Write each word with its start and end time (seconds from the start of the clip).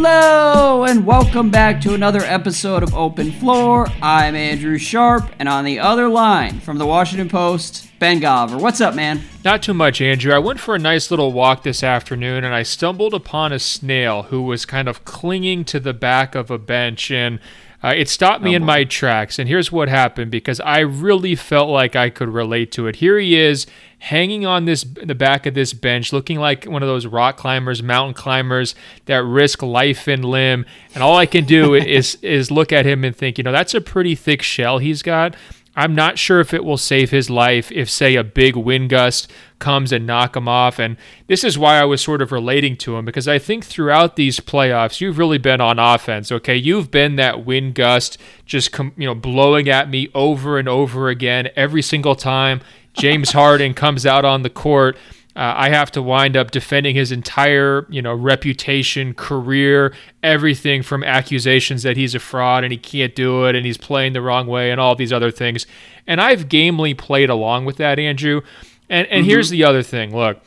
Hello, 0.00 0.84
and 0.84 1.04
welcome 1.04 1.50
back 1.50 1.80
to 1.80 1.92
another 1.92 2.20
episode 2.20 2.84
of 2.84 2.94
Open 2.94 3.32
Floor. 3.32 3.88
I'm 4.00 4.36
Andrew 4.36 4.78
Sharp, 4.78 5.28
and 5.40 5.48
on 5.48 5.64
the 5.64 5.80
other 5.80 6.08
line 6.08 6.60
from 6.60 6.78
the 6.78 6.86
Washington 6.86 7.28
Post, 7.28 7.90
Ben 7.98 8.20
Golliver. 8.20 8.60
What's 8.60 8.80
up, 8.80 8.94
man? 8.94 9.22
Not 9.44 9.64
too 9.64 9.74
much, 9.74 10.00
Andrew. 10.00 10.32
I 10.32 10.38
went 10.38 10.60
for 10.60 10.76
a 10.76 10.78
nice 10.78 11.10
little 11.10 11.32
walk 11.32 11.64
this 11.64 11.82
afternoon 11.82 12.44
and 12.44 12.54
I 12.54 12.62
stumbled 12.62 13.12
upon 13.12 13.52
a 13.52 13.58
snail 13.58 14.22
who 14.22 14.42
was 14.42 14.64
kind 14.64 14.86
of 14.86 15.04
clinging 15.04 15.64
to 15.64 15.80
the 15.80 15.94
back 15.94 16.36
of 16.36 16.48
a 16.48 16.58
bench 16.58 17.10
and 17.10 17.40
uh, 17.82 17.94
it 17.96 18.08
stopped 18.08 18.42
me 18.42 18.54
oh, 18.54 18.56
in 18.56 18.64
my 18.64 18.84
tracks. 18.84 19.38
And 19.38 19.48
here's 19.48 19.70
what 19.70 19.88
happened 19.88 20.30
because 20.30 20.60
I 20.60 20.80
really 20.80 21.36
felt 21.36 21.68
like 21.68 21.94
I 21.94 22.10
could 22.10 22.28
relate 22.28 22.72
to 22.72 22.86
it. 22.88 22.96
Here 22.96 23.18
he 23.18 23.38
is 23.38 23.66
hanging 24.00 24.46
on 24.46 24.64
this 24.64 24.84
the 25.02 25.14
back 25.14 25.44
of 25.44 25.54
this 25.54 25.72
bench 25.72 26.12
looking 26.12 26.38
like 26.38 26.64
one 26.64 26.82
of 26.82 26.88
those 26.88 27.04
rock 27.04 27.36
climbers 27.36 27.82
mountain 27.82 28.14
climbers 28.14 28.76
that 29.06 29.24
risk 29.24 29.60
life 29.60 30.06
and 30.06 30.24
limb 30.24 30.64
and 30.94 31.02
all 31.02 31.16
i 31.16 31.26
can 31.26 31.44
do 31.44 31.74
is 31.74 32.14
is 32.22 32.48
look 32.48 32.72
at 32.72 32.86
him 32.86 33.02
and 33.02 33.16
think 33.16 33.38
you 33.38 33.42
know 33.42 33.50
that's 33.50 33.74
a 33.74 33.80
pretty 33.80 34.14
thick 34.14 34.40
shell 34.40 34.78
he's 34.78 35.02
got 35.02 35.34
I'm 35.78 35.94
not 35.94 36.18
sure 36.18 36.40
if 36.40 36.52
it 36.52 36.64
will 36.64 36.76
save 36.76 37.10
his 37.10 37.30
life 37.30 37.70
if, 37.70 37.88
say, 37.88 38.16
a 38.16 38.24
big 38.24 38.56
wind 38.56 38.90
gust 38.90 39.30
comes 39.60 39.92
and 39.92 40.04
knock 40.04 40.34
him 40.34 40.48
off. 40.48 40.80
And 40.80 40.96
this 41.28 41.44
is 41.44 41.56
why 41.56 41.78
I 41.78 41.84
was 41.84 42.00
sort 42.00 42.20
of 42.20 42.32
relating 42.32 42.76
to 42.78 42.96
him 42.96 43.04
because 43.04 43.28
I 43.28 43.38
think 43.38 43.64
throughout 43.64 44.16
these 44.16 44.40
playoffs, 44.40 45.00
you've 45.00 45.18
really 45.18 45.38
been 45.38 45.60
on 45.60 45.78
offense. 45.78 46.32
Okay, 46.32 46.56
you've 46.56 46.90
been 46.90 47.14
that 47.14 47.46
wind 47.46 47.76
gust 47.76 48.18
just 48.44 48.72
com- 48.72 48.92
you 48.96 49.06
know 49.06 49.14
blowing 49.14 49.68
at 49.68 49.88
me 49.88 50.08
over 50.16 50.58
and 50.58 50.68
over 50.68 51.08
again 51.10 51.48
every 51.54 51.82
single 51.82 52.16
time 52.16 52.60
James 52.92 53.30
Harden 53.30 53.72
comes 53.72 54.04
out 54.04 54.24
on 54.24 54.42
the 54.42 54.50
court 54.50 54.96
uh, 55.38 55.54
I 55.56 55.68
have 55.68 55.92
to 55.92 56.02
wind 56.02 56.36
up 56.36 56.50
defending 56.50 56.96
his 56.96 57.12
entire, 57.12 57.86
you 57.88 58.02
know, 58.02 58.12
reputation, 58.12 59.14
career, 59.14 59.94
everything 60.20 60.82
from 60.82 61.04
accusations 61.04 61.84
that 61.84 61.96
he's 61.96 62.16
a 62.16 62.18
fraud 62.18 62.64
and 62.64 62.72
he 62.72 62.76
can't 62.76 63.14
do 63.14 63.44
it 63.44 63.54
and 63.54 63.64
he's 63.64 63.78
playing 63.78 64.14
the 64.14 64.20
wrong 64.20 64.48
way 64.48 64.72
and 64.72 64.80
all 64.80 64.96
these 64.96 65.12
other 65.12 65.30
things. 65.30 65.64
And 66.08 66.20
I've 66.20 66.48
gamely 66.48 66.92
played 66.92 67.30
along 67.30 67.66
with 67.66 67.76
that, 67.76 68.00
Andrew. 68.00 68.40
And 68.88 69.06
and 69.06 69.20
mm-hmm. 69.20 69.30
here's 69.30 69.48
the 69.48 69.62
other 69.62 69.84
thing. 69.84 70.12
Look, 70.12 70.40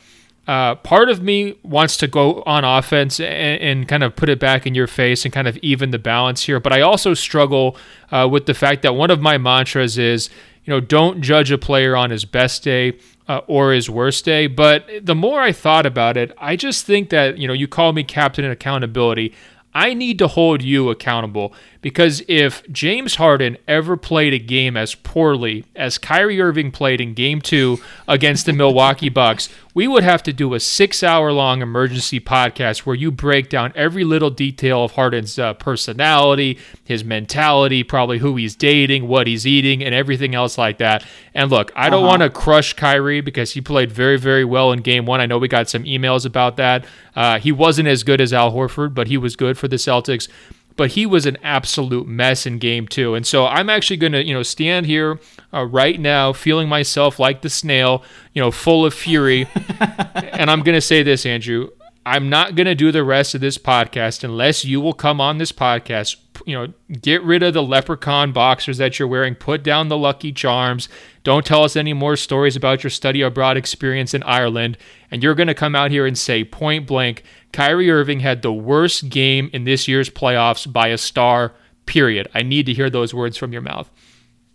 uh, 0.46 0.74
part 0.74 1.08
of 1.08 1.22
me 1.22 1.58
wants 1.62 1.96
to 1.96 2.06
go 2.06 2.42
on 2.42 2.62
offense 2.62 3.18
and, 3.18 3.62
and, 3.62 3.88
kind 3.88 4.02
of 4.02 4.14
put 4.14 4.28
it 4.28 4.38
back 4.38 4.66
in 4.66 4.74
your 4.74 4.88
face 4.88 5.24
and 5.24 5.32
kind 5.32 5.48
of 5.48 5.56
even 5.58 5.90
the 5.90 5.98
balance 5.98 6.42
here. 6.42 6.60
But 6.60 6.74
I 6.74 6.82
also 6.82 7.14
struggle 7.14 7.78
uh, 8.10 8.28
with 8.30 8.44
the 8.44 8.52
fact 8.52 8.82
that 8.82 8.94
one 8.94 9.10
of 9.10 9.22
my 9.22 9.38
mantras 9.38 9.96
is, 9.96 10.28
you 10.64 10.72
know, 10.72 10.80
don't 10.80 11.22
judge 11.22 11.50
a 11.50 11.58
player 11.58 11.96
on 11.96 12.10
his 12.10 12.24
best 12.24 12.62
day 12.62 12.98
uh, 13.28 13.40
or 13.46 13.72
his 13.72 13.88
worst 13.88 14.24
day. 14.24 14.46
But 14.46 14.86
the 15.02 15.14
more 15.14 15.40
I 15.40 15.52
thought 15.52 15.86
about 15.86 16.16
it, 16.16 16.32
I 16.38 16.56
just 16.56 16.84
think 16.86 17.10
that, 17.10 17.38
you 17.38 17.46
know, 17.46 17.54
you 17.54 17.68
call 17.68 17.92
me 17.92 18.04
captain 18.04 18.44
accountability. 18.44 19.32
I 19.74 19.94
need 19.94 20.18
to 20.18 20.28
hold 20.28 20.62
you 20.62 20.90
accountable 20.90 21.54
because 21.82 22.22
if 22.28 22.66
James 22.70 23.16
Harden 23.16 23.58
ever 23.68 23.96
played 23.96 24.32
a 24.32 24.38
game 24.38 24.76
as 24.76 24.94
poorly 24.94 25.64
as 25.76 25.98
Kyrie 25.98 26.40
Irving 26.40 26.70
played 26.70 27.00
in 27.00 27.12
game 27.12 27.40
two 27.40 27.78
against 28.08 28.46
the 28.46 28.52
Milwaukee 28.52 29.08
Bucks, 29.08 29.48
we 29.74 29.88
would 29.88 30.04
have 30.04 30.22
to 30.22 30.32
do 30.32 30.54
a 30.54 30.60
six 30.60 31.02
hour 31.02 31.32
long 31.32 31.60
emergency 31.60 32.20
podcast 32.20 32.80
where 32.80 32.94
you 32.94 33.10
break 33.10 33.48
down 33.48 33.72
every 33.74 34.04
little 34.04 34.30
detail 34.30 34.84
of 34.84 34.92
Harden's 34.92 35.38
uh, 35.38 35.54
personality, 35.54 36.58
his 36.84 37.04
mentality, 37.04 37.82
probably 37.82 38.18
who 38.18 38.36
he's 38.36 38.54
dating, 38.54 39.08
what 39.08 39.26
he's 39.26 39.46
eating, 39.46 39.82
and 39.82 39.94
everything 39.94 40.34
else 40.34 40.56
like 40.56 40.78
that. 40.78 41.04
And 41.34 41.50
look, 41.50 41.72
I 41.74 41.90
don't 41.90 42.04
uh-huh. 42.04 42.08
want 42.08 42.22
to 42.22 42.30
crush 42.30 42.74
Kyrie 42.74 43.22
because 43.22 43.52
he 43.52 43.60
played 43.60 43.90
very, 43.90 44.18
very 44.18 44.44
well 44.44 44.70
in 44.72 44.80
game 44.80 45.04
one. 45.04 45.20
I 45.20 45.26
know 45.26 45.38
we 45.38 45.48
got 45.48 45.68
some 45.68 45.84
emails 45.84 46.24
about 46.24 46.56
that. 46.58 46.84
Uh, 47.16 47.38
he 47.40 47.50
wasn't 47.50 47.88
as 47.88 48.04
good 48.04 48.20
as 48.20 48.32
Al 48.32 48.52
Horford, 48.52 48.94
but 48.94 49.08
he 49.08 49.16
was 49.16 49.34
good 49.34 49.58
for 49.58 49.68
the 49.68 49.76
Celtics 49.76 50.28
but 50.76 50.92
he 50.92 51.06
was 51.06 51.26
an 51.26 51.36
absolute 51.42 52.06
mess 52.06 52.46
in 52.46 52.58
game 52.58 52.88
two. 52.88 53.14
And 53.14 53.26
so 53.26 53.46
I'm 53.46 53.68
actually 53.68 53.96
going 53.98 54.12
to, 54.12 54.24
you 54.24 54.34
know, 54.34 54.42
stand 54.42 54.86
here 54.86 55.20
uh, 55.52 55.64
right 55.64 55.98
now, 55.98 56.32
feeling 56.32 56.68
myself 56.68 57.18
like 57.18 57.42
the 57.42 57.50
snail, 57.50 58.02
you 58.32 58.40
know, 58.40 58.50
full 58.50 58.84
of 58.84 58.94
fury. 58.94 59.46
and 59.80 60.50
I'm 60.50 60.62
going 60.62 60.76
to 60.76 60.80
say 60.80 61.02
this, 61.02 61.26
Andrew. 61.26 61.70
I'm 62.04 62.28
not 62.28 62.56
going 62.56 62.66
to 62.66 62.74
do 62.74 62.90
the 62.90 63.04
rest 63.04 63.34
of 63.34 63.40
this 63.40 63.58
podcast 63.58 64.24
unless 64.24 64.64
you 64.64 64.80
will 64.80 64.92
come 64.92 65.20
on 65.20 65.38
this 65.38 65.52
podcast, 65.52 66.16
you 66.46 66.56
know, 66.56 66.72
get 67.00 67.22
rid 67.22 67.44
of 67.44 67.54
the 67.54 67.62
leprechaun 67.62 68.32
boxers 68.32 68.78
that 68.78 68.98
you're 68.98 69.06
wearing, 69.06 69.36
put 69.36 69.62
down 69.62 69.88
the 69.88 69.96
lucky 69.96 70.32
charms, 70.32 70.88
don't 71.22 71.46
tell 71.46 71.62
us 71.62 71.76
any 71.76 71.92
more 71.92 72.16
stories 72.16 72.56
about 72.56 72.82
your 72.82 72.90
study 72.90 73.22
abroad 73.22 73.56
experience 73.56 74.14
in 74.14 74.24
Ireland, 74.24 74.78
and 75.12 75.22
you're 75.22 75.36
going 75.36 75.46
to 75.46 75.54
come 75.54 75.76
out 75.76 75.92
here 75.92 76.04
and 76.04 76.18
say 76.18 76.42
point 76.42 76.88
blank 76.88 77.22
Kyrie 77.52 77.90
Irving 77.90 78.20
had 78.20 78.42
the 78.42 78.52
worst 78.52 79.08
game 79.08 79.48
in 79.52 79.62
this 79.62 79.86
year's 79.86 80.10
playoffs 80.10 80.70
by 80.70 80.88
a 80.88 80.98
star, 80.98 81.52
period. 81.86 82.28
I 82.34 82.42
need 82.42 82.66
to 82.66 82.74
hear 82.74 82.90
those 82.90 83.14
words 83.14 83.36
from 83.36 83.52
your 83.52 83.62
mouth. 83.62 83.88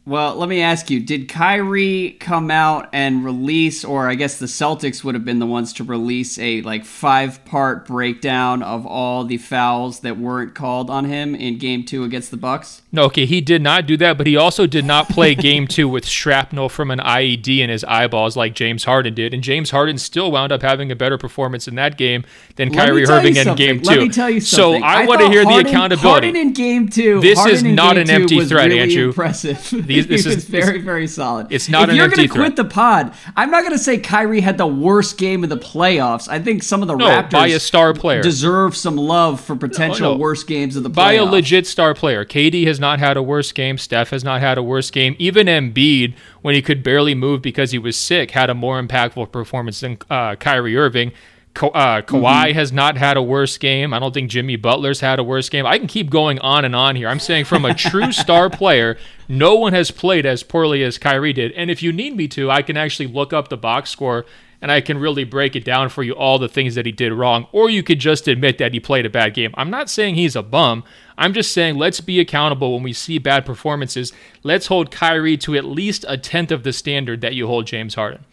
Well, 0.08 0.36
let 0.36 0.48
me 0.48 0.62
ask 0.62 0.90
you: 0.90 1.02
Did 1.02 1.28
Kyrie 1.28 2.16
come 2.22 2.50
out 2.50 2.88
and 2.94 3.26
release, 3.26 3.84
or 3.84 4.08
I 4.08 4.16
guess 4.16 4.40
the 4.40 4.46
Celtics 4.46 5.04
would 5.04 5.16
have 5.16 5.26
been 5.26 5.40
the 5.40 5.46
ones 5.46 5.74
to 5.74 5.84
release 5.84 6.40
a 6.40 6.62
like 6.62 6.86
five-part 6.86 7.86
breakdown 7.86 8.64
of 8.64 8.86
all 8.86 9.26
the 9.26 9.36
fouls 9.36 10.00
that 10.00 10.18
weren't 10.18 10.56
called 10.56 10.90
on 10.90 11.04
him 11.04 11.36
in 11.36 11.58
Game 11.58 11.84
Two 11.84 12.06
against 12.06 12.32
the 12.32 12.38
Bucks? 12.38 12.84
No, 12.90 13.04
okay, 13.04 13.26
he 13.26 13.42
did 13.42 13.62
not 13.62 13.86
do 13.86 13.98
that, 13.98 14.18
but 14.18 14.28
he 14.28 14.38
also 14.38 14.66
did 14.66 14.86
not 14.86 15.10
play 15.10 15.36
Game 15.36 15.68
Two 15.68 15.90
with 15.90 16.06
shrapnel 16.06 16.70
from 16.70 16.90
an 16.90 17.00
IED 17.00 17.60
in 17.60 17.70
his 17.70 17.84
eyeballs 17.84 18.38
like 18.38 18.56
James 18.56 18.86
Harden 18.86 19.14
did, 19.14 19.34
and 19.34 19.44
James 19.44 19.72
Harden 19.72 19.98
still 19.98 20.32
wound 20.32 20.54
up 20.54 20.62
having 20.62 20.90
a 20.90 20.96
better 20.96 21.18
performance 21.18 21.68
in 21.68 21.76
that 21.76 21.98
game 21.98 22.24
than 22.56 22.70
Let 22.70 22.88
Kyrie 22.88 23.06
Irving 23.06 23.36
in 23.36 23.56
Game 23.58 23.82
Two. 23.82 23.90
Let 23.90 24.00
me 24.00 24.08
tell 24.08 24.30
you 24.30 24.40
something. 24.40 24.82
So 24.82 24.88
I, 24.88 25.02
I 25.02 25.06
want 25.06 25.20
to 25.20 25.28
hear 25.28 25.44
Harden, 25.44 25.64
the 25.66 25.70
accountability. 25.70 26.28
Harden 26.28 26.36
in 26.38 26.54
Game 26.54 26.88
Two. 26.88 27.20
This 27.20 27.38
Harden 27.38 27.56
is 27.56 27.64
not 27.64 27.98
an 27.98 28.10
empty 28.10 28.46
threat, 28.46 28.70
really 28.70 28.80
Andrew. 28.80 29.08
Impressive. 29.10 29.74
This 30.06 30.26
is 30.26 30.46
very, 30.50 30.82
very 30.82 31.08
solid. 31.08 31.48
It's 31.50 31.70
not 31.70 31.90
if 31.90 31.96
you're 31.96 32.08
gonna 32.08 32.28
quit 32.28 32.56
the 32.56 32.66
pod, 32.66 33.14
I'm 33.36 33.50
not 33.50 33.64
gonna 33.64 33.78
say 33.78 33.98
Kyrie 33.98 34.42
had 34.42 34.58
the 34.58 34.68
worst 34.68 35.18
game 35.18 35.44
of 35.44 35.50
the 35.50 35.58
playoffs. 35.58 36.28
I 36.30 36.40
think 36.40 36.64
some 36.64 36.82
of 36.82 36.88
the 36.88 36.96
no, 36.96 37.08
Raptors 37.08 37.32
by 37.32 37.48
a 37.48 37.60
star 37.60 37.94
player 37.94 38.22
deserve 38.22 38.76
some 38.76 38.96
love 38.96 39.42
for 39.42 39.56
potential 39.56 40.10
no, 40.10 40.14
no. 40.14 40.20
worst 40.20 40.48
games 40.48 40.76
of 40.76 40.84
the 40.84 40.90
playoffs. 40.90 40.96
By 40.96 41.14
a 41.14 41.26
legit 41.26 41.68
star 41.68 41.94
player. 41.94 42.26
KD 42.26 42.66
has 42.68 42.80
not 42.80 43.00
had 43.00 43.18
a 43.18 43.24
worst 43.24 43.56
game. 43.56 43.78
Steph 43.78 44.10
has 44.12 44.24
not 44.24 44.42
had 44.42 44.58
a 44.58 44.64
worst 44.64 44.94
game. 44.94 45.16
Even 45.20 45.48
Embiid, 45.48 46.16
when 46.42 46.56
he 46.56 46.62
could 46.62 46.84
barely 46.84 47.16
move 47.16 47.42
because 47.42 47.72
he 47.72 47.80
was 47.80 47.98
sick, 47.98 48.32
had 48.32 48.50
a 48.50 48.54
more 48.54 48.82
impactful 48.82 49.32
performance 49.32 49.80
than 49.80 49.98
uh, 50.10 50.36
Kyrie 50.36 50.78
Irving. 50.78 51.12
Ka- 51.58 51.70
uh, 51.70 52.02
Kawhi 52.04 52.50
mm-hmm. 52.50 52.56
has 52.60 52.72
not 52.72 52.98
had 52.98 53.18
a 53.18 53.22
worse 53.22 53.58
game. 53.58 53.92
I 53.92 53.98
don't 53.98 54.14
think 54.14 54.30
Jimmy 54.30 54.58
Butler's 54.58 55.00
had 55.00 55.18
a 55.18 55.24
worse 55.24 55.50
game. 55.50 55.66
I 55.66 55.80
can 55.80 55.88
keep 55.88 56.12
going 56.12 56.38
on 56.40 56.64
and 56.64 56.76
on 56.76 56.96
here. 56.96 57.10
I'm 57.10 57.20
saying 57.20 57.46
from 57.46 57.66
a 57.66 57.74
true 57.74 58.12
star 58.12 58.48
player, 58.48 58.96
no 59.28 59.56
one 59.56 59.74
has 59.74 59.90
played 59.90 60.28
as 60.28 60.44
poorly 60.44 60.84
as 60.84 61.00
Kyrie 61.00 61.34
did. 61.34 61.52
And 61.54 61.72
if 61.72 61.82
you 61.82 61.92
need 61.92 62.16
me 62.16 62.28
to, 62.28 62.52
I 62.52 62.62
can 62.62 62.78
actually 62.78 63.08
look 63.08 63.34
up 63.34 63.48
the 63.48 63.58
box 63.58 63.90
score 63.90 64.28
and 64.62 64.72
I 64.72 64.82
can 64.82 65.00
really 65.00 65.24
break 65.24 65.56
it 65.56 65.66
down 65.66 65.90
for 65.90 66.04
you 66.04 66.14
all 66.14 66.38
the 66.38 66.48
things 66.48 66.76
that 66.76 66.86
he 66.86 66.92
did 66.92 67.12
wrong. 67.12 67.48
Or 67.52 67.72
you 67.72 67.82
could 67.82 67.98
just 67.98 68.28
admit 68.28 68.60
that 68.60 68.74
he 68.74 68.80
played 68.80 69.08
a 69.08 69.10
bad 69.10 69.34
game. 69.34 69.50
I'm 69.56 69.72
not 69.72 69.90
saying 69.90 70.14
he's 70.14 70.36
a 70.36 70.44
bum. 70.44 70.84
I'm 71.18 71.34
just 71.34 71.54
saying 71.54 71.76
let's 71.76 72.02
be 72.02 72.20
accountable 72.20 72.76
when 72.76 72.84
we 72.84 72.94
see 72.94 73.18
bad 73.18 73.48
performances. 73.48 74.14
Let's 74.44 74.68
hold 74.68 74.92
Kyrie 74.92 75.38
to 75.38 75.56
at 75.56 75.66
least 75.66 76.06
a 76.08 76.20
tenth 76.20 76.52
of 76.52 76.62
the 76.62 76.72
standard 76.72 77.22
that 77.22 77.34
you 77.34 77.48
hold 77.48 77.66
James 77.66 77.96
Harden. 77.96 78.26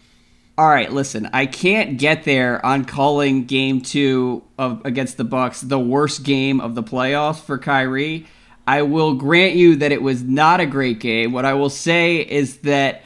All 0.57 0.69
right, 0.69 0.93
listen. 0.93 1.29
I 1.33 1.47
can't 1.47 1.99
get 1.99 2.23
there 2.23 2.65
on 2.65 2.85
calling 2.85 3.47
Game 3.47 3.81
Two 3.81 4.45
of 4.57 4.83
against 4.85 5.17
the 5.17 5.25
Bucks 5.25 5.61
the 5.61 5.81
worst 5.81 6.23
game 6.23 6.61
of 6.61 6.77
the 6.77 6.83
playoffs 6.83 7.41
for 7.41 7.59
Kyrie. 7.59 8.27
I 8.65 8.83
will 8.83 9.15
grant 9.15 9.57
you 9.57 9.75
that 9.77 9.91
it 9.91 10.01
was 10.01 10.23
not 10.23 10.61
a 10.61 10.67
great 10.67 11.01
game. 11.01 11.33
What 11.33 11.45
I 11.45 11.55
will 11.55 11.71
say 11.71 12.19
is 12.19 12.59
that 12.59 13.03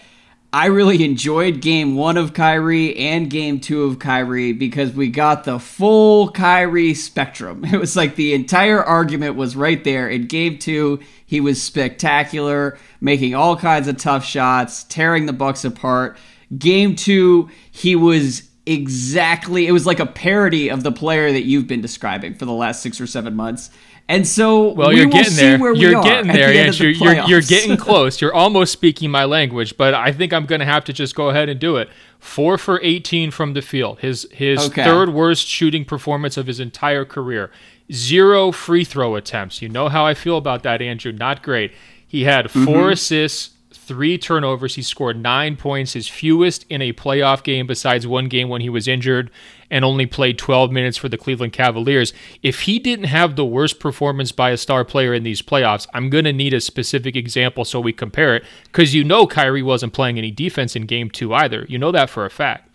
I 0.52 0.66
really 0.66 1.02
enjoyed 1.02 1.62
Game 1.62 1.96
One 1.96 2.18
of 2.18 2.34
Kyrie 2.34 2.94
and 2.98 3.30
Game 3.30 3.60
Two 3.60 3.84
of 3.84 3.98
Kyrie 3.98 4.52
because 4.52 4.92
we 4.92 5.08
got 5.08 5.44
the 5.44 5.58
full 5.58 6.30
Kyrie 6.30 6.92
spectrum. 6.92 7.64
It 7.72 7.80
was 7.80 7.96
like 7.96 8.16
the 8.16 8.34
entire 8.34 8.84
argument 8.84 9.36
was 9.36 9.56
right 9.56 9.82
there. 9.82 10.06
In 10.06 10.26
Game 10.26 10.58
Two, 10.58 11.00
he 11.24 11.40
was 11.40 11.62
spectacular, 11.62 12.76
making 13.00 13.34
all 13.34 13.56
kinds 13.56 13.88
of 13.88 13.96
tough 13.96 14.26
shots, 14.26 14.84
tearing 14.84 15.24
the 15.24 15.32
Bucks 15.32 15.64
apart 15.64 16.18
Game 16.56 16.96
two, 16.96 17.50
he 17.70 17.96
was 17.96 18.48
exactly, 18.64 19.66
it 19.66 19.72
was 19.72 19.86
like 19.86 20.00
a 20.00 20.06
parody 20.06 20.68
of 20.68 20.82
the 20.82 20.92
player 20.92 21.32
that 21.32 21.44
you've 21.44 21.66
been 21.66 21.80
describing 21.80 22.34
for 22.34 22.44
the 22.44 22.52
last 22.52 22.82
six 22.82 23.00
or 23.00 23.06
seven 23.06 23.34
months. 23.34 23.70
And 24.10 24.26
so, 24.26 24.72
well, 24.72 24.88
we 24.88 24.96
you're 24.96 25.06
getting 25.06 25.36
there. 25.36 25.58
you're 25.74 26.02
getting 26.02 26.32
there, 26.32 26.48
the. 26.48 26.70
The 26.70 26.92
you're, 26.94 27.26
you're 27.26 27.40
getting 27.42 27.76
close. 27.76 28.22
You're 28.22 28.32
almost 28.32 28.72
speaking 28.72 29.10
my 29.10 29.26
language, 29.26 29.76
but 29.76 29.92
I 29.92 30.12
think 30.12 30.32
I'm 30.32 30.46
going 30.46 30.60
to 30.60 30.64
have 30.64 30.84
to 30.84 30.94
just 30.94 31.14
go 31.14 31.28
ahead 31.28 31.50
and 31.50 31.60
do 31.60 31.76
it. 31.76 31.90
Four 32.18 32.56
for 32.56 32.80
18 32.82 33.30
from 33.30 33.52
the 33.52 33.60
field. 33.60 34.00
His 34.00 34.26
his 34.32 34.66
okay. 34.68 34.82
third 34.82 35.10
worst 35.10 35.46
shooting 35.46 35.84
performance 35.84 36.38
of 36.38 36.46
his 36.46 36.58
entire 36.58 37.04
career. 37.04 37.50
Zero 37.92 38.50
free 38.50 38.82
throw 38.82 39.14
attempts. 39.14 39.60
You 39.60 39.68
know 39.68 39.90
how 39.90 40.06
I 40.06 40.14
feel 40.14 40.38
about 40.38 40.62
that, 40.62 40.80
Andrew. 40.80 41.12
Not 41.12 41.42
great. 41.42 41.72
He 42.06 42.24
had 42.24 42.50
4 42.50 42.62
mm-hmm. 42.62 42.88
assists, 42.88 43.50
three 43.88 44.18
turnovers. 44.18 44.76
He 44.76 44.82
scored 44.82 45.20
nine 45.20 45.56
points, 45.56 45.94
his 45.94 46.06
fewest 46.06 46.64
in 46.68 46.80
a 46.82 46.92
playoff 46.92 47.42
game 47.42 47.66
besides 47.66 48.06
one 48.06 48.28
game 48.28 48.48
when 48.48 48.60
he 48.60 48.68
was 48.68 48.86
injured. 48.86 49.30
and 49.70 49.84
only 49.84 50.06
played 50.06 50.38
12 50.38 50.72
minutes 50.72 50.96
for 50.96 51.10
the 51.10 51.18
Cleveland 51.18 51.52
Cavaliers. 51.52 52.14
If 52.42 52.60
he 52.62 52.78
didn't 52.78 53.04
have 53.04 53.36
the 53.36 53.44
worst 53.44 53.78
performance 53.78 54.32
by 54.32 54.48
a 54.48 54.56
star 54.56 54.82
player 54.82 55.12
in 55.12 55.24
these 55.24 55.42
playoffs, 55.42 55.86
I'm 55.92 56.08
going 56.08 56.24
to 56.24 56.32
need 56.32 56.54
a 56.54 56.60
specific 56.62 57.14
example 57.16 57.66
so 57.66 57.78
we 57.78 57.92
compare 57.92 58.34
it 58.34 58.44
because 58.64 58.94
you 58.94 59.04
know 59.04 59.26
Kyrie 59.26 59.62
wasn't 59.62 59.92
playing 59.92 60.16
any 60.16 60.30
defense 60.30 60.74
in 60.74 60.86
game 60.86 61.10
two 61.10 61.34
either. 61.34 61.66
You 61.68 61.78
know 61.78 61.92
that 61.92 62.08
for 62.08 62.24
a 62.24 62.30
fact. 62.30 62.67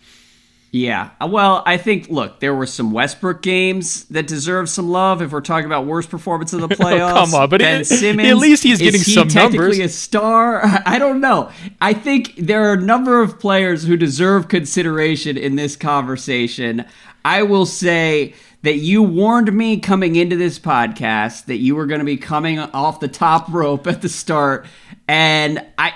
Yeah. 0.74 1.12
Uh, 1.22 1.28
well, 1.28 1.62
I 1.68 1.78
think, 1.78 2.10
look, 2.10 2.40
there 2.40 2.56
were 2.56 2.66
some 2.66 2.92
Westbrook 2.92 3.44
games 3.44 4.06
that 4.06 4.26
deserve 4.26 4.68
some 4.68 4.90
love 4.90 5.22
if 5.22 5.32
we're 5.32 5.40
talking 5.40 5.68
about 5.68 5.86
worst 5.86 6.10
performance 6.10 6.52
of 6.52 6.62
the 6.62 6.68
playoffs. 6.76 7.12
oh, 7.12 7.26
come 7.26 7.36
on, 7.36 7.48
but 7.48 7.60
ben 7.60 7.82
it, 7.82 7.86
Simmons, 7.86 8.28
at 8.28 8.38
least 8.38 8.64
he's 8.64 8.80
getting 8.80 9.00
he 9.00 9.14
some 9.14 9.28
technically 9.28 9.78
numbers. 9.78 9.80
a 9.80 9.90
star? 9.90 10.62
I 10.88 10.98
don't 10.98 11.22
know. 11.22 11.52
I 11.80 11.94
think 11.94 12.36
there 12.38 12.72
are 12.72 12.74
a 12.74 12.82
number 12.82 13.22
of 13.22 13.40
players 13.40 13.84
who 13.84 13.96
deserve 13.96 14.48
consideration 14.48 15.38
in 15.38 15.58
this 15.58 15.76
conversation. 15.76 16.86
I 17.24 17.44
will 17.44 17.68
say 17.68 18.34
that 18.64 18.78
you 18.78 19.04
warned 19.04 19.54
me 19.54 19.80
coming 19.80 20.16
into 20.16 20.38
this 20.38 20.58
podcast 20.58 21.46
that 21.46 21.58
you 21.58 21.76
were 21.76 21.86
going 21.86 22.00
to 22.00 22.06
be 22.06 22.18
coming 22.18 22.58
off 22.58 23.00
the 23.00 23.08
top 23.08 23.48
rope 23.54 23.86
at 23.86 24.02
the 24.02 24.10
start, 24.10 24.66
and 25.08 25.64
I, 25.78 25.94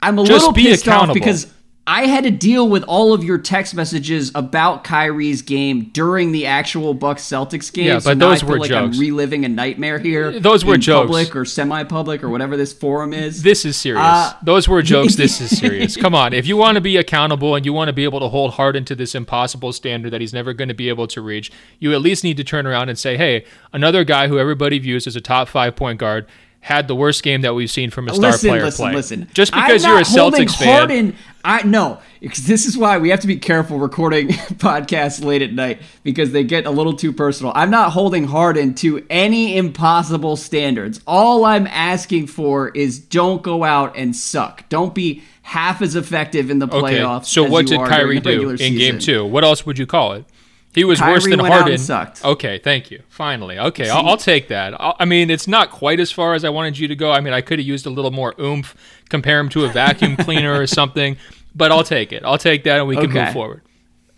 I'm 0.00 0.20
a 0.20 0.24
Just 0.24 0.46
little 0.46 0.52
pissed 0.52 0.86
off 0.86 1.12
because 1.12 1.52
I 1.88 2.06
had 2.06 2.24
to 2.24 2.30
deal 2.30 2.68
with 2.68 2.82
all 2.82 3.14
of 3.14 3.24
your 3.24 3.38
text 3.38 3.74
messages 3.74 4.30
about 4.34 4.84
Kyrie's 4.84 5.40
game 5.40 5.84
during 5.94 6.32
the 6.32 6.44
actual 6.44 6.92
Bucks 6.92 7.22
Celtics 7.22 7.72
game. 7.72 7.86
Yeah, 7.86 7.94
but 7.94 8.02
so 8.02 8.14
those 8.16 8.36
I 8.36 8.40
feel 8.40 8.48
were 8.50 8.58
like 8.58 8.68
jokes. 8.68 8.96
I'm 8.96 9.00
reliving 9.00 9.46
a 9.46 9.48
nightmare 9.48 9.98
here. 9.98 10.38
Those 10.38 10.66
were 10.66 10.74
in 10.74 10.82
jokes. 10.82 11.06
public 11.06 11.34
or 11.34 11.46
semi-public 11.46 12.22
or 12.22 12.28
whatever 12.28 12.58
this 12.58 12.74
forum 12.74 13.14
is. 13.14 13.42
This 13.42 13.64
is 13.64 13.74
serious. 13.74 14.04
Uh, 14.04 14.34
Those 14.42 14.68
were 14.68 14.82
jokes. 14.82 15.16
This 15.16 15.40
is 15.40 15.58
serious. 15.58 15.96
Come 15.96 16.14
on. 16.14 16.34
If 16.34 16.46
you 16.46 16.58
want 16.58 16.74
to 16.74 16.82
be 16.82 16.98
accountable 16.98 17.54
and 17.54 17.64
you 17.64 17.72
want 17.72 17.88
to 17.88 17.94
be 17.94 18.04
able 18.04 18.20
to 18.20 18.28
hold 18.28 18.52
Harden 18.52 18.84
to 18.84 18.94
this 18.94 19.14
impossible 19.14 19.72
standard 19.72 20.10
that 20.10 20.20
he's 20.20 20.34
never 20.34 20.52
going 20.52 20.68
to 20.68 20.74
be 20.74 20.90
able 20.90 21.06
to 21.06 21.22
reach, 21.22 21.50
you 21.78 21.94
at 21.94 22.02
least 22.02 22.22
need 22.22 22.36
to 22.36 22.44
turn 22.44 22.66
around 22.66 22.90
and 22.90 22.98
say, 22.98 23.16
hey, 23.16 23.46
another 23.72 24.04
guy 24.04 24.28
who 24.28 24.38
everybody 24.38 24.78
views 24.78 25.06
as 25.06 25.16
a 25.16 25.22
top 25.22 25.48
five 25.48 25.74
point 25.74 25.98
guard 25.98 26.26
had 26.60 26.88
the 26.88 26.94
worst 26.94 27.22
game 27.22 27.42
that 27.42 27.54
we've 27.54 27.70
seen 27.70 27.90
from 27.90 28.08
a 28.08 28.14
star 28.14 28.32
listen, 28.32 28.50
player 28.50 28.64
listen, 28.64 28.84
play. 28.84 28.94
listen. 28.94 29.28
Just 29.32 29.52
because 29.52 29.84
you're 29.84 29.98
a 29.98 30.02
Celtics 30.02 30.56
fan. 30.56 30.68
Harden, 30.78 31.16
I 31.44 31.62
no, 31.62 32.00
because 32.20 32.46
this 32.46 32.66
is 32.66 32.76
why 32.76 32.98
we 32.98 33.10
have 33.10 33.20
to 33.20 33.26
be 33.26 33.36
careful 33.36 33.78
recording 33.78 34.28
podcasts 34.58 35.24
late 35.24 35.40
at 35.40 35.52
night 35.52 35.80
because 36.02 36.32
they 36.32 36.42
get 36.44 36.66
a 36.66 36.70
little 36.70 36.94
too 36.94 37.12
personal. 37.12 37.52
I'm 37.54 37.70
not 37.70 37.92
holding 37.92 38.24
Harden 38.24 38.74
to 38.76 39.06
any 39.08 39.56
impossible 39.56 40.36
standards. 40.36 41.00
All 41.06 41.44
I'm 41.44 41.66
asking 41.68 42.26
for 42.26 42.68
is 42.70 42.98
don't 42.98 43.42
go 43.42 43.64
out 43.64 43.96
and 43.96 44.14
suck. 44.14 44.68
Don't 44.68 44.94
be 44.94 45.22
half 45.42 45.80
as 45.80 45.94
effective 45.96 46.50
in 46.50 46.58
the 46.58 46.66
Okay. 46.66 46.98
playoffs. 46.98 47.26
So 47.26 47.44
as 47.46 47.50
what 47.50 47.66
did 47.66 47.78
Kyrie 47.80 48.20
do 48.20 48.50
in 48.50 48.58
season. 48.58 48.76
game 48.78 48.98
two? 48.98 49.24
What 49.24 49.44
else 49.44 49.64
would 49.64 49.78
you 49.78 49.86
call 49.86 50.12
it? 50.14 50.24
He 50.74 50.84
was 50.84 50.98
Kyrie 51.00 51.12
worse 51.14 51.26
than 51.26 51.38
Harden. 51.40 51.78
sucked. 51.78 52.24
Okay, 52.24 52.58
thank 52.58 52.90
you. 52.90 53.02
Finally, 53.08 53.58
okay, 53.58 53.88
I'll, 53.88 54.06
I'll 54.06 54.16
take 54.16 54.48
that. 54.48 54.78
i 54.80 54.94
I 55.00 55.04
mean, 55.06 55.30
it's 55.30 55.48
not 55.48 55.70
quite 55.70 55.98
as 55.98 56.10
far 56.12 56.34
as 56.34 56.44
I 56.44 56.50
wanted 56.50 56.78
you 56.78 56.86
to 56.88 56.94
go. 56.96 57.10
I 57.10 57.20
mean, 57.20 57.32
I 57.32 57.40
could 57.40 57.58
have 57.58 57.66
used 57.66 57.86
a 57.86 57.90
little 57.90 58.10
more 58.10 58.34
oomph, 58.40 58.76
compare 59.08 59.40
him 59.40 59.48
to 59.50 59.64
a 59.64 59.68
vacuum 59.68 60.16
cleaner 60.18 60.54
or 60.60 60.66
something, 60.66 61.16
but 61.54 61.72
I'll 61.72 61.84
take 61.84 62.12
it. 62.12 62.22
I'll 62.24 62.38
take 62.38 62.64
that, 62.64 62.78
and 62.78 62.88
we 62.88 62.96
can 62.96 63.06
Okay. 63.10 63.24
move 63.24 63.32
forward. 63.32 63.62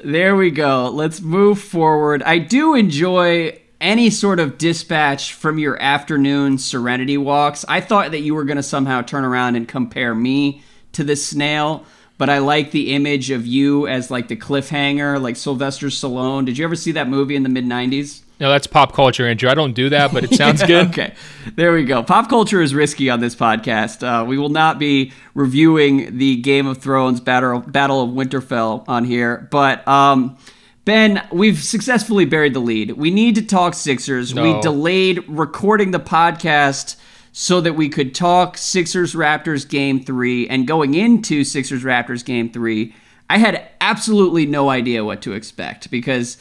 There 0.03 0.35
we 0.37 0.51
go. 0.51 0.91
Let's 0.93 1.21
move 1.21 1.61
forward. 1.61 2.23
I 2.25 2.39
do 2.39 2.75
enjoy 2.75 3.59
any 3.81 4.11
sort 4.11 4.41
of 4.41 4.59
dispatch 4.59 5.33
from 5.35 5.59
your 5.59 5.81
afternoon 5.81 6.59
serenity 6.59 7.17
walks. 7.17 7.65
I 7.69 7.81
thought 7.81 8.11
that 8.11 8.21
you 8.21 8.35
were 8.35 8.45
going 8.45 8.57
to 8.57 8.63
somehow 8.63 9.03
turn 9.03 9.25
around 9.25 9.57
and 9.57 9.67
compare 9.69 10.15
me 10.15 10.63
to 10.93 11.05
the 11.05 11.17
snail, 11.17 11.85
but 12.21 12.29
I 12.29 12.37
like 12.37 12.71
the 12.71 12.93
image 12.93 13.31
of 13.31 13.47
you 13.47 13.87
as 13.87 14.11
like 14.11 14.29
the 14.29 14.37
cliffhanger, 14.37 15.19
like 15.19 15.37
Sylvester 15.37 15.87
Stallone. 15.87 16.45
Did 16.45 16.59
you 16.59 16.65
ever 16.67 16.77
see 16.77 16.93
that 16.93 17.09
movie 17.09 17.35
in 17.35 17.45
the 17.45 17.49
mid 17.49 17.65
90s? 17.65 18.21
No, 18.39 18.51
that's 18.51 18.67
pop 18.67 18.93
culture, 18.93 19.27
Andrew. 19.27 19.49
I 19.49 19.55
don't 19.55 19.73
do 19.73 19.89
that, 19.89 20.13
but 20.13 20.25
it 20.25 20.35
sounds 20.35 20.63
good. 20.67 20.89
Okay, 20.89 21.15
there 21.57 21.73
we 21.73 21.83
go. 21.83 22.03
Pop 22.03 22.29
culture 22.29 22.61
is 22.61 22.75
risky 22.75 23.09
on 23.09 23.21
this 23.21 23.35
podcast. 23.35 24.03
Uh, 24.07 24.27
we 24.27 24.37
will 24.37 24.51
not 24.51 24.79
be 24.79 25.13
reviewing 25.33 26.19
the 26.19 26.37
Game 26.43 26.67
of 26.67 26.77
Thrones 26.77 27.21
Battle 27.21 27.61
Battle 27.61 28.03
of 28.03 28.11
Winterfell 28.11 28.85
on 28.87 29.07
here, 29.07 29.49
but 29.51 29.89
um, 29.89 30.37
Ben, 30.85 31.27
we've 31.33 31.63
successfully 31.63 32.27
buried 32.27 32.53
the 32.53 32.61
lead. 32.61 32.93
We 32.93 33.11
need 33.11 33.35
to 33.37 33.43
talk 33.43 33.73
Sixers. 33.73 34.35
No. 34.35 34.43
We 34.43 34.61
delayed 34.61 35.27
recording 35.27 35.93
the 35.93 36.01
podcast 36.01 36.97
so 37.33 37.61
that 37.61 37.75
we 37.77 37.89
could 37.89 38.15
talk 38.15 38.59
Sixers 38.59 39.15
Raptors 39.15 39.69
game 39.69 40.03
three, 40.03 40.49
and 40.49 40.67
going 40.67 40.95
into 40.95 41.45
Sixers 41.45 41.83
Raptors 41.85 42.25
game 42.25 42.51
three, 42.51 42.95
I 43.29 43.39
had 43.39 43.69
absolutely 43.81 44.47
no 44.47 44.69
idea 44.71 45.05
what 45.05 45.23
to 45.23 45.33
expect 45.33 45.91
because 45.91 46.37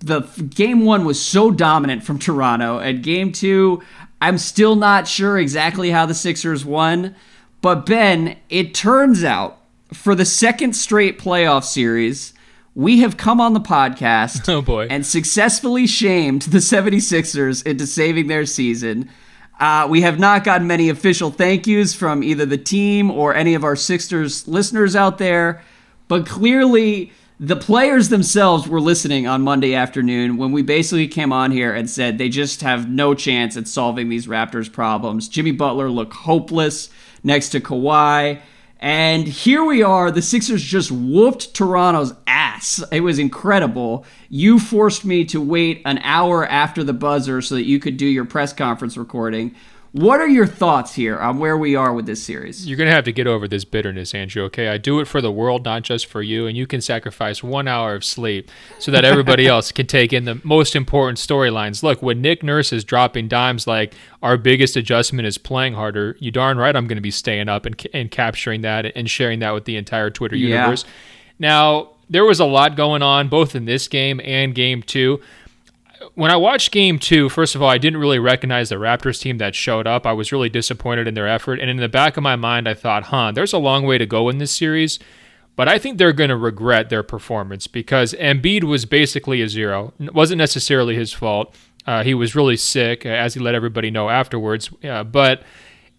the 0.00 0.20
game 0.54 0.84
one 0.84 1.04
was 1.04 1.20
so 1.20 1.50
dominant 1.50 2.04
from 2.04 2.18
Toronto, 2.20 2.78
and 2.78 3.02
game 3.02 3.32
two, 3.32 3.82
I'm 4.22 4.38
still 4.38 4.76
not 4.76 5.08
sure 5.08 5.38
exactly 5.38 5.90
how 5.90 6.06
the 6.06 6.14
Sixers 6.14 6.64
won. 6.64 7.16
But 7.60 7.84
Ben, 7.86 8.36
it 8.48 8.72
turns 8.74 9.24
out 9.24 9.58
for 9.92 10.14
the 10.14 10.24
second 10.24 10.74
straight 10.74 11.18
playoff 11.18 11.64
series, 11.64 12.32
we 12.76 13.00
have 13.00 13.16
come 13.16 13.40
on 13.40 13.54
the 13.54 13.60
podcast 13.60 14.48
Oh, 14.52 14.62
boy. 14.62 14.86
and 14.88 15.04
successfully 15.04 15.88
shamed 15.88 16.42
the 16.42 16.58
76ers 16.58 17.66
into 17.66 17.86
saving 17.88 18.28
their 18.28 18.46
season. 18.46 19.10
Uh, 19.58 19.86
we 19.90 20.02
have 20.02 20.18
not 20.18 20.44
gotten 20.44 20.66
many 20.66 20.88
official 20.88 21.30
thank 21.30 21.66
yous 21.66 21.92
from 21.94 22.22
either 22.22 22.46
the 22.46 22.58
team 22.58 23.10
or 23.10 23.34
any 23.34 23.54
of 23.54 23.64
our 23.64 23.74
Sixers 23.74 24.46
listeners 24.46 24.94
out 24.94 25.18
there, 25.18 25.62
but 26.06 26.26
clearly 26.26 27.12
the 27.40 27.56
players 27.56 28.08
themselves 28.08 28.68
were 28.68 28.80
listening 28.80 29.26
on 29.26 29.42
Monday 29.42 29.74
afternoon 29.74 30.36
when 30.36 30.52
we 30.52 30.62
basically 30.62 31.08
came 31.08 31.32
on 31.32 31.50
here 31.50 31.72
and 31.72 31.88
said 31.88 32.18
they 32.18 32.28
just 32.28 32.62
have 32.62 32.88
no 32.88 33.14
chance 33.14 33.56
at 33.56 33.68
solving 33.68 34.08
these 34.08 34.26
Raptors 34.26 34.72
problems. 34.72 35.28
Jimmy 35.28 35.52
Butler 35.52 35.90
looked 35.90 36.14
hopeless 36.14 36.90
next 37.22 37.50
to 37.50 37.60
Kawhi. 37.60 38.40
And 38.80 39.26
here 39.26 39.64
we 39.64 39.82
are. 39.82 40.10
The 40.10 40.22
Sixers 40.22 40.62
just 40.62 40.92
whooped 40.92 41.52
Toronto's 41.52 42.14
ass. 42.26 42.82
It 42.92 43.00
was 43.00 43.18
incredible. 43.18 44.04
You 44.28 44.60
forced 44.60 45.04
me 45.04 45.24
to 45.26 45.40
wait 45.40 45.82
an 45.84 45.98
hour 45.98 46.46
after 46.46 46.84
the 46.84 46.92
buzzer 46.92 47.42
so 47.42 47.56
that 47.56 47.64
you 47.64 47.80
could 47.80 47.96
do 47.96 48.06
your 48.06 48.24
press 48.24 48.52
conference 48.52 48.96
recording. 48.96 49.54
What 49.92 50.20
are 50.20 50.28
your 50.28 50.46
thoughts 50.46 50.94
here 50.94 51.16
on 51.18 51.38
where 51.38 51.56
we 51.56 51.74
are 51.74 51.94
with 51.94 52.04
this 52.04 52.22
series? 52.22 52.68
You're 52.68 52.76
going 52.76 52.88
to 52.90 52.94
have 52.94 53.04
to 53.04 53.12
get 53.12 53.26
over 53.26 53.48
this 53.48 53.64
bitterness, 53.64 54.14
Andrew, 54.14 54.42
okay? 54.44 54.68
I 54.68 54.76
do 54.76 55.00
it 55.00 55.06
for 55.06 55.22
the 55.22 55.32
world, 55.32 55.64
not 55.64 55.82
just 55.82 56.04
for 56.06 56.20
you, 56.20 56.46
and 56.46 56.54
you 56.56 56.66
can 56.66 56.82
sacrifice 56.82 57.42
one 57.42 57.66
hour 57.66 57.94
of 57.94 58.04
sleep 58.04 58.50
so 58.78 58.90
that 58.90 59.06
everybody 59.06 59.46
else 59.48 59.72
can 59.72 59.86
take 59.86 60.12
in 60.12 60.26
the 60.26 60.40
most 60.44 60.76
important 60.76 61.16
storylines. 61.16 61.82
Look, 61.82 62.02
when 62.02 62.20
Nick 62.20 62.42
Nurse 62.42 62.70
is 62.70 62.84
dropping 62.84 63.28
dimes 63.28 63.66
like 63.66 63.94
our 64.22 64.36
biggest 64.36 64.76
adjustment 64.76 65.26
is 65.26 65.38
playing 65.38 65.72
harder, 65.72 66.16
you 66.20 66.30
darn 66.30 66.58
right 66.58 66.76
I'm 66.76 66.86
going 66.86 66.98
to 66.98 67.02
be 67.02 67.10
staying 67.10 67.48
up 67.48 67.64
and, 67.64 67.86
and 67.94 68.10
capturing 68.10 68.60
that 68.60 68.84
and 68.94 69.08
sharing 69.08 69.38
that 69.38 69.52
with 69.52 69.64
the 69.64 69.76
entire 69.76 70.10
Twitter 70.10 70.36
Yeah. 70.36 70.58
universe. 70.58 70.84
Now, 71.38 71.92
there 72.10 72.24
was 72.24 72.40
a 72.40 72.44
lot 72.44 72.76
going 72.76 73.02
on 73.02 73.28
both 73.28 73.54
in 73.54 73.64
this 73.64 73.88
game 73.88 74.20
and 74.24 74.54
game 74.54 74.82
two 74.82 75.20
when 76.14 76.30
I 76.30 76.36
watched 76.36 76.72
game 76.72 76.98
two, 76.98 77.28
first 77.28 77.54
of 77.54 77.62
all, 77.62 77.68
I 77.68 77.78
didn't 77.78 78.00
really 78.00 78.18
recognize 78.18 78.68
the 78.68 78.76
Raptors 78.76 79.20
team 79.20 79.38
that 79.38 79.54
showed 79.54 79.86
up. 79.86 80.06
I 80.06 80.12
was 80.12 80.32
really 80.32 80.48
disappointed 80.48 81.08
in 81.08 81.14
their 81.14 81.28
effort. 81.28 81.60
And 81.60 81.70
in 81.70 81.76
the 81.78 81.88
back 81.88 82.16
of 82.16 82.22
my 82.22 82.36
mind, 82.36 82.68
I 82.68 82.74
thought, 82.74 83.04
huh, 83.04 83.32
there's 83.32 83.52
a 83.52 83.58
long 83.58 83.84
way 83.84 83.98
to 83.98 84.06
go 84.06 84.28
in 84.28 84.38
this 84.38 84.52
series. 84.52 84.98
But 85.56 85.68
I 85.68 85.78
think 85.78 85.98
they're 85.98 86.12
going 86.12 86.30
to 86.30 86.36
regret 86.36 86.88
their 86.88 87.02
performance 87.02 87.66
because 87.66 88.14
Embiid 88.14 88.62
was 88.64 88.84
basically 88.84 89.42
a 89.42 89.48
zero. 89.48 89.92
It 89.98 90.14
wasn't 90.14 90.38
necessarily 90.38 90.94
his 90.94 91.12
fault. 91.12 91.54
Uh, 91.84 92.04
he 92.04 92.14
was 92.14 92.36
really 92.36 92.56
sick, 92.56 93.04
as 93.06 93.34
he 93.34 93.40
let 93.40 93.54
everybody 93.54 93.90
know 93.90 94.08
afterwards. 94.08 94.70
Uh, 94.84 95.02
but 95.02 95.42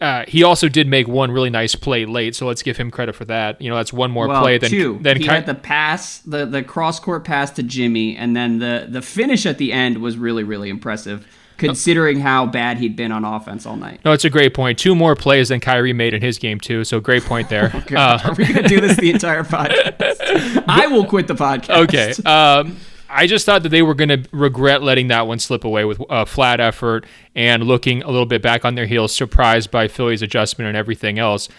uh, 0.01 0.23
he 0.27 0.43
also 0.43 0.69
did 0.69 0.87
make 0.87 1.07
one 1.07 1.31
really 1.31 1.49
nice 1.49 1.75
play 1.75 2.05
late, 2.05 2.35
so 2.35 2.47
let's 2.47 2.61
give 2.63 2.77
him 2.77 2.89
credit 2.91 3.15
for 3.15 3.25
that. 3.25 3.61
You 3.61 3.69
know, 3.69 3.75
that's 3.75 3.91
one 3.91 4.11
more 4.11 4.27
well, 4.27 4.41
play 4.41 4.57
than 4.57 4.69
two. 4.69 4.99
than 5.01 5.17
he 5.17 5.23
Ky- 5.23 5.29
had 5.29 5.45
the 5.45 5.55
pass, 5.55 6.19
the 6.19 6.45
the 6.45 6.63
cross 6.63 6.99
court 6.99 7.25
pass 7.25 7.51
to 7.51 7.63
Jimmy, 7.63 8.15
and 8.15 8.35
then 8.35 8.59
the 8.59 8.87
the 8.89 9.01
finish 9.01 9.45
at 9.45 9.57
the 9.57 9.73
end 9.73 9.97
was 9.97 10.17
really 10.17 10.43
really 10.43 10.69
impressive, 10.69 11.27
considering 11.57 12.21
how 12.21 12.45
bad 12.45 12.77
he'd 12.77 12.95
been 12.95 13.11
on 13.11 13.25
offense 13.25 13.65
all 13.65 13.75
night. 13.75 13.99
No, 14.05 14.13
it's 14.13 14.23
a 14.25 14.29
great 14.29 14.53
point. 14.53 14.79
Two 14.79 14.95
more 14.95 15.15
plays 15.15 15.49
than 15.49 15.59
Kyrie 15.59 15.91
made 15.93 16.13
in 16.13 16.21
his 16.21 16.37
game 16.37 16.59
too, 16.59 16.83
so 16.85 16.99
great 17.01 17.23
point 17.23 17.49
there. 17.49 17.71
Uh, 17.91 18.19
Are 18.23 18.33
we 18.35 18.45
gonna 18.45 18.67
do 18.67 18.79
this 18.79 18.95
the 18.97 19.11
entire 19.11 19.43
podcast? 19.43 20.63
I 20.67 20.87
will 20.87 21.05
quit 21.05 21.27
the 21.27 21.35
podcast. 21.35 21.69
okay. 21.83 22.13
Um, 22.29 22.77
I 23.09 23.27
just 23.27 23.45
thought 23.45 23.63
that 23.63 23.69
they 23.69 23.81
were 23.81 23.95
going 23.95 24.09
to 24.09 24.29
regret 24.31 24.83
letting 24.83 25.07
that 25.07 25.27
one 25.27 25.39
slip 25.39 25.63
away 25.63 25.83
with 25.85 26.01
a 26.09 26.25
flat 26.25 26.59
effort 26.59 27.05
and 27.35 27.63
looking 27.63 28.03
a 28.03 28.09
little 28.09 28.25
bit 28.25 28.41
back 28.41 28.65
on 28.65 28.75
their 28.75 28.85
heels, 28.85 29.13
surprised 29.13 29.71
by 29.71 29.87
Philly's 29.87 30.21
adjustment 30.21 30.67
and 30.67 30.77
everything 30.77 31.17
else. 31.17 31.49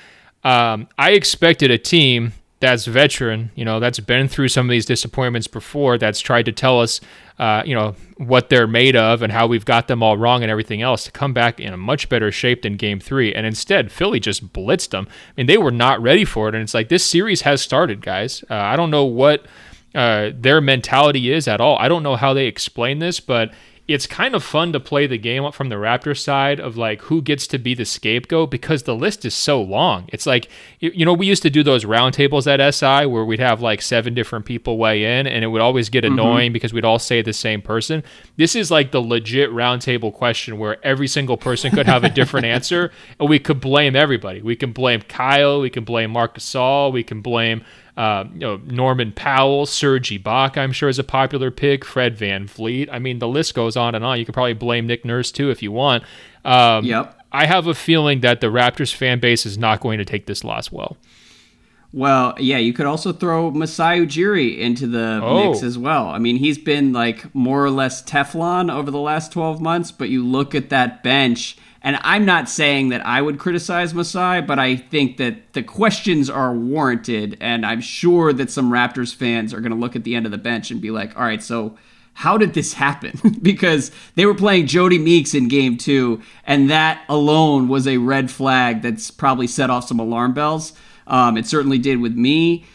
Um, 0.44 0.88
I 0.96 1.10
expected 1.10 1.70
a 1.70 1.78
team 1.78 2.32
that's 2.60 2.84
veteran, 2.84 3.50
you 3.54 3.64
know, 3.64 3.80
that's 3.80 3.98
been 4.00 4.28
through 4.28 4.48
some 4.48 4.66
of 4.66 4.70
these 4.70 4.84
disappointments 4.84 5.46
before, 5.46 5.96
that's 5.96 6.20
tried 6.20 6.44
to 6.44 6.52
tell 6.52 6.78
us, 6.78 7.00
uh, 7.38 7.62
you 7.64 7.74
know, 7.74 7.94
what 8.18 8.50
they're 8.50 8.66
made 8.66 8.94
of 8.94 9.22
and 9.22 9.32
how 9.32 9.46
we've 9.46 9.64
got 9.64 9.88
them 9.88 10.02
all 10.02 10.18
wrong 10.18 10.42
and 10.42 10.50
everything 10.50 10.82
else 10.82 11.04
to 11.04 11.10
come 11.10 11.32
back 11.32 11.58
in 11.58 11.72
a 11.72 11.76
much 11.78 12.10
better 12.10 12.30
shape 12.30 12.60
than 12.60 12.76
game 12.76 13.00
three. 13.00 13.34
And 13.34 13.46
instead, 13.46 13.90
Philly 13.90 14.20
just 14.20 14.52
blitzed 14.52 14.90
them. 14.90 15.08
I 15.08 15.32
mean, 15.38 15.46
they 15.46 15.56
were 15.56 15.70
not 15.70 16.02
ready 16.02 16.26
for 16.26 16.48
it. 16.48 16.54
And 16.54 16.62
it's 16.62 16.74
like, 16.74 16.90
this 16.90 17.04
series 17.04 17.40
has 17.42 17.62
started, 17.62 18.02
guys. 18.02 18.44
Uh, 18.50 18.54
I 18.54 18.76
don't 18.76 18.90
know 18.90 19.06
what 19.06 19.46
uh, 19.94 20.30
their 20.34 20.60
mentality 20.60 21.32
is 21.32 21.48
at 21.48 21.60
all. 21.60 21.76
I 21.78 21.88
don't 21.88 22.02
know 22.02 22.16
how 22.16 22.32
they 22.34 22.46
explain 22.46 22.98
this, 22.98 23.20
but 23.20 23.52
it's 23.92 24.06
kind 24.06 24.36
of 24.36 24.44
fun 24.44 24.72
to 24.72 24.78
play 24.78 25.08
the 25.08 25.18
game 25.18 25.50
from 25.50 25.68
the 25.68 25.74
Raptors 25.74 26.20
side 26.20 26.60
of 26.60 26.76
like 26.76 27.02
who 27.02 27.20
gets 27.20 27.48
to 27.48 27.58
be 27.58 27.74
the 27.74 27.84
scapegoat 27.84 28.48
because 28.48 28.84
the 28.84 28.94
list 28.94 29.24
is 29.24 29.34
so 29.34 29.60
long. 29.60 30.04
It's 30.12 30.26
like 30.26 30.48
you 30.78 31.04
know 31.04 31.12
we 31.12 31.26
used 31.26 31.42
to 31.42 31.50
do 31.50 31.64
those 31.64 31.84
roundtables 31.84 32.46
at 32.46 32.72
SI 32.72 33.06
where 33.06 33.24
we'd 33.24 33.40
have 33.40 33.60
like 33.60 33.82
seven 33.82 34.14
different 34.14 34.44
people 34.44 34.78
weigh 34.78 35.18
in 35.18 35.26
and 35.26 35.42
it 35.42 35.48
would 35.48 35.60
always 35.60 35.88
get 35.88 36.04
mm-hmm. 36.04 36.12
annoying 36.12 36.46
mm-hmm. 36.48 36.52
because 36.52 36.72
we'd 36.72 36.84
all 36.84 37.00
say 37.00 37.20
the 37.20 37.32
same 37.32 37.60
person. 37.60 38.04
This 38.36 38.54
is 38.54 38.70
like 38.70 38.92
the 38.92 39.00
legit 39.00 39.50
roundtable 39.50 40.14
question 40.14 40.58
where 40.58 40.78
every 40.86 41.08
single 41.08 41.36
person 41.36 41.72
could 41.72 41.86
have 41.86 42.04
a 42.04 42.10
different 42.10 42.46
answer 42.56 42.92
and 43.18 43.28
we 43.28 43.40
could 43.40 43.60
blame 43.60 43.96
everybody. 43.96 44.40
We 44.40 44.54
can 44.54 44.70
blame 44.70 45.02
Kyle, 45.02 45.60
we 45.60 45.70
can 45.70 45.82
blame 45.82 46.12
Marc 46.12 46.36
Gasol, 46.36 46.92
we 46.92 47.02
can 47.02 47.22
blame 47.22 47.64
uh, 47.96 48.24
you 48.32 48.40
know, 48.40 48.56
Norman 48.66 49.12
Powell, 49.12 49.66
Serge 49.66 50.10
Ibaka, 50.10 50.58
I'm 50.58 50.72
sure 50.72 50.88
is 50.88 50.98
a 50.98 51.04
popular 51.04 51.50
pick. 51.50 51.84
Fred 51.84 52.16
Van 52.16 52.46
VanVleet. 52.46 52.88
I 52.90 52.98
mean, 52.98 53.18
the 53.18 53.28
list 53.28 53.54
goes 53.54 53.76
on 53.76 53.94
and 53.94 54.04
on. 54.04 54.18
You 54.18 54.24
could 54.24 54.34
probably 54.34 54.54
blame 54.54 54.86
Nick 54.86 55.04
Nurse 55.04 55.30
too 55.30 55.50
if 55.50 55.62
you 55.62 55.72
want. 55.72 56.04
Um, 56.44 56.84
yep. 56.84 57.16
I 57.32 57.46
have 57.46 57.66
a 57.66 57.74
feeling 57.74 58.20
that 58.20 58.40
the 58.40 58.48
Raptors 58.48 58.94
fan 58.94 59.20
base 59.20 59.46
is 59.46 59.56
not 59.56 59.80
going 59.80 59.98
to 59.98 60.04
take 60.04 60.26
this 60.26 60.42
loss 60.42 60.72
well. 60.72 60.96
Well, 61.92 62.34
yeah, 62.38 62.58
you 62.58 62.72
could 62.72 62.86
also 62.86 63.12
throw 63.12 63.50
Masai 63.50 64.06
Ujiri 64.06 64.58
into 64.58 64.86
the 64.86 65.20
oh. 65.22 65.50
mix 65.50 65.62
as 65.62 65.76
well. 65.76 66.06
I 66.06 66.18
mean, 66.18 66.36
he's 66.36 66.58
been 66.58 66.92
like 66.92 67.34
more 67.34 67.64
or 67.64 67.70
less 67.70 68.02
Teflon 68.02 68.72
over 68.72 68.90
the 68.90 69.00
last 69.00 69.32
12 69.32 69.60
months, 69.60 69.90
but 69.90 70.08
you 70.08 70.24
look 70.24 70.54
at 70.54 70.70
that 70.70 71.02
bench 71.02 71.56
and 71.82 71.98
I'm 72.02 72.26
not 72.26 72.48
saying 72.48 72.90
that 72.90 73.04
I 73.06 73.22
would 73.22 73.38
criticize 73.38 73.94
Masai, 73.94 74.42
but 74.42 74.58
I 74.58 74.76
think 74.76 75.16
that 75.16 75.54
the 75.54 75.62
questions 75.62 76.28
are 76.28 76.52
warranted. 76.52 77.38
And 77.40 77.64
I'm 77.64 77.80
sure 77.80 78.32
that 78.34 78.50
some 78.50 78.70
Raptors 78.70 79.14
fans 79.14 79.54
are 79.54 79.60
going 79.60 79.72
to 79.72 79.78
look 79.78 79.96
at 79.96 80.04
the 80.04 80.14
end 80.14 80.26
of 80.26 80.32
the 80.32 80.38
bench 80.38 80.70
and 80.70 80.80
be 80.80 80.90
like, 80.90 81.16
all 81.16 81.22
right, 81.22 81.42
so 81.42 81.78
how 82.12 82.36
did 82.36 82.52
this 82.52 82.74
happen? 82.74 83.18
because 83.42 83.90
they 84.14 84.26
were 84.26 84.34
playing 84.34 84.66
Jody 84.66 84.98
Meeks 84.98 85.32
in 85.32 85.48
game 85.48 85.78
two, 85.78 86.20
and 86.44 86.68
that 86.68 87.02
alone 87.08 87.68
was 87.68 87.86
a 87.86 87.96
red 87.96 88.30
flag 88.30 88.82
that's 88.82 89.10
probably 89.10 89.46
set 89.46 89.70
off 89.70 89.88
some 89.88 89.98
alarm 89.98 90.34
bells. 90.34 90.74
Um, 91.06 91.38
it 91.38 91.46
certainly 91.46 91.78
did 91.78 92.00
with 92.00 92.14
me. 92.14 92.66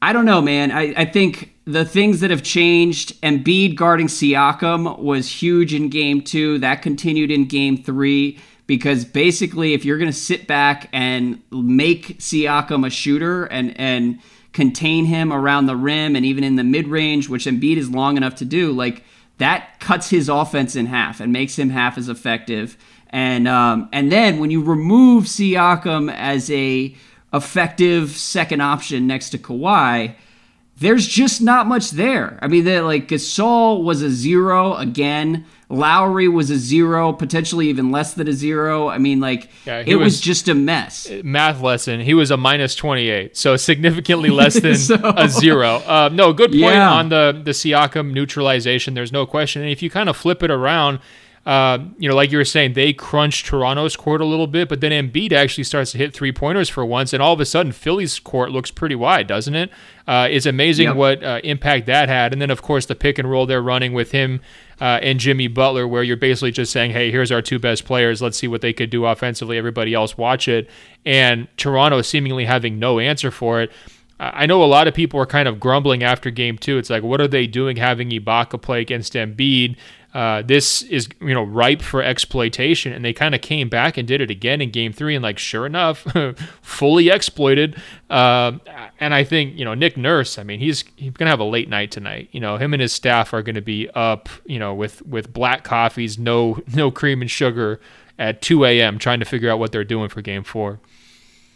I 0.00 0.12
don't 0.14 0.24
know, 0.24 0.40
man. 0.40 0.70
I, 0.70 0.94
I 0.96 1.04
think 1.04 1.54
the 1.66 1.84
things 1.84 2.20
that 2.20 2.30
have 2.30 2.42
changed, 2.42 3.20
Embiid 3.22 3.76
guarding 3.76 4.06
Siakam 4.06 4.98
was 4.98 5.30
huge 5.30 5.72
in 5.72 5.88
game 5.88 6.22
two. 6.22 6.58
That 6.58 6.82
continued 6.82 7.30
in 7.30 7.46
game 7.46 7.82
three 7.82 8.38
because 8.66 9.04
basically, 9.04 9.74
if 9.74 9.84
you're 9.84 9.98
going 9.98 10.10
to 10.10 10.16
sit 10.16 10.46
back 10.46 10.88
and 10.92 11.42
make 11.50 12.18
Siakam 12.18 12.86
a 12.86 12.90
shooter 12.90 13.44
and 13.44 13.78
and 13.78 14.20
contain 14.52 15.04
him 15.04 15.32
around 15.32 15.66
the 15.66 15.76
rim 15.76 16.14
and 16.14 16.24
even 16.24 16.44
in 16.44 16.56
the 16.56 16.64
mid 16.64 16.88
range, 16.88 17.28
which 17.28 17.44
Embiid 17.44 17.76
is 17.76 17.90
long 17.90 18.16
enough 18.16 18.36
to 18.36 18.44
do, 18.44 18.72
like 18.72 19.04
that 19.38 19.80
cuts 19.80 20.10
his 20.10 20.28
offense 20.28 20.76
in 20.76 20.86
half 20.86 21.20
and 21.20 21.32
makes 21.32 21.58
him 21.58 21.70
half 21.70 21.98
as 21.98 22.08
effective. 22.08 22.76
And 23.10 23.46
um, 23.46 23.88
and 23.92 24.10
then 24.10 24.38
when 24.38 24.50
you 24.50 24.62
remove 24.62 25.24
Siakam 25.24 26.12
as 26.12 26.50
a 26.50 26.94
effective 27.32 28.10
second 28.10 28.60
option 28.60 29.06
next 29.06 29.30
to 29.30 29.38
Kawhi, 29.38 30.14
there's 30.78 31.06
just 31.06 31.40
not 31.40 31.66
much 31.66 31.90
there. 31.90 32.38
I 32.42 32.48
mean, 32.48 32.64
that 32.64 32.84
like 32.84 33.08
Gasol 33.08 33.82
was 33.82 34.02
a 34.02 34.10
zero 34.10 34.74
again. 34.74 35.44
Lowry 35.68 36.28
was 36.28 36.50
a 36.50 36.56
zero, 36.56 37.12
potentially 37.12 37.68
even 37.68 37.90
less 37.90 38.14
than 38.14 38.28
a 38.28 38.32
zero. 38.32 38.88
I 38.88 38.98
mean, 38.98 39.20
like 39.20 39.50
yeah, 39.64 39.82
it 39.86 39.96
was, 39.96 40.04
was, 40.04 40.20
just 40.20 40.48
a 40.48 40.54
mess. 40.54 41.10
Math 41.22 41.60
lesson. 41.60 42.00
He 42.00 42.14
was 42.14 42.30
a 42.30 42.36
minus 42.36 42.74
twenty 42.74 43.08
eight, 43.08 43.36
so 43.36 43.56
significantly 43.56 44.30
less 44.30 44.60
than 44.60 44.74
so, 44.76 44.96
a 45.16 45.28
zero. 45.28 45.76
Uh, 45.86 46.10
no, 46.12 46.32
good 46.32 46.50
point 46.50 46.74
yeah. 46.74 46.92
on 46.92 47.08
the 47.08 47.40
the 47.44 47.52
Siakam 47.52 48.12
neutralization. 48.12 48.94
There's 48.94 49.12
no 49.12 49.26
question. 49.26 49.62
And 49.62 49.70
if 49.70 49.82
you 49.82 49.90
kind 49.90 50.08
of 50.08 50.16
flip 50.16 50.42
it 50.42 50.50
around, 50.50 51.00
uh, 51.46 51.78
you 51.98 52.08
know, 52.08 52.14
like 52.14 52.32
you 52.32 52.38
were 52.38 52.44
saying, 52.44 52.72
they 52.72 52.92
crunched 52.92 53.46
Toronto's 53.46 53.96
court 53.96 54.22
a 54.22 54.24
little 54.24 54.46
bit, 54.46 54.68
but 54.68 54.80
then 54.80 54.92
Embiid 54.92 55.32
actually 55.32 55.64
starts 55.64 55.92
to 55.92 55.98
hit 55.98 56.14
three 56.14 56.32
pointers 56.32 56.70
for 56.70 56.84
once, 56.86 57.12
and 57.12 57.22
all 57.22 57.34
of 57.34 57.40
a 57.40 57.44
sudden 57.44 57.72
Philly's 57.72 58.18
court 58.18 58.50
looks 58.50 58.70
pretty 58.70 58.94
wide, 58.94 59.26
doesn't 59.26 59.54
it? 59.54 59.70
Uh, 60.06 60.26
it's 60.30 60.46
amazing 60.46 60.88
yep. 60.88 60.96
what 60.96 61.22
uh, 61.22 61.40
impact 61.44 61.86
that 61.86 62.08
had. 62.08 62.32
And 62.32 62.40
then, 62.40 62.50
of 62.50 62.62
course, 62.62 62.86
the 62.86 62.94
pick 62.94 63.18
and 63.18 63.30
roll 63.30 63.44
they're 63.44 63.62
running 63.62 63.92
with 63.92 64.12
him 64.12 64.40
uh, 64.80 65.00
and 65.02 65.20
Jimmy 65.20 65.48
Butler, 65.48 65.86
where 65.86 66.02
you're 66.02 66.16
basically 66.16 66.52
just 66.52 66.72
saying, 66.72 66.90
hey, 66.90 67.10
here's 67.10 67.32
our 67.32 67.42
two 67.42 67.58
best 67.58 67.84
players. 67.84 68.20
Let's 68.20 68.36
see 68.36 68.48
what 68.48 68.60
they 68.60 68.72
could 68.72 68.90
do 68.90 69.04
offensively. 69.06 69.58
Everybody 69.58 69.94
else 69.94 70.18
watch 70.18 70.48
it. 70.48 70.68
And 71.04 71.48
Toronto 71.56 72.02
seemingly 72.02 72.44
having 72.44 72.78
no 72.78 72.98
answer 72.98 73.30
for 73.30 73.60
it. 73.62 73.72
I 74.20 74.46
know 74.46 74.62
a 74.62 74.66
lot 74.66 74.86
of 74.86 74.94
people 74.94 75.18
are 75.20 75.26
kind 75.26 75.48
of 75.48 75.58
grumbling 75.58 76.04
after 76.04 76.30
game 76.30 76.56
two. 76.56 76.78
It's 76.78 76.88
like, 76.88 77.02
what 77.02 77.20
are 77.20 77.26
they 77.28 77.48
doing 77.48 77.76
having 77.76 78.10
Ibaka 78.10 78.62
play 78.62 78.80
against 78.80 79.14
Embiid? 79.14 79.76
Uh, 80.14 80.42
this 80.42 80.82
is 80.82 81.08
you 81.20 81.34
know 81.34 81.42
ripe 81.42 81.82
for 81.82 82.00
exploitation 82.00 82.92
and 82.92 83.04
they 83.04 83.12
kind 83.12 83.34
of 83.34 83.40
came 83.40 83.68
back 83.68 83.98
and 83.98 84.06
did 84.06 84.20
it 84.20 84.30
again 84.30 84.60
in 84.60 84.70
game 84.70 84.92
three 84.92 85.16
and 85.16 85.24
like 85.24 85.40
sure 85.40 85.66
enough 85.66 86.06
fully 86.62 87.08
exploited. 87.08 87.76
Uh, 88.08 88.52
and 89.00 89.12
i 89.12 89.24
think 89.24 89.58
you 89.58 89.64
know 89.64 89.74
nick 89.74 89.96
nurse 89.96 90.38
i 90.38 90.44
mean 90.44 90.60
he's 90.60 90.84
he's 90.94 91.10
gonna 91.14 91.30
have 91.30 91.40
a 91.40 91.44
late 91.44 91.68
night 91.68 91.90
tonight. 91.90 92.28
You 92.30 92.38
know 92.38 92.58
him 92.58 92.72
and 92.72 92.80
his 92.80 92.92
staff 92.92 93.34
are 93.34 93.42
gonna 93.42 93.60
be 93.60 93.90
up 93.96 94.28
you 94.46 94.60
know 94.60 94.72
with 94.72 95.04
with 95.04 95.32
black 95.32 95.64
coffees 95.64 96.16
no 96.16 96.60
no 96.72 96.92
cream 96.92 97.20
and 97.20 97.30
sugar 97.30 97.80
at 98.16 98.40
2 98.40 98.64
a.m 98.66 99.00
trying 99.00 99.18
to 99.18 99.26
figure 99.26 99.50
out 99.50 99.58
what 99.58 99.72
they're 99.72 99.82
doing 99.82 100.08
for 100.08 100.22
game 100.22 100.44
four. 100.44 100.78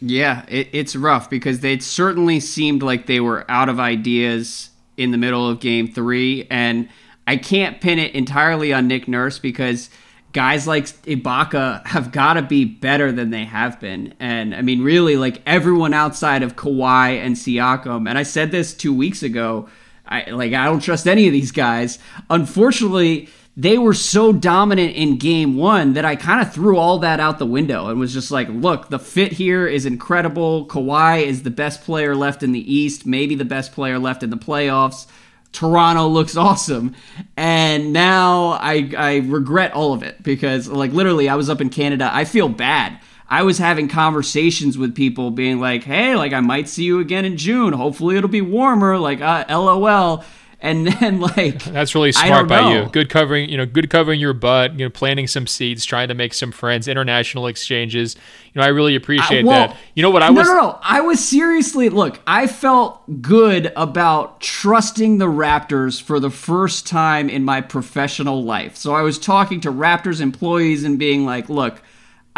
Yeah 0.01 0.45
it, 0.49 0.67
it's 0.73 0.97
rough 0.97 1.29
because 1.29 1.61
they 1.61 1.79
certainly 1.79 2.41
seemed 2.41 2.83
like 2.83 3.05
they 3.05 3.21
were 3.21 3.49
out 3.49 3.69
of 3.69 3.79
ideas 3.79 4.71
in 4.97 5.11
the 5.11 5.17
middle 5.17 5.47
of 5.47 5.61
game 5.61 5.87
three 5.87 6.45
and 6.49 6.89
I 7.29 7.37
can't 7.37 7.79
pin 7.79 7.99
it 7.99 8.15
entirely 8.15 8.73
on 8.73 8.87
Nick 8.87 9.07
Nurse 9.07 9.37
because 9.37 9.91
guys 10.33 10.65
like 10.65 10.85
Ibaka 11.03 11.85
have 11.85 12.11
got 12.11 12.33
to 12.33 12.41
be 12.41 12.65
better 12.65 13.11
than 13.11 13.29
they 13.29 13.45
have 13.45 13.79
been. 13.79 14.15
And 14.19 14.55
I 14.55 14.63
mean, 14.63 14.81
really, 14.81 15.15
like 15.15 15.39
everyone 15.45 15.93
outside 15.93 16.41
of 16.41 16.55
Kawhi 16.55 17.23
and 17.23 17.35
Siakam, 17.35 18.09
and 18.09 18.17
I 18.17 18.23
said 18.23 18.49
this 18.49 18.73
two 18.73 18.91
weeks 18.91 19.21
ago. 19.21 19.69
I 20.07 20.31
like 20.31 20.53
I 20.53 20.65
don't 20.65 20.79
trust 20.79 21.07
any 21.07 21.27
of 21.27 21.33
these 21.33 21.51
guys. 21.51 21.99
Unfortunately, 22.31 23.29
they 23.55 23.77
were 23.77 23.93
so 23.93 24.33
dominant 24.33 24.95
in 24.95 25.19
game 25.19 25.55
one 25.55 25.93
that 25.93 26.05
I 26.05 26.15
kind 26.15 26.41
of 26.41 26.51
threw 26.51 26.77
all 26.77 26.97
that 26.97 27.19
out 27.19 27.37
the 27.37 27.45
window 27.45 27.89
and 27.89 27.99
was 27.99 28.11
just 28.11 28.31
like, 28.31 28.49
look, 28.49 28.89
the 28.89 28.97
fit 28.97 29.33
here 29.33 29.67
is 29.67 29.85
incredible. 29.85 30.65
Kawhi 30.65 31.21
is 31.21 31.43
the 31.43 31.51
best 31.51 31.83
player 31.83 32.15
left 32.15 32.41
in 32.41 32.53
the 32.53 32.73
East, 32.73 33.05
maybe 33.05 33.35
the 33.35 33.45
best 33.45 33.71
player 33.71 33.99
left 33.99 34.23
in 34.23 34.31
the 34.31 34.35
playoffs. 34.37 35.05
Toronto 35.51 36.07
looks 36.07 36.37
awesome. 36.37 36.95
And 37.37 37.93
now 37.93 38.57
I 38.61 38.91
I 38.97 39.17
regret 39.17 39.73
all 39.73 39.93
of 39.93 40.03
it 40.03 40.21
because 40.23 40.67
like 40.67 40.91
literally 40.91 41.29
I 41.29 41.35
was 41.35 41.49
up 41.49 41.61
in 41.61 41.69
Canada. 41.69 42.09
I 42.11 42.25
feel 42.25 42.49
bad. 42.49 42.99
I 43.31 43.43
was 43.43 43.59
having 43.59 43.87
conversations 43.87 44.77
with 44.77 44.95
people 44.95 45.29
being 45.29 45.59
like, 45.59 45.83
"Hey, 45.83 46.15
like 46.15 46.33
I 46.33 46.39
might 46.39 46.67
see 46.67 46.83
you 46.83 46.99
again 46.99 47.25
in 47.25 47.37
June. 47.37 47.73
Hopefully 47.73 48.17
it'll 48.17 48.29
be 48.29 48.41
warmer." 48.41 48.97
Like, 48.97 49.21
uh, 49.21 49.45
LOL 49.49 50.23
and 50.61 50.87
then 50.87 51.19
like 51.19 51.63
that's 51.63 51.95
really 51.95 52.11
smart 52.11 52.47
by 52.47 52.61
know. 52.61 52.83
you 52.83 52.89
good 52.89 53.09
covering 53.09 53.49
you 53.49 53.57
know 53.57 53.65
good 53.65 53.89
covering 53.89 54.19
your 54.19 54.33
butt 54.33 54.73
you 54.73 54.85
know 54.85 54.89
planting 54.89 55.27
some 55.27 55.47
seeds 55.47 55.85
trying 55.85 56.07
to 56.07 56.13
make 56.13 56.33
some 56.33 56.51
friends 56.51 56.87
international 56.87 57.47
exchanges. 57.47 58.15
You 58.53 58.59
know 58.59 58.65
i 58.65 58.69
really 58.69 58.95
appreciate 58.95 59.45
well, 59.45 59.69
that. 59.69 59.77
You 59.95 60.03
know 60.03 60.09
what 60.09 60.23
i 60.23 60.29
was 60.29 60.47
no 60.47 60.53
no 60.53 60.61
no. 60.61 60.79
I 60.81 61.01
was 61.01 61.23
seriously 61.23 61.89
look 61.89 62.19
i 62.27 62.47
felt 62.47 63.21
good 63.21 63.71
about 63.75 64.41
trusting 64.41 65.17
the 65.17 65.27
raptors 65.27 66.01
for 66.01 66.19
the 66.19 66.31
first 66.31 66.87
time 66.87 67.29
in 67.29 67.43
my 67.43 67.61
professional 67.61 68.43
life. 68.43 68.75
So 68.75 68.93
i 68.93 69.01
was 69.01 69.17
talking 69.17 69.61
to 69.61 69.71
raptors 69.71 70.19
employees 70.21 70.83
and 70.83 70.99
being 70.99 71.25
like 71.25 71.49
look 71.49 71.81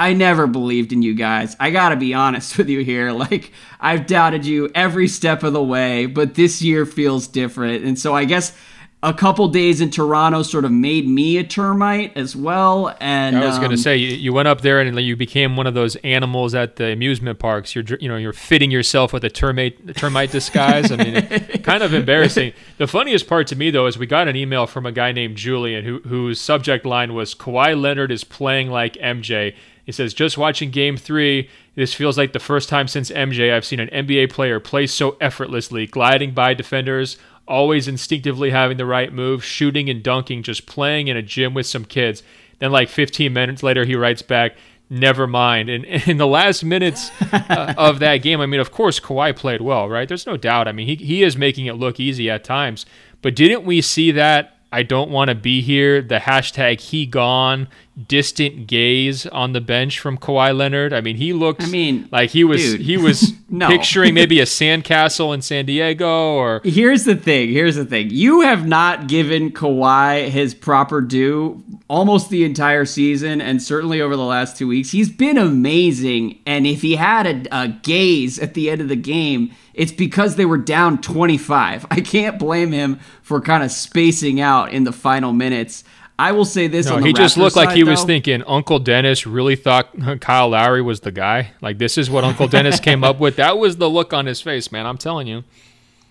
I 0.02 0.14
never 0.14 0.48
believed 0.48 0.92
in 0.94 1.04
you 1.04 1.14
guys. 1.14 1.56
I 1.60 1.70
gotta 1.70 1.96
be 1.96 2.16
honest 2.16 2.58
with 2.58 2.70
you 2.70 2.80
here. 2.80 3.12
Like, 3.12 3.52
I've 3.80 4.08
doubted 4.08 4.48
you 4.48 4.72
every 4.74 5.08
step 5.08 5.44
of 5.44 5.54
the 5.54 5.64
way, 5.64 6.08
but 6.08 6.34
this 6.34 6.60
year 6.60 6.88
feels 6.88 7.28
different. 7.28 7.84
And 7.86 8.00
so 8.00 8.16
I 8.16 8.26
guess 8.26 8.58
a 9.04 9.14
couple 9.14 9.48
days 9.48 9.82
in 9.82 9.90
Toronto 9.90 10.44
sort 10.44 10.66
of 10.66 10.72
made 10.72 11.08
me 11.08 11.38
a 11.38 11.44
termite 11.44 12.16
as 12.16 12.36
well. 12.36 12.96
And 13.00 13.38
I 13.38 13.46
was 13.46 13.56
um, 13.56 13.62
going 13.62 13.72
to 13.72 13.78
say 13.78 13.98
you, 13.98 14.16
you, 14.16 14.34
went 14.34 14.48
up 14.48 14.62
there 14.62 14.80
and 14.80 15.00
you 15.00 15.16
became 15.16 15.56
one 15.56 15.66
of 15.66 15.74
those 15.74 15.96
animals 15.98 16.54
at 16.54 16.78
the 16.78 16.92
amusement 16.92 17.38
parks. 17.38 17.76
You're 17.76 17.84
you 18.00 18.10
know 18.10 18.18
you're 18.18 18.34
fitting 18.34 18.72
yourself 18.72 19.14
with 19.14 19.24
a 19.24 19.30
termite 19.30 19.96
termite 19.96 20.32
disguise. 20.32 20.92
I 20.92 20.96
mean, 20.96 21.22
kind 21.64 21.84
of 21.84 21.94
embarrassing. 21.94 22.54
The 22.78 22.88
funniest 22.88 23.28
part 23.28 23.46
to 23.48 23.56
me 23.56 23.70
though 23.70 23.86
is 23.86 24.00
we 24.00 24.08
got 24.08 24.28
an 24.28 24.36
email 24.36 24.66
from 24.66 24.88
a 24.88 24.92
guy 24.92 25.12
named 25.12 25.36
Julian 25.36 25.86
who 25.86 26.00
whose 26.00 26.42
subject 26.42 26.86
line 26.86 27.14
was 27.14 27.36
Kawhi 27.36 27.80
Leonard 27.80 28.12
is 28.12 28.24
playing 28.24 28.70
like 28.70 28.94
MJ. 28.96 29.56
He 29.86 29.92
says, 29.92 30.14
just 30.14 30.38
watching 30.38 30.72
game 30.72 30.98
three, 30.98 31.50
this 31.76 31.94
feels 31.94 32.18
like 32.18 32.34
the 32.34 32.40
first 32.40 32.70
time 32.70 32.88
since 32.88 33.10
MJ 33.10 33.54
I've 33.54 33.66
seen 33.66 33.80
an 33.80 34.06
NBA 34.06 34.32
player 34.32 34.60
play 34.60 34.88
so 34.88 35.18
effortlessly, 35.20 35.88
gliding 35.88 36.34
by 36.34 36.54
defenders, 36.54 37.18
always 37.48 37.88
instinctively 37.88 38.52
having 38.52 38.78
the 38.78 38.86
right 38.86 39.12
move, 39.12 39.44
shooting 39.44 39.90
and 39.90 40.04
dunking, 40.04 40.44
just 40.44 40.66
playing 40.66 41.08
in 41.08 41.18
a 41.18 41.22
gym 41.22 41.54
with 41.54 41.66
some 41.66 41.86
kids. 41.86 42.24
Then, 42.60 42.72
like 42.72 42.90
15 42.90 43.34
minutes 43.34 43.64
later, 43.64 43.86
he 43.86 43.96
writes 43.96 44.22
back, 44.22 44.56
never 44.90 45.26
mind. 45.26 45.70
And 45.70 45.86
in 46.08 46.18
the 46.18 46.28
last 46.28 46.64
minutes 46.64 47.10
uh, 47.34 47.74
of 47.78 48.00
that 48.00 48.18
game, 48.18 48.40
I 48.40 48.46
mean, 48.46 48.60
of 48.60 48.72
course, 48.72 49.00
Kawhi 49.00 49.36
played 49.36 49.62
well, 49.62 49.90
right? 49.90 50.08
There's 50.08 50.28
no 50.28 50.38
doubt. 50.38 50.68
I 50.68 50.72
mean, 50.72 50.88
he, 50.88 50.96
he 50.96 51.24
is 51.24 51.36
making 51.36 51.66
it 51.66 51.74
look 51.74 52.00
easy 52.00 52.30
at 52.30 52.44
times. 52.44 52.86
But 53.22 53.36
didn't 53.36 53.66
we 53.66 53.82
see 53.82 54.12
that 54.12 54.58
I 54.72 54.84
don't 54.84 55.12
want 55.12 55.30
to 55.30 55.36
be 55.36 55.62
here. 55.62 56.02
The 56.02 56.20
hashtag 56.20 56.80
he 56.80 57.06
gone, 57.06 57.68
distant 58.08 58.68
gaze 58.68 59.26
on 59.28 59.54
the 59.54 59.62
bench 59.62 60.00
from 60.00 60.18
Kawhi 60.18 60.56
Leonard. 60.56 60.94
I 60.94 61.02
mean, 61.02 61.18
he 61.18 61.34
looks. 61.34 61.66
I 61.66 61.68
mean, 61.68 62.08
like 62.12 62.30
he 62.30 62.44
was 62.44 62.62
dude, 62.62 62.82
he 62.82 62.98
was 62.98 63.34
no. 63.50 63.68
picturing 63.68 64.14
maybe 64.14 64.40
a 64.40 64.46
sandcastle 64.46 65.34
in 65.34 65.42
San 65.42 65.66
Diego. 65.66 66.34
Or 66.36 66.62
here's 66.64 67.06
the 67.06 67.16
thing. 67.16 67.50
Here's 67.50 67.76
the 67.76 67.86
thing. 67.86 68.10
You 68.10 68.42
have 68.42 68.68
not 68.68 69.08
given 69.08 69.52
Kawhi 69.52 70.30
his 70.30 70.54
proper 70.54 71.02
due 71.02 71.64
almost 71.88 72.30
the 72.30 72.46
entire 72.46 72.86
season, 72.86 73.42
and 73.42 73.62
certainly 73.62 74.00
over 74.00 74.16
the 74.16 74.24
last 74.24 74.58
two 74.58 74.68
weeks. 74.68 74.92
He's 74.92 75.10
been 75.10 75.38
amazing, 75.38 76.40
and 76.46 76.66
if 76.66 76.82
he 76.82 76.96
had 76.96 77.28
a, 77.28 77.64
a 77.64 77.68
gaze 77.68 78.40
at 78.40 78.54
the 78.54 78.70
end 78.70 78.80
of 78.82 78.88
the 78.88 78.96
game 78.96 79.52
it's 79.74 79.92
because 79.92 80.36
they 80.36 80.46
were 80.46 80.58
down 80.58 81.02
25. 81.02 81.88
I 81.90 82.02
can't 82.02 82.38
blame 82.38 82.72
him 82.72 83.00
for 83.22 83.40
kind 83.40 83.64
of 83.64 83.72
spacing 83.72 84.42
out 84.42 84.72
in 84.72 84.84
the 84.84 84.92
final 84.92 85.34
minutes. 85.34 85.84
I 86.22 86.34
will 86.34 86.46
say 86.46 86.68
this. 86.68 86.86
On 86.86 86.94
the 86.94 86.98
mat. 86.98 87.02
No, 87.02 87.08
he 87.08 87.14
Raptors 87.14 87.18
just 87.18 87.38
looked 87.38 87.54
side, 87.56 87.66
like 87.66 87.76
he 87.76 87.84
though. 87.84 87.92
was 87.92 88.04
thinking 88.04 88.44
Uncle 88.44 88.78
Dennis 88.78 89.26
really 89.26 89.56
thought 89.56 89.90
Kyle 90.22 90.50
Lowry 90.50 90.82
was 90.82 91.00
the 91.00 91.12
guy. 91.12 91.52
Like 91.62 91.80
this 91.80 91.98
is 91.98 92.12
what 92.12 92.24
Uncle 92.24 92.48
Dennis 92.48 92.80
came 92.80 93.04
up 93.04 93.20
with. 93.20 93.38
That 93.38 93.58
was 93.58 93.78
the 93.78 93.90
look 93.90 94.14
on 94.14 94.28
his 94.28 94.40
face, 94.40 94.72
man. 94.72 94.86
I'm 94.86 95.00
telling 95.00 95.26
you. 95.26 95.44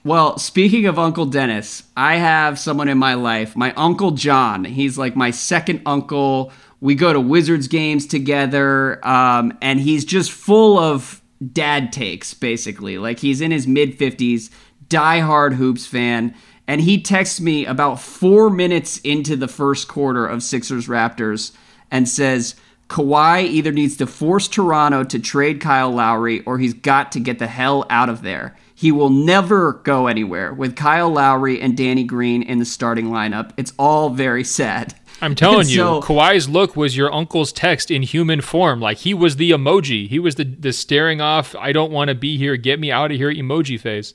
Well, 0.02 0.38
speaking 0.38 0.86
of 0.86 0.98
Uncle 0.98 1.26
Dennis, 1.26 1.84
I 1.96 2.16
have 2.16 2.58
someone 2.58 2.88
in 2.88 2.98
my 2.98 3.14
life, 3.14 3.54
my 3.54 3.72
Uncle 3.74 4.12
John. 4.12 4.64
He's 4.64 4.98
like 4.98 5.14
my 5.14 5.30
second 5.30 5.82
uncle. 5.86 6.52
We 6.80 6.94
go 6.94 7.12
to 7.12 7.20
Wizards 7.20 7.68
games 7.68 8.06
together, 8.06 9.06
um, 9.06 9.56
and 9.60 9.78
he's 9.78 10.04
just 10.04 10.32
full 10.32 10.78
of 10.78 11.22
dad 11.52 11.92
takes, 11.92 12.34
basically. 12.34 12.98
Like 12.98 13.20
he's 13.20 13.40
in 13.40 13.50
his 13.50 13.66
mid 13.66 13.98
50s, 13.98 14.50
die-hard 14.88 15.54
hoops 15.54 15.86
fan, 15.86 16.34
and 16.66 16.80
he 16.80 17.00
texts 17.00 17.40
me 17.40 17.66
about 17.66 18.00
four 18.00 18.50
minutes 18.50 18.98
into 18.98 19.36
the 19.36 19.48
first 19.48 19.88
quarter 19.88 20.26
of 20.26 20.42
Sixers 20.42 20.86
Raptors 20.86 21.52
and 21.90 22.08
says, 22.08 22.54
Kawhi 22.88 23.44
either 23.44 23.70
needs 23.70 23.96
to 23.98 24.06
force 24.06 24.48
Toronto 24.48 25.04
to 25.04 25.18
trade 25.18 25.60
Kyle 25.60 25.90
Lowry 25.90 26.40
or 26.42 26.58
he's 26.58 26.74
got 26.74 27.12
to 27.12 27.20
get 27.20 27.38
the 27.38 27.46
hell 27.46 27.86
out 27.88 28.08
of 28.08 28.22
there. 28.22 28.56
He 28.74 28.90
will 28.90 29.10
never 29.10 29.74
go 29.74 30.06
anywhere 30.06 30.52
with 30.54 30.74
Kyle 30.74 31.10
Lowry 31.10 31.60
and 31.60 31.76
Danny 31.76 32.02
Green 32.02 32.42
in 32.42 32.58
the 32.58 32.64
starting 32.64 33.06
lineup. 33.06 33.52
It's 33.56 33.72
all 33.78 34.10
very 34.10 34.42
sad. 34.42 34.94
I'm 35.20 35.34
telling 35.34 35.68
you, 35.68 35.76
so, 35.76 36.00
Kawhi's 36.00 36.48
look 36.48 36.76
was 36.76 36.96
your 36.96 37.12
uncle's 37.12 37.52
text 37.52 37.90
in 37.90 38.02
human 38.02 38.40
form. 38.40 38.80
Like 38.80 38.98
he 38.98 39.12
was 39.12 39.36
the 39.36 39.50
emoji. 39.50 40.08
He 40.08 40.18
was 40.18 40.36
the 40.36 40.44
the 40.44 40.72
staring 40.72 41.20
off, 41.20 41.54
I 41.56 41.72
don't 41.72 41.92
want 41.92 42.08
to 42.08 42.14
be 42.14 42.38
here, 42.38 42.56
get 42.56 42.80
me 42.80 42.90
out 42.90 43.10
of 43.10 43.18
here 43.18 43.30
emoji 43.30 43.78
face. 43.78 44.14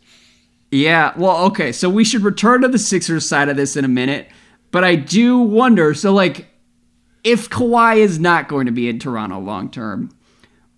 Yeah, 0.71 1.13
well, 1.15 1.45
okay. 1.45 1.71
So 1.71 1.89
we 1.89 2.03
should 2.03 2.23
return 2.23 2.61
to 2.61 2.67
the 2.67 2.79
Sixers 2.79 3.27
side 3.27 3.49
of 3.49 3.57
this 3.57 3.75
in 3.75 3.85
a 3.85 3.89
minute. 3.89 4.29
But 4.71 4.83
I 4.83 4.95
do 4.95 5.39
wonder, 5.39 5.93
so 5.93 6.13
like 6.13 6.47
if 7.23 7.49
Kawhi 7.49 7.97
is 7.97 8.19
not 8.19 8.47
going 8.47 8.65
to 8.65 8.71
be 8.71 8.89
in 8.89 8.99
Toronto 8.99 9.39
long 9.39 9.69
term, 9.69 10.09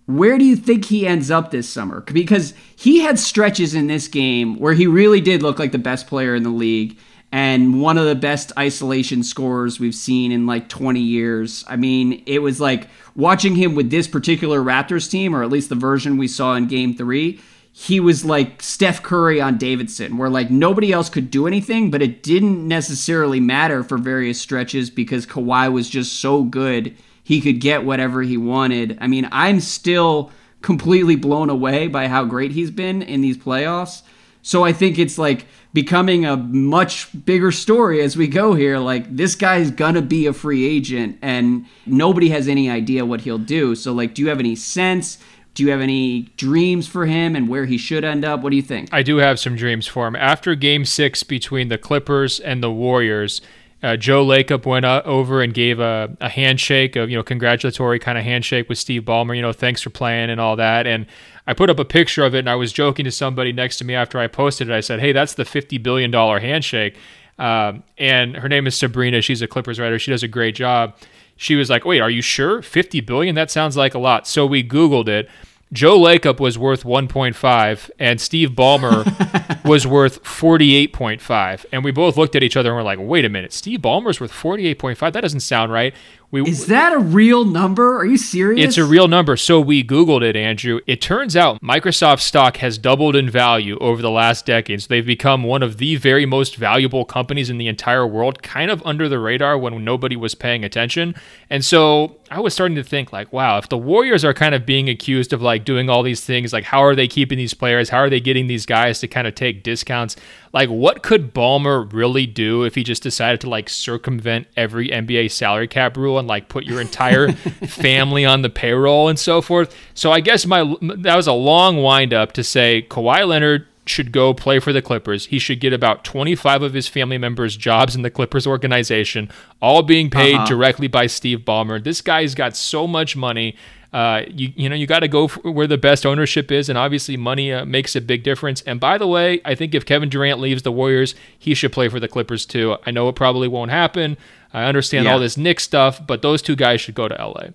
where 0.06 0.38
do 0.38 0.44
you 0.44 0.56
think 0.56 0.86
he 0.86 1.06
ends 1.06 1.30
up 1.30 1.50
this 1.50 1.68
summer? 1.68 2.00
Because 2.00 2.54
he 2.76 3.00
had 3.00 3.18
stretches 3.18 3.74
in 3.74 3.88
this 3.88 4.08
game 4.08 4.58
where 4.58 4.72
he 4.72 4.86
really 4.86 5.20
did 5.20 5.42
look 5.42 5.58
like 5.58 5.72
the 5.72 5.78
best 5.78 6.06
player 6.06 6.34
in 6.34 6.44
the 6.44 6.48
league 6.48 6.98
and 7.30 7.80
one 7.82 7.98
of 7.98 8.06
the 8.06 8.14
best 8.14 8.52
isolation 8.58 9.22
scorers 9.22 9.78
we've 9.78 9.94
seen 9.94 10.32
in 10.32 10.46
like 10.46 10.68
20 10.70 11.00
years. 11.00 11.62
I 11.68 11.76
mean, 11.76 12.22
it 12.24 12.38
was 12.38 12.58
like 12.58 12.88
watching 13.14 13.54
him 13.54 13.74
with 13.74 13.90
this 13.90 14.08
particular 14.08 14.60
Raptors 14.60 15.10
team, 15.10 15.36
or 15.36 15.42
at 15.42 15.50
least 15.50 15.68
the 15.68 15.74
version 15.74 16.16
we 16.16 16.28
saw 16.28 16.54
in 16.54 16.68
game 16.68 16.94
three. 16.94 17.40
He 17.80 18.00
was 18.00 18.24
like 18.24 18.60
Steph 18.60 19.04
Curry 19.04 19.40
on 19.40 19.56
Davidson, 19.56 20.18
where 20.18 20.28
like 20.28 20.50
nobody 20.50 20.92
else 20.92 21.08
could 21.08 21.30
do 21.30 21.46
anything, 21.46 21.92
but 21.92 22.02
it 22.02 22.24
didn't 22.24 22.66
necessarily 22.66 23.38
matter 23.38 23.84
for 23.84 23.96
various 23.96 24.40
stretches 24.40 24.90
because 24.90 25.26
Kawhi 25.26 25.72
was 25.72 25.88
just 25.88 26.18
so 26.18 26.42
good. 26.42 26.96
He 27.22 27.40
could 27.40 27.60
get 27.60 27.84
whatever 27.84 28.22
he 28.22 28.36
wanted. 28.36 28.98
I 29.00 29.06
mean, 29.06 29.28
I'm 29.30 29.60
still 29.60 30.32
completely 30.60 31.14
blown 31.14 31.50
away 31.50 31.86
by 31.86 32.08
how 32.08 32.24
great 32.24 32.50
he's 32.50 32.72
been 32.72 33.00
in 33.00 33.20
these 33.20 33.38
playoffs. 33.38 34.02
So 34.42 34.64
I 34.64 34.72
think 34.72 34.98
it's 34.98 35.16
like 35.16 35.46
becoming 35.72 36.26
a 36.26 36.36
much 36.36 37.08
bigger 37.24 37.52
story 37.52 38.00
as 38.00 38.16
we 38.16 38.26
go 38.26 38.54
here. 38.54 38.78
Like 38.78 39.14
this 39.14 39.36
guy's 39.36 39.70
gonna 39.70 40.02
be 40.02 40.26
a 40.26 40.32
free 40.32 40.66
agent, 40.66 41.16
and 41.22 41.64
nobody 41.86 42.30
has 42.30 42.48
any 42.48 42.68
idea 42.68 43.06
what 43.06 43.20
he'll 43.20 43.38
do. 43.38 43.76
So, 43.76 43.92
like, 43.92 44.14
do 44.14 44.22
you 44.22 44.30
have 44.30 44.40
any 44.40 44.56
sense? 44.56 45.18
Do 45.58 45.64
you 45.64 45.70
have 45.72 45.80
any 45.80 46.20
dreams 46.36 46.86
for 46.86 47.04
him 47.04 47.34
and 47.34 47.48
where 47.48 47.64
he 47.64 47.78
should 47.78 48.04
end 48.04 48.24
up? 48.24 48.42
What 48.42 48.50
do 48.50 48.56
you 48.56 48.62
think? 48.62 48.90
I 48.92 49.02
do 49.02 49.16
have 49.16 49.40
some 49.40 49.56
dreams 49.56 49.88
for 49.88 50.06
him. 50.06 50.14
After 50.14 50.54
Game 50.54 50.84
Six 50.84 51.24
between 51.24 51.66
the 51.66 51.76
Clippers 51.76 52.38
and 52.38 52.62
the 52.62 52.70
Warriors. 52.70 53.40
Uh, 53.80 53.96
Joe 53.96 54.24
Lacob 54.24 54.66
went 54.66 54.84
over 54.84 55.42
and 55.42 55.52
gave 55.52 55.80
a, 55.80 56.16
a 56.20 56.28
handshake, 56.28 56.94
a 56.94 57.08
you 57.08 57.16
know 57.16 57.24
congratulatory 57.24 57.98
kind 57.98 58.16
of 58.16 58.22
handshake 58.22 58.68
with 58.68 58.78
Steve 58.78 59.02
Ballmer. 59.02 59.34
You 59.34 59.42
know, 59.42 59.52
thanks 59.52 59.82
for 59.82 59.90
playing 59.90 60.30
and 60.30 60.40
all 60.40 60.54
that. 60.54 60.86
And 60.86 61.06
I 61.48 61.54
put 61.54 61.70
up 61.70 61.80
a 61.80 61.84
picture 61.84 62.24
of 62.24 62.36
it 62.36 62.40
and 62.40 62.50
I 62.50 62.54
was 62.54 62.72
joking 62.72 63.04
to 63.04 63.10
somebody 63.10 63.52
next 63.52 63.78
to 63.78 63.84
me 63.84 63.96
after 63.96 64.20
I 64.20 64.28
posted 64.28 64.68
it. 64.68 64.72
I 64.72 64.80
said, 64.80 65.00
hey, 65.00 65.10
that's 65.10 65.34
the 65.34 65.42
$50 65.42 65.82
billion 65.82 66.12
handshake. 66.12 66.96
Um, 67.36 67.82
and 67.96 68.36
her 68.36 68.48
name 68.48 68.68
is 68.68 68.76
Sabrina. 68.76 69.22
She's 69.22 69.42
a 69.42 69.48
Clippers 69.48 69.80
writer. 69.80 69.98
She 69.98 70.12
does 70.12 70.22
a 70.22 70.28
great 70.28 70.54
job. 70.54 70.96
She 71.36 71.54
was 71.54 71.70
like, 71.70 71.84
wait, 71.84 72.00
are 72.00 72.10
you 72.10 72.22
sure? 72.22 72.62
50 72.62 73.00
billion? 73.02 73.36
That 73.36 73.50
sounds 73.50 73.76
like 73.76 73.94
a 73.94 73.98
lot. 73.98 74.26
So 74.26 74.44
we 74.44 74.62
Googled 74.62 75.08
it. 75.08 75.28
Joe 75.72 75.98
Lacob 75.98 76.40
was 76.40 76.58
worth 76.58 76.82
1.5 76.84 77.90
and 77.98 78.20
Steve 78.20 78.50
Ballmer 78.50 79.64
was 79.64 79.86
worth 79.86 80.22
48.5. 80.24 81.66
And 81.72 81.84
we 81.84 81.90
both 81.90 82.16
looked 82.16 82.34
at 82.34 82.42
each 82.42 82.56
other 82.56 82.70
and 82.70 82.76
we're 82.76 82.82
like, 82.82 82.98
wait 83.00 83.24
a 83.24 83.28
minute, 83.28 83.52
Steve 83.52 83.80
Ballmer's 83.80 84.20
worth 84.20 84.32
48.5? 84.32 85.12
That 85.12 85.20
doesn't 85.20 85.40
sound 85.40 85.70
right. 85.70 85.94
We, 86.30 86.42
Is 86.42 86.66
that 86.66 86.92
a 86.92 86.98
real 86.98 87.46
number? 87.46 87.96
Are 87.96 88.04
you 88.04 88.18
serious? 88.18 88.62
It's 88.62 88.76
a 88.76 88.84
real 88.84 89.08
number. 89.08 89.34
So 89.38 89.62
we 89.62 89.82
Googled 89.82 90.22
it, 90.22 90.36
Andrew. 90.36 90.80
It 90.86 91.00
turns 91.00 91.34
out 91.36 91.58
Microsoft 91.62 92.20
stock 92.20 92.58
has 92.58 92.76
doubled 92.76 93.16
in 93.16 93.30
value 93.30 93.78
over 93.78 94.02
the 94.02 94.10
last 94.10 94.44
decade. 94.44 94.82
So 94.82 94.88
they've 94.88 95.06
become 95.06 95.42
one 95.42 95.62
of 95.62 95.78
the 95.78 95.96
very 95.96 96.26
most 96.26 96.56
valuable 96.56 97.06
companies 97.06 97.48
in 97.48 97.56
the 97.56 97.66
entire 97.66 98.06
world, 98.06 98.42
kind 98.42 98.70
of 98.70 98.82
under 98.84 99.08
the 99.08 99.18
radar 99.18 99.56
when 99.56 99.82
nobody 99.82 100.16
was 100.16 100.34
paying 100.34 100.64
attention. 100.64 101.14
And 101.48 101.64
so 101.64 102.18
I 102.30 102.40
was 102.40 102.52
starting 102.52 102.76
to 102.76 102.84
think, 102.84 103.10
like, 103.10 103.32
wow, 103.32 103.56
if 103.56 103.70
the 103.70 103.78
Warriors 103.78 104.22
are 104.22 104.34
kind 104.34 104.54
of 104.54 104.66
being 104.66 104.90
accused 104.90 105.32
of 105.32 105.40
like 105.40 105.64
doing 105.64 105.88
all 105.88 106.02
these 106.02 106.22
things, 106.22 106.52
like, 106.52 106.64
how 106.64 106.84
are 106.84 106.94
they 106.94 107.08
keeping 107.08 107.38
these 107.38 107.54
players? 107.54 107.88
How 107.88 107.98
are 107.98 108.10
they 108.10 108.20
getting 108.20 108.48
these 108.48 108.66
guys 108.66 109.00
to 109.00 109.08
kind 109.08 109.26
of 109.26 109.34
take 109.34 109.62
discounts? 109.62 110.14
Like, 110.52 110.68
what 110.68 111.02
could 111.02 111.34
Ballmer 111.34 111.90
really 111.90 112.26
do 112.26 112.64
if 112.64 112.74
he 112.74 112.84
just 112.84 113.02
decided 113.02 113.40
to 113.42 113.48
like 113.48 113.70
circumvent 113.70 114.46
every 114.56 114.88
NBA 114.88 115.30
salary 115.30 115.68
cap 115.68 115.96
rule 115.96 116.17
and 116.18 116.28
like 116.28 116.48
put 116.48 116.64
your 116.64 116.80
entire 116.80 117.32
family 117.32 118.24
on 118.24 118.42
the 118.42 118.50
payroll 118.50 119.08
and 119.08 119.18
so 119.18 119.40
forth? 119.40 119.74
So 119.94 120.12
I 120.12 120.20
guess 120.20 120.46
my 120.46 120.62
that 120.80 121.16
was 121.16 121.26
a 121.26 121.32
long 121.32 121.78
wind 121.78 122.12
up 122.12 122.32
to 122.32 122.44
say 122.44 122.86
Kawhi 122.88 123.26
Leonard 123.26 123.66
should 123.86 124.12
go 124.12 124.34
play 124.34 124.58
for 124.58 124.72
the 124.72 124.82
Clippers. 124.82 125.26
He 125.26 125.38
should 125.38 125.60
get 125.60 125.72
about 125.72 126.04
25 126.04 126.62
of 126.62 126.74
his 126.74 126.88
family 126.88 127.16
members 127.16 127.56
jobs 127.56 127.96
in 127.96 128.02
the 128.02 128.10
Clippers 128.10 128.46
organization, 128.46 129.30
all 129.62 129.82
being 129.82 130.10
paid 130.10 130.34
uh-huh. 130.34 130.46
directly 130.46 130.88
by 130.88 131.06
Steve 131.06 131.40
Ballmer. 131.40 131.82
This 131.82 132.02
guy's 132.02 132.34
got 132.34 132.54
so 132.54 132.86
much 132.86 133.16
money 133.16 133.56
uh, 133.92 134.22
you 134.28 134.52
you 134.54 134.68
know 134.68 134.74
you 134.74 134.86
got 134.86 135.00
to 135.00 135.08
go 135.08 135.28
where 135.28 135.66
the 135.66 135.78
best 135.78 136.04
ownership 136.04 136.52
is, 136.52 136.68
and 136.68 136.76
obviously 136.76 137.16
money 137.16 137.52
uh, 137.52 137.64
makes 137.64 137.96
a 137.96 138.00
big 138.00 138.22
difference. 138.22 138.60
And 138.62 138.78
by 138.78 138.98
the 138.98 139.06
way, 139.06 139.40
I 139.44 139.54
think 139.54 139.74
if 139.74 139.86
Kevin 139.86 140.10
Durant 140.10 140.40
leaves 140.40 140.62
the 140.62 140.72
Warriors, 140.72 141.14
he 141.38 141.54
should 141.54 141.72
play 141.72 141.88
for 141.88 141.98
the 141.98 142.08
Clippers 142.08 142.44
too. 142.44 142.76
I 142.84 142.90
know 142.90 143.08
it 143.08 143.14
probably 143.14 143.48
won't 143.48 143.70
happen. 143.70 144.18
I 144.52 144.64
understand 144.64 145.04
yeah. 145.04 145.12
all 145.12 145.18
this 145.18 145.36
Knicks 145.36 145.64
stuff, 145.64 146.06
but 146.06 146.22
those 146.22 146.42
two 146.42 146.56
guys 146.56 146.80
should 146.80 146.94
go 146.94 147.08
to 147.08 147.14
LA. 147.14 147.48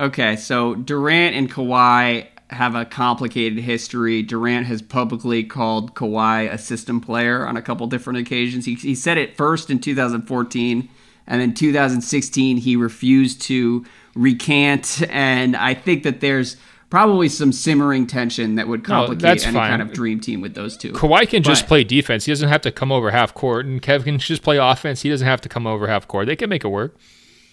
Okay, 0.00 0.36
so 0.36 0.76
Durant 0.76 1.34
and 1.34 1.50
Kawhi 1.50 2.28
have 2.50 2.74
a 2.74 2.84
complicated 2.84 3.58
history. 3.58 4.22
Durant 4.22 4.66
has 4.66 4.80
publicly 4.80 5.44
called 5.44 5.94
Kawhi 5.94 6.50
a 6.50 6.58
system 6.58 7.00
player 7.00 7.46
on 7.46 7.56
a 7.56 7.62
couple 7.62 7.86
different 7.86 8.20
occasions. 8.20 8.64
He, 8.64 8.74
he 8.74 8.94
said 8.94 9.18
it 9.18 9.36
first 9.36 9.70
in 9.70 9.80
2014, 9.80 10.88
and 11.26 11.40
then 11.40 11.52
2016 11.52 12.56
he 12.58 12.76
refused 12.76 13.42
to 13.42 13.84
recant. 14.18 15.02
And 15.08 15.56
I 15.56 15.74
think 15.74 16.02
that 16.02 16.20
there's 16.20 16.56
probably 16.90 17.28
some 17.28 17.52
simmering 17.52 18.06
tension 18.06 18.56
that 18.56 18.66
would 18.66 18.82
complicate 18.84 19.22
no, 19.22 19.30
any 19.30 19.42
fine. 19.42 19.70
kind 19.70 19.82
of 19.82 19.92
dream 19.92 20.20
team 20.20 20.40
with 20.40 20.54
those 20.54 20.76
two. 20.76 20.92
Kawhi 20.92 21.28
can 21.28 21.42
but, 21.42 21.48
just 21.48 21.66
play 21.66 21.84
defense. 21.84 22.24
He 22.24 22.32
doesn't 22.32 22.48
have 22.48 22.62
to 22.62 22.72
come 22.72 22.90
over 22.90 23.10
half 23.10 23.34
court, 23.34 23.66
and 23.66 23.80
Kev 23.80 24.04
can 24.04 24.18
just 24.18 24.42
play 24.42 24.56
offense. 24.56 25.02
He 25.02 25.10
doesn't 25.10 25.26
have 25.26 25.40
to 25.42 25.48
come 25.48 25.66
over 25.66 25.86
half 25.86 26.08
court. 26.08 26.26
They 26.26 26.36
can 26.36 26.48
make 26.48 26.64
it 26.64 26.68
work. 26.68 26.96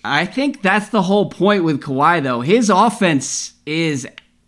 I 0.03 0.25
think 0.25 0.61
that's 0.61 0.89
the 0.89 1.01
whole 1.01 1.29
point 1.29 1.63
with 1.63 1.81
Kawhi, 1.81 2.23
though. 2.23 2.41
His 2.41 2.69
offense 2.69 3.53
is 3.65 4.07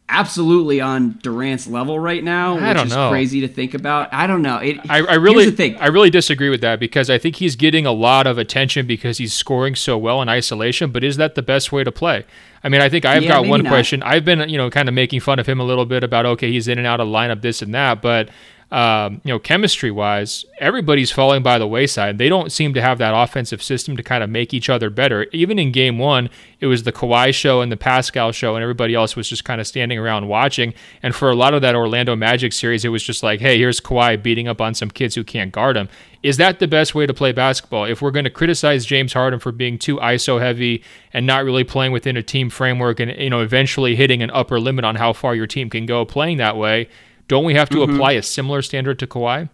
absolutely 0.09 0.79
on 0.79 1.19
Durant's 1.21 1.67
level 1.67 1.99
right 1.99 2.23
now, 2.23 2.55
which 2.55 2.63
I 2.63 2.73
don't 2.73 2.87
is 2.87 2.93
know. 2.93 3.09
crazy 3.09 3.41
to 3.41 3.47
think 3.47 3.73
about. 3.73 4.13
I 4.13 4.27
don't 4.27 4.41
know. 4.41 4.57
It, 4.57 4.79
I, 4.89 4.99
I 4.99 5.13
really, 5.15 5.77
I 5.77 5.87
really 5.87 6.09
disagree 6.09 6.49
with 6.49 6.61
that 6.61 6.79
because 6.79 7.09
I 7.09 7.17
think 7.17 7.37
he's 7.37 7.55
getting 7.55 7.85
a 7.85 7.91
lot 7.91 8.25
of 8.25 8.37
attention 8.37 8.87
because 8.87 9.17
he's 9.17 9.33
scoring 9.33 9.75
so 9.75 9.97
well 9.97 10.21
in 10.21 10.29
isolation. 10.29 10.91
But 10.91 11.03
is 11.03 11.17
that 11.17 11.35
the 11.35 11.41
best 11.41 11.71
way 11.71 11.83
to 11.83 11.91
play? 11.91 12.25
I 12.63 12.69
mean, 12.69 12.81
I 12.81 12.89
think 12.89 13.05
I've 13.05 13.23
yeah, 13.23 13.29
got 13.29 13.47
one 13.47 13.63
not. 13.63 13.69
question. 13.69 14.01
I've 14.03 14.25
been, 14.25 14.47
you 14.49 14.57
know, 14.57 14.69
kind 14.69 14.87
of 14.87 14.95
making 14.95 15.19
fun 15.19 15.39
of 15.39 15.47
him 15.47 15.59
a 15.59 15.63
little 15.63 15.85
bit 15.85 16.03
about 16.03 16.25
okay, 16.25 16.51
he's 16.51 16.67
in 16.67 16.77
and 16.77 16.87
out 16.87 16.99
of 16.99 17.07
lineup, 17.07 17.41
this 17.41 17.61
and 17.61 17.73
that, 17.73 18.01
but 18.01 18.29
um, 18.69 19.21
you 19.23 19.31
know, 19.31 19.39
chemistry 19.39 19.91
wise, 19.91 20.43
everybody's 20.59 21.09
falling 21.09 21.41
by 21.41 21.57
the 21.57 21.67
wayside. 21.67 22.17
They 22.17 22.27
don't 22.27 22.51
seem 22.51 22.73
to 22.73 22.81
have 22.81 22.97
that 22.97 23.13
offensive 23.15 23.63
system 23.63 23.95
to 23.95 24.03
kind 24.03 24.23
of 24.23 24.29
make 24.29 24.53
each 24.53 24.69
other 24.69 24.89
better. 24.89 25.25
Even 25.31 25.57
in 25.57 25.71
game 25.71 25.97
one, 25.97 26.29
it 26.59 26.67
was 26.67 26.83
the 26.83 26.91
Kawhi 26.91 27.33
show 27.33 27.61
and 27.61 27.71
the 27.71 27.77
Pascal 27.77 28.33
show, 28.33 28.55
and 28.55 28.63
everybody 28.63 28.93
else 28.93 29.15
was 29.15 29.29
just 29.29 29.45
kind 29.45 29.61
of 29.61 29.67
standing 29.67 29.97
around 29.97 30.27
watching. 30.27 30.73
And 31.01 31.15
for 31.15 31.29
a 31.29 31.35
lot 31.35 31.53
of 31.53 31.61
that 31.61 31.75
Orlando 31.75 32.15
Magic 32.17 32.51
series, 32.51 32.83
it 32.83 32.89
was 32.89 33.03
just 33.03 33.23
like, 33.23 33.39
hey, 33.39 33.57
here's 33.57 33.79
Kawhi 33.79 34.21
beating 34.21 34.49
up 34.49 34.59
on 34.59 34.73
some 34.73 34.89
kids 34.89 35.15
who 35.15 35.23
can't 35.23 35.53
guard 35.53 35.77
him. 35.77 35.87
Is 36.21 36.35
that 36.37 36.59
the 36.59 36.67
best 36.67 36.93
way 36.93 37.05
to 37.05 37.13
play 37.13 37.31
basketball? 37.31 37.85
If 37.85 38.01
we're 38.01 38.11
going 38.11 38.25
to 38.25 38.29
criticize 38.29 38.85
James 38.85 39.13
Harden 39.13 39.39
for 39.39 39.53
being 39.53 39.77
too 39.77 39.95
ISO 39.97 40.41
heavy 40.41 40.83
and 41.13 41.25
not 41.25 41.45
really 41.45 41.63
playing 41.63 41.93
within 41.93 42.17
a 42.17 42.23
team 42.23 42.49
framework 42.49 42.99
and, 42.99 43.11
you 43.11 43.29
know, 43.29 43.39
eventually 43.39 43.95
hitting 43.95 44.21
an 44.21 44.31
upper 44.31 44.59
limit 44.59 44.83
on 44.83 44.95
how 44.95 45.13
far 45.13 45.35
your 45.35 45.47
team 45.47 45.69
can 45.69 45.85
go 45.85 46.03
playing 46.03 46.37
that 46.37 46.57
way, 46.57 46.89
don't 47.27 47.43
we 47.43 47.53
have 47.53 47.69
to 47.69 47.77
mm-hmm. 47.77 47.95
apply 47.95 48.13
a 48.13 48.23
similar 48.23 48.61
standard 48.61 48.99
to 48.99 49.07
Kawhi? 49.07 49.49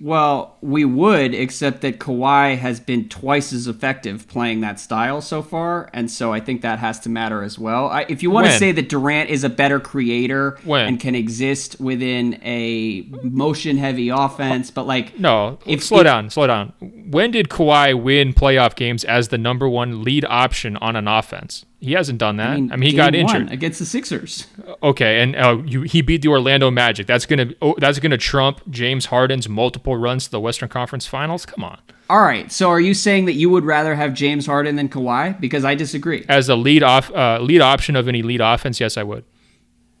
Well, 0.00 0.58
we 0.60 0.84
would, 0.84 1.34
except 1.34 1.80
that 1.82 1.98
Kawhi 1.98 2.58
has 2.58 2.80
been 2.80 3.08
twice 3.08 3.52
as 3.52 3.68
effective 3.68 4.28
playing 4.28 4.60
that 4.60 4.80
style 4.80 5.20
so 5.20 5.40
far, 5.40 5.88
and 5.92 6.10
so 6.10 6.32
I 6.32 6.40
think 6.40 6.62
that 6.62 6.78
has 6.80 7.00
to 7.00 7.08
matter 7.08 7.42
as 7.42 7.58
well. 7.58 7.86
I, 7.86 8.04
if 8.08 8.22
you 8.22 8.30
want 8.30 8.46
to 8.48 8.52
say 8.58 8.72
that 8.72 8.88
Durant 8.88 9.30
is 9.30 9.44
a 9.44 9.48
better 9.48 9.80
creator 9.80 10.58
when? 10.64 10.88
and 10.88 11.00
can 11.00 11.14
exist 11.14 11.80
within 11.80 12.40
a 12.42 13.08
motion-heavy 13.22 14.08
offense, 14.08 14.70
but 14.70 14.86
like 14.86 15.18
no, 15.18 15.58
if, 15.64 15.82
slow 15.82 16.00
if, 16.00 16.04
down, 16.04 16.28
slow 16.28 16.48
down. 16.48 16.72
When 16.80 17.30
did 17.30 17.48
Kawhi 17.48 17.94
win 18.00 18.34
playoff 18.34 18.74
games 18.74 19.04
as 19.04 19.28
the 19.28 19.38
number 19.38 19.68
one 19.68 20.02
lead 20.02 20.24
option 20.26 20.76
on 20.78 20.96
an 20.96 21.08
offense? 21.08 21.64
He 21.80 21.92
hasn't 21.92 22.18
done 22.18 22.36
that. 22.36 22.50
I 22.50 22.54
mean, 22.56 22.72
I 22.72 22.76
mean 22.76 22.90
he 22.90 22.96
got 22.96 23.14
injured 23.14 23.52
against 23.52 23.78
the 23.78 23.84
Sixers. 23.84 24.46
Okay, 24.82 25.20
and 25.20 25.36
uh, 25.36 25.62
you, 25.66 25.82
he 25.82 26.00
beat 26.00 26.22
the 26.22 26.28
Orlando 26.28 26.70
Magic. 26.70 27.06
That's 27.06 27.26
gonna 27.26 27.52
oh, 27.60 27.74
that's 27.78 27.98
gonna 27.98 28.16
trump 28.16 28.62
James 28.70 29.06
Harden's 29.06 29.48
multiple 29.48 29.96
runs 29.96 30.24
to 30.26 30.30
the 30.30 30.40
Western 30.40 30.68
Conference 30.68 31.06
Finals. 31.06 31.44
Come 31.44 31.62
on. 31.62 31.78
All 32.08 32.22
right. 32.22 32.50
So 32.52 32.70
are 32.70 32.80
you 32.80 32.94
saying 32.94 33.24
that 33.26 33.32
you 33.32 33.50
would 33.50 33.64
rather 33.64 33.94
have 33.94 34.14
James 34.14 34.46
Harden 34.46 34.76
than 34.76 34.88
Kawhi? 34.88 35.38
Because 35.40 35.64
I 35.64 35.74
disagree. 35.74 36.24
As 36.28 36.48
a 36.48 36.56
lead 36.56 36.82
off 36.82 37.10
uh, 37.10 37.38
lead 37.40 37.60
option 37.60 37.96
of 37.96 38.08
an 38.08 38.14
elite 38.14 38.40
offense, 38.42 38.80
yes, 38.80 38.96
I 38.96 39.02
would. 39.02 39.24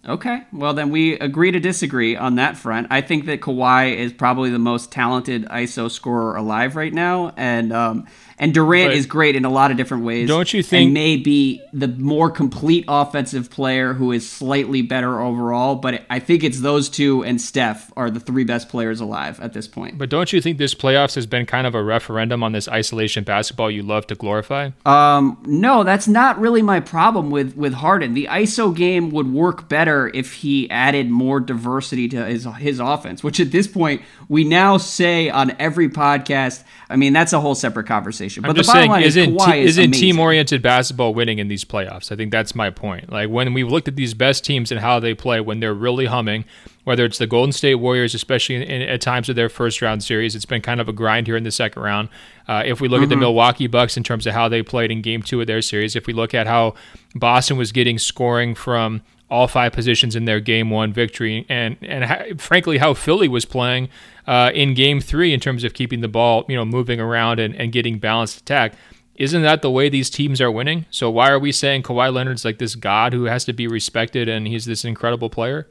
Okay. 0.06 0.42
Well, 0.52 0.74
then 0.74 0.90
we 0.90 1.18
agree 1.18 1.50
to 1.50 1.60
disagree 1.60 2.16
on 2.16 2.36
that 2.36 2.56
front. 2.56 2.88
I 2.90 3.00
think 3.00 3.26
that 3.26 3.40
Kawhi 3.40 3.96
is 3.96 4.12
probably 4.12 4.50
the 4.50 4.58
most 4.58 4.92
talented 4.92 5.46
ISO 5.46 5.90
scorer 5.90 6.36
alive 6.36 6.76
right 6.76 6.92
now, 6.92 7.32
and 7.36 7.72
um, 7.72 8.06
and 8.38 8.52
Durant 8.52 8.90
but 8.90 8.96
is 8.96 9.06
great 9.06 9.36
in 9.36 9.44
a 9.44 9.50
lot 9.50 9.70
of 9.70 9.76
different 9.76 10.04
ways. 10.04 10.28
Don't 10.28 10.52
you 10.52 10.62
think? 10.62 10.86
And 10.86 10.94
may 10.94 11.16
be 11.16 11.62
the 11.72 11.88
more 11.88 12.30
complete 12.30 12.84
offensive 12.88 13.50
player 13.50 13.94
who 13.94 14.12
is 14.12 14.28
slightly 14.28 14.82
better 14.82 15.20
overall. 15.20 15.76
But 15.76 16.02
I 16.10 16.18
think 16.18 16.44
it's 16.44 16.60
those 16.60 16.88
two 16.88 17.24
and 17.24 17.40
Steph 17.40 17.92
are 17.96 18.10
the 18.10 18.20
three 18.20 18.44
best 18.44 18.68
players 18.68 19.00
alive 19.00 19.40
at 19.40 19.52
this 19.52 19.68
point. 19.68 19.98
But 19.98 20.10
don't 20.10 20.32
you 20.32 20.40
think 20.40 20.58
this 20.58 20.74
playoffs 20.74 21.14
has 21.14 21.26
been 21.26 21.46
kind 21.46 21.66
of 21.66 21.74
a 21.74 21.82
referendum 21.82 22.42
on 22.42 22.52
this 22.52 22.68
isolation 22.68 23.24
basketball 23.24 23.70
you 23.70 23.82
love 23.82 24.06
to 24.08 24.14
glorify? 24.14 24.70
Um, 24.84 25.40
no, 25.46 25.84
that's 25.84 26.08
not 26.08 26.38
really 26.38 26.62
my 26.62 26.80
problem 26.80 27.30
with 27.30 27.56
with 27.56 27.74
Harden. 27.74 28.14
The 28.14 28.26
ISO 28.30 28.74
game 28.74 29.10
would 29.10 29.32
work 29.32 29.68
better 29.68 29.93
if 30.14 30.34
he 30.34 30.70
added 30.70 31.10
more 31.10 31.40
diversity 31.40 32.08
to 32.08 32.24
his 32.24 32.46
his 32.58 32.80
offense, 32.80 33.22
which 33.22 33.40
at 33.40 33.50
this 33.50 33.66
point 33.66 34.02
we 34.28 34.44
now 34.44 34.76
say 34.76 35.28
on 35.30 35.54
every 35.58 35.88
podcast. 35.88 36.62
I 36.88 36.96
mean, 36.96 37.12
that's 37.12 37.32
a 37.32 37.40
whole 37.40 37.54
separate 37.54 37.86
conversation 37.86 38.04
conversation. 38.04 38.44
I'm 38.44 38.50
but 38.50 38.56
just 38.56 38.70
saying, 38.70 38.92
isn't, 39.02 39.36
is 39.36 39.44
te- 39.44 39.60
isn't 39.62 39.90
team 39.92 40.18
oriented 40.18 40.62
basketball 40.62 41.14
winning 41.14 41.38
in 41.38 41.48
these 41.48 41.64
playoffs? 41.64 42.12
I 42.12 42.16
think 42.16 42.30
that's 42.30 42.54
my 42.54 42.70
point. 42.70 43.10
Like 43.10 43.30
when 43.30 43.52
we've 43.54 43.68
looked 43.68 43.88
at 43.88 43.96
these 43.96 44.14
best 44.14 44.44
teams 44.44 44.70
and 44.70 44.80
how 44.80 45.00
they 45.00 45.14
play 45.14 45.40
when 45.40 45.60
they're 45.60 45.74
really 45.74 46.06
humming, 46.06 46.44
whether 46.84 47.04
it's 47.04 47.18
the 47.18 47.26
Golden 47.26 47.52
State 47.52 47.76
Warriors, 47.76 48.14
especially 48.14 48.56
in, 48.56 48.62
in, 48.62 48.82
at 48.82 49.00
times 49.00 49.28
of 49.28 49.36
their 49.36 49.48
first 49.48 49.80
round 49.82 50.02
series, 50.02 50.34
it's 50.34 50.44
been 50.44 50.62
kind 50.62 50.80
of 50.80 50.88
a 50.88 50.92
grind 50.92 51.26
here 51.26 51.36
in 51.36 51.44
the 51.44 51.50
second 51.50 51.82
round. 51.82 52.08
Uh, 52.46 52.62
if 52.64 52.80
we 52.80 52.88
look 52.88 52.98
mm-hmm. 52.98 53.04
at 53.04 53.08
the 53.08 53.14
mm-hmm. 53.14 53.20
Milwaukee 53.22 53.66
Bucks 53.66 53.96
in 53.96 54.02
terms 54.02 54.26
of 54.26 54.34
how 54.34 54.48
they 54.48 54.62
played 54.62 54.90
in 54.90 55.02
game 55.02 55.22
two 55.22 55.40
of 55.40 55.46
their 55.46 55.62
series, 55.62 55.96
if 55.96 56.06
we 56.06 56.12
look 56.12 56.34
at 56.34 56.46
how 56.46 56.74
Boston 57.14 57.56
was 57.56 57.72
getting 57.72 57.98
scoring 57.98 58.54
from 58.54 59.02
all 59.30 59.48
five 59.48 59.72
positions 59.72 60.14
in 60.14 60.24
their 60.24 60.40
game 60.40 60.70
one 60.70 60.92
victory, 60.92 61.46
and 61.48 61.76
and 61.82 62.40
frankly 62.40 62.78
how 62.78 62.94
Philly 62.94 63.28
was 63.28 63.44
playing 63.44 63.88
uh, 64.26 64.50
in 64.54 64.74
game 64.74 65.00
three 65.00 65.32
in 65.32 65.40
terms 65.40 65.64
of 65.64 65.74
keeping 65.74 66.00
the 66.00 66.08
ball 66.08 66.44
you 66.48 66.56
know 66.56 66.64
moving 66.64 67.00
around 67.00 67.40
and, 67.40 67.54
and 67.54 67.72
getting 67.72 67.98
balanced 67.98 68.40
attack. 68.40 68.74
Isn't 69.16 69.42
that 69.42 69.62
the 69.62 69.70
way 69.70 69.88
these 69.88 70.10
teams 70.10 70.40
are 70.40 70.50
winning? 70.50 70.86
So 70.90 71.08
why 71.08 71.30
are 71.30 71.38
we 71.38 71.52
saying 71.52 71.84
Kawhi 71.84 72.12
Leonard's 72.12 72.44
like 72.44 72.58
this 72.58 72.74
god 72.74 73.12
who 73.12 73.24
has 73.24 73.44
to 73.44 73.52
be 73.52 73.68
respected 73.68 74.28
and 74.28 74.46
he's 74.48 74.64
this 74.64 74.84
incredible 74.84 75.30
player? 75.30 75.68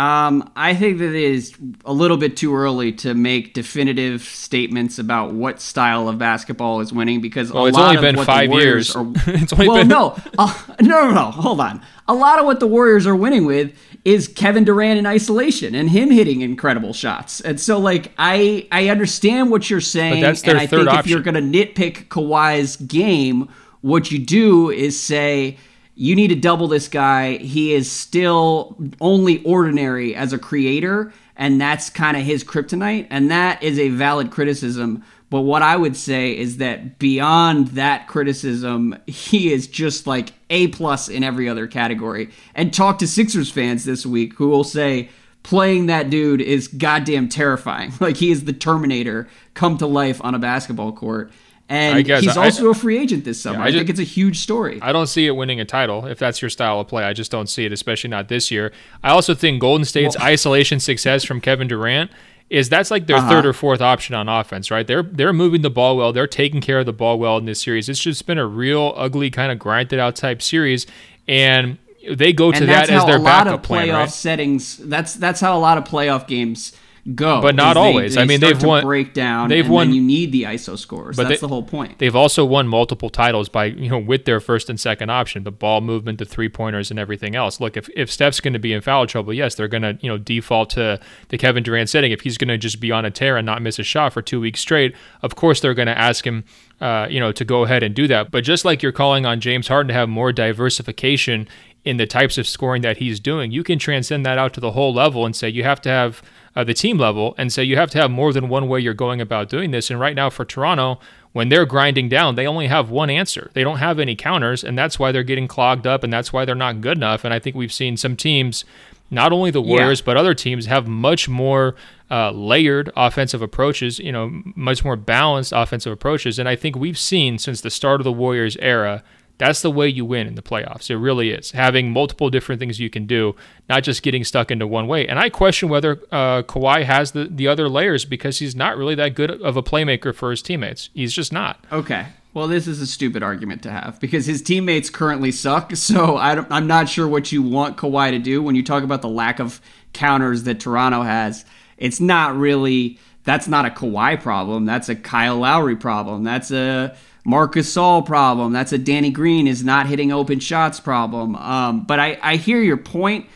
Um, 0.00 0.50
I 0.56 0.74
think 0.74 0.96
that 1.00 1.10
it 1.10 1.14
is 1.14 1.52
a 1.84 1.92
little 1.92 2.16
bit 2.16 2.34
too 2.34 2.56
early 2.56 2.90
to 2.92 3.12
make 3.12 3.52
definitive 3.52 4.22
statements 4.22 4.98
about 4.98 5.34
what 5.34 5.60
style 5.60 6.08
of 6.08 6.16
basketball 6.16 6.80
is 6.80 6.90
winning 6.90 7.20
because 7.20 7.52
well, 7.52 7.66
a 7.66 7.68
it's 7.68 7.76
lot 7.76 7.88
only 7.88 7.96
of 7.96 8.00
been 8.00 8.16
what 8.16 8.24
five 8.24 8.48
the 8.48 8.56
years. 8.56 8.96
Are, 8.96 9.02
well, 9.58 9.74
been... 9.74 9.88
no, 9.88 10.16
uh, 10.38 10.58
no, 10.80 11.08
no, 11.08 11.10
no. 11.10 11.30
Hold 11.30 11.60
on. 11.60 11.82
A 12.08 12.14
lot 12.14 12.38
of 12.38 12.46
what 12.46 12.60
the 12.60 12.66
Warriors 12.66 13.06
are 13.06 13.14
winning 13.14 13.44
with 13.44 13.76
is 14.06 14.26
Kevin 14.26 14.64
Durant 14.64 14.98
in 14.98 15.04
isolation 15.04 15.74
and 15.74 15.90
him 15.90 16.10
hitting 16.10 16.40
incredible 16.40 16.94
shots. 16.94 17.42
And 17.42 17.60
so, 17.60 17.78
like, 17.78 18.14
I 18.16 18.68
I 18.72 18.88
understand 18.88 19.50
what 19.50 19.68
you're 19.68 19.82
saying, 19.82 20.22
but 20.22 20.28
that's 20.28 20.40
their 20.40 20.54
and 20.54 20.62
I 20.62 20.66
third 20.66 20.86
think 20.86 20.88
option. 20.88 21.00
if 21.00 21.06
you're 21.08 21.20
going 21.20 21.52
to 21.52 21.58
nitpick 21.58 22.06
Kawhi's 22.08 22.76
game, 22.76 23.50
what 23.82 24.10
you 24.10 24.18
do 24.18 24.70
is 24.70 24.98
say 24.98 25.58
you 26.00 26.16
need 26.16 26.28
to 26.28 26.34
double 26.34 26.66
this 26.66 26.88
guy. 26.88 27.36
He 27.36 27.74
is 27.74 27.92
still 27.92 28.74
only 29.02 29.44
ordinary 29.44 30.14
as 30.14 30.32
a 30.32 30.38
creator, 30.38 31.12
and 31.36 31.60
that's 31.60 31.90
kind 31.90 32.16
of 32.16 32.22
his 32.22 32.42
kryptonite. 32.42 33.06
And 33.10 33.30
that 33.30 33.62
is 33.62 33.78
a 33.78 33.90
valid 33.90 34.30
criticism. 34.30 35.04
But 35.28 35.42
what 35.42 35.60
I 35.60 35.76
would 35.76 35.94
say 35.94 36.34
is 36.34 36.56
that 36.56 36.98
beyond 36.98 37.68
that 37.68 38.08
criticism, 38.08 38.96
he 39.06 39.52
is 39.52 39.66
just 39.66 40.06
like 40.06 40.32
A 40.48 40.68
plus 40.68 41.10
in 41.10 41.22
every 41.22 41.50
other 41.50 41.66
category. 41.66 42.30
And 42.54 42.72
talk 42.72 42.98
to 43.00 43.06
Sixers 43.06 43.50
fans 43.50 43.84
this 43.84 44.06
week 44.06 44.36
who 44.36 44.48
will 44.48 44.64
say 44.64 45.10
playing 45.42 45.84
that 45.86 46.08
dude 46.08 46.40
is 46.40 46.66
goddamn 46.66 47.28
terrifying. 47.28 47.92
Like 48.00 48.16
he 48.16 48.30
is 48.30 48.44
the 48.44 48.54
Terminator 48.54 49.28
come 49.52 49.76
to 49.76 49.86
life 49.86 50.18
on 50.24 50.34
a 50.34 50.38
basketball 50.38 50.92
court. 50.92 51.30
And 51.70 52.04
he's 52.04 52.36
also 52.36 52.68
I, 52.68 52.70
a 52.72 52.74
free 52.74 52.98
agent 52.98 53.24
this 53.24 53.40
summer. 53.40 53.60
Yeah, 53.60 53.64
I, 53.64 53.68
I, 53.68 53.72
think 53.72 53.88
it's 53.88 54.00
a 54.00 54.04
huge 54.04 54.40
story. 54.40 54.80
I 54.82 54.90
don't 54.90 55.06
see 55.06 55.28
it 55.28 55.30
winning 55.30 55.60
a 55.60 55.64
title 55.64 56.04
if 56.04 56.18
that's 56.18 56.42
your 56.42 56.48
style 56.48 56.80
of 56.80 56.88
play. 56.88 57.04
I 57.04 57.12
just 57.12 57.30
don't 57.30 57.46
see 57.46 57.64
it, 57.64 57.72
especially 57.72 58.10
not 58.10 58.26
this 58.26 58.50
year. 58.50 58.72
I 59.04 59.10
also 59.10 59.36
think 59.36 59.60
Golden 59.60 59.84
State's 59.84 60.18
well, 60.18 60.26
isolation 60.26 60.80
success 60.80 61.22
from 61.22 61.40
Kevin 61.40 61.68
Durant 61.68 62.10
is 62.50 62.68
that's 62.68 62.90
like 62.90 63.06
their 63.06 63.18
uh-huh. 63.18 63.28
third 63.28 63.46
or 63.46 63.52
fourth 63.52 63.80
option 63.80 64.16
on 64.16 64.28
offense, 64.28 64.72
right? 64.72 64.84
They're 64.84 65.04
they're 65.04 65.32
moving 65.32 65.62
the 65.62 65.70
ball 65.70 65.96
well. 65.96 66.12
They're 66.12 66.26
taking 66.26 66.60
care 66.60 66.80
of 66.80 66.86
the 66.86 66.92
ball 66.92 67.20
well 67.20 67.38
in 67.38 67.44
this 67.44 67.62
series. 67.62 67.88
It's 67.88 68.00
just 68.00 68.26
been 68.26 68.38
a 68.38 68.46
real 68.46 68.92
ugly 68.96 69.30
kind 69.30 69.52
of 69.52 69.60
grinded 69.60 70.00
out 70.00 70.16
type 70.16 70.42
series, 70.42 70.88
and 71.28 71.78
they 72.10 72.32
go 72.32 72.50
to 72.50 72.66
that 72.66 72.90
as 72.90 73.04
their 73.06 73.22
backup 73.22 73.62
plan. 73.62 73.86
Playoff 73.86 73.92
right? 73.92 74.10
settings. 74.10 74.76
That's 74.76 75.14
that's 75.14 75.40
how 75.40 75.56
a 75.56 75.60
lot 75.60 75.78
of 75.78 75.84
playoff 75.84 76.26
games 76.26 76.72
go. 77.14 77.40
But 77.40 77.54
not 77.54 77.74
they- 77.74 77.80
always. 77.80 78.14
they 78.14 78.22
I 78.22 78.24
mean, 78.24 78.40
they've 78.40 78.62
won- 78.62 78.82
break 78.84 79.14
down. 79.14 79.48
they've 79.48 79.68
won- 79.68 79.92
you 79.92 80.00
need 80.02 80.32
the 80.32 80.44
ISO 80.44 80.78
scores. 80.78 81.16
But 81.16 81.28
That's 81.28 81.40
they- 81.40 81.46
the 81.46 81.48
whole 81.48 81.62
point. 81.62 81.98
They've 81.98 82.14
also 82.16 82.44
won 82.44 82.68
multiple 82.68 83.10
titles 83.10 83.48
by 83.48 83.66
you 83.66 83.88
know 83.90 83.98
with 83.98 84.24
their 84.24 84.40
first 84.40 84.70
and 84.70 84.78
second 84.78 85.10
option, 85.10 85.44
the 85.44 85.50
ball 85.50 85.80
movement, 85.80 86.18
the 86.18 86.24
three 86.24 86.48
pointers, 86.48 86.90
and 86.90 86.98
everything 87.00 87.34
else. 87.34 87.60
Look, 87.60 87.76
if, 87.76 87.88
if 87.96 88.10
Steph's 88.10 88.40
going 88.40 88.52
to 88.54 88.58
be 88.58 88.72
in 88.72 88.80
foul 88.80 89.06
trouble, 89.06 89.32
yes, 89.34 89.54
they're 89.54 89.68
going 89.68 89.82
to 89.82 89.98
you 90.00 90.08
know 90.08 90.18
default 90.18 90.70
to 90.70 91.00
the 91.28 91.38
Kevin 91.38 91.62
Durant 91.62 91.88
setting. 91.90 92.12
If 92.12 92.22
he's 92.22 92.38
going 92.38 92.48
to 92.48 92.58
just 92.58 92.80
be 92.80 92.90
on 92.92 93.04
a 93.04 93.10
tear 93.10 93.36
and 93.36 93.46
not 93.46 93.62
miss 93.62 93.78
a 93.78 93.82
shot 93.82 94.12
for 94.12 94.22
two 94.22 94.40
weeks 94.40 94.60
straight, 94.60 94.94
of 95.22 95.34
course 95.36 95.60
they're 95.60 95.74
going 95.74 95.86
to 95.88 95.98
ask 95.98 96.26
him, 96.26 96.44
uh, 96.80 97.06
you 97.10 97.20
know, 97.20 97.32
to 97.32 97.44
go 97.44 97.64
ahead 97.64 97.82
and 97.82 97.94
do 97.94 98.06
that. 98.08 98.30
But 98.30 98.44
just 98.44 98.64
like 98.64 98.82
you're 98.82 98.92
calling 98.92 99.26
on 99.26 99.40
James 99.40 99.68
Harden 99.68 99.88
to 99.88 99.94
have 99.94 100.08
more 100.08 100.32
diversification 100.32 101.48
in 101.84 101.96
the 101.96 102.06
types 102.06 102.36
of 102.38 102.46
scoring 102.46 102.82
that 102.82 102.98
he's 102.98 103.18
doing, 103.20 103.50
you 103.50 103.62
can 103.64 103.78
transcend 103.78 104.24
that 104.26 104.36
out 104.38 104.52
to 104.54 104.60
the 104.60 104.72
whole 104.72 104.92
level 104.92 105.24
and 105.24 105.34
say 105.34 105.48
you 105.48 105.62
have 105.64 105.80
to 105.80 105.88
have 105.88 106.22
uh, 106.56 106.64
the 106.64 106.74
team 106.74 106.98
level 106.98 107.34
and 107.38 107.52
say 107.52 107.62
you 107.62 107.76
have 107.76 107.90
to 107.90 107.98
have 107.98 108.10
more 108.10 108.32
than 108.32 108.48
one 108.48 108.68
way 108.68 108.80
you're 108.80 108.94
going 108.94 109.20
about 109.20 109.48
doing 109.48 109.70
this. 109.70 109.90
And 109.90 110.00
right 110.00 110.16
now 110.16 110.30
for 110.30 110.44
Toronto, 110.44 110.98
when 111.32 111.48
they're 111.48 111.66
grinding 111.66 112.08
down, 112.08 112.34
they 112.34 112.46
only 112.46 112.66
have 112.66 112.90
one 112.90 113.08
answer. 113.08 113.50
They 113.54 113.62
don't 113.62 113.78
have 113.78 113.98
any 113.98 114.16
counters, 114.16 114.64
and 114.64 114.76
that's 114.76 114.98
why 114.98 115.12
they're 115.12 115.22
getting 115.22 115.46
clogged 115.46 115.86
up, 115.86 116.02
and 116.02 116.12
that's 116.12 116.32
why 116.32 116.44
they're 116.44 116.54
not 116.56 116.80
good 116.80 116.96
enough. 116.96 117.24
And 117.24 117.32
I 117.32 117.38
think 117.38 117.54
we've 117.54 117.72
seen 117.72 117.96
some 117.96 118.16
teams, 118.16 118.64
not 119.10 119.32
only 119.32 119.52
the 119.52 119.62
Warriors, 119.62 120.00
but 120.00 120.16
other 120.16 120.34
teams, 120.34 120.66
have 120.66 120.88
much 120.88 121.28
more 121.28 121.76
uh, 122.10 122.32
layered 122.32 122.90
offensive 122.96 123.42
approaches, 123.42 124.00
you 124.00 124.10
know, 124.10 124.42
much 124.56 124.84
more 124.84 124.96
balanced 124.96 125.52
offensive 125.54 125.92
approaches. 125.92 126.40
And 126.40 126.48
I 126.48 126.56
think 126.56 126.74
we've 126.74 126.98
seen 126.98 127.38
since 127.38 127.60
the 127.60 127.70
start 127.70 128.00
of 128.00 128.04
the 128.04 128.12
Warriors 128.12 128.56
era 128.56 129.04
that's 129.40 129.62
the 129.62 129.70
way 129.70 129.88
you 129.88 130.04
win 130.04 130.26
in 130.26 130.34
the 130.34 130.42
playoffs. 130.42 130.90
It 130.90 130.98
really 130.98 131.30
is. 131.30 131.52
Having 131.52 131.92
multiple 131.92 132.28
different 132.28 132.58
things 132.58 132.78
you 132.78 132.90
can 132.90 133.06
do, 133.06 133.34
not 133.70 133.82
just 133.82 134.02
getting 134.02 134.22
stuck 134.22 134.50
into 134.50 134.66
one 134.66 134.86
way. 134.86 135.08
And 135.08 135.18
I 135.18 135.30
question 135.30 135.70
whether 135.70 135.98
uh, 136.12 136.42
Kawhi 136.42 136.84
has 136.84 137.12
the, 137.12 137.24
the 137.24 137.48
other 137.48 137.66
layers 137.66 138.04
because 138.04 138.38
he's 138.38 138.54
not 138.54 138.76
really 138.76 138.94
that 138.96 139.14
good 139.14 139.30
of 139.30 139.56
a 139.56 139.62
playmaker 139.62 140.14
for 140.14 140.30
his 140.30 140.42
teammates. 140.42 140.90
He's 140.92 141.14
just 141.14 141.32
not. 141.32 141.64
Okay. 141.72 142.06
Well, 142.34 142.48
this 142.48 142.68
is 142.68 142.82
a 142.82 142.86
stupid 142.86 143.22
argument 143.22 143.62
to 143.62 143.70
have 143.70 143.98
because 143.98 144.26
his 144.26 144.42
teammates 144.42 144.90
currently 144.90 145.32
suck. 145.32 145.72
So 145.76 146.16
I 146.16 146.44
I'm 146.50 146.66
not 146.66 146.90
sure 146.90 147.08
what 147.08 147.32
you 147.32 147.42
want 147.42 147.78
Kawhi 147.78 148.10
to 148.10 148.18
do 148.18 148.42
when 148.42 148.54
you 148.54 148.62
talk 148.62 148.84
about 148.84 149.00
the 149.00 149.08
lack 149.08 149.40
of 149.40 149.60
counters 149.94 150.42
that 150.44 150.60
Toronto 150.60 151.02
has. 151.02 151.46
It's 151.78 151.98
not 151.98 152.36
really. 152.36 152.98
That's 153.24 153.48
not 153.48 153.64
a 153.64 153.70
Kawhi 153.70 154.20
problem. 154.20 154.66
That's 154.66 154.88
a 154.88 154.94
Kyle 154.94 155.38
Lowry 155.38 155.76
problem. 155.76 156.24
That's 156.24 156.50
a 156.50 156.94
Marc 157.24 157.54
Gasol 157.54 158.04
problem. 158.04 158.52
That's 158.52 158.72
a 158.72 158.78
Danny 158.78 159.10
Green 159.10 159.46
is 159.46 159.62
not 159.62 159.86
hitting 159.86 160.12
open 160.12 160.40
shots 160.40 160.80
problem. 160.80 161.36
Um, 161.36 161.84
but 161.84 161.98
I, 161.98 162.18
I 162.22 162.36
hear 162.36 162.60
your 162.62 162.76
point. 162.78 163.26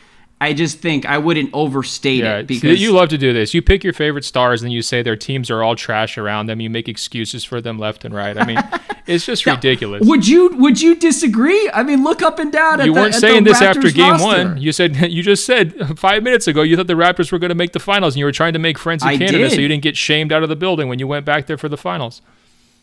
I 0.40 0.52
just 0.52 0.80
think 0.80 1.06
I 1.06 1.16
wouldn't 1.16 1.50
overstate 1.54 2.22
Yeah, 2.22 2.38
it 2.38 2.46
because 2.46 2.82
you 2.82 2.92
love 2.92 3.08
to 3.10 3.18
do 3.18 3.32
this. 3.32 3.54
You 3.54 3.62
pick 3.62 3.82
your 3.82 3.92
favorite 3.94 4.24
stars 4.24 4.62
and 4.62 4.72
you 4.72 4.82
say 4.82 5.00
their 5.00 5.16
teams 5.16 5.50
are 5.50 5.62
all 5.62 5.74
trash 5.74 6.18
around 6.18 6.46
them. 6.46 6.60
You 6.60 6.68
make 6.68 6.88
excuses 6.88 7.44
for 7.44 7.60
them 7.62 7.78
left 7.78 8.04
and 8.04 8.12
right. 8.14 8.36
I 8.36 8.44
mean, 8.44 8.58
it's 9.06 9.24
just 9.24 9.46
ridiculous. 9.46 10.06
Would 10.06 10.26
you 10.26 10.48
would 10.56 10.82
you 10.82 10.96
disagree? 10.96 11.70
I 11.72 11.82
mean, 11.82 12.04
look 12.04 12.20
up 12.20 12.38
and 12.40 12.52
down. 12.52 12.80
At 12.80 12.86
You 12.86 12.92
the, 12.92 13.00
weren't 13.00 13.14
saying 13.14 13.44
this 13.44 13.62
after 13.62 13.90
game 13.90 14.12
roster. 14.12 14.26
one. 14.26 14.58
You 14.58 14.72
said 14.72 14.96
you 15.12 15.22
just 15.22 15.46
said 15.46 15.98
five 15.98 16.22
minutes 16.22 16.46
ago 16.46 16.60
you 16.62 16.76
thought 16.76 16.88
the 16.88 16.94
Raptors 16.94 17.32
were 17.32 17.38
going 17.38 17.50
to 17.50 17.54
make 17.54 17.72
the 17.72 17.80
finals, 17.80 18.14
and 18.14 18.18
you 18.18 18.26
were 18.26 18.32
trying 18.32 18.52
to 18.54 18.58
make 18.58 18.76
friends 18.78 19.02
in 19.02 19.10
I 19.10 19.16
Canada 19.16 19.48
so 19.48 19.60
you 19.60 19.68
didn't 19.68 19.84
get 19.84 19.96
shamed 19.96 20.30
out 20.32 20.42
of 20.42 20.48
the 20.50 20.56
building 20.56 20.88
when 20.88 20.98
you 20.98 21.06
went 21.06 21.24
back 21.24 21.46
there 21.46 21.56
for 21.56 21.70
the 21.70 21.78
finals. 21.78 22.20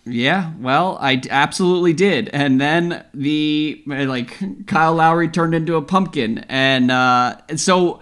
Yeah, 0.04 0.54
well, 0.60 0.98
I 1.00 1.22
absolutely 1.30 1.94
did. 1.94 2.30
And 2.30 2.60
then 2.60 3.06
the 3.14 3.84
like 3.88 4.66
Kyle 4.66 4.96
Lowry 4.96 5.28
turned 5.28 5.54
into 5.54 5.76
a 5.76 5.82
pumpkin, 5.82 6.40
and 6.50 6.90
uh, 6.90 7.38
so 7.56 8.00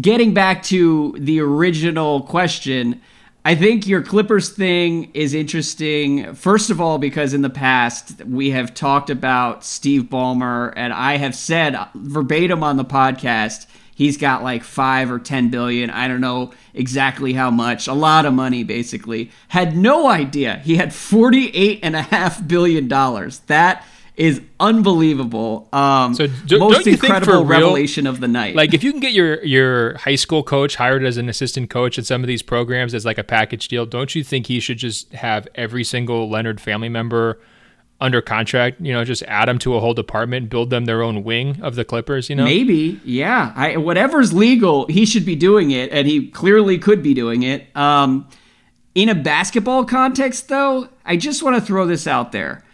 getting 0.00 0.34
back 0.34 0.62
to 0.64 1.16
the 1.18 1.40
original 1.40 2.22
question, 2.22 3.00
I 3.44 3.56
think 3.56 3.88
your 3.88 4.02
Clippers 4.02 4.50
thing 4.50 5.10
is 5.14 5.34
interesting. 5.34 6.32
First 6.34 6.70
of 6.70 6.80
all, 6.80 6.98
because 6.98 7.34
in 7.34 7.42
the 7.42 7.50
past 7.50 8.24
we 8.24 8.50
have 8.50 8.72
talked 8.72 9.10
about 9.10 9.64
Steve 9.64 10.04
Ballmer, 10.04 10.72
and 10.76 10.92
I 10.92 11.16
have 11.16 11.34
said 11.34 11.76
verbatim 11.94 12.62
on 12.62 12.76
the 12.76 12.84
podcast 12.84 13.66
he's 13.94 14.16
got 14.16 14.42
like 14.42 14.62
five 14.64 15.10
or 15.10 15.18
ten 15.18 15.48
billion. 15.50 15.90
I 15.90 16.08
don't 16.08 16.20
know 16.20 16.52
exactly 16.74 17.32
how 17.32 17.50
much. 17.50 17.86
A 17.88 17.92
lot 17.94 18.26
of 18.26 18.34
money 18.34 18.64
basically. 18.64 19.30
Had 19.48 19.76
no 19.76 20.08
idea. 20.08 20.56
He 20.64 20.76
had 20.76 20.92
48 20.94 21.80
and 21.82 21.94
a 21.96 22.02
half 22.02 22.46
billion 22.46 22.88
dollars. 22.88 23.40
That 23.46 23.84
is 24.16 24.40
unbelievable. 24.86 25.68
Um 25.72 26.14
So 26.14 26.26
do- 26.26 26.58
most 26.58 26.74
don't 26.74 26.86
you 26.86 26.96
think 26.96 27.00
for 27.00 27.06
incredible 27.06 27.44
real- 27.44 27.60
revelation 27.60 28.06
of 28.06 28.20
the 28.20 28.28
night. 28.28 28.54
Like 28.54 28.74
if 28.74 28.84
you 28.84 28.90
can 28.92 29.00
get 29.00 29.12
your 29.12 29.42
your 29.44 29.96
high 29.98 30.16
school 30.16 30.42
coach 30.42 30.76
hired 30.76 31.04
as 31.04 31.16
an 31.16 31.28
assistant 31.28 31.70
coach 31.70 31.98
at 31.98 32.06
some 32.06 32.22
of 32.22 32.28
these 32.28 32.42
programs 32.42 32.94
as 32.94 33.04
like 33.04 33.18
a 33.18 33.24
package 33.24 33.68
deal, 33.68 33.86
don't 33.86 34.14
you 34.14 34.22
think 34.24 34.46
he 34.48 34.60
should 34.60 34.78
just 34.78 35.12
have 35.12 35.48
every 35.54 35.84
single 35.84 36.28
Leonard 36.28 36.60
family 36.60 36.88
member 36.88 37.38
under 38.02 38.20
contract? 38.20 38.80
You 38.80 38.92
know, 38.92 39.04
just 39.04 39.22
add 39.22 39.48
them 39.48 39.58
to 39.60 39.76
a 39.76 39.80
whole 39.80 39.94
department, 39.94 40.50
build 40.50 40.70
them 40.70 40.84
their 40.84 41.02
own 41.02 41.24
wing 41.24 41.60
of 41.62 41.76
the 41.76 41.84
Clippers. 41.84 42.28
You 42.28 42.36
know, 42.36 42.44
Maybe, 42.44 43.00
yeah. 43.04 43.52
I, 43.56 43.76
whatever's 43.76 44.32
legal, 44.32 44.86
he 44.86 45.06
should 45.06 45.24
be 45.24 45.36
doing 45.36 45.70
it, 45.70 45.90
and 45.92 46.06
he 46.06 46.28
clearly 46.28 46.78
could 46.78 47.02
be 47.02 47.14
doing 47.14 47.42
it. 47.42 47.74
Um, 47.76 48.28
in 48.94 49.08
a 49.08 49.14
basketball 49.14 49.84
context, 49.84 50.48
though, 50.48 50.88
I 51.04 51.16
just 51.16 51.42
want 51.42 51.56
to 51.56 51.62
throw 51.62 51.86
this 51.86 52.06
out 52.06 52.32
there. 52.32 52.64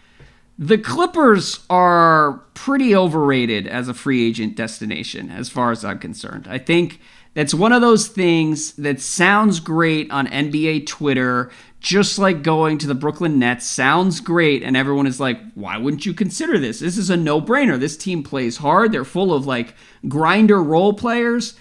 The 0.59 0.79
Clippers 0.79 1.61
are 1.71 2.43
pretty 2.55 2.97
overrated 2.97 3.69
as 3.69 3.89
a 3.89 3.95
free 3.95 4.27
agent 4.27 4.57
destination, 4.57 5.31
as 5.31 5.49
far 5.49 5.71
as 5.71 5.85
I'm 5.85 6.01
concerned. 6.01 6.49
I 6.51 6.59
think 6.59 7.01
that's 7.35 7.55
one 7.55 7.71
of 7.71 7.81
those 7.81 8.09
things 8.09 8.73
that 8.73 9.01
sounds 9.01 9.61
great 9.61 10.11
on 10.11 10.27
NBA 10.27 10.87
Twitter, 10.87 11.53
just 11.81 12.19
like 12.19 12.43
going 12.43 12.79
to 12.79 12.87
the 12.87 12.95
Brooklyn 12.95 13.39
Nets 13.39 13.67
sounds 13.67 14.21
great, 14.21 14.63
and 14.63 14.77
everyone 14.77 15.07
is 15.07 15.21
like, 15.21 15.39
why 15.55 15.77
wouldn't 15.77 16.07
you 16.07 16.13
consider 16.13 16.59
this? 16.59 16.81
This 16.81 16.99
is 16.99 17.11
a 17.11 17.17
no 17.17 17.41
brainer. 17.41 17.79
This 17.79 17.97
team 17.97 18.23
plays 18.23 18.57
hard, 18.57 18.93
they're 18.93 19.05
full 19.05 19.33
of 19.33 19.47
like 19.47 19.75
grinder 20.09 20.63
role 20.63 20.93
players. 20.93 21.55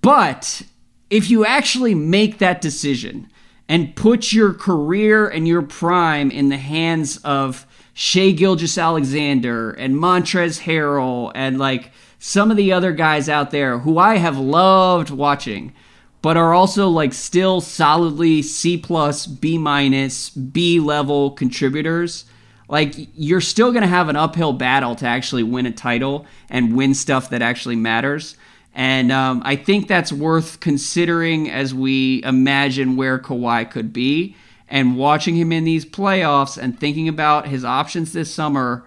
But 0.00 0.62
if 1.10 1.30
you 1.30 1.44
actually 1.44 1.94
make 1.94 2.38
that 2.38 2.60
decision 2.60 3.28
and 3.68 3.94
put 3.94 4.32
your 4.32 4.52
career 4.54 5.28
and 5.28 5.46
your 5.46 5.62
prime 5.62 6.30
in 6.30 6.48
the 6.48 6.56
hands 6.56 7.18
of 7.18 7.66
Shai 7.92 8.30
Gilgeous-Alexander 8.30 9.72
and 9.72 9.94
Montrezl 9.94 10.62
Harrell 10.62 11.32
and 11.34 11.58
like 11.58 11.92
some 12.18 12.50
of 12.50 12.56
the 12.56 12.72
other 12.72 12.92
guys 12.92 13.28
out 13.28 13.50
there 13.50 13.78
who 13.78 13.98
I 13.98 14.16
have 14.16 14.38
loved 14.38 15.10
watching, 15.10 15.74
but 16.22 16.36
are 16.36 16.52
also 16.52 16.88
like 16.88 17.12
still 17.12 17.60
solidly 17.60 18.42
C 18.42 18.76
plus, 18.76 19.26
B 19.26 19.58
minus, 19.58 20.30
B 20.30 20.80
level 20.80 21.30
contributors. 21.30 22.24
Like 22.68 22.94
you're 23.14 23.40
still 23.40 23.72
gonna 23.72 23.86
have 23.86 24.08
an 24.08 24.16
uphill 24.16 24.52
battle 24.52 24.94
to 24.96 25.06
actually 25.06 25.42
win 25.42 25.66
a 25.66 25.72
title 25.72 26.26
and 26.48 26.76
win 26.76 26.94
stuff 26.94 27.30
that 27.30 27.42
actually 27.42 27.76
matters. 27.76 28.36
And 28.74 29.10
um, 29.10 29.42
I 29.44 29.56
think 29.56 29.88
that's 29.88 30.12
worth 30.12 30.60
considering 30.60 31.50
as 31.50 31.74
we 31.74 32.22
imagine 32.22 32.96
where 32.96 33.18
Kawhi 33.18 33.68
could 33.68 33.92
be 33.92 34.36
and 34.68 34.96
watching 34.96 35.34
him 35.34 35.50
in 35.50 35.64
these 35.64 35.84
playoffs 35.84 36.56
and 36.56 36.78
thinking 36.78 37.08
about 37.08 37.48
his 37.48 37.64
options 37.64 38.12
this 38.12 38.32
summer. 38.32 38.86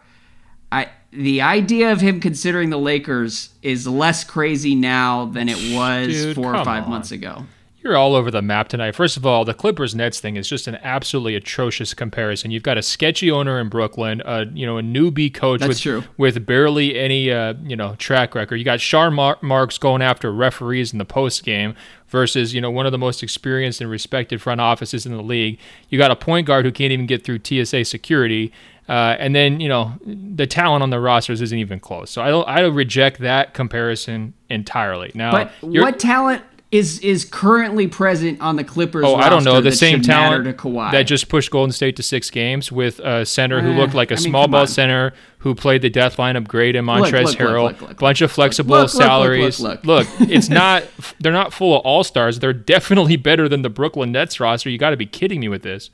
The 1.15 1.41
idea 1.41 1.91
of 1.91 2.01
him 2.01 2.19
considering 2.19 2.69
the 2.69 2.77
Lakers 2.77 3.49
is 3.61 3.87
less 3.87 4.23
crazy 4.23 4.75
now 4.75 5.25
than 5.25 5.47
it 5.49 5.75
was 5.75 6.07
Dude, 6.07 6.35
four 6.35 6.55
or 6.55 6.65
five 6.65 6.85
on. 6.85 6.89
months 6.89 7.11
ago. 7.11 7.45
You're 7.83 7.97
all 7.97 8.15
over 8.15 8.31
the 8.31 8.41
map 8.41 8.69
tonight. 8.69 8.95
First 8.95 9.17
of 9.17 9.25
all, 9.25 9.43
the 9.43 9.53
Clippers 9.53 9.93
Nets 9.93 10.21
thing 10.21 10.37
is 10.37 10.47
just 10.47 10.67
an 10.67 10.77
absolutely 10.83 11.35
atrocious 11.35 11.93
comparison. 11.93 12.49
You've 12.49 12.63
got 12.63 12.77
a 12.77 12.81
sketchy 12.81 13.29
owner 13.29 13.59
in 13.59 13.67
Brooklyn, 13.67 14.21
a 14.23 14.45
you 14.45 14.65
know 14.65 14.77
a 14.77 14.81
newbie 14.81 15.33
coach 15.33 15.59
That's 15.59 15.67
with 15.67 15.81
true. 15.81 16.03
with 16.17 16.45
barely 16.45 16.97
any 16.97 17.29
uh, 17.29 17.55
you 17.61 17.75
know 17.75 17.95
track 17.95 18.35
record. 18.35 18.55
You 18.55 18.63
got 18.63 18.79
Shar 18.79 19.11
Mar- 19.11 19.37
Marks 19.41 19.77
going 19.77 20.01
after 20.01 20.31
referees 20.31 20.93
in 20.93 20.97
the 20.97 21.03
post 21.05 21.43
game 21.43 21.75
versus 22.07 22.53
you 22.53 22.61
know 22.61 22.71
one 22.71 22.85
of 22.85 22.93
the 22.93 22.97
most 22.97 23.21
experienced 23.21 23.81
and 23.81 23.89
respected 23.89 24.41
front 24.41 24.61
offices 24.61 25.05
in 25.05 25.11
the 25.11 25.21
league. 25.21 25.59
You 25.89 25.97
got 25.97 26.09
a 26.09 26.15
point 26.15 26.47
guard 26.47 26.63
who 26.63 26.71
can't 26.71 26.93
even 26.93 27.05
get 27.05 27.25
through 27.25 27.39
TSA 27.43 27.83
security. 27.83 28.53
Uh, 28.89 29.15
and 29.17 29.33
then 29.33 29.59
you 29.61 29.69
know 29.69 29.93
the 30.05 30.45
talent 30.45 30.83
on 30.83 30.89
the 30.89 30.99
rosters 30.99 31.41
isn't 31.41 31.57
even 31.57 31.79
close. 31.79 32.09
So 32.11 32.21
I 32.21 32.29
don't, 32.29 32.47
I 32.47 32.61
reject 32.61 33.19
that 33.19 33.53
comparison 33.53 34.33
entirely. 34.49 35.11
Now, 35.15 35.31
But 35.31 35.51
what 35.61 35.99
talent 35.99 36.43
is 36.69 36.99
is 36.99 37.23
currently 37.23 37.87
present 37.87 38.41
on 38.41 38.55
the 38.57 38.63
Clippers? 38.63 39.05
Oh, 39.05 39.15
I 39.15 39.29
don't 39.29 39.43
know. 39.45 39.61
The 39.61 39.71
same 39.71 40.01
talent 40.01 40.43
that 40.91 41.03
just 41.03 41.29
pushed 41.29 41.51
Golden 41.51 41.71
State 41.71 41.95
to 41.97 42.03
six 42.03 42.29
games 42.29 42.71
with 42.71 42.99
a 42.99 43.25
center 43.25 43.61
who 43.61 43.71
Eh, 43.73 43.77
looked 43.77 43.93
like 43.93 44.11
a 44.11 44.15
I 44.15 44.17
mean, 44.17 44.23
small 44.23 44.47
ball 44.47 44.61
on. 44.61 44.67
center 44.67 45.13
who 45.37 45.53
played 45.55 45.81
the 45.81 45.89
death 45.89 46.17
lineup 46.17 46.47
great 46.47 46.75
in 46.75 46.83
Montrezl 46.85 47.23
look, 47.25 47.39
look, 47.81 47.89
Harrell. 47.91 47.99
bunch 47.99 48.21
of 48.21 48.31
flexible 48.31 48.75
look, 48.77 48.89
salaries. 48.89 49.59
look, 49.59 49.85
look. 49.85 50.07
it's 50.19 50.49
not. 50.61 50.83
They're 51.19 51.31
not 51.31 51.53
full 51.53 51.75
of 51.77 51.85
all 51.85 52.03
stars. 52.03 52.39
They're 52.39 52.53
definitely 52.53 53.15
better 53.17 53.47
than 53.47 53.61
the 53.61 53.69
Brooklyn 53.69 54.11
Nets 54.11 54.39
roster. 54.39 54.69
You 54.69 54.77
got 54.77 54.89
to 54.89 54.97
be 54.97 55.05
kidding 55.05 55.39
me 55.41 55.47
with 55.49 55.61
this. 55.61 55.89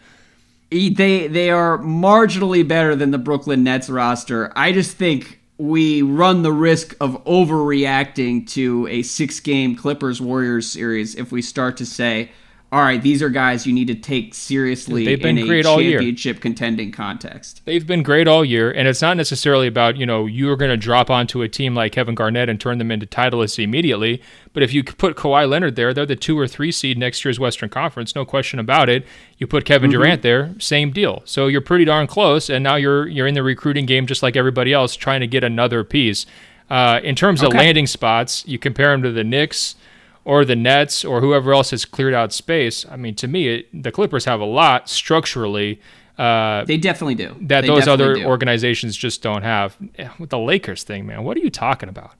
They 0.70 1.28
they 1.28 1.50
are 1.50 1.78
marginally 1.80 2.68
better 2.68 2.96
than 2.96 3.12
the 3.12 3.18
Brooklyn 3.18 3.64
Nets 3.64 3.90
roster. 3.90 4.52
I 4.56 4.72
just 4.72 4.98
think 4.98 5.40
we 5.58 6.02
run 6.02 6.42
the 6.42 6.54
risk 6.54 6.96
of 7.02 7.24
overreacting 7.26 8.48
to 8.48 8.88
a 8.88 9.02
six 9.02 9.40
game 9.40 9.76
Clippers 9.76 10.22
Warriors 10.22 10.72
series 10.72 11.16
if 11.16 11.32
we 11.32 11.42
start 11.42 11.78
to 11.78 11.86
say, 11.86 12.32
all 12.72 12.82
right, 12.82 13.02
these 13.02 13.24
are 13.24 13.30
guys 13.30 13.66
you 13.66 13.74
need 13.74 13.88
to 13.88 13.96
take 13.96 14.36
seriously 14.36 15.04
They've 15.04 15.20
been 15.20 15.40
in 15.40 15.48
great 15.48 15.62
a 15.62 15.70
championship 15.70 16.36
all 16.36 16.36
year. 16.36 16.42
contending 16.42 16.92
context. 16.92 17.64
They've 17.66 17.86
been 17.86 18.04
great 18.04 18.28
all 18.28 18.46
year, 18.46 18.70
and 18.70 18.88
it's 18.88 19.02
not 19.02 19.18
necessarily 19.18 19.66
about, 19.66 19.98
you 19.98 20.06
know, 20.06 20.28
you're 20.28 20.56
going 20.56 20.70
to 20.70 20.78
drop 20.78 21.10
onto 21.10 21.42
a 21.42 21.50
team 21.50 21.74
like 21.74 21.94
Kevin 21.94 22.14
Garnett 22.14 22.48
and 22.48 22.62
turn 22.62 22.78
them 22.78 22.92
into 22.92 23.08
titleists 23.08 23.62
immediately. 23.64 24.22
But 24.54 24.62
if 24.62 24.72
you 24.72 24.84
put 24.84 25.16
Kawhi 25.16 25.50
Leonard 25.50 25.78
there, 25.78 25.96
they're 25.96 26.06
the 26.06 26.16
two 26.16 26.38
or 26.38 26.48
three 26.48 26.72
seed 26.72 27.00
next 27.00 27.26
year's 27.26 27.40
Western 27.40 27.70
Conference, 27.70 28.14
no 28.14 28.24
question 28.24 28.60
about 28.60 28.88
it. 28.88 29.04
You 29.40 29.48
put 29.48 29.66
Kevin 29.66 29.90
mm-hmm. 29.90 30.02
Durant 30.02 30.22
there, 30.22 30.54
same 30.60 30.92
deal. 30.92 31.24
So 31.26 31.48
you're 31.48 31.62
pretty 31.62 31.86
darn 31.86 32.06
close, 32.06 32.52
and 32.52 32.64
now 32.64 32.76
you're 32.76 33.08
you're 33.08 33.26
in 33.26 33.34
the 33.34 33.44
recruiting 33.44 33.88
game 33.88 34.06
just 34.06 34.22
like 34.22 34.36
everybody 34.36 34.74
else, 34.74 34.96
trying 34.96 35.22
to 35.22 35.28
get 35.28 35.44
another 35.44 35.84
piece. 35.84 36.28
Uh, 36.70 37.00
in 37.04 37.16
terms 37.16 37.44
okay. 37.44 37.48
of 37.48 37.60
landing 37.60 37.88
spots, 37.88 38.48
you 38.48 38.60
compare 38.60 38.92
them 38.92 39.02
to 39.02 39.12
the 39.12 39.24
Knicks– 39.24 39.74
or 40.30 40.46
the 40.46 40.56
Nets 40.56 41.04
or 41.04 41.22
whoever 41.22 41.52
else 41.54 41.72
has 41.72 41.86
cleared 41.86 42.14
out 42.14 42.32
space. 42.32 42.86
I 42.88 42.98
mean, 42.98 43.16
to 43.16 43.28
me, 43.28 43.48
it, 43.48 43.84
the 43.84 43.92
Clippers 43.92 44.26
have 44.26 44.40
a 44.40 44.46
lot 44.46 44.88
structurally. 44.88 45.82
Uh, 46.20 46.66
they 46.66 46.78
definitely 46.78 47.16
do. 47.16 47.36
That 47.42 47.62
they 47.62 47.68
those 47.68 47.88
other 47.88 48.14
do. 48.14 48.26
organizations 48.26 48.96
just 48.96 49.24
don't 49.24 49.42
have. 49.42 49.76
With 50.20 50.30
the 50.30 50.38
Lakers 50.38 50.84
thing, 50.84 51.08
man, 51.08 51.24
what 51.24 51.36
are 51.36 51.40
you 51.40 51.50
talking 51.50 51.90
about? 51.90 52.12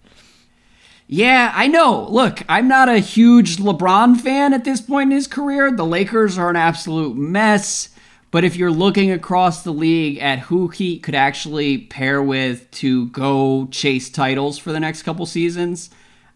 Yeah, 1.06 1.52
I 1.54 1.68
know. 1.68 2.08
Look, 2.10 2.42
I'm 2.50 2.68
not 2.68 2.90
a 2.90 2.98
huge 2.98 3.58
LeBron 3.58 4.20
fan 4.20 4.56
at 4.56 4.64
this 4.64 4.82
point 4.82 5.12
in 5.12 5.16
his 5.16 5.28
career. 5.28 5.72
The 5.72 5.86
Lakers 5.86 6.36
are 6.40 6.50
an 6.50 6.56
absolute 6.56 7.16
mess. 7.16 7.90
But 8.32 8.44
if 8.44 8.56
you're 8.56 8.72
looking 8.72 9.12
across 9.12 9.62
the 9.62 9.74
league 9.74 10.18
at 10.18 10.40
who 10.40 10.70
he 10.70 10.98
could 10.98 11.16
actually 11.16 11.78
pair 11.78 12.24
with 12.24 12.72
to 12.72 13.08
go 13.10 13.68
chase 13.68 14.10
titles 14.10 14.58
for 14.58 14.72
the 14.72 14.80
next 14.80 15.04
couple 15.04 15.28
seasons, 15.28 15.92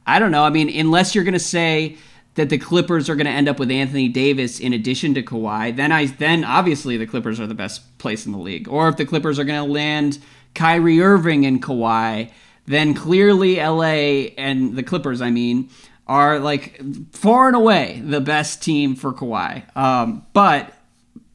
I 0.05 0.19
don't 0.19 0.31
know. 0.31 0.43
I 0.43 0.49
mean, 0.49 0.69
unless 0.69 1.15
you're 1.15 1.23
going 1.23 1.33
to 1.33 1.39
say 1.39 1.97
that 2.35 2.49
the 2.49 2.57
Clippers 2.57 3.09
are 3.09 3.15
going 3.15 3.27
to 3.27 3.31
end 3.31 3.47
up 3.47 3.59
with 3.59 3.69
Anthony 3.69 4.07
Davis 4.07 4.59
in 4.59 4.73
addition 4.73 5.13
to 5.13 5.23
Kawhi, 5.23 5.75
then 5.75 5.91
I 5.91 6.07
then 6.07 6.43
obviously 6.43 6.97
the 6.97 7.05
Clippers 7.05 7.39
are 7.39 7.47
the 7.47 7.53
best 7.53 7.97
place 7.97 8.25
in 8.25 8.31
the 8.31 8.37
league. 8.37 8.67
Or 8.67 8.89
if 8.89 8.97
the 8.97 9.05
Clippers 9.05 9.39
are 9.39 9.43
going 9.43 9.63
to 9.63 9.71
land 9.71 10.19
Kyrie 10.55 11.01
Irving 11.01 11.45
and 11.45 11.61
Kawhi, 11.61 12.31
then 12.65 12.93
clearly 12.93 13.57
LA 13.57 14.31
and 14.37 14.75
the 14.75 14.83
Clippers, 14.83 15.21
I 15.21 15.29
mean, 15.29 15.69
are 16.07 16.39
like 16.39 16.81
far 17.11 17.47
and 17.47 17.55
away 17.55 18.01
the 18.03 18.21
best 18.21 18.61
team 18.61 18.95
for 18.95 19.13
Kawhi. 19.13 19.75
Um, 19.75 20.25
but 20.33 20.73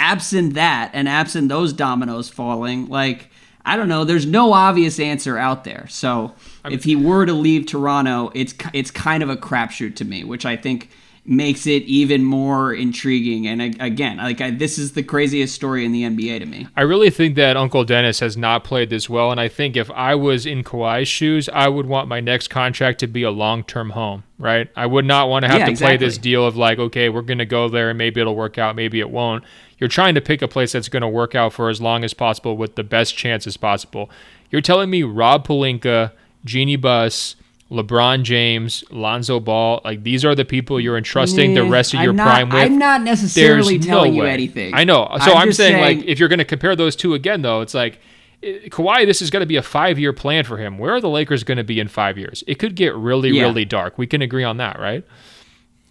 absent 0.00 0.54
that 0.54 0.90
and 0.94 1.08
absent 1.08 1.48
those 1.48 1.72
dominoes 1.72 2.28
falling, 2.28 2.88
like 2.88 3.30
I 3.64 3.76
don't 3.76 3.88
know. 3.88 4.04
There's 4.04 4.24
no 4.24 4.52
obvious 4.54 4.98
answer 4.98 5.36
out 5.36 5.64
there. 5.64 5.86
So 5.88 6.34
I 6.68 6.70
mean, 6.70 6.78
if 6.78 6.84
he 6.84 6.96
were 6.96 7.26
to 7.26 7.32
leave 7.32 7.66
Toronto, 7.66 8.30
it's 8.34 8.54
it's 8.72 8.90
kind 8.90 9.22
of 9.22 9.30
a 9.30 9.36
crapshoot 9.36 9.96
to 9.96 10.04
me, 10.04 10.24
which 10.24 10.46
I 10.46 10.56
think 10.56 10.90
makes 11.28 11.66
it 11.66 11.82
even 11.82 12.24
more 12.24 12.72
intriguing. 12.72 13.46
And 13.46 13.76
again, 13.80 14.16
like 14.16 14.40
I, 14.40 14.50
this 14.50 14.78
is 14.78 14.92
the 14.92 15.02
craziest 15.02 15.54
story 15.54 15.84
in 15.84 15.92
the 15.92 16.04
NBA 16.04 16.38
to 16.40 16.46
me. 16.46 16.66
I 16.74 16.80
really 16.82 17.10
think 17.10 17.34
that 17.36 17.56
Uncle 17.56 17.84
Dennis 17.84 18.20
has 18.20 18.36
not 18.36 18.64
played 18.64 18.88
this 18.88 19.10
well, 19.10 19.30
and 19.30 19.38
I 19.38 19.48
think 19.48 19.76
if 19.76 19.90
I 19.90 20.14
was 20.14 20.46
in 20.46 20.64
Kawhi's 20.64 21.06
shoes, 21.06 21.48
I 21.50 21.68
would 21.68 21.84
want 21.84 22.08
my 22.08 22.20
next 22.20 22.48
contract 22.48 23.00
to 23.00 23.06
be 23.06 23.22
a 23.22 23.30
long-term 23.30 23.90
home. 23.90 24.24
Right? 24.38 24.70
I 24.76 24.86
would 24.86 25.04
not 25.04 25.28
want 25.28 25.44
to 25.44 25.48
have 25.48 25.58
yeah, 25.58 25.64
to 25.66 25.70
exactly. 25.72 25.98
play 25.98 26.06
this 26.06 26.16
deal 26.16 26.46
of 26.46 26.56
like, 26.56 26.78
okay, 26.78 27.08
we're 27.08 27.22
going 27.22 27.38
to 27.38 27.46
go 27.46 27.68
there, 27.68 27.90
and 27.90 27.98
maybe 27.98 28.20
it'll 28.20 28.36
work 28.36 28.56
out, 28.56 28.76
maybe 28.76 29.00
it 29.00 29.10
won't. 29.10 29.44
You're 29.78 29.88
trying 29.88 30.14
to 30.14 30.20
pick 30.20 30.42
a 30.42 30.48
place 30.48 30.72
that's 30.72 30.88
going 30.88 31.02
to 31.02 31.08
work 31.08 31.34
out 31.34 31.52
for 31.52 31.68
as 31.68 31.80
long 31.80 32.04
as 32.04 32.14
possible 32.14 32.56
with 32.56 32.76
the 32.76 32.84
best 32.84 33.16
chances 33.16 33.56
possible. 33.56 34.10
You're 34.50 34.62
telling 34.62 34.90
me 34.90 35.02
Rob 35.02 35.46
Pelinka, 35.46 36.12
Jeanie 36.44 36.76
Buss, 36.76 37.36
LeBron 37.70 38.22
James, 38.22 38.82
Lonzo 38.90 39.40
Ball, 39.40 39.80
like 39.84 40.02
these 40.02 40.24
are 40.24 40.34
the 40.34 40.44
people 40.44 40.80
you're 40.80 40.96
entrusting 40.96 41.54
the 41.54 41.64
rest 41.64 41.92
of 41.92 42.00
your 42.00 42.14
not, 42.14 42.24
prime 42.24 42.48
with. 42.48 42.62
I'm 42.62 42.78
not 42.78 43.02
necessarily 43.02 43.76
There's 43.76 43.86
telling 43.86 44.14
no 44.14 44.22
you 44.22 44.28
anything. 44.28 44.74
I 44.74 44.84
know. 44.84 45.06
So 45.24 45.32
I'm, 45.32 45.48
I'm 45.48 45.52
saying, 45.52 45.74
saying, 45.74 45.98
like 45.98 46.06
if 46.06 46.18
you're 46.18 46.30
going 46.30 46.38
to 46.38 46.46
compare 46.46 46.74
those 46.74 46.96
two 46.96 47.12
again, 47.12 47.42
though, 47.42 47.60
it's 47.60 47.74
like 47.74 48.00
eh, 48.42 48.68
Kawhi. 48.68 49.04
This 49.04 49.20
is 49.20 49.30
going 49.30 49.42
to 49.42 49.46
be 49.46 49.56
a 49.56 49.62
five 49.62 49.98
year 49.98 50.14
plan 50.14 50.44
for 50.44 50.56
him. 50.56 50.78
Where 50.78 50.94
are 50.94 51.00
the 51.00 51.10
Lakers 51.10 51.44
going 51.44 51.58
to 51.58 51.64
be 51.64 51.78
in 51.78 51.88
five 51.88 52.16
years? 52.16 52.42
It 52.46 52.54
could 52.54 52.74
get 52.74 52.94
really, 52.94 53.30
yeah. 53.30 53.42
really 53.42 53.66
dark. 53.66 53.98
We 53.98 54.06
can 54.06 54.22
agree 54.22 54.44
on 54.44 54.56
that, 54.56 54.78
right? 54.78 55.04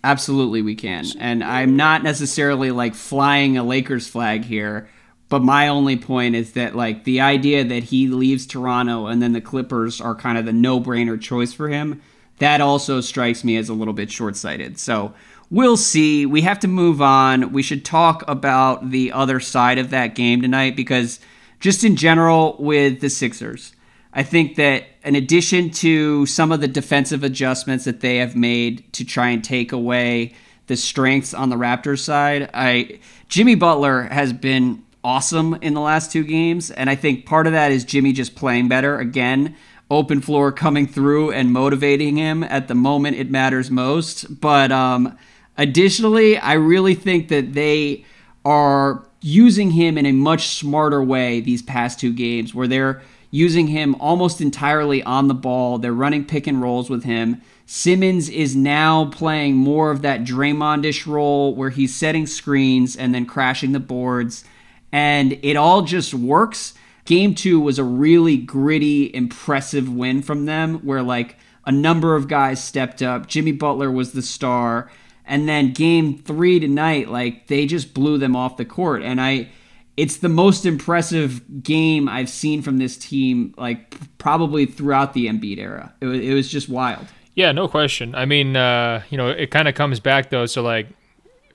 Absolutely, 0.03 0.63
we 0.63 0.73
can. 0.73 1.05
And 1.19 1.43
I'm 1.43 1.75
not 1.75 2.01
necessarily 2.01 2.71
like 2.71 2.95
flying 2.95 3.57
a 3.57 3.63
Lakers 3.63 4.07
flag 4.07 4.45
here, 4.45 4.89
but 5.29 5.41
my 5.41 5.67
only 5.67 5.97
point 5.97 6.35
is 6.35 6.53
that 6.53 6.75
like 6.75 7.03
the 7.03 7.21
idea 7.21 7.63
that 7.63 7.85
he 7.85 8.07
leaves 8.07 8.45
Toronto 8.45 9.07
and 9.07 9.21
then 9.21 9.33
the 9.33 9.41
Clippers 9.41 9.99
are 9.99 10.15
kind 10.15 10.37
of 10.37 10.45
the 10.45 10.53
no-brainer 10.53 11.19
choice 11.19 11.53
for 11.53 11.69
him, 11.69 12.01
that 12.39 12.61
also 12.61 13.01
strikes 13.01 13.43
me 13.43 13.57
as 13.57 13.69
a 13.69 13.73
little 13.73 13.93
bit 13.93 14.11
short-sighted. 14.11 14.79
So, 14.79 15.13
we'll 15.49 15.77
see. 15.77 16.25
We 16.25 16.41
have 16.41 16.59
to 16.59 16.67
move 16.67 17.01
on. 17.01 17.51
We 17.51 17.63
should 17.63 17.85
talk 17.85 18.23
about 18.27 18.91
the 18.91 19.11
other 19.11 19.39
side 19.39 19.77
of 19.77 19.89
that 19.91 20.15
game 20.15 20.41
tonight 20.41 20.75
because 20.75 21.19
just 21.59 21.83
in 21.83 21.95
general 21.95 22.55
with 22.59 23.01
the 23.01 23.09
Sixers, 23.09 23.73
I 24.13 24.23
think 24.23 24.55
that 24.55 24.85
in 25.03 25.15
addition 25.15 25.69
to 25.71 26.25
some 26.25 26.51
of 26.51 26.61
the 26.61 26.67
defensive 26.67 27.23
adjustments 27.23 27.85
that 27.85 28.01
they 28.01 28.17
have 28.17 28.35
made 28.35 28.91
to 28.93 29.05
try 29.05 29.29
and 29.29 29.43
take 29.43 29.71
away 29.71 30.33
the 30.67 30.75
strengths 30.75 31.33
on 31.33 31.49
the 31.49 31.55
Raptors 31.55 31.99
side, 31.99 32.49
I 32.53 32.99
Jimmy 33.29 33.55
Butler 33.55 34.03
has 34.03 34.33
been 34.33 34.83
awesome 35.03 35.55
in 35.55 35.73
the 35.73 35.81
last 35.81 36.11
two 36.11 36.23
games, 36.23 36.71
and 36.71 36.89
I 36.89 36.95
think 36.95 37.25
part 37.25 37.47
of 37.47 37.53
that 37.53 37.71
is 37.71 37.83
Jimmy 37.83 38.13
just 38.13 38.35
playing 38.35 38.67
better 38.67 38.99
again. 38.99 39.55
Open 39.89 40.19
floor 40.19 40.51
coming 40.51 40.85
through 40.85 41.31
and 41.31 41.53
motivating 41.53 42.17
him 42.17 42.43
at 42.43 42.67
the 42.67 42.75
moment 42.75 43.17
it 43.17 43.31
matters 43.31 43.71
most. 43.71 44.41
But 44.41 44.71
um, 44.71 45.17
additionally, 45.57 46.37
I 46.37 46.53
really 46.53 46.93
think 46.93 47.29
that 47.29 47.53
they 47.53 48.03
are 48.43 49.05
using 49.21 49.71
him 49.71 49.97
in 49.97 50.05
a 50.05 50.11
much 50.11 50.47
smarter 50.49 51.01
way 51.01 51.39
these 51.39 51.61
past 51.61 51.99
two 51.99 52.13
games, 52.13 52.53
where 52.53 52.67
they're 52.67 53.01
using 53.31 53.67
him 53.67 53.95
almost 53.95 54.41
entirely 54.41 55.03
on 55.03 55.27
the 55.27 55.33
ball. 55.33 55.77
They're 55.77 55.93
running 55.93 56.25
pick 56.25 56.47
and 56.47 56.61
rolls 56.61 56.89
with 56.89 57.03
him. 57.03 57.41
Simmons 57.65 58.29
is 58.29 58.55
now 58.55 59.05
playing 59.05 59.55
more 59.55 59.91
of 59.91 60.01
that 60.01 60.23
Draymondish 60.23 61.05
role 61.05 61.53
where 61.53 61.69
he's 61.69 61.93
setting 61.93 62.25
screens 62.25 62.95
and 62.95 63.13
then 63.13 63.25
crashing 63.25 63.73
the 63.73 63.79
boards. 63.79 64.45
And 64.91 65.39
it 65.41 65.55
all 65.55 65.81
just 65.81 66.13
works. 66.13 66.73
Game 67.05 67.35
two 67.35 67.59
was 67.59 67.79
a 67.79 67.83
really 67.83 68.37
gritty, 68.37 69.13
impressive 69.13 69.89
win 69.89 70.21
from 70.21 70.45
them 70.45 70.79
where, 70.79 71.01
like, 71.03 71.37
a 71.65 71.71
number 71.71 72.15
of 72.15 72.27
guys 72.27 72.63
stepped 72.63 73.01
up. 73.01 73.27
Jimmy 73.27 73.51
Butler 73.51 73.91
was 73.91 74.11
the 74.11 74.21
star. 74.21 74.89
And 75.25 75.47
then 75.47 75.73
game 75.73 76.17
three 76.17 76.59
tonight, 76.59 77.09
like, 77.09 77.47
they 77.47 77.65
just 77.65 77.93
blew 77.93 78.17
them 78.17 78.35
off 78.35 78.57
the 78.57 78.65
court. 78.65 79.03
And 79.03 79.19
I 79.19 79.49
it's 79.97 80.17
the 80.17 80.29
most 80.29 80.65
impressive 80.65 81.63
game 81.63 82.07
I've 82.07 82.29
seen 82.29 82.61
from 82.61 82.77
this 82.77 82.95
team, 82.95 83.53
like 83.57 83.97
probably 84.19 84.67
throughout 84.67 85.13
the 85.13 85.25
Embiid 85.25 85.57
era. 85.57 85.93
It 85.99 86.05
was, 86.05 86.19
it 86.19 86.33
was 86.33 86.47
just 86.47 86.69
wild. 86.69 87.07
Yeah, 87.33 87.51
no 87.51 87.67
question. 87.67 88.13
I 88.13 88.25
mean, 88.25 88.55
uh, 88.55 89.01
you 89.09 89.17
know, 89.17 89.27
it 89.27 89.49
kind 89.49 89.67
of 89.67 89.73
comes 89.73 89.99
back 89.99 90.29
though. 90.29 90.45
So 90.45 90.61
like 90.61 90.87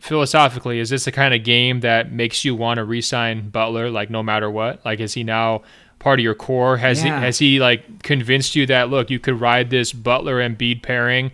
philosophically, 0.02 0.80
is 0.80 0.90
this 0.90 1.04
the 1.04 1.12
kind 1.12 1.32
of 1.32 1.44
game 1.44 1.78
that 1.80 2.10
makes 2.10 2.44
you 2.44 2.56
want 2.56 2.78
to 2.78 2.84
re-sign 2.84 3.48
Butler, 3.50 3.88
like 3.88 4.10
no 4.10 4.20
matter 4.20 4.50
what? 4.50 4.84
Like, 4.84 4.98
is 4.98 5.14
he 5.14 5.22
now 5.22 5.62
part 6.00 6.18
of 6.18 6.24
your 6.24 6.34
core? 6.34 6.76
Has 6.76 7.04
yeah. 7.04 7.20
he 7.20 7.24
has 7.24 7.38
he 7.38 7.60
like 7.60 8.02
convinced 8.02 8.56
you 8.56 8.66
that 8.66 8.90
look, 8.90 9.10
you 9.10 9.20
could 9.20 9.40
ride 9.40 9.70
this 9.70 9.92
Butler 9.92 10.40
and 10.40 10.58
Embiid 10.58 10.82
pairing, 10.82 11.30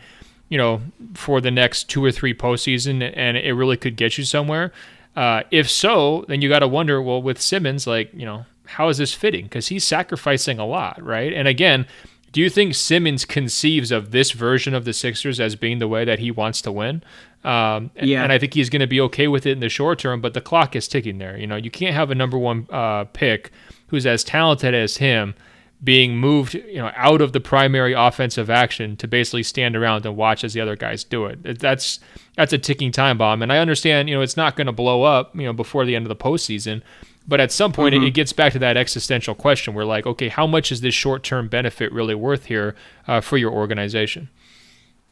you 0.50 0.58
know, 0.58 0.82
for 1.14 1.40
the 1.40 1.50
next 1.50 1.84
two 1.84 2.04
or 2.04 2.12
three 2.12 2.34
postseason, 2.34 3.10
and 3.16 3.38
it 3.38 3.54
really 3.54 3.78
could 3.78 3.96
get 3.96 4.18
you 4.18 4.24
somewhere? 4.24 4.70
Uh, 5.16 5.44
if 5.50 5.70
so, 5.70 6.26
then 6.28 6.42
you 6.42 6.48
got 6.50 6.58
to 6.58 6.68
wonder, 6.68 7.00
well, 7.00 7.22
with 7.22 7.40
Simmons, 7.40 7.86
like, 7.86 8.12
you 8.12 8.26
know, 8.26 8.44
how 8.66 8.90
is 8.90 8.98
this 8.98 9.14
fitting? 9.14 9.44
Because 9.44 9.68
he's 9.68 9.82
sacrificing 9.82 10.58
a 10.58 10.66
lot, 10.66 11.02
right? 11.02 11.32
And 11.32 11.48
again, 11.48 11.86
do 12.32 12.40
you 12.40 12.50
think 12.50 12.74
Simmons 12.74 13.24
conceives 13.24 13.90
of 13.90 14.10
this 14.10 14.32
version 14.32 14.74
of 14.74 14.84
the 14.84 14.92
Sixers 14.92 15.40
as 15.40 15.56
being 15.56 15.78
the 15.78 15.88
way 15.88 16.04
that 16.04 16.18
he 16.18 16.30
wants 16.30 16.60
to 16.62 16.72
win? 16.72 17.02
Um, 17.44 17.90
yeah. 18.00 18.22
And 18.22 18.32
I 18.32 18.38
think 18.38 18.54
he's 18.54 18.68
going 18.68 18.80
to 18.80 18.86
be 18.86 19.00
okay 19.02 19.28
with 19.28 19.46
it 19.46 19.52
in 19.52 19.60
the 19.60 19.68
short 19.68 19.98
term, 19.98 20.20
but 20.20 20.34
the 20.34 20.40
clock 20.40 20.76
is 20.76 20.88
ticking 20.88 21.18
there. 21.18 21.38
You 21.38 21.46
know, 21.46 21.56
you 21.56 21.70
can't 21.70 21.94
have 21.94 22.10
a 22.10 22.14
number 22.14 22.36
one 22.36 22.66
uh, 22.70 23.04
pick 23.04 23.50
who's 23.88 24.06
as 24.06 24.24
talented 24.24 24.74
as 24.74 24.98
him 24.98 25.34
being 25.82 26.16
moved, 26.16 26.54
you 26.54 26.78
know, 26.78 26.90
out 26.96 27.20
of 27.20 27.32
the 27.32 27.40
primary 27.40 27.92
offensive 27.92 28.50
action 28.50 28.96
to 28.96 29.06
basically 29.06 29.44
stand 29.44 29.76
around 29.76 30.04
and 30.04 30.16
watch 30.16 30.42
as 30.42 30.52
the 30.52 30.60
other 30.60 30.74
guys 30.74 31.04
do 31.04 31.26
it. 31.26 31.60
That's 31.60 32.00
that's 32.36 32.52
a 32.52 32.58
ticking 32.58 32.90
time 32.90 33.16
bomb. 33.18 33.42
And 33.42 33.52
I 33.52 33.58
understand, 33.58 34.08
you 34.08 34.16
know, 34.16 34.20
it's 34.20 34.36
not 34.36 34.56
going 34.56 34.66
to 34.66 34.72
blow 34.72 35.04
up, 35.04 35.34
you 35.36 35.44
know, 35.44 35.52
before 35.52 35.84
the 35.84 35.94
end 35.94 36.04
of 36.04 36.08
the 36.08 36.16
postseason. 36.16 36.82
But 37.28 37.40
at 37.40 37.52
some 37.52 37.72
point, 37.72 37.94
mm-hmm. 37.94 38.04
it, 38.04 38.08
it, 38.08 38.14
gets 38.14 38.32
back 38.32 38.54
to 38.54 38.58
that 38.60 38.78
existential 38.78 39.34
question 39.34 39.74
where, 39.74 39.84
like, 39.84 40.06
okay, 40.06 40.28
how 40.28 40.46
much 40.46 40.72
is 40.72 40.80
this 40.80 40.94
short 40.94 41.22
term 41.22 41.46
benefit 41.46 41.92
really 41.92 42.14
worth 42.14 42.46
here 42.46 42.74
uh, 43.06 43.20
for 43.20 43.36
your 43.36 43.52
organization? 43.52 44.30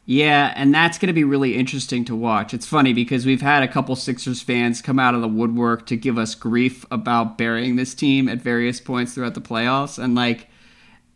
Yeah, 0.05 0.53
and 0.55 0.73
that's 0.73 0.97
going 0.97 1.07
to 1.07 1.13
be 1.13 1.25
really 1.25 1.55
interesting 1.55 2.05
to 2.05 2.15
watch. 2.15 2.53
It's 2.53 2.65
funny 2.65 2.93
because 2.93 3.25
we've 3.25 3.41
had 3.41 3.61
a 3.61 3.67
couple 3.67 3.95
Sixers 3.95 4.41
fans 4.41 4.81
come 4.81 4.99
out 4.99 5.13
of 5.13 5.21
the 5.21 5.27
woodwork 5.27 5.85
to 5.87 5.97
give 5.97 6.17
us 6.17 6.33
grief 6.33 6.85
about 6.89 7.37
burying 7.37 7.75
this 7.75 7.93
team 7.93 8.27
at 8.27 8.39
various 8.39 8.79
points 8.79 9.13
throughout 9.13 9.35
the 9.35 9.41
playoffs. 9.41 10.01
And, 10.01 10.15
like, 10.15 10.47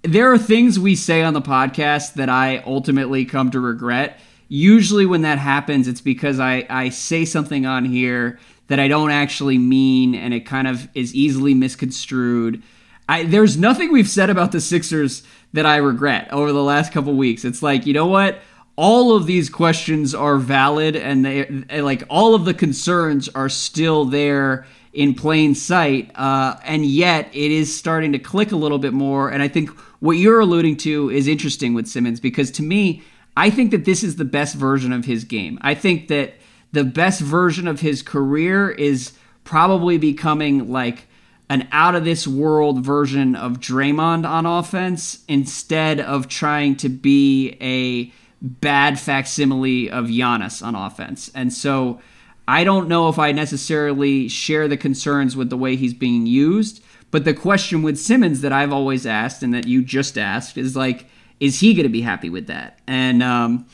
there 0.04 0.32
are 0.32 0.38
things 0.38 0.80
we 0.80 0.96
say 0.96 1.24
on 1.24 1.34
the 1.34 1.42
podcast 1.42 2.14
that 2.14 2.30
I 2.30 2.60
ultimately 2.60 3.26
come 3.26 3.50
to 3.52 3.60
regret 3.60 4.20
usually 4.52 5.06
when 5.06 5.22
that 5.22 5.38
happens, 5.38 5.88
it's 5.88 6.02
because 6.02 6.38
I, 6.38 6.66
I 6.70 6.90
say 6.90 7.24
something 7.24 7.66
on 7.66 7.86
here 7.86 8.38
that 8.72 8.80
I 8.80 8.88
don't 8.88 9.12
actually 9.12 9.58
mean 9.58 10.16
and 10.16 10.34
it 10.34 10.46
kind 10.46 10.66
of 10.66 10.88
is 10.96 11.14
easily 11.14 11.54
misconstrued. 11.54 12.64
I, 13.10 13.24
there's 13.24 13.58
nothing 13.58 13.92
we've 13.92 14.08
said 14.08 14.30
about 14.30 14.54
the 14.54 14.62
Sixers 14.62 15.24
that 15.52 15.66
I 15.66 15.76
regret 15.76 16.32
over 16.32 16.54
the 16.54 16.64
last 16.64 16.94
couple 16.94 17.14
weeks. 17.16 17.44
It's 17.44 17.62
like, 17.62 17.86
you 17.86 17.92
know 17.92 18.06
what? 18.08 18.40
All 18.78 19.14
of 19.14 19.26
these 19.26 19.50
questions 19.50 20.16
are 20.16 20.38
valid 20.38 20.96
and 20.96 21.26
they 21.26 21.82
like 21.82 22.04
all 22.08 22.34
of 22.34 22.46
the 22.46 22.54
concerns 22.54 23.28
are 23.28 23.50
still 23.50 24.06
there 24.06 24.66
in 24.94 25.16
plain 25.16 25.54
sight. 25.54 26.10
Uh, 26.16 26.56
and 26.64 26.86
yet 26.86 27.28
it 27.34 27.52
is 27.52 27.78
starting 27.78 28.14
to 28.14 28.20
click 28.20 28.54
a 28.54 28.56
little 28.56 28.80
bit 28.80 28.94
more. 28.94 29.28
And 29.30 29.44
I 29.44 29.50
think 29.50 29.70
what 30.00 30.14
you're 30.14 30.40
alluding 30.40 30.78
to 30.78 31.10
is 31.10 31.28
interesting 31.28 31.74
with 31.74 31.88
Simmons 31.90 32.22
because 32.22 32.50
to 32.52 32.64
me, 32.64 33.04
I 33.36 33.50
think 33.50 33.72
that 33.72 33.84
this 33.84 34.02
is 34.02 34.16
the 34.16 34.24
best 34.24 34.56
version 34.56 34.94
of 34.94 35.04
his 35.04 35.26
game. 35.26 35.60
I 35.62 35.76
think 35.76 36.08
that 36.08 36.36
the 36.72 36.84
best 36.84 37.22
version 37.22 37.68
of 37.68 37.82
his 37.82 38.02
career 38.02 38.70
is 38.70 39.14
probably 39.44 39.98
becoming 39.98 40.70
like 40.70 41.08
an 41.50 41.68
out 41.72 41.96
of 41.96 42.06
this 42.06 42.26
world 42.26 42.84
version 42.84 43.36
of 43.36 43.60
Draymond 43.60 44.26
on 44.26 44.46
offense 44.46 45.24
instead 45.28 46.00
of 46.00 46.30
trying 46.30 46.78
to 46.78 46.88
be 46.88 47.58
a 47.60 48.12
bad 48.42 49.00
facsimile 49.00 49.92
of 49.92 50.06
Giannis 50.06 50.66
on 50.66 50.76
offense. 50.76 51.30
And 51.36 51.52
so 51.52 52.00
I 52.48 52.64
don't 52.64 52.88
know 52.88 53.10
if 53.10 53.20
I 53.20 53.34
necessarily 53.34 54.30
share 54.30 54.68
the 54.68 54.78
concerns 54.78 55.36
with 55.36 55.50
the 55.50 55.58
way 55.58 55.76
he's 55.76 55.94
being 55.94 56.26
used, 56.26 56.82
but 57.12 57.26
the 57.26 57.34
question 57.34 57.82
with 57.82 58.00
Simmons 58.00 58.42
that 58.42 58.54
I've 58.54 58.72
always 58.72 59.06
asked 59.06 59.44
and 59.44 59.54
that 59.54 59.68
you 59.68 59.84
just 59.84 60.18
asked 60.18 60.58
is 60.58 60.76
like, 60.76 61.06
is 61.40 61.60
he 61.60 61.74
going 61.74 61.84
to 61.84 61.90
be 61.90 62.02
happy 62.02 62.30
with 62.30 62.48
that? 62.48 62.80
And 62.88 63.22
um, 63.22 63.66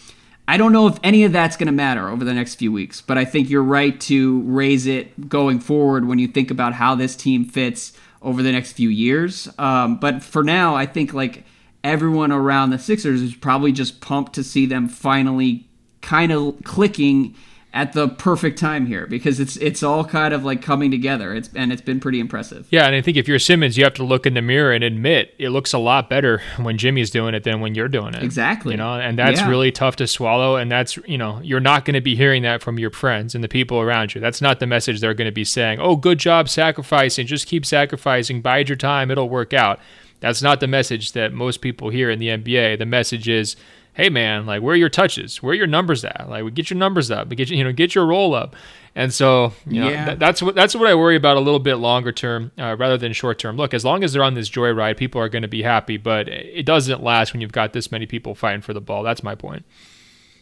I 0.47 0.55
don't 0.55 0.71
know 0.71 0.87
if 0.87 0.97
any 1.03 1.25
of 1.25 1.33
that's 1.33 1.57
going 1.57 1.67
to 1.67 1.73
matter 1.73 2.07
over 2.07 2.23
the 2.23 2.33
next 2.33 2.55
few 2.55 2.71
weeks, 2.71 3.01
but 3.01 3.17
I 3.17 3.25
think 3.25 3.49
you're 3.49 3.63
right 3.63 3.99
to 4.01 4.41
raise 4.41 4.87
it 4.87 5.27
going 5.27 5.59
forward 5.59 6.07
when 6.07 6.19
you 6.19 6.27
think 6.27 6.51
about 6.51 6.73
how 6.73 6.95
this 6.95 7.15
team 7.17 7.43
fits 7.43 7.91
over 8.21 8.41
the 8.41 8.51
next 8.51 8.71
few 8.71 8.89
years. 8.89 9.49
Um, 9.57 9.97
but 9.97 10.23
for 10.23 10.43
now, 10.43 10.75
I 10.75 10.85
think 10.85 11.13
like 11.13 11.43
everyone 11.83 12.31
around 12.31 12.69
the 12.69 12.79
Sixers 12.79 13.21
is 13.21 13.35
probably 13.35 13.73
just 13.73 13.99
pumped 13.99 14.33
to 14.33 14.43
see 14.43 14.65
them 14.65 14.87
finally 14.87 15.67
kind 16.01 16.31
of 16.31 16.55
clicking 16.63 17.35
at 17.73 17.93
the 17.93 18.07
perfect 18.07 18.57
time 18.57 18.85
here 18.85 19.05
because 19.05 19.39
it's 19.39 19.57
it's 19.57 19.83
all 19.83 20.03
kind 20.05 20.33
of 20.33 20.43
like 20.43 20.61
coming 20.61 20.89
together. 20.89 21.33
It's 21.35 21.49
and 21.53 21.71
it's 21.71 21.81
been 21.81 21.99
pretty 21.99 22.19
impressive. 22.19 22.67
Yeah, 22.71 22.85
and 22.85 22.95
I 22.95 23.01
think 23.01 23.17
if 23.17 23.27
you're 23.27 23.39
Simmons, 23.39 23.77
you 23.77 23.83
have 23.83 23.93
to 23.95 24.03
look 24.03 24.25
in 24.25 24.33
the 24.33 24.41
mirror 24.41 24.71
and 24.71 24.83
admit 24.83 25.33
it 25.37 25.49
looks 25.49 25.73
a 25.73 25.77
lot 25.77 26.09
better 26.09 26.41
when 26.57 26.77
Jimmy's 26.77 27.11
doing 27.11 27.35
it 27.35 27.43
than 27.43 27.59
when 27.59 27.75
you're 27.75 27.89
doing 27.89 28.13
it. 28.13 28.23
Exactly. 28.23 28.73
You 28.73 28.77
know, 28.77 28.93
and 28.93 29.19
that's 29.19 29.41
yeah. 29.41 29.49
really 29.49 29.71
tough 29.71 29.97
to 29.97 30.07
swallow. 30.07 30.55
And 30.55 30.71
that's 30.71 30.97
you 31.05 31.17
know 31.17 31.39
you're 31.43 31.59
not 31.59 31.85
going 31.85 31.95
to 31.95 32.01
be 32.01 32.15
hearing 32.15 32.43
that 32.43 32.61
from 32.61 32.79
your 32.79 32.89
friends 32.89 33.35
and 33.35 33.43
the 33.43 33.49
people 33.49 33.79
around 33.79 34.15
you. 34.15 34.21
That's 34.21 34.41
not 34.41 34.59
the 34.59 34.67
message 34.67 34.99
they're 35.01 35.13
going 35.13 35.29
to 35.29 35.31
be 35.31 35.45
saying. 35.45 35.79
Oh, 35.79 35.95
good 35.95 36.19
job 36.19 36.49
sacrificing. 36.49 37.27
Just 37.27 37.47
keep 37.47 37.65
sacrificing. 37.65 38.41
Bide 38.41 38.69
your 38.69 38.75
time. 38.77 39.11
It'll 39.11 39.29
work 39.29 39.53
out. 39.53 39.79
That's 40.19 40.41
not 40.41 40.61
the 40.61 40.67
message 40.67 41.11
that 41.11 41.31
most 41.31 41.61
people 41.61 41.89
hear 41.89 42.09
in 42.09 42.19
the 42.19 42.29
NBA. 42.29 42.79
The 42.79 42.85
message 42.85 43.29
is 43.29 43.55
hey 43.97 44.09
man, 44.09 44.45
like 44.45 44.61
where 44.61 44.73
are 44.73 44.77
your 44.77 44.89
touches? 44.89 45.41
Where 45.41 45.51
are 45.51 45.55
your 45.55 45.67
numbers 45.67 46.05
at? 46.05 46.27
Like 46.29 46.45
we 46.45 46.51
get 46.51 46.69
your 46.69 46.77
numbers 46.77 47.11
up, 47.11 47.29
get 47.29 47.49
you 47.49 47.63
know 47.63 47.73
get 47.73 47.95
your 47.95 48.05
role 48.05 48.33
up. 48.33 48.55
And 48.95 49.13
so 49.13 49.53
you 49.65 49.81
know, 49.81 49.89
yeah. 49.89 50.05
Th- 50.05 50.19
that's 50.19 50.41
what 50.41 50.55
that's 50.55 50.75
what 50.75 50.87
I 50.87 50.95
worry 50.95 51.15
about 51.17 51.35
a 51.35 51.39
little 51.41 51.59
bit 51.59 51.75
longer 51.75 52.11
term 52.11 52.51
uh, 52.57 52.77
rather 52.77 52.97
than 52.97 53.11
short 53.11 53.39
term. 53.39 53.57
Look, 53.57 53.73
as 53.73 53.83
long 53.83 54.03
as 54.03 54.13
they're 54.13 54.23
on 54.23 54.35
this 54.35 54.49
joyride, 54.49 54.97
people 54.97 55.19
are 55.19 55.27
going 55.27 55.41
to 55.41 55.47
be 55.47 55.63
happy, 55.63 55.97
but 55.97 56.29
it 56.29 56.65
doesn't 56.65 57.03
last 57.03 57.33
when 57.33 57.41
you've 57.41 57.51
got 57.51 57.73
this 57.73 57.91
many 57.91 58.05
people 58.05 58.35
fighting 58.35 58.61
for 58.61 58.73
the 58.73 58.81
ball. 58.81 59.03
That's 59.03 59.23
my 59.23 59.35
point. 59.35 59.65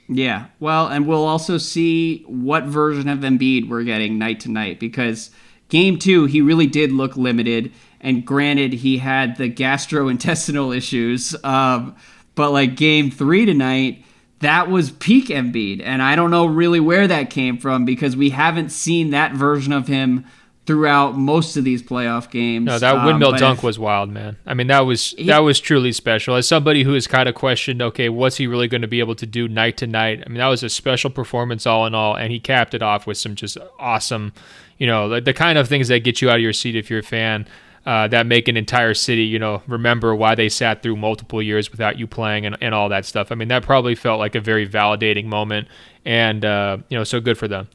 Yeah, 0.08 0.48
well, 0.60 0.88
and 0.88 1.08
we'll 1.08 1.26
also 1.26 1.58
see 1.58 2.24
what 2.28 2.66
version 2.66 3.10
of 3.10 3.20
Embiid 3.20 3.70
we're 3.70 3.84
getting 3.84 4.20
night 4.20 4.42
to 4.42 4.52
night 4.52 4.80
because 4.80 5.32
game 5.70 5.98
two 5.98 6.26
he 6.26 6.42
really 6.42 6.68
did 6.68 6.92
look 6.92 7.16
limited. 7.18 7.72
And 8.02 8.24
granted, 8.24 8.74
he 8.74 9.00
had 9.00 9.38
the 9.38 9.50
gastrointestinal 9.50 10.76
issues. 10.76 11.36
Um, 11.44 11.96
but 12.36 12.52
like 12.52 12.76
game 12.76 13.10
three 13.10 13.46
tonight, 13.46 14.04
that 14.40 14.70
was 14.70 14.92
peak 14.92 15.28
Embiid. 15.28 15.82
And 15.84 16.02
I 16.02 16.16
don't 16.16 16.32
know 16.32 16.46
really 16.46 16.80
where 16.80 17.08
that 17.08 17.30
came 17.30 17.58
from 17.58 17.86
because 17.86 18.16
we 18.16 18.30
haven't 18.30 18.70
seen 18.70 19.10
that 19.12 19.34
version 19.34 19.74
of 19.74 19.88
him 19.88 20.26
throughout 20.66 21.16
most 21.16 21.58
of 21.58 21.64
these 21.64 21.82
playoff 21.84 22.30
games. 22.30 22.66
No, 22.66 22.80
that 22.80 23.06
windmill 23.06 23.34
um, 23.34 23.38
dunk 23.38 23.60
if, 23.60 23.64
was 23.64 23.78
wild, 23.78 24.10
man. 24.10 24.36
I 24.46 24.54
mean, 24.54 24.68
that 24.68 24.82
was 24.82 25.12
he, 25.12 25.28
that 25.28 25.40
was 25.40 25.60
truly 25.60 25.92
special. 25.92 26.36
As 26.36 26.48
somebody 26.48 26.84
who 26.84 26.94
has 26.94 27.08
kind 27.08 27.30
of 27.30 27.36
questioned, 27.36 27.82
okay, 27.82 28.10
what's 28.10 28.38
he 28.38 28.48
really 28.48 28.68
going 28.68 28.82
to 28.82 28.88
be 28.88 29.00
able 29.00 29.16
to 29.16 29.26
do 29.26 29.48
night 29.48 29.78
to 29.78 29.88
night? 29.88 30.24
I 30.26 30.30
mean, 30.30 30.40
that 30.40 30.48
was 30.48 30.64
a 30.64 30.70
special 30.70 31.10
performance 31.10 31.66
all 31.66 31.86
in 31.86 31.94
all, 31.94 32.16
and 32.16 32.32
he 32.32 32.40
capped 32.40 32.74
it 32.74 32.82
off 32.82 33.06
with 33.06 33.18
some 33.18 33.36
just 33.36 33.58
awesome, 33.80 34.34
you 34.78 34.88
know, 34.88 35.08
the, 35.10 35.22
the 35.22 35.34
kind 35.34 35.58
of 35.58 35.68
things 35.68 35.88
that 35.90 36.00
get 36.00 36.22
you 36.22 36.30
out 36.30 36.38
of 36.38 36.42
your 36.42 36.54
seat 36.54 36.76
if 36.76 36.90
you're 36.90 37.00
a 37.00 37.04
fan 37.04 37.48
uh, 37.86 38.08
that 38.08 38.26
make 38.26 38.48
an 38.48 38.58
entire 38.58 38.94
city, 38.94 39.24
you 39.24 39.38
know, 39.38 39.62
remember 39.68 40.16
why 40.16 40.34
they 40.34 40.50
sat 40.50 40.82
through 40.82 40.96
multiple 40.96 41.42
years 41.42 41.72
without 41.72 42.00
you 42.00 42.08
playing 42.08 42.46
and, 42.46 42.58
and 42.60 42.74
all 42.74 42.90
that 42.90 43.06
stuff. 43.06 43.32
I 43.32 43.36
mean, 43.36 43.48
that 43.50 43.64
probably 43.64 43.94
felt 43.94 44.20
like 44.20 44.34
a 44.34 44.42
very 44.42 44.68
validating 44.68 45.26
moment, 45.26 45.68
and 46.04 46.44
uh, 46.44 46.78
you 46.90 46.98
know, 46.98 47.04
so 47.04 47.20
good 47.20 47.38
for 47.38 47.48
them. 47.48 47.68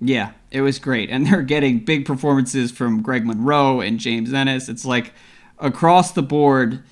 Yeah, 0.00 0.32
it 0.50 0.60
was 0.60 0.78
great, 0.78 1.10
and 1.10 1.26
they're 1.26 1.42
getting 1.42 1.80
big 1.80 2.04
performances 2.04 2.70
from 2.70 3.02
Greg 3.02 3.26
Monroe 3.26 3.80
and 3.80 3.98
James 3.98 4.32
Ennis. 4.32 4.68
It's 4.68 4.84
like 4.84 5.12
across 5.58 6.12
the 6.12 6.22
board, 6.22 6.84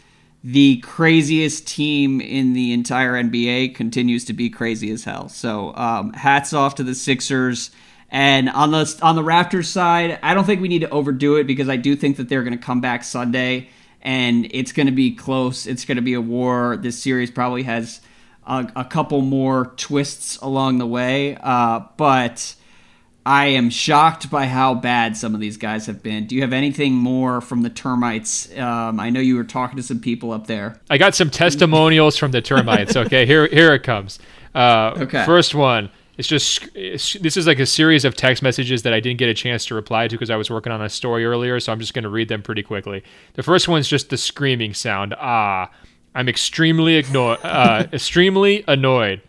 the 0.43 0.79
craziest 0.79 1.69
team 1.69 2.21
in 2.21 2.53
the 2.53 2.73
entire 2.73 3.13
NBA 3.13 3.77
continues 3.77 4.25
to 4.25 4.33
be 4.33 4.51
crazy 4.51 4.91
as 4.91 5.05
hell. 5.05 5.29
So, 5.29 5.75
um, 5.77 6.13
hats 6.15 6.53
off 6.53 6.75
to 6.77 6.83
the 6.83 6.95
Sixers 6.95 7.71
and 8.11 8.49
on 8.49 8.71
the 8.71 8.99
on 9.03 9.17
the 9.17 9.23
Raptors 9.23 9.67
side, 9.67 10.19
I 10.23 10.35
don't 10.35 10.45
think 10.45 10.61
we 10.61 10.69
need 10.69 10.81
to 10.81 10.91
overdo 10.91 11.37
it 11.37 11.47
because 11.47 11.69
I 11.69 11.77
do 11.77 11.97
think 11.97 12.17
that 12.19 12.29
they're 12.29 12.43
going 12.43 12.57
to 12.57 12.65
come 12.65 12.81
back 12.81 13.05
Sunday 13.05 13.69
and 14.03 14.47
it's 14.51 14.73
going 14.73 14.87
to 14.87 14.93
be 14.93 15.15
close. 15.15 15.67
It's 15.67 15.85
going 15.85 15.97
to 15.97 16.03
be 16.03 16.15
a 16.15 16.21
war. 16.21 16.77
This 16.77 17.03
series 17.03 17.31
probably 17.31 17.63
has 17.63 18.01
a, 18.47 18.71
a 18.77 18.85
couple 18.85 19.23
more 19.23 19.73
twists 19.77 20.37
along 20.37 20.79
the 20.79 20.87
way, 20.87 21.37
uh, 21.41 21.81
but 21.97 22.55
I 23.27 23.47
am 23.47 23.71
shocked 23.71 24.31
by 24.31 24.47
how 24.47 24.75
bad 24.75 25.17
some 25.17 25.35
of 25.35 25.41
these 25.41 25.57
guys 25.57 25.87
have 25.87 26.03
been. 26.03 26.27
Do 26.27 26.35
you 26.35 26.43
have 26.43 26.53
anything 26.53 26.93
more 26.93 27.41
from 27.41 27.63
the 27.63 27.71
termites? 27.71 28.55
Um, 28.59 29.01
I 29.01 29.09
know 29.09 29.21
you 29.21 29.37
were 29.37 29.45
talking 29.45 29.77
to 29.77 29.83
some 29.83 29.99
people 29.99 30.31
up 30.33 30.47
there. 30.47 30.79
I 30.91 30.99
got 30.99 31.15
some 31.15 31.31
testimonials 31.31 32.19
from 32.19 32.33
the 32.33 32.43
termites. 32.43 32.95
Okay, 33.05 33.27
here 33.27 33.49
here 33.49 33.75
it 33.75 33.83
comes. 33.83 34.19
Uh, 34.55 34.95
okay. 34.97 35.25
First 35.25 35.55
one. 35.55 35.91
It's 36.17 36.29
just 36.29 36.69
it's, 36.75 37.15
this 37.15 37.37
is 37.37 37.47
like 37.47 37.59
a 37.59 37.67
series 37.67 38.05
of 38.05 38.15
text 38.15 38.43
messages 38.43 38.83
that 38.83 38.93
I 38.93 39.01
didn't 39.01 39.19
get 39.19 39.29
a 39.29 39.35
chance 39.35 39.65
to 39.67 39.75
reply 39.75 40.09
to 40.09 40.15
because 40.15 40.31
I 40.31 40.37
was 40.37 40.51
working 40.51 40.73
on 40.73 40.81
a 40.83 40.89
story 40.89 41.25
earlier. 41.25 41.59
So 41.61 41.73
I'm 41.73 41.81
just 41.81 41.95
going 41.95 42.05
to 42.05 42.09
read 42.09 42.29
them 42.29 42.43
pretty 42.43 42.63
quickly. 42.63 43.03
The 43.35 43.43
first 43.43 43.69
one's 43.69 43.89
just 43.89 44.11
the 44.11 44.17
screaming 44.17 44.75
sound. 44.75 45.15
Ah, 45.19 45.71
I'm 46.15 46.29
extremely 46.29 47.03
igno- 47.03 47.39
uh, 47.43 47.87
extremely 47.93 48.65
annoyed. 48.69 49.23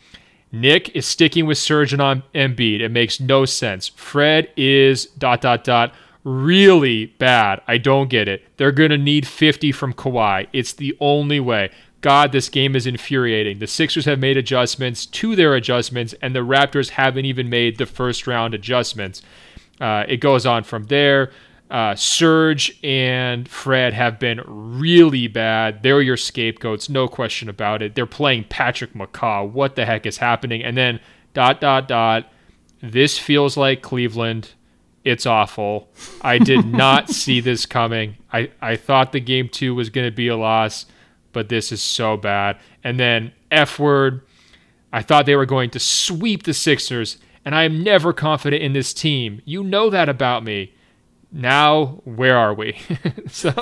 Nick 0.51 0.95
is 0.95 1.05
sticking 1.05 1.45
with 1.47 1.57
Surgeon 1.57 1.99
on 1.99 2.23
Embiid. 2.33 2.79
It 2.79 2.89
makes 2.89 3.19
no 3.19 3.45
sense. 3.45 3.87
Fred 3.89 4.49
is 4.55 5.05
dot 5.05 5.41
dot 5.41 5.63
dot 5.63 5.93
really 6.25 7.05
bad. 7.05 7.61
I 7.67 7.77
don't 7.77 8.09
get 8.09 8.27
it. 8.27 8.43
They're 8.57 8.71
gonna 8.71 8.97
need 8.97 9.27
50 9.27 9.71
from 9.71 9.93
Kawhi. 9.93 10.47
It's 10.51 10.73
the 10.73 10.97
only 10.99 11.39
way. 11.39 11.69
God, 12.05 12.33
this 12.33 12.49
game 12.49 12.75
is 12.75 12.85
infuriating. 12.85 13.57
The 13.57 13.65
Sixers 13.65 14.05
have 14.05 14.19
made 14.19 14.37
adjustments 14.37 15.07
to 15.07 15.35
their 15.35 15.55
adjustments, 15.55 16.13
and 16.21 16.35
the 16.35 16.45
Raptors 16.45 16.89
haven't 16.89 17.25
even 17.25 17.49
made 17.49 17.79
the 17.79 17.87
first 17.87 18.27
round 18.27 18.53
adjustments. 18.53 19.23
Uh, 19.81 20.03
it 20.07 20.17
goes 20.17 20.45
on 20.45 20.65
from 20.65 20.83
there. 20.83 21.31
Uh, 21.71 21.95
Serge 21.95 22.77
and 22.83 23.49
Fred 23.49 23.93
have 23.93 24.19
been 24.19 24.39
really 24.45 25.27
bad. 25.27 25.81
They're 25.81 25.99
your 25.99 26.15
scapegoats, 26.15 26.89
no 26.89 27.07
question 27.07 27.49
about 27.49 27.81
it. 27.81 27.95
They're 27.95 28.05
playing 28.05 28.43
Patrick 28.49 28.93
McCaw. 28.93 29.49
What 29.49 29.75
the 29.75 29.87
heck 29.87 30.05
is 30.05 30.17
happening? 30.17 30.63
And 30.63 30.77
then 30.77 30.99
dot 31.33 31.59
dot 31.59 31.87
dot. 31.87 32.31
This 32.83 33.17
feels 33.17 33.57
like 33.57 33.81
Cleveland. 33.81 34.51
It's 35.03 35.25
awful. 35.25 35.89
I 36.21 36.37
did 36.37 36.67
not 36.67 37.09
see 37.21 37.39
this 37.39 37.65
coming. 37.65 38.17
I, 38.31 38.51
I 38.61 38.75
thought 38.75 39.11
the 39.11 39.19
game 39.19 39.49
two 39.49 39.73
was 39.73 39.89
going 39.89 40.05
to 40.05 40.15
be 40.15 40.27
a 40.27 40.37
loss 40.37 40.85
but 41.35 41.49
this 41.49 41.71
is 41.73 41.83
so 41.83 42.15
bad. 42.15 42.57
And 42.83 42.99
then 42.99 43.33
F 43.51 43.77
word. 43.77 44.21
I 44.93 45.01
thought 45.01 45.25
they 45.25 45.35
were 45.35 45.45
going 45.45 45.69
to 45.71 45.79
sweep 45.79 46.43
the 46.43 46.53
Sixers, 46.53 47.17
and 47.43 47.53
I 47.53 47.63
am 47.65 47.83
never 47.83 48.13
confident 48.13 48.63
in 48.63 48.71
this 48.71 48.93
team. 48.93 49.41
You 49.43 49.61
know 49.61 49.89
that 49.89 50.07
about 50.07 50.45
me. 50.45 50.73
Now, 51.33 52.01
where 52.05 52.37
are 52.37 52.53
we? 52.53 52.79
so. 53.27 53.49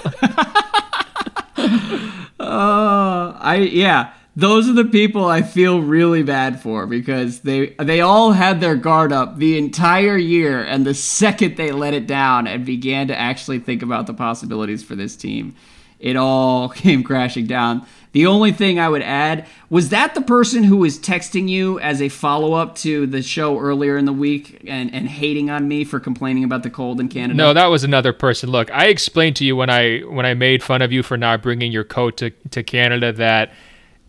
uh, 1.58 3.34
I 3.40 3.68
yeah, 3.72 4.14
those 4.36 4.70
are 4.70 4.74
the 4.74 4.86
people 4.86 5.26
I 5.26 5.42
feel 5.42 5.82
really 5.82 6.22
bad 6.22 6.62
for 6.62 6.86
because 6.86 7.40
they 7.40 7.70
they 7.80 8.02
all 8.02 8.34
had 8.34 8.62
their 8.62 8.76
guard 8.76 9.12
up 9.12 9.38
the 9.38 9.58
entire 9.58 10.18
year, 10.18 10.64
and 10.64 10.86
the 10.86 10.94
second 10.94 11.58
they 11.58 11.72
let 11.72 11.96
it 11.96 12.06
down 12.06 12.46
and 12.46 12.64
began 12.64 13.08
to 13.08 13.20
actually 13.20 13.58
think 13.58 13.82
about 13.82 14.06
the 14.06 14.14
possibilities 14.14 14.84
for 14.84 14.96
this 14.96 15.16
team, 15.16 15.56
it 16.04 16.18
all 16.18 16.70
came 16.84 17.01
crashing 17.01 17.47
down. 17.47 17.86
The 18.12 18.28
only 18.28 18.51
thing 18.51 18.78
I 18.78 18.89
would 18.89 19.01
add 19.01 19.47
was 19.72 19.89
that 19.89 20.14
the 20.14 20.22
person 20.22 20.64
who 20.64 20.78
was 20.78 20.99
texting 20.99 21.49
you 21.49 21.80
as 21.80 21.99
a 21.99 22.10
follow 22.10 22.54
up 22.54 22.76
to 22.78 23.08
the 23.08 23.24
show 23.24 23.58
earlier 23.58 23.97
in 23.97 24.06
the 24.06 24.14
week 24.14 24.62
and, 24.68 24.93
and 24.93 25.08
hating 25.08 25.49
on 25.49 25.68
me 25.68 25.84
for 25.84 25.99
complaining 25.99 26.43
about 26.43 26.62
the 26.62 26.70
cold 26.70 26.99
in 26.99 27.10
Canada. 27.10 27.34
No, 27.34 27.54
that 27.54 27.66
was 27.68 27.84
another 27.84 28.14
person. 28.14 28.51
Look, 28.51 28.70
I 28.70 28.86
explained 28.86 29.36
to 29.38 29.45
you 29.45 29.56
when 29.56 29.72
I 29.72 30.01
when 30.01 30.28
I 30.28 30.36
made 30.36 30.62
fun 30.62 30.84
of 30.84 30.91
you 30.91 31.01
for 31.01 31.18
not 31.18 31.41
bringing 31.41 31.72
your 31.72 31.84
coat 31.84 32.18
to, 32.18 32.30
to 32.51 32.62
Canada 32.62 33.12
that 33.14 33.51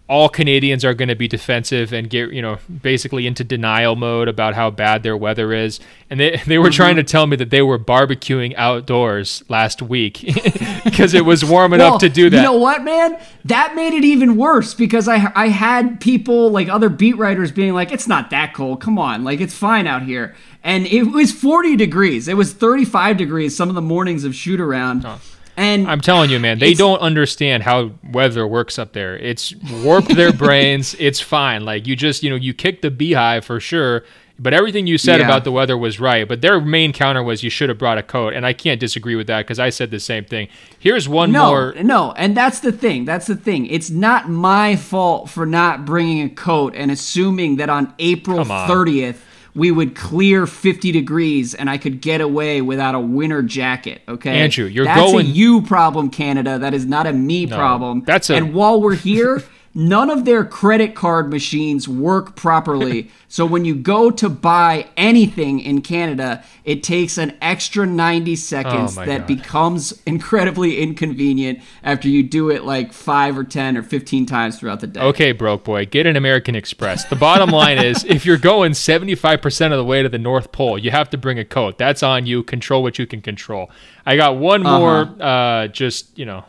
all 0.06 0.28
Canadians 0.28 0.84
are 0.84 0.92
going 0.92 1.08
to 1.08 1.14
be 1.14 1.26
defensive 1.26 1.92
and 1.92 2.10
get 2.10 2.30
you 2.30 2.42
know 2.42 2.58
basically 2.82 3.26
into 3.26 3.42
denial 3.42 3.96
mode 3.96 4.28
about 4.28 4.54
how 4.54 4.70
bad 4.70 5.02
their 5.02 5.16
weather 5.16 5.52
is, 5.54 5.80
and 6.10 6.20
they 6.20 6.42
they 6.46 6.58
were 6.58 6.66
mm-hmm. 6.66 6.74
trying 6.74 6.96
to 6.96 7.02
tell 7.02 7.26
me 7.26 7.36
that 7.36 7.48
they 7.48 7.62
were 7.62 7.78
barbecuing 7.78 8.54
outdoors 8.56 9.42
last 9.48 9.80
week 9.80 10.20
because 10.84 11.14
it 11.14 11.24
was 11.24 11.44
warm 11.44 11.72
enough 11.74 11.92
well, 11.92 11.98
to 12.00 12.08
do 12.10 12.28
that. 12.28 12.36
You 12.36 12.42
know 12.42 12.56
what, 12.56 12.84
man? 12.84 13.18
That 13.46 13.74
made 13.74 13.94
it 13.94 14.04
even 14.04 14.36
worse 14.36 14.74
because 14.74 15.08
I 15.08 15.32
I 15.34 15.48
had 15.48 16.00
people 16.00 16.50
like 16.50 16.68
other 16.68 16.90
beat 16.90 17.16
writers 17.16 17.50
being 17.50 17.72
like, 17.72 17.90
"It's 17.90 18.06
not 18.06 18.28
that 18.30 18.52
cold. 18.52 18.82
Come 18.82 18.98
on, 18.98 19.24
like 19.24 19.40
it's 19.40 19.54
fine 19.54 19.86
out 19.86 20.02
here." 20.02 20.34
And 20.62 20.86
it 20.86 21.04
was 21.04 21.30
40 21.30 21.76
degrees. 21.76 22.26
It 22.26 22.38
was 22.38 22.54
35 22.54 23.18
degrees 23.18 23.54
some 23.54 23.68
of 23.68 23.74
the 23.74 23.82
mornings 23.82 24.24
of 24.24 24.34
shoot 24.34 24.60
around. 24.60 25.04
Oh. 25.04 25.20
And 25.56 25.86
I'm 25.88 26.00
telling 26.00 26.30
you, 26.30 26.40
man, 26.40 26.58
they 26.58 26.74
don't 26.74 27.00
understand 27.00 27.62
how 27.62 27.92
weather 28.10 28.46
works 28.46 28.78
up 28.78 28.92
there. 28.92 29.16
It's 29.16 29.54
warped 29.82 30.14
their 30.14 30.32
brains. 30.44 30.96
It's 30.98 31.20
fine. 31.20 31.64
Like 31.64 31.86
you 31.86 31.96
just, 31.96 32.22
you 32.22 32.30
know, 32.30 32.36
you 32.36 32.54
kick 32.54 32.82
the 32.82 32.90
beehive 32.90 33.44
for 33.44 33.60
sure. 33.60 34.04
But 34.36 34.52
everything 34.52 34.88
you 34.88 34.98
said 34.98 35.20
yeah. 35.20 35.26
about 35.26 35.44
the 35.44 35.52
weather 35.52 35.78
was 35.78 36.00
right. 36.00 36.26
But 36.26 36.40
their 36.40 36.60
main 36.60 36.92
counter 36.92 37.22
was 37.22 37.44
you 37.44 37.50
should 37.50 37.68
have 37.68 37.78
brought 37.78 37.98
a 37.98 38.02
coat, 38.02 38.34
and 38.34 38.44
I 38.44 38.52
can't 38.52 38.80
disagree 38.80 39.14
with 39.14 39.28
that 39.28 39.42
because 39.42 39.60
I 39.60 39.70
said 39.70 39.92
the 39.92 40.00
same 40.00 40.24
thing. 40.24 40.48
Here's 40.80 41.08
one 41.08 41.30
no, 41.30 41.46
more. 41.46 41.74
No, 41.80 42.10
and 42.12 42.36
that's 42.36 42.58
the 42.58 42.72
thing. 42.72 43.04
That's 43.04 43.28
the 43.28 43.36
thing. 43.36 43.66
It's 43.66 43.90
not 43.90 44.28
my 44.28 44.74
fault 44.74 45.30
for 45.30 45.46
not 45.46 45.84
bringing 45.84 46.22
a 46.22 46.30
coat 46.30 46.74
and 46.74 46.90
assuming 46.90 47.56
that 47.56 47.70
on 47.70 47.94
April 48.00 48.40
on. 48.40 48.68
30th 48.68 49.18
we 49.54 49.70
would 49.70 49.94
clear 49.94 50.46
50 50.46 50.92
degrees 50.92 51.54
and 51.54 51.70
I 51.70 51.78
could 51.78 52.00
get 52.00 52.20
away 52.20 52.60
without 52.60 52.94
a 52.94 53.00
winter 53.00 53.42
jacket. 53.42 54.02
Okay, 54.08 54.40
Andrew, 54.40 54.66
you're 54.66 54.84
that's 54.84 55.00
going. 55.00 55.26
That's 55.26 55.28
a 55.28 55.32
you 55.32 55.62
problem, 55.62 56.10
Canada. 56.10 56.58
That 56.58 56.74
is 56.74 56.86
not 56.86 57.06
a 57.06 57.12
me 57.12 57.46
no, 57.46 57.56
problem. 57.56 58.02
That's 58.04 58.30
a. 58.30 58.34
And 58.34 58.54
while 58.54 58.80
we're 58.80 58.96
here. 58.96 59.42
none 59.74 60.08
of 60.08 60.24
their 60.24 60.44
credit 60.44 60.94
card 60.94 61.30
machines 61.30 61.88
work 61.88 62.36
properly. 62.36 63.10
so 63.28 63.44
when 63.44 63.64
you 63.64 63.74
go 63.74 64.10
to 64.10 64.28
buy 64.28 64.86
anything 64.96 65.58
in 65.58 65.82
Canada, 65.82 66.44
it 66.64 66.82
takes 66.82 67.18
an 67.18 67.36
extra 67.42 67.84
90 67.84 68.36
seconds 68.36 68.96
oh 68.96 69.04
that 69.04 69.20
God. 69.20 69.26
becomes 69.26 70.00
incredibly 70.06 70.78
inconvenient 70.78 71.60
after 71.82 72.08
you 72.08 72.22
do 72.22 72.50
it 72.50 72.64
like 72.64 72.92
5 72.92 73.38
or 73.38 73.44
10 73.44 73.76
or 73.76 73.82
15 73.82 74.26
times 74.26 74.58
throughout 74.58 74.80
the 74.80 74.86
day. 74.86 75.00
Okay, 75.00 75.32
broke 75.32 75.64
boy, 75.64 75.84
get 75.86 76.06
an 76.06 76.16
American 76.16 76.54
Express. 76.54 77.04
The 77.04 77.16
bottom 77.16 77.50
line 77.50 77.78
is 77.78 78.04
if 78.04 78.24
you're 78.24 78.38
going 78.38 78.72
75% 78.72 79.72
of 79.72 79.78
the 79.78 79.84
way 79.84 80.02
to 80.02 80.08
the 80.08 80.18
North 80.18 80.52
Pole, 80.52 80.78
you 80.78 80.92
have 80.92 81.10
to 81.10 81.18
bring 81.18 81.38
a 81.38 81.44
coat. 81.44 81.78
That's 81.78 82.02
on 82.02 82.26
you. 82.26 82.44
Control 82.44 82.82
what 82.82 82.98
you 82.98 83.06
can 83.06 83.20
control. 83.20 83.70
I 84.06 84.16
got 84.16 84.36
one 84.36 84.64
uh-huh. 84.64 84.78
more 84.78 85.16
uh, 85.20 85.68
just, 85.68 86.16
you 86.16 86.24
know, 86.24 86.44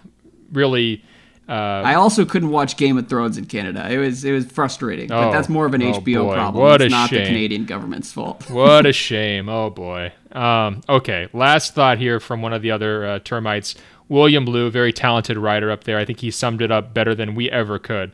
really 0.51 1.03
uh, 1.47 1.51
I 1.51 1.93
also 1.93 2.25
couldn't 2.25 2.49
watch 2.49 2.75
Game 2.75 2.97
of 2.97 3.07
Thrones 3.07 3.37
in 3.37 3.45
Canada. 3.45 3.87
It 3.89 3.97
was 3.97 4.25
it 4.25 4.31
was 4.31 4.45
frustrating, 4.45 5.11
oh, 5.11 5.21
but 5.21 5.31
that's 5.31 5.47
more 5.47 5.67
of 5.67 5.75
an 5.75 5.83
oh 5.83 5.93
HBO 5.93 6.25
boy. 6.25 6.33
problem. 6.33 6.63
What 6.63 6.81
it's 6.81 6.91
not 6.91 7.09
shame. 7.09 7.19
the 7.19 7.25
Canadian 7.27 7.65
government's 7.65 8.11
fault. 8.11 8.49
what 8.49 8.87
a 8.87 8.93
shame! 8.93 9.47
Oh 9.47 9.69
boy. 9.69 10.11
Um, 10.31 10.81
okay, 10.89 11.27
last 11.33 11.75
thought 11.75 11.99
here 11.99 12.19
from 12.19 12.41
one 12.41 12.51
of 12.51 12.63
the 12.63 12.71
other 12.71 13.05
uh, 13.05 13.19
termites, 13.19 13.75
William 14.09 14.45
Lou, 14.45 14.71
very 14.71 14.91
talented 14.91 15.37
writer 15.37 15.69
up 15.69 15.83
there. 15.83 15.99
I 15.99 16.05
think 16.05 16.19
he 16.19 16.31
summed 16.31 16.61
it 16.63 16.71
up 16.71 16.93
better 16.95 17.13
than 17.13 17.35
we 17.35 17.49
ever 17.51 17.77
could. 17.77 18.11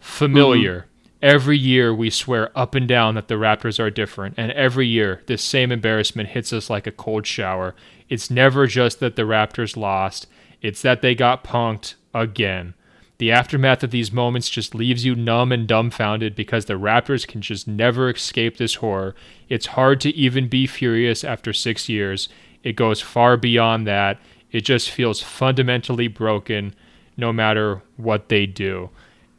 Familiar. 0.00 0.80
Mm-hmm. 0.80 0.90
Every 1.22 1.56
year 1.56 1.94
we 1.94 2.10
swear 2.10 2.56
up 2.58 2.74
and 2.74 2.86
down 2.86 3.14
that 3.14 3.28
the 3.28 3.34
Raptors 3.34 3.80
are 3.80 3.90
different, 3.90 4.34
and 4.36 4.52
every 4.52 4.86
year 4.86 5.22
this 5.26 5.42
same 5.42 5.72
embarrassment 5.72 6.30
hits 6.30 6.52
us 6.52 6.68
like 6.68 6.86
a 6.86 6.92
cold 6.92 7.26
shower. 7.26 7.74
It's 8.08 8.30
never 8.30 8.66
just 8.66 9.00
that 9.00 9.16
the 9.16 9.22
Raptors 9.22 9.76
lost; 9.76 10.26
it's 10.62 10.82
that 10.82 11.02
they 11.02 11.14
got 11.14 11.44
punked 11.44 11.94
again. 12.14 12.74
The 13.18 13.32
aftermath 13.32 13.82
of 13.82 13.90
these 13.90 14.12
moments 14.12 14.50
just 14.50 14.74
leaves 14.74 15.04
you 15.04 15.14
numb 15.14 15.50
and 15.50 15.66
dumbfounded 15.66 16.34
because 16.34 16.66
the 16.66 16.74
Raptors 16.74 17.26
can 17.26 17.40
just 17.40 17.66
never 17.66 18.10
escape 18.10 18.58
this 18.58 18.76
horror. 18.76 19.14
It's 19.48 19.66
hard 19.66 20.00
to 20.02 20.14
even 20.14 20.48
be 20.48 20.66
furious 20.66 21.24
after 21.24 21.52
six 21.52 21.88
years. 21.88 22.28
It 22.62 22.76
goes 22.76 23.00
far 23.00 23.36
beyond 23.36 23.86
that. 23.86 24.18
It 24.52 24.62
just 24.62 24.90
feels 24.90 25.22
fundamentally 25.22 26.08
broken 26.08 26.74
no 27.16 27.32
matter 27.32 27.82
what 27.96 28.28
they 28.28 28.44
do. 28.44 28.90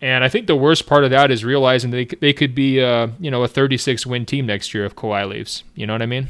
And 0.01 0.23
I 0.23 0.29
think 0.29 0.47
the 0.47 0.55
worst 0.55 0.87
part 0.87 1.03
of 1.03 1.11
that 1.11 1.31
is 1.31 1.43
realizing 1.43 1.91
they, 1.91 2.05
they 2.05 2.33
could 2.33 2.55
be, 2.55 2.81
uh, 2.81 3.09
you 3.19 3.29
know, 3.29 3.43
a 3.43 3.47
36 3.47 4.05
win 4.05 4.25
team 4.25 4.45
next 4.45 4.73
year 4.73 4.85
if 4.85 4.95
Kawhi 4.95 5.27
leaves. 5.27 5.63
You 5.75 5.85
know 5.87 5.93
what 5.93 6.01
I 6.01 6.07
mean? 6.07 6.27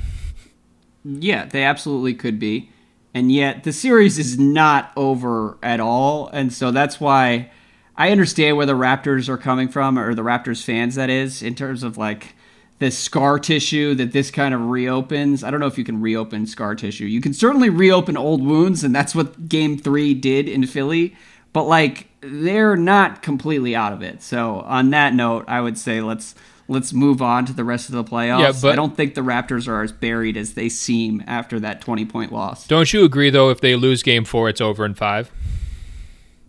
Yeah, 1.03 1.45
they 1.45 1.63
absolutely 1.63 2.13
could 2.13 2.39
be 2.39 2.71
and 3.18 3.32
yet 3.32 3.63
the 3.63 3.74
series 3.74 4.20
is 4.20 4.38
not 4.38 4.91
over 4.95 5.57
at 5.63 5.80
all. 5.80 6.28
And 6.28 6.53
so 6.53 6.70
that's 6.70 6.99
why 6.99 7.49
I 7.95 8.11
understand 8.11 8.57
where 8.57 8.68
the 8.68 8.74
Raptors 8.74 9.28
are 9.28 9.39
coming 9.39 9.70
from, 9.70 9.97
or 9.97 10.13
the 10.13 10.22
Raptors 10.22 10.63
fans, 10.63 10.93
that 10.93 11.09
is, 11.09 11.41
in 11.41 11.55
terms 11.55 11.82
of 11.82 11.97
like 11.97 12.36
the 12.78 12.91
scar 12.91 13.39
tissue 13.39 13.95
that 13.95 14.11
this 14.11 14.30
kind 14.30 14.53
of 14.53 14.70
reopens. 14.70 15.43
I 15.43 15.49
don't 15.49 15.59
know 15.59 15.65
if 15.65 15.80
you 15.80 15.84
can 15.84 15.99
reopen 15.99 16.45
scar 16.45 16.76
tissue. 16.76 17.05
You 17.05 17.20
can 17.20 17.34
certainly 17.34 17.72
reopen 17.72 18.18
old 18.18 18.45
wounds, 18.45 18.84
and 18.84 18.93
that's 18.93 19.15
what 19.15 19.49
game 19.49 19.80
three 19.80 20.13
did 20.13 20.47
in 20.47 20.68
Philly. 20.68 21.15
But 21.53 21.63
like, 21.63 22.09
they're 22.22 22.78
not 22.78 23.24
completely 23.24 23.76
out 23.76 23.93
of 23.93 24.03
it. 24.03 24.22
So 24.22 24.59
on 24.59 24.91
that 24.91 25.15
note, 25.15 25.45
I 25.47 25.61
would 25.61 25.80
say 25.80 26.01
let's 26.01 26.36
let's 26.68 26.93
move 26.93 27.22
on 27.22 27.45
to 27.45 27.53
the 27.53 27.63
rest 27.63 27.89
of 27.89 27.95
the 27.95 28.03
playoffs. 28.03 28.39
Yeah, 28.39 28.53
but 28.61 28.74
I 28.74 28.76
don't 28.76 28.95
think 28.95 29.15
the 29.15 29.22
Raptors 29.22 29.68
are 29.68 29.84
as 29.84 29.91
buried 29.91 30.38
as 30.38 30.53
they 30.53 30.70
seem 30.70 31.24
after 31.28 31.59
that 31.59 31.82
20 31.82 32.05
point 32.05 32.32
loss. 32.32 32.68
Don't 32.68 32.91
you 32.91 33.03
agree 33.03 33.30
though 33.30 33.49
if 33.49 33.61
they 33.61 33.76
lose 33.76 34.03
game 34.03 34.26
4 34.26 34.49
it's 34.49 34.61
over 34.61 34.86
in 34.86 34.93
5? 34.93 35.32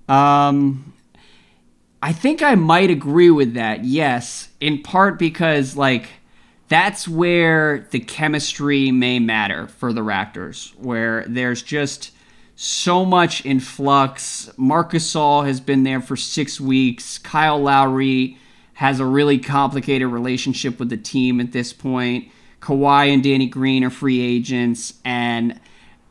Um 0.08 0.94
I 2.02 2.12
think 2.12 2.42
I 2.42 2.54
might 2.54 2.90
agree 2.90 3.30
with 3.30 3.54
that. 3.54 3.84
Yes, 3.84 4.48
in 4.60 4.82
part 4.82 5.18
because 5.18 5.76
like 5.76 6.08
that's 6.68 7.08
where 7.08 7.88
the 7.90 7.98
chemistry 7.98 8.90
may 8.90 9.18
matter 9.18 9.66
for 9.66 9.92
the 9.92 10.02
Raptors, 10.02 10.74
where 10.76 11.24
there's 11.26 11.62
just 11.62 12.12
so 12.56 13.04
much 13.04 13.44
in 13.44 13.58
flux. 13.58 14.50
Marc 14.56 14.92
Gasol 14.92 15.46
has 15.46 15.60
been 15.60 15.84
there 15.84 16.00
for 16.00 16.16
six 16.16 16.60
weeks. 16.60 17.18
Kyle 17.18 17.58
Lowry 17.60 18.36
has 18.78 19.00
a 19.00 19.04
really 19.04 19.40
complicated 19.40 20.06
relationship 20.06 20.78
with 20.78 20.88
the 20.88 20.96
team 20.96 21.40
at 21.40 21.50
this 21.50 21.72
point. 21.72 22.28
Kawhi 22.60 23.12
and 23.12 23.24
Danny 23.24 23.48
Green 23.48 23.82
are 23.82 23.90
free 23.90 24.20
agents, 24.20 24.94
and 25.04 25.58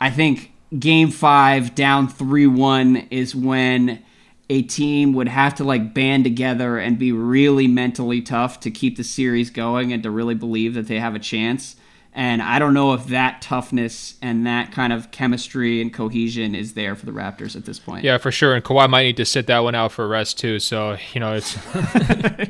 I 0.01 0.09
think 0.09 0.51
game 0.77 1.09
five, 1.09 1.75
down 1.75 2.09
3 2.09 2.45
1, 2.45 3.07
is 3.09 3.33
when 3.33 4.03
a 4.49 4.63
team 4.63 5.13
would 5.13 5.29
have 5.29 5.55
to 5.55 5.63
like 5.63 5.93
band 5.93 6.25
together 6.25 6.77
and 6.77 6.99
be 6.99 7.13
really 7.13 7.69
mentally 7.69 8.21
tough 8.21 8.59
to 8.59 8.69
keep 8.69 8.97
the 8.97 9.03
series 9.05 9.49
going 9.49 9.93
and 9.93 10.03
to 10.03 10.11
really 10.11 10.35
believe 10.35 10.73
that 10.73 10.89
they 10.89 10.99
have 10.99 11.15
a 11.15 11.19
chance. 11.19 11.77
And 12.17 12.41
I 12.41 12.57
don't 12.57 12.73
know 12.73 12.95
if 12.95 13.05
that 13.09 13.43
toughness 13.43 14.15
and 14.23 14.47
that 14.47 14.71
kind 14.71 14.91
of 14.91 15.11
chemistry 15.11 15.83
and 15.83 15.93
cohesion 15.93 16.55
is 16.55 16.73
there 16.73 16.95
for 16.95 17.05
the 17.05 17.11
Raptors 17.11 17.55
at 17.55 17.65
this 17.65 17.77
point. 17.77 18.03
Yeah, 18.03 18.17
for 18.17 18.31
sure. 18.31 18.55
And 18.55 18.65
Kawhi 18.65 18.89
might 18.89 19.03
need 19.03 19.17
to 19.17 19.25
sit 19.25 19.45
that 19.45 19.59
one 19.59 19.75
out 19.75 19.91
for 19.91 20.07
rest 20.07 20.39
too. 20.39 20.57
So 20.57 20.97
you 21.13 21.19
know, 21.19 21.35
it's 21.35 21.55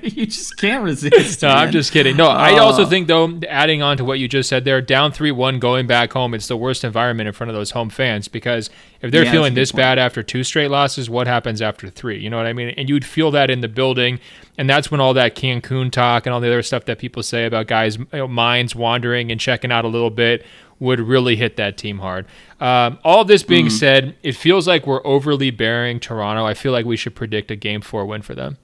you 0.16 0.26
just 0.26 0.56
can't 0.56 0.86
resist. 0.86 1.42
no, 1.42 1.50
man. 1.50 1.58
I'm 1.58 1.72
just 1.74 1.92
kidding. 1.92 2.16
No, 2.16 2.28
I 2.28 2.54
oh. 2.54 2.64
also 2.64 2.86
think 2.86 3.10
though, 3.10 3.42
adding 3.50 3.82
on 3.82 3.98
to 3.98 4.06
what 4.06 4.20
you 4.20 4.30
just 4.30 4.48
said 4.48 4.64
there, 4.64 4.82
down 4.82 5.12
three 5.12 5.32
one 5.32 5.60
going 5.60 5.86
back 5.86 6.14
home, 6.14 6.34
it's 6.34 6.48
the 6.48 6.56
worst 6.56 6.86
environment 6.86 7.28
in 7.28 7.34
front 7.34 7.50
of 7.50 7.56
those 7.58 7.72
home 7.72 7.90
fans 7.90 8.30
because 8.30 8.70
if 9.02 9.12
they're 9.12 9.26
yeah, 9.26 9.32
feeling 9.32 9.54
this 9.54 9.72
point. 9.72 9.80
bad 9.80 10.00
after 10.00 10.24
two 10.24 10.44
straight 10.44 10.70
losses, 10.70 11.10
what 11.10 11.28
happens 11.28 11.62
after 11.62 11.90
three? 11.90 12.20
You 12.20 12.30
know 12.30 12.38
what 12.38 12.46
I 12.46 12.54
mean? 12.54 12.70
And 12.70 12.90
you'd 12.90 13.06
feel 13.06 13.32
that 13.32 13.50
in 13.50 13.62
the 13.62 13.68
building. 13.68 14.20
And 14.58 14.70
that's 14.70 14.90
when 14.90 15.00
all 15.00 15.14
that 15.14 15.36
Cancun 15.36 15.92
talk 15.92 16.26
and 16.26 16.34
all 16.34 16.40
the 16.40 16.48
other 16.48 16.64
stuff 16.64 16.86
that 16.86 16.98
people 16.98 17.22
say 17.24 17.46
about 17.46 17.68
guys' 17.68 17.98
you 17.98 18.08
know, 18.14 18.28
minds 18.28 18.76
wandering 18.76 19.32
and 19.32 19.40
checking 19.40 19.72
out 19.72 19.86
a 19.86 19.88
little 19.88 20.10
bit 20.10 20.46
would 20.80 21.00
really 21.00 21.36
hit 21.36 21.58
that 21.58 21.78
team 21.78 22.00
hard. 22.00 22.26
Um, 22.60 23.00
all 23.04 23.26
this 23.26 23.44
being 23.44 23.68
mm. 23.68 23.72
said, 23.72 24.16
it 24.24 24.34
feels 24.34 24.68
like 24.68 24.86
we're 24.86 25.06
overly 25.06 25.52
bearing 25.52 26.00
Toronto. 26.00 26.46
I 26.46 26.54
feel 26.54 26.72
like 26.72 26.86
we 26.86 26.98
should 26.98 27.16
predict 27.16 27.52
a 27.52 27.56
game 27.56 27.82
four 27.82 28.06
win 28.06 28.22
for 28.22 28.36
them. 28.36 28.58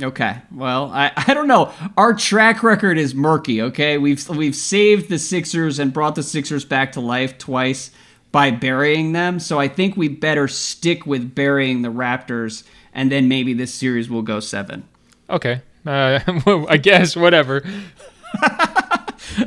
Okay. 0.00 0.36
Well, 0.50 0.90
I, 0.92 1.12
I 1.16 1.34
don't 1.34 1.48
know. 1.48 1.72
Our 1.96 2.14
track 2.14 2.62
record 2.62 2.98
is 2.98 3.14
murky, 3.14 3.60
okay? 3.62 3.98
We've 3.98 4.26
we've 4.28 4.56
saved 4.56 5.08
the 5.10 5.18
Sixers 5.18 5.78
and 5.78 5.92
brought 5.92 6.14
the 6.14 6.22
Sixers 6.22 6.64
back 6.64 6.92
to 6.92 7.00
life 7.00 7.38
twice 7.38 7.90
by 8.32 8.50
burying 8.50 9.12
them. 9.12 9.38
So 9.38 9.60
I 9.60 9.68
think 9.68 9.96
we 9.96 10.08
better 10.08 10.48
stick 10.48 11.06
with 11.06 11.34
burying 11.34 11.82
the 11.82 11.90
Raptors 11.90 12.64
and 12.92 13.12
then 13.12 13.28
maybe 13.28 13.54
this 13.54 13.72
series 13.72 14.10
will 14.10 14.22
go 14.22 14.40
7 14.40 14.84
okay. 15.32 15.62
Uh, 15.84 16.20
I 16.68 16.76
guess 16.76 17.16
whatever. 17.16 17.64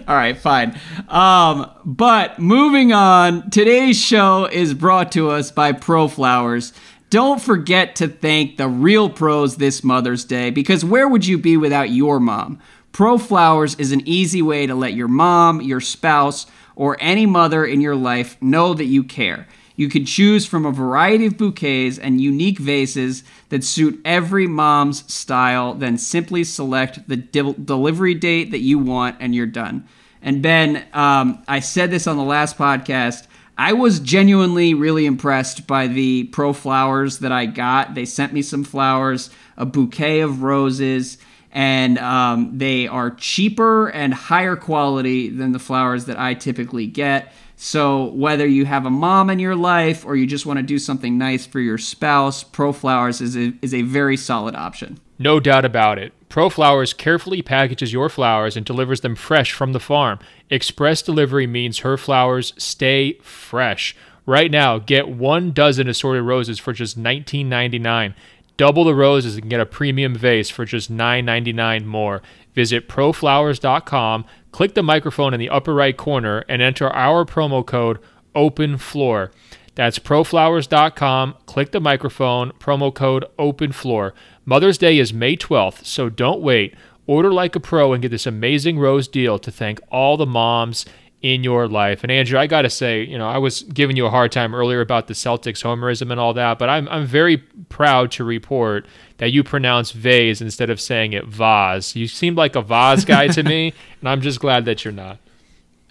All 0.08 0.16
right, 0.16 0.38
fine. 0.38 0.80
Um, 1.08 1.70
but 1.86 2.40
moving 2.40 2.92
on, 2.92 3.50
today's 3.52 4.02
show 4.02 4.46
is 4.46 4.74
brought 4.74 5.12
to 5.14 5.30
us 5.30 5.52
by 5.52 5.74
ProFlowers. 5.74 6.74
Don't 7.12 7.42
forget 7.42 7.96
to 7.98 8.08
thank 8.08 8.58
the 8.58 8.68
real 8.68 9.10
pros 9.10 9.58
this 9.58 9.84
Mother's 9.84 10.26
Day 10.26 10.50
because 10.50 10.84
where 10.84 11.08
would 11.08 11.26
you 11.26 11.38
be 11.38 11.56
without 11.56 11.92
your 11.92 12.20
mom? 12.20 12.60
ProFlowers 12.94 13.80
is 13.80 13.92
an 13.92 14.02
easy 14.06 14.42
way 14.42 14.66
to 14.66 14.74
let 14.74 14.94
your 14.94 15.08
mom, 15.08 15.62
your 15.62 15.82
spouse, 15.82 16.48
or 16.76 16.98
any 17.00 17.26
mother 17.26 17.66
in 17.66 17.82
your 17.82 17.96
life 17.96 18.42
know 18.42 18.74
that 18.74 18.86
you 18.86 19.04
care. 19.04 19.48
You 19.76 19.90
can 19.90 20.06
choose 20.06 20.46
from 20.46 20.66
a 20.66 20.72
variety 20.72 21.26
of 21.26 21.38
bouquets 21.38 21.98
and 21.98 22.22
unique 22.22 22.60
vases 22.60 23.24
that 23.50 23.64
suit 23.64 24.00
every 24.06 24.48
mom's 24.48 25.12
style, 25.12 25.74
then 25.74 25.98
simply 25.98 26.44
select 26.44 27.08
the 27.08 27.18
de- 27.18 27.54
delivery 27.54 28.14
date 28.14 28.52
that 28.52 28.62
you 28.62 28.80
want 28.80 29.18
and 29.20 29.36
you're 29.36 29.46
done. 29.46 29.88
And 30.22 30.42
Ben, 30.42 30.86
um, 30.94 31.44
I 31.48 31.60
said 31.60 31.92
this 31.92 32.08
on 32.08 32.18
the 32.18 32.24
last 32.24 32.58
podcast. 32.58 33.28
I 33.58 33.74
was 33.74 34.00
genuinely 34.00 34.74
really 34.74 35.06
impressed 35.06 35.68
by 35.68 35.88
the 35.88 36.26
pro 36.26 36.52
flowers 36.52 37.20
that 37.20 37.32
I 37.32 37.46
got. 37.46 37.96
They 37.96 38.06
sent 38.06 38.34
me 38.34 38.42
some 38.42 38.64
flowers, 38.64 39.30
a 39.56 39.66
bouquet 39.66 40.22
of 40.22 40.42
roses, 40.42 41.18
and 41.56 41.98
um, 42.00 42.58
they 42.58 42.86
are 42.86 43.12
cheaper 43.12 43.88
and 43.88 44.14
higher 44.14 44.58
quality 44.58 45.30
than 45.30 45.54
the 45.54 45.60
flowers 45.60 46.04
that 46.06 46.20
I 46.20 46.34
typically 46.34 46.86
get. 46.86 47.32
So, 47.56 48.08
whether 48.08 48.46
you 48.46 48.66
have 48.66 48.86
a 48.86 48.90
mom 48.90 49.30
in 49.30 49.40
your 49.40 49.56
life 49.56 50.06
or 50.06 50.18
you 50.18 50.28
just 50.28 50.46
want 50.46 50.58
to 50.58 50.64
do 50.64 50.78
something 50.78 51.18
nice 51.18 51.46
for 51.46 51.62
your 51.62 51.78
spouse, 51.78 52.44
Pro 52.44 52.74
Flowers 52.74 53.22
is 53.22 53.38
a, 53.38 53.54
is 53.62 53.74
a 53.74 53.84
very 53.84 54.18
solid 54.18 54.54
option. 54.54 55.00
No 55.18 55.40
doubt 55.40 55.64
about 55.64 55.98
it. 55.98 56.12
Pro 56.28 56.50
Flowers 56.50 56.92
carefully 56.94 57.42
packages 57.42 57.94
your 57.94 58.10
flowers 58.10 58.58
and 58.58 58.66
delivers 58.66 59.00
them 59.00 59.16
fresh 59.16 59.54
from 59.54 59.72
the 59.72 59.80
farm. 59.80 60.20
Express 60.50 61.02
delivery 61.02 61.48
means 61.48 61.80
her 61.80 61.96
flowers 61.96 62.54
stay 62.58 63.14
fresh. 63.22 63.96
Right 64.26 64.50
now, 64.50 64.80
get 64.80 65.08
one 65.08 65.52
dozen 65.52 65.88
assorted 65.88 66.24
roses 66.24 66.60
for 66.60 66.74
just 66.74 67.02
$19.99. 67.02 68.16
Double 68.58 68.86
the 68.86 68.96
roses 68.96 69.36
and 69.36 69.50
get 69.50 69.60
a 69.60 69.66
premium 69.66 70.16
vase 70.16 70.50
for 70.50 70.64
just 70.64 70.92
$9.99 70.92 71.86
more. 71.86 72.22
Visit 72.54 72.88
proflowers.com, 72.88 74.26
click 74.52 74.76
the 74.76 74.84
microphone 74.84 75.34
in 75.34 75.40
the 75.40 75.50
upper 75.50 75.74
right 75.74 75.98
corner, 75.98 76.46
and 76.48 76.62
enter 76.62 76.90
our 76.90 77.26
promo 77.26 77.66
code 77.66 78.00
OPENFLOOR. 78.34 79.32
That's 79.76 80.00
proflowers.com, 80.00 81.36
click 81.46 81.72
the 81.72 81.82
microphone, 81.82 82.52
promo 82.54 82.94
code 82.94 83.26
OPENFLOOR. 83.38 84.14
Mother's 84.46 84.78
Day 84.78 85.00
is 85.00 85.14
May 85.14 85.36
12th, 85.36 85.84
so 85.86 86.08
don't 86.08 86.42
wait. 86.42 86.76
Order 87.08 87.32
like 87.34 87.56
a 87.56 87.60
pro 87.60 87.92
and 87.92 88.02
get 88.02 88.10
this 88.10 88.26
amazing 88.26 88.80
rose 88.80 89.08
deal 89.08 89.38
to 89.38 89.52
thank 89.52 89.82
all 89.92 90.16
the 90.18 90.26
moms 90.26 90.86
in 91.22 91.44
your 91.44 91.68
life. 91.68 92.04
And 92.04 92.12
Andrew, 92.12 92.38
I 92.38 92.48
got 92.48 92.64
to 92.64 92.70
say, 92.70 93.04
you 93.04 93.18
know, 93.18 93.28
I 93.28 93.38
was 93.38 93.64
giving 93.64 93.96
you 93.96 94.06
a 94.06 94.10
hard 94.10 94.32
time 94.32 94.54
earlier 94.54 94.82
about 94.82 95.08
the 95.08 95.14
Celtics 95.14 95.64
homerism 95.64 96.12
and 96.12 96.20
all 96.20 96.34
that, 96.34 96.60
but 96.60 96.70
I'm, 96.70 96.88
I'm 96.90 97.06
very 97.06 97.38
proud 97.38 98.12
to 98.12 98.24
report 98.24 98.86
that 99.18 99.32
you 99.32 99.44
pronounce 99.44 99.92
vase 99.92 100.42
instead 100.42 100.70
of 100.70 100.80
saying 100.80 101.14
it 101.14 101.26
vase. 101.26 101.96
You 101.96 102.08
seemed 102.08 102.38
like 102.38 102.56
a 102.56 102.62
vase 102.62 103.06
guy 103.06 103.28
to 103.30 103.44
me, 103.44 103.74
and 104.02 104.10
I'm 104.10 104.22
just 104.22 104.40
glad 104.40 104.66
that 104.66 104.86
you're 104.86 104.94
not. 104.94 105.20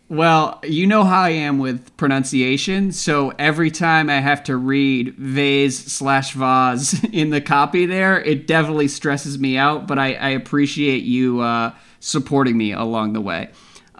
Well, 0.09 0.61
you 0.63 0.87
know 0.87 1.03
how 1.03 1.23
I 1.23 1.31
am 1.31 1.59
with 1.59 1.97
pronunciation, 1.97 2.93
so 2.93 3.31
every 3.39 3.71
time 3.71 4.11
I 4.11 4.21
have 4.21 4.45
to 4.45 4.57
read 4.57 5.15
vase 5.17 5.79
slash 5.79 6.35
vase 6.35 7.03
in 7.13 7.31
the 7.31 7.41
copy 7.41 7.87
there, 7.87 8.23
it 8.23 8.47
definitely 8.47 8.89
stresses 8.89 9.39
me 9.39 9.57
out, 9.57 9.89
but 9.89 9.99
I, 9.99 10.15
I 10.15 10.29
appreciate 10.29 11.05
you 11.05 11.41
uh, 11.41 11.73
supporting 12.01 12.57
me 12.59 12.73
along 12.73 13.15
the 13.15 13.21
way. 13.23 13.49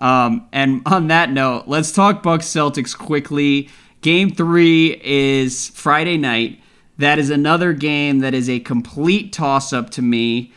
Um, 0.05 0.47
and 0.53 0.83
on 0.85 1.09
that 1.09 1.33
note, 1.33 1.65
let's 1.67 1.91
talk 1.91 2.23
Bucks 2.23 2.47
Celtics 2.47 2.97
quickly. 2.97 3.71
Game 4.03 4.31
three 4.31 5.01
is 5.03 5.71
Friday 5.71 6.19
night. 6.19 6.61
That 6.99 7.19
is 7.19 7.31
another 7.31 7.73
game 7.73 8.19
that 8.19 8.35
is 8.35 8.51
a 8.51 8.61
complete 8.61 9.33
toss 9.33 9.73
up 9.73 9.89
to 9.91 10.03
me. 10.03 10.53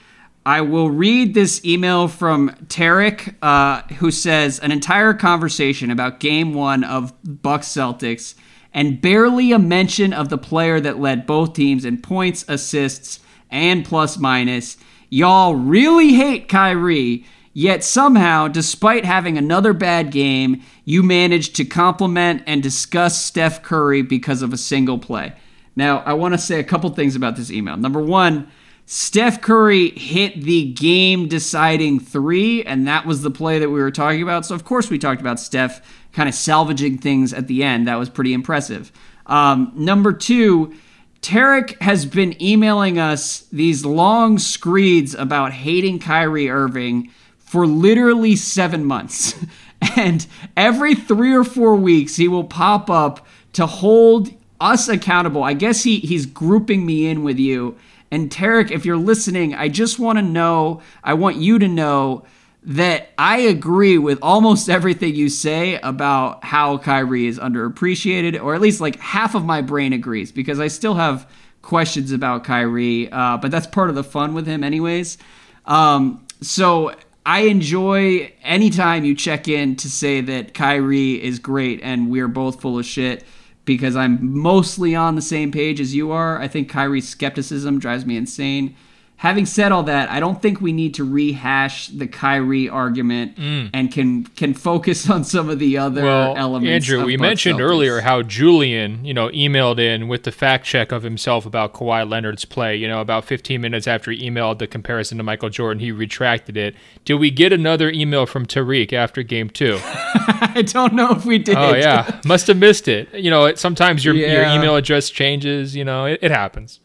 I 0.46 0.60
will 0.60 0.90
read 0.90 1.34
this 1.34 1.64
email 1.64 2.10
from 2.10 2.50
Tarek, 2.68 3.36
uh, 3.42 3.84
who 3.96 4.12
says 4.12 4.60
an 4.60 4.74
entire 4.74 5.14
conversation 5.14 5.92
about 5.92 6.20
Game 6.20 6.54
One 6.54 6.84
of 6.84 7.14
Bucks 7.24 7.70
Celtics, 7.70 8.36
and 8.74 9.00
barely 9.00 9.54
a 9.54 9.60
mention 9.60 10.12
of 10.12 10.28
the 10.28 10.38
player 10.38 10.82
that 10.82 11.00
led 11.00 11.26
both 11.26 11.54
teams 11.54 11.86
in 11.86 12.02
points, 12.02 12.44
assists, 12.50 13.22
and 13.50 13.86
plus 13.86 14.18
minus. 14.18 14.76
Y'all 15.10 15.56
really 15.56 16.16
hate 16.16 16.50
Kyrie, 16.50 17.24
yet 17.58 17.84
somehow, 17.84 18.48
despite 18.48 19.04
having 19.04 19.36
another 19.36 19.74
bad 19.74 20.12
game, 20.12 20.62
you 20.86 21.02
managed 21.02 21.56
to 21.56 21.66
compliment 21.66 22.44
and 22.46 22.62
discuss 22.62 23.20
Steph 23.20 23.64
Curry 23.64 24.04
because 24.04 24.44
of 24.44 24.54
a 24.54 24.58
single 24.58 25.00
play. 25.00 25.34
Now, 25.76 26.04
I 26.06 26.14
want 26.14 26.36
to 26.36 26.38
say 26.38 26.60
a 26.60 26.64
couple 26.64 26.92
things 26.92 27.16
about 27.16 27.36
this 27.36 27.50
email. 27.50 27.76
Number 27.76 28.00
one 28.00 28.48
Steph 28.86 29.42
Curry 29.42 29.90
hit 29.90 30.44
the 30.44 30.72
game 30.72 31.28
deciding 31.28 32.00
three, 32.00 32.64
and 32.64 32.88
that 32.88 33.08
was 33.08 33.24
the 33.24 33.32
play 33.32 33.58
that 33.58 33.70
we 33.70 33.82
were 33.82 33.90
talking 33.90 34.22
about. 34.22 34.46
So, 34.46 34.54
of 34.54 34.64
course, 34.64 34.92
we 34.92 35.00
talked 35.00 35.20
about 35.20 35.40
Steph 35.40 35.82
kind 36.14 36.30
of 36.30 36.36
salvaging 36.36 37.00
things 37.00 37.34
at 37.34 37.48
the 37.48 37.64
end. 37.64 37.88
That 37.88 37.98
was 37.98 38.08
pretty 38.08 38.34
impressive. 38.34 38.92
Um, 39.26 39.72
number 39.74 40.14
two, 40.14 40.76
Tarek 41.24 41.82
has 41.82 42.06
been 42.06 42.40
emailing 42.40 43.00
us 43.00 43.48
these 43.52 43.84
long 43.84 44.38
screeds 44.38 45.16
about 45.16 45.54
hating 45.54 45.98
Kyrie 45.98 46.52
Irving 46.52 47.12
for 47.48 47.66
literally 47.66 48.36
seven 48.36 48.86
months. 48.86 49.36
and 49.98 50.28
every 50.56 50.96
three 50.96 51.34
or 51.34 51.44
four 51.44 51.76
weeks, 51.76 52.16
he 52.16 52.28
will 52.28 52.44
pop 52.44 52.90
up 52.90 53.26
to 53.54 53.66
hold 53.66 54.30
us 54.60 54.88
accountable. 54.88 55.44
I 55.44 55.54
guess 55.54 55.84
he, 55.84 56.00
he's 56.00 56.26
grouping 56.26 56.86
me 56.86 57.08
in 57.08 57.24
with 57.24 57.40
you 57.40 57.78
and 58.12 58.30
Tarek, 58.30 58.72
if 58.72 58.86
you're 58.86 58.98
listening, 58.98 59.54
I 59.54 59.68
just 59.68 60.00
want 60.00 60.18
to 60.18 60.22
know, 60.22 60.82
I 61.04 61.14
want 61.14 61.38
you 61.38 61.60
to 61.60 61.68
know 61.68 62.24
that 62.64 63.10
I 63.18 63.40
agree 63.40 63.98
with 63.98 64.20
almost 64.22 64.70
everything 64.70 65.16
you 65.16 65.30
say 65.30 65.76
about 65.76 66.44
how 66.44 66.78
Kyrie 66.78 67.28
is 67.28 67.40
underappreciated, 67.40 68.42
or 68.42 68.56
at 68.56 68.62
least 68.62 68.82
like 68.82 68.98
half 69.00 69.36
of 69.36 69.46
my 69.46 69.62
brain 69.62 69.94
agrees 69.94 70.32
because 70.32 70.60
I 70.60 70.68
still 70.68 70.96
have 70.96 71.30
questions 71.62 72.12
about 72.12 72.46
Kyrie, 72.46 73.12
uh, 73.12 73.38
but 73.38 73.52
that's 73.52 73.68
part 73.68 73.90
of 73.90 73.96
the 73.96 74.04
fun 74.04 74.34
with 74.34 74.48
him, 74.48 74.64
anyways. 74.64 75.18
Um, 75.66 76.26
so 76.42 76.94
I 77.28 77.40
enjoy 77.42 78.32
anytime 78.42 79.04
you 79.04 79.14
check 79.14 79.50
in 79.50 79.76
to 79.78 79.90
say 79.90 80.22
that 80.22 80.54
Kyrie 80.54 81.22
is 81.22 81.40
great 81.40 81.82
and 81.84 82.10
we're 82.10 82.30
both 82.30 82.62
full 82.62 82.80
of 82.80 82.86
shit 82.86 83.26
because 83.66 83.98
I'm 83.98 84.40
mostly 84.40 84.96
on 84.96 85.16
the 85.16 85.22
same 85.22 85.52
page 85.52 85.82
as 85.82 85.94
you 85.94 86.14
are. 86.14 86.40
I 86.40 86.48
think 86.48 86.70
Kyrie's 86.70 87.10
skepticism 87.10 87.80
drives 87.80 88.06
me 88.06 88.16
insane. 88.16 88.78
Having 89.18 89.48
said 89.48 89.72
all 89.72 89.82
that, 89.84 90.12
I 90.12 90.20
don't 90.20 90.40
think 90.44 90.62
we 90.62 90.72
need 90.72 90.94
to 90.94 91.04
rehash 91.04 91.88
the 91.88 92.06
Kyrie 92.06 92.70
argument 92.70 93.36
mm. 93.36 93.72
and 93.74 93.92
can 93.92 94.26
can 94.26 94.54
focus 94.54 95.10
on 95.10 95.24
some 95.24 95.50
of 95.50 95.58
the 95.58 95.76
other 95.80 96.04
well, 96.04 96.38
elements. 96.38 96.88
Andrew, 96.88 97.04
we 97.04 97.18
mentioned 97.18 97.58
Celtics. 97.58 97.64
earlier 97.64 98.02
how 98.02 98.22
Julian, 98.22 99.04
you 99.04 99.16
know, 99.16 99.30
emailed 99.30 99.80
in 99.80 100.08
with 100.08 100.22
the 100.22 100.32
fact 100.32 100.66
check 100.66 100.92
of 100.92 101.02
himself 101.02 101.48
about 101.48 101.74
Kawhi 101.74 102.08
Leonard's 102.08 102.46
play. 102.46 102.76
You 102.76 102.88
know, 102.88 103.02
about 103.02 103.26
15 103.26 103.60
minutes 103.60 103.88
after 103.88 104.12
he 104.12 104.30
emailed 104.30 104.60
the 104.60 104.68
comparison 104.68 105.18
to 105.18 105.24
Michael 105.24 105.50
Jordan, 105.50 105.80
he 105.80 105.92
retracted 105.92 106.56
it. 106.56 106.76
Did 107.04 107.16
we 107.16 107.32
get 107.32 107.52
another 107.52 107.90
email 107.90 108.28
from 108.28 108.46
Tariq 108.46 108.94
after 108.94 109.24
Game 109.24 109.50
Two? 109.50 109.80
I 109.84 110.64
don't 110.64 110.94
know 110.94 111.10
if 111.10 111.26
we 111.26 111.40
did. 111.40 111.58
Oh 111.58 111.74
yeah, 111.74 112.22
must 112.26 112.46
have 112.46 112.58
missed 112.58 112.88
it. 112.88 113.12
You 113.16 113.32
know, 113.32 113.56
sometimes 113.56 114.06
your 114.06 114.14
yeah. 114.14 114.32
your 114.32 114.60
email 114.60 114.76
address 114.76 115.10
changes. 115.10 115.76
You 115.76 115.86
know, 115.86 116.06
it, 116.06 116.20
it 116.22 116.30
happens. 116.30 116.82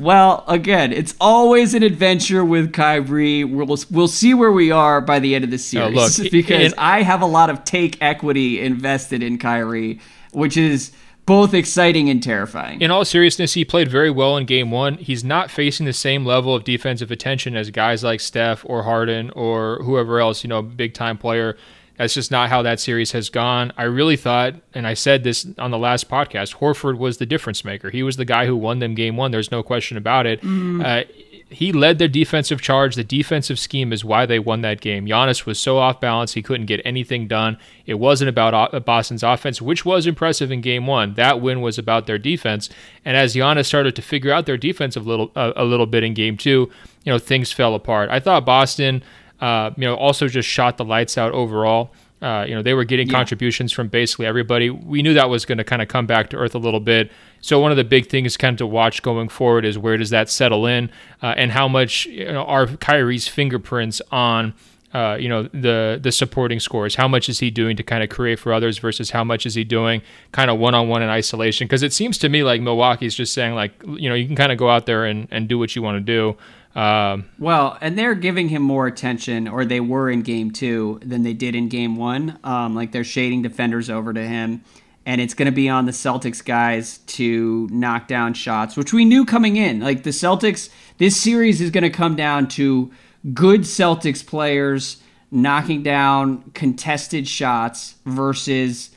Well, 0.00 0.44
again, 0.48 0.92
it's 0.92 1.14
always 1.20 1.74
an 1.74 1.82
adventure 1.82 2.42
with 2.42 2.72
Kyrie. 2.72 3.44
We'll 3.44 3.76
we'll 3.90 4.08
see 4.08 4.32
where 4.32 4.50
we 4.50 4.70
are 4.70 5.02
by 5.02 5.18
the 5.18 5.34
end 5.34 5.44
of 5.44 5.50
the 5.50 5.58
series. 5.58 5.94
Oh, 5.94 6.22
look, 6.22 6.32
because 6.32 6.72
it, 6.72 6.78
I 6.78 7.02
have 7.02 7.20
a 7.20 7.26
lot 7.26 7.50
of 7.50 7.64
take 7.64 8.00
equity 8.00 8.60
invested 8.60 9.22
in 9.22 9.36
Kyrie, 9.36 10.00
which 10.32 10.56
is 10.56 10.92
both 11.26 11.52
exciting 11.52 12.08
and 12.08 12.22
terrifying. 12.22 12.80
In 12.80 12.90
all 12.90 13.04
seriousness, 13.04 13.52
he 13.52 13.64
played 13.64 13.90
very 13.90 14.10
well 14.10 14.38
in 14.38 14.46
game 14.46 14.70
one. 14.70 14.96
He's 14.96 15.22
not 15.22 15.50
facing 15.50 15.84
the 15.84 15.92
same 15.92 16.24
level 16.24 16.54
of 16.54 16.64
defensive 16.64 17.10
attention 17.10 17.54
as 17.54 17.70
guys 17.70 18.02
like 18.02 18.20
Steph 18.20 18.64
or 18.64 18.84
Harden 18.84 19.30
or 19.32 19.82
whoever 19.84 20.18
else, 20.18 20.42
you 20.42 20.48
know, 20.48 20.62
big 20.62 20.94
time 20.94 21.18
player. 21.18 21.58
That's 22.00 22.14
just 22.14 22.30
not 22.30 22.48
how 22.48 22.62
that 22.62 22.80
series 22.80 23.12
has 23.12 23.28
gone. 23.28 23.74
I 23.76 23.82
really 23.82 24.16
thought, 24.16 24.54
and 24.72 24.86
I 24.86 24.94
said 24.94 25.22
this 25.22 25.46
on 25.58 25.70
the 25.70 25.76
last 25.76 26.08
podcast, 26.08 26.56
Horford 26.56 26.96
was 26.96 27.18
the 27.18 27.26
difference 27.26 27.62
maker. 27.62 27.90
He 27.90 28.02
was 28.02 28.16
the 28.16 28.24
guy 28.24 28.46
who 28.46 28.56
won 28.56 28.78
them 28.78 28.94
game 28.94 29.18
one. 29.18 29.32
There's 29.32 29.50
no 29.50 29.62
question 29.62 29.98
about 29.98 30.24
it. 30.24 30.40
Mm. 30.40 30.82
Uh, 30.82 31.04
he 31.50 31.72
led 31.72 31.98
their 31.98 32.08
defensive 32.08 32.62
charge. 32.62 32.94
The 32.94 33.04
defensive 33.04 33.58
scheme 33.58 33.92
is 33.92 34.02
why 34.02 34.24
they 34.24 34.38
won 34.38 34.62
that 34.62 34.80
game. 34.80 35.04
Giannis 35.04 35.44
was 35.44 35.60
so 35.60 35.76
off 35.76 36.00
balance, 36.00 36.32
he 36.32 36.40
couldn't 36.40 36.64
get 36.64 36.80
anything 36.86 37.28
done. 37.28 37.58
It 37.84 37.98
wasn't 37.98 38.30
about 38.30 38.86
Boston's 38.86 39.22
offense, 39.22 39.60
which 39.60 39.84
was 39.84 40.06
impressive 40.06 40.50
in 40.50 40.62
game 40.62 40.86
one. 40.86 41.12
That 41.16 41.42
win 41.42 41.60
was 41.60 41.76
about 41.76 42.06
their 42.06 42.18
defense. 42.18 42.70
And 43.04 43.14
as 43.14 43.34
Giannis 43.34 43.66
started 43.66 43.94
to 43.96 44.00
figure 44.00 44.32
out 44.32 44.46
their 44.46 44.56
defense 44.56 44.96
a 44.96 45.00
little, 45.00 45.32
a 45.36 45.64
little 45.64 45.84
bit 45.84 46.02
in 46.02 46.14
game 46.14 46.38
two, 46.38 46.70
you 47.04 47.12
know, 47.12 47.18
things 47.18 47.52
fell 47.52 47.74
apart. 47.74 48.08
I 48.08 48.20
thought 48.20 48.46
Boston 48.46 49.02
uh, 49.40 49.70
you 49.76 49.84
know, 49.84 49.94
also 49.94 50.28
just 50.28 50.48
shot 50.48 50.76
the 50.76 50.84
lights 50.84 51.16
out 51.18 51.32
overall. 51.32 51.90
Uh, 52.22 52.44
you 52.46 52.54
know, 52.54 52.62
they 52.62 52.74
were 52.74 52.84
getting 52.84 53.08
yeah. 53.08 53.14
contributions 53.14 53.72
from 53.72 53.88
basically 53.88 54.26
everybody. 54.26 54.68
We 54.68 55.00
knew 55.00 55.14
that 55.14 55.30
was 55.30 55.46
going 55.46 55.58
to 55.58 55.64
kind 55.64 55.80
of 55.80 55.88
come 55.88 56.06
back 56.06 56.28
to 56.30 56.36
earth 56.36 56.54
a 56.54 56.58
little 56.58 56.80
bit. 56.80 57.10
So 57.40 57.58
one 57.58 57.70
of 57.70 57.78
the 57.78 57.84
big 57.84 58.08
things 58.08 58.36
kind 58.36 58.52
of 58.54 58.58
to 58.58 58.66
watch 58.66 59.02
going 59.02 59.30
forward 59.30 59.64
is 59.64 59.78
where 59.78 59.96
does 59.96 60.10
that 60.10 60.28
settle 60.28 60.66
in, 60.66 60.90
uh, 61.22 61.34
and 61.38 61.52
how 61.52 61.66
much 61.66 62.04
you 62.06 62.26
know, 62.26 62.44
are 62.44 62.66
Kyrie's 62.66 63.26
fingerprints 63.26 64.02
on 64.12 64.52
uh, 64.92 65.16
you 65.20 65.28
know 65.28 65.44
the 65.54 65.98
the 66.02 66.10
supporting 66.10 66.58
scores. 66.58 66.96
How 66.96 67.06
much 67.06 67.28
is 67.28 67.38
he 67.38 67.50
doing 67.50 67.76
to 67.76 67.82
kind 67.82 68.02
of 68.02 68.10
create 68.10 68.38
for 68.38 68.52
others 68.52 68.78
versus 68.78 69.10
how 69.10 69.22
much 69.22 69.46
is 69.46 69.54
he 69.54 69.64
doing 69.64 70.02
kind 70.32 70.50
of 70.50 70.58
one 70.58 70.74
on 70.74 70.88
one 70.88 71.02
in 71.02 71.08
isolation? 71.08 71.66
Because 71.66 71.82
it 71.82 71.92
seems 71.92 72.18
to 72.18 72.28
me 72.28 72.42
like 72.42 72.60
Milwaukee's 72.60 73.14
just 73.14 73.32
saying 73.32 73.54
like 73.54 73.72
you 73.86 74.08
know 74.08 74.14
you 74.14 74.26
can 74.26 74.36
kind 74.36 74.52
of 74.52 74.58
go 74.58 74.68
out 74.68 74.86
there 74.86 75.04
and, 75.04 75.28
and 75.30 75.48
do 75.48 75.58
what 75.58 75.76
you 75.76 75.82
want 75.82 75.96
to 75.96 76.00
do. 76.00 76.36
Um, 76.74 77.28
well, 77.38 77.76
and 77.80 77.98
they're 77.98 78.14
giving 78.14 78.48
him 78.48 78.62
more 78.62 78.86
attention, 78.86 79.48
or 79.48 79.64
they 79.64 79.80
were 79.80 80.08
in 80.08 80.22
game 80.22 80.50
two 80.50 81.00
than 81.02 81.22
they 81.22 81.32
did 81.32 81.54
in 81.54 81.68
game 81.68 81.96
one. 81.96 82.38
Um, 82.44 82.74
like 82.74 82.92
they're 82.92 83.04
shading 83.04 83.42
defenders 83.42 83.90
over 83.90 84.12
to 84.12 84.22
him, 84.22 84.62
and 85.04 85.20
it's 85.20 85.34
going 85.34 85.46
to 85.46 85.52
be 85.52 85.68
on 85.68 85.86
the 85.86 85.92
Celtics 85.92 86.44
guys 86.44 86.98
to 86.98 87.68
knock 87.72 88.06
down 88.06 88.34
shots, 88.34 88.76
which 88.76 88.92
we 88.92 89.04
knew 89.04 89.24
coming 89.24 89.56
in. 89.56 89.80
Like 89.80 90.04
the 90.04 90.10
Celtics, 90.10 90.70
this 90.98 91.20
series 91.20 91.60
is 91.60 91.70
going 91.70 91.82
to 91.82 91.90
come 91.90 92.14
down 92.14 92.46
to 92.48 92.90
good 93.34 93.62
Celtics 93.62 94.24
players 94.24 95.02
knocking 95.32 95.82
down 95.82 96.50
contested 96.52 97.26
shots 97.26 97.94
versus 98.04 98.90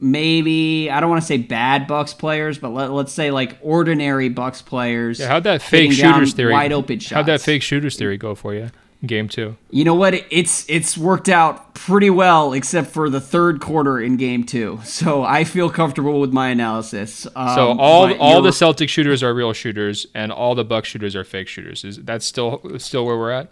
maybe 0.00 0.90
I 0.90 1.00
don't 1.00 1.10
want 1.10 1.22
to 1.22 1.26
say 1.26 1.38
bad 1.38 1.86
Bucks 1.86 2.14
players, 2.14 2.58
but 2.58 2.70
let, 2.70 2.90
us 2.90 3.12
say 3.12 3.30
like 3.30 3.58
ordinary 3.62 4.28
Bucks 4.28 4.62
players. 4.62 5.20
Yeah, 5.20 5.28
how'd 5.28 5.44
that 5.44 5.62
fake 5.62 5.92
shooters 5.92 6.34
theory? 6.34 6.52
Wide 6.52 6.72
open 6.72 6.98
shots. 6.98 7.14
How'd 7.14 7.26
that 7.26 7.40
fake 7.40 7.62
shooters 7.62 7.96
theory 7.96 8.16
go 8.16 8.34
for 8.34 8.54
you? 8.54 8.70
Game 9.04 9.28
two. 9.28 9.56
You 9.70 9.84
know 9.84 9.94
what? 9.94 10.14
It's 10.30 10.68
it's 10.70 10.96
worked 10.96 11.28
out 11.28 11.74
pretty 11.74 12.08
well, 12.08 12.54
except 12.54 12.90
for 12.90 13.10
the 13.10 13.20
third 13.20 13.60
quarter 13.60 14.00
in 14.00 14.16
game 14.16 14.44
two. 14.44 14.80
So 14.84 15.22
I 15.22 15.44
feel 15.44 15.68
comfortable 15.68 16.18
with 16.20 16.32
my 16.32 16.48
analysis. 16.48 17.26
Um, 17.36 17.54
so 17.54 17.78
all 17.78 18.14
all 18.14 18.40
the 18.40 18.52
Celtic 18.52 18.88
shooters 18.88 19.22
are 19.22 19.34
real 19.34 19.52
shooters, 19.52 20.06
and 20.14 20.32
all 20.32 20.54
the 20.54 20.64
Buck 20.64 20.86
shooters 20.86 21.14
are 21.14 21.24
fake 21.24 21.46
shooters. 21.46 21.84
Is 21.84 21.98
that 21.98 22.22
still 22.22 22.62
still 22.78 23.04
where 23.04 23.18
we're 23.18 23.32
at? 23.32 23.50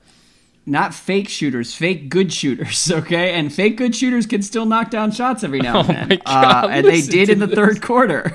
Not 0.66 0.94
fake 0.94 1.28
shooters, 1.28 1.74
fake 1.74 2.08
good 2.08 2.32
shooters, 2.32 2.90
okay? 2.90 3.34
And 3.34 3.52
fake 3.52 3.76
good 3.76 3.94
shooters 3.94 4.26
can 4.26 4.42
still 4.42 4.66
knock 4.66 4.90
down 4.90 5.10
shots 5.10 5.44
every 5.44 5.60
now 5.60 5.80
and 5.80 5.90
oh 5.90 5.92
then. 5.92 6.12
Oh 6.12 6.16
God, 6.24 6.64
uh, 6.64 6.68
and 6.68 6.86
they 6.86 7.02
did 7.02 7.28
in 7.28 7.38
the 7.38 7.46
this. 7.46 7.54
third 7.54 7.82
quarter. 7.82 8.32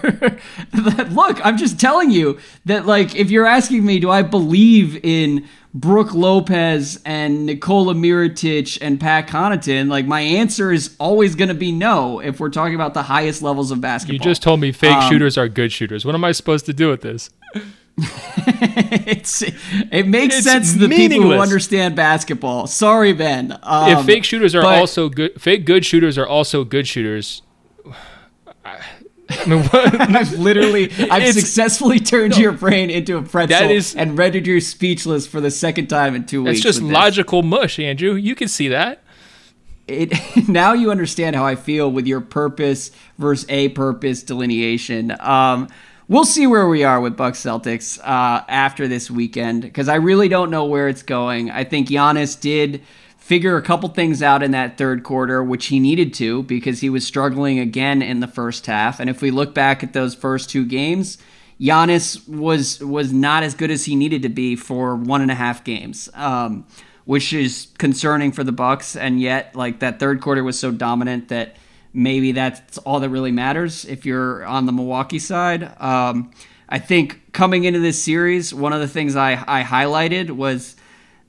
Look, 0.73 1.45
I'm 1.45 1.57
just 1.57 1.79
telling 1.79 2.11
you 2.11 2.39
that, 2.65 2.85
like, 2.85 3.15
if 3.15 3.31
you're 3.31 3.47
asking 3.47 3.85
me, 3.85 3.99
do 3.99 4.11
I 4.11 4.21
believe 4.21 5.03
in 5.03 5.47
Brook 5.73 6.13
Lopez 6.13 6.99
and 7.05 7.45
Nikola 7.45 7.93
Mirotic 7.93 8.77
and 8.81 8.99
Pat 8.99 9.27
Connaughton, 9.27 9.89
like, 9.89 10.05
my 10.05 10.21
answer 10.21 10.71
is 10.71 10.95
always 10.99 11.35
going 11.35 11.49
to 11.49 11.55
be 11.55 11.71
no 11.71 12.19
if 12.19 12.39
we're 12.39 12.49
talking 12.49 12.75
about 12.75 12.93
the 12.93 13.03
highest 13.03 13.41
levels 13.41 13.71
of 13.71 13.81
basketball. 13.81 14.13
You 14.13 14.19
just 14.19 14.43
told 14.43 14.59
me 14.59 14.71
fake 14.71 14.95
um, 14.95 15.09
shooters 15.09 15.37
are 15.37 15.47
good 15.47 15.71
shooters. 15.71 16.05
What 16.05 16.15
am 16.15 16.23
I 16.23 16.31
supposed 16.31 16.65
to 16.67 16.73
do 16.73 16.89
with 16.89 17.01
this? 17.01 17.29
it's 19.07 19.41
it 19.41 20.07
makes 20.07 20.37
it's 20.37 20.45
sense 20.45 20.73
to 20.73 20.79
the 20.79 20.89
people 20.89 21.21
who 21.21 21.33
understand 21.33 21.95
basketball. 21.95 22.67
Sorry, 22.67 23.13
Ben. 23.13 23.57
Um, 23.63 23.97
if 23.97 24.05
fake 24.05 24.23
shooters 24.23 24.55
are 24.55 24.65
also 24.65 25.09
good, 25.09 25.39
fake 25.41 25.65
good 25.65 25.85
shooters 25.85 26.17
are 26.17 26.27
also 26.27 26.63
good 26.63 26.87
shooters. 26.87 27.41
I 29.29 29.45
mean, 29.45 29.69
I've 29.73 30.31
literally, 30.33 30.91
I've 31.09 31.33
successfully 31.33 31.99
turned 31.99 32.31
no, 32.31 32.39
your 32.39 32.51
brain 32.51 32.89
into 32.89 33.17
a 33.17 33.21
pretzel 33.21 33.69
is, 33.69 33.95
and 33.95 34.17
rendered 34.17 34.47
you 34.47 34.59
speechless 34.59 35.27
for 35.27 35.39
the 35.39 35.51
second 35.51 35.87
time 35.87 36.15
in 36.15 36.25
two 36.25 36.43
weeks. 36.43 36.57
It's 36.57 36.63
just 36.63 36.81
logical 36.81 37.43
mush, 37.43 37.79
Andrew. 37.79 38.15
You 38.15 38.35
can 38.35 38.47
see 38.47 38.69
that. 38.69 39.03
It 39.87 40.13
now 40.47 40.73
you 40.73 40.91
understand 40.91 41.35
how 41.35 41.45
I 41.45 41.55
feel 41.55 41.91
with 41.91 42.07
your 42.07 42.21
purpose 42.21 42.91
versus 43.17 43.45
a 43.49 43.69
purpose 43.69 44.23
delineation. 44.23 45.15
Um, 45.19 45.67
we'll 46.09 46.25
see 46.25 46.47
where 46.47 46.67
we 46.67 46.83
are 46.83 46.99
with 46.99 47.15
Bucks 47.15 47.41
Celtics 47.41 47.99
uh, 47.99 48.43
after 48.49 48.87
this 48.87 49.09
weekend 49.09 49.61
because 49.61 49.87
I 49.87 49.95
really 49.95 50.27
don't 50.27 50.51
know 50.51 50.65
where 50.65 50.89
it's 50.89 51.03
going. 51.03 51.49
I 51.49 51.63
think 51.63 51.87
Giannis 51.87 52.37
did 52.37 52.81
figure 53.17 53.55
a 53.55 53.61
couple 53.61 53.87
things 53.89 54.21
out 54.21 54.43
in 54.43 54.51
that 54.51 54.77
third 54.77 55.03
quarter, 55.03 55.41
which 55.43 55.67
he 55.67 55.79
needed 55.79 56.13
to 56.15 56.43
because 56.43 56.81
he 56.81 56.89
was 56.89 57.05
struggling 57.05 57.59
again 57.59 58.01
in 58.01 58.19
the 58.19 58.27
first 58.27 58.65
half. 58.65 58.99
And 58.99 59.09
if 59.09 59.21
we 59.21 59.31
look 59.31 59.53
back 59.53 59.83
at 59.83 59.93
those 59.93 60.15
first 60.15 60.49
two 60.49 60.65
games, 60.65 61.19
Giannis 61.61 62.27
was 62.27 62.79
was 62.79 63.13
not 63.13 63.43
as 63.43 63.53
good 63.53 63.69
as 63.69 63.85
he 63.85 63.95
needed 63.95 64.23
to 64.23 64.29
be 64.29 64.55
for 64.55 64.95
one 64.95 65.21
and 65.21 65.29
a 65.31 65.35
half 65.35 65.63
games. 65.63 66.09
Um, 66.15 66.65
which 67.05 67.33
is 67.33 67.69
concerning 67.79 68.31
for 68.31 68.43
the 68.43 68.51
Bucks, 68.51 68.95
and 68.95 69.19
yet 69.19 69.55
like 69.55 69.79
that 69.79 69.97
third 69.99 70.21
quarter 70.21 70.43
was 70.43 70.59
so 70.59 70.71
dominant 70.71 71.29
that 71.29 71.55
maybe 71.93 72.31
that's 72.31 72.77
all 72.79 72.99
that 72.99 73.09
really 73.09 73.31
matters 73.31 73.85
if 73.85 74.05
you're 74.05 74.45
on 74.45 74.65
the 74.65 74.71
Milwaukee 74.71 75.19
side. 75.19 75.79
Um, 75.81 76.31
I 76.67 76.79
think 76.79 77.31
coming 77.33 77.63
into 77.63 77.79
this 77.79 78.01
series, 78.01 78.53
one 78.53 78.73
of 78.73 78.79
the 78.79 78.87
things 78.87 79.15
I, 79.15 79.33
I 79.47 79.63
highlighted 79.63 80.31
was 80.31 80.75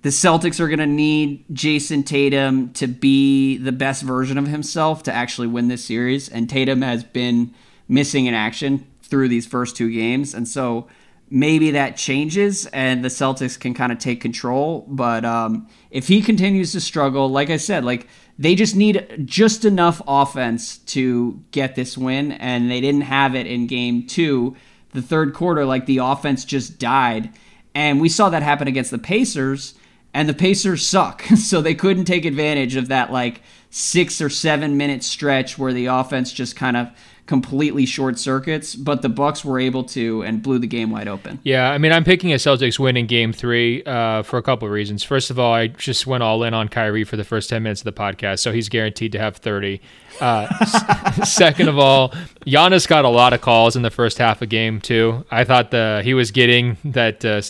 the 0.02 0.10
Celtics 0.10 0.60
are 0.60 0.68
going 0.68 0.78
to 0.78 0.86
need 0.86 1.44
Jayson 1.52 2.04
Tatum 2.04 2.72
to 2.74 2.86
be 2.86 3.56
the 3.56 3.72
best 3.72 4.02
version 4.02 4.38
of 4.38 4.46
himself 4.46 5.02
to 5.04 5.12
actually 5.12 5.48
win 5.48 5.68
this 5.68 5.84
series. 5.84 6.28
And 6.28 6.48
Tatum 6.48 6.82
has 6.82 7.04
been 7.04 7.54
missing 7.88 8.26
in 8.26 8.34
action 8.34 8.86
through 9.02 9.28
these 9.28 9.46
first 9.46 9.76
two 9.76 9.90
games. 9.90 10.34
And 10.34 10.46
so 10.46 10.88
maybe 11.28 11.72
that 11.72 11.96
changes 11.96 12.66
and 12.66 13.04
the 13.04 13.08
Celtics 13.08 13.58
can 13.58 13.74
kind 13.74 13.92
of 13.92 13.98
take 13.98 14.20
control. 14.20 14.86
But 14.88 15.24
um, 15.24 15.68
if 15.90 16.08
he 16.08 16.22
continues 16.22 16.72
to 16.72 16.80
struggle, 16.80 17.28
like 17.28 17.50
I 17.50 17.56
said, 17.56 17.84
like 17.84 18.06
they 18.40 18.54
just 18.54 18.74
need 18.74 19.22
just 19.26 19.66
enough 19.66 20.00
offense 20.08 20.78
to 20.78 21.38
get 21.50 21.74
this 21.74 21.98
win, 21.98 22.32
and 22.32 22.70
they 22.70 22.80
didn't 22.80 23.02
have 23.02 23.34
it 23.34 23.46
in 23.46 23.66
game 23.66 24.06
two. 24.06 24.56
The 24.94 25.02
third 25.02 25.34
quarter, 25.34 25.66
like 25.66 25.84
the 25.84 25.98
offense 25.98 26.46
just 26.46 26.78
died. 26.78 27.34
And 27.74 28.00
we 28.00 28.08
saw 28.08 28.30
that 28.30 28.42
happen 28.42 28.66
against 28.66 28.90
the 28.90 28.98
Pacers, 28.98 29.74
and 30.14 30.26
the 30.26 30.34
Pacers 30.34 30.84
suck. 30.86 31.22
So 31.36 31.60
they 31.60 31.74
couldn't 31.74 32.06
take 32.06 32.24
advantage 32.24 32.76
of 32.76 32.88
that 32.88 33.12
like 33.12 33.42
six 33.68 34.22
or 34.22 34.30
seven 34.30 34.78
minute 34.78 35.04
stretch 35.04 35.58
where 35.58 35.74
the 35.74 35.86
offense 35.86 36.32
just 36.32 36.56
kind 36.56 36.78
of 36.78 36.88
completely 37.30 37.86
short 37.86 38.18
circuits, 38.18 38.74
but 38.74 39.02
the 39.02 39.08
Bucks 39.08 39.44
were 39.44 39.60
able 39.60 39.84
to 39.84 40.20
and 40.22 40.42
blew 40.42 40.58
the 40.58 40.66
game 40.66 40.90
wide 40.90 41.06
open. 41.06 41.38
Yeah, 41.44 41.70
I 41.70 41.78
mean, 41.78 41.92
I'm 41.92 42.02
picking 42.02 42.32
a 42.32 42.36
Celtics 42.38 42.76
win 42.76 42.96
in 42.96 43.06
Game 43.06 43.32
Three 43.32 43.84
uh, 43.84 44.24
for 44.24 44.36
a 44.36 44.42
couple 44.42 44.66
of 44.66 44.72
reasons. 44.72 45.04
First 45.04 45.30
of 45.30 45.38
all, 45.38 45.54
I 45.54 45.68
just 45.68 46.08
went 46.08 46.24
all 46.24 46.42
in 46.42 46.54
on 46.54 46.66
Kyrie 46.66 47.04
for 47.04 47.16
the 47.16 47.22
first 47.22 47.48
ten 47.48 47.62
minutes 47.62 47.82
of 47.82 47.84
the 47.84 47.92
podcast, 47.92 48.40
so 48.40 48.50
he's 48.50 48.68
guaranteed 48.68 49.12
to 49.12 49.20
have 49.20 49.36
30. 49.36 49.80
Uh, 50.20 50.64
second 51.24 51.68
of 51.68 51.78
all, 51.78 52.08
Giannis 52.48 52.88
got 52.88 53.04
a 53.04 53.08
lot 53.08 53.32
of 53.32 53.40
calls 53.40 53.76
in 53.76 53.82
the 53.82 53.92
first 53.92 54.18
half 54.18 54.42
of 54.42 54.48
Game 54.48 54.80
Two. 54.80 55.24
I 55.30 55.44
thought 55.44 55.70
the 55.70 56.00
he 56.02 56.14
was 56.14 56.32
getting 56.32 56.78
that 56.84 57.24
uh, 57.24 57.42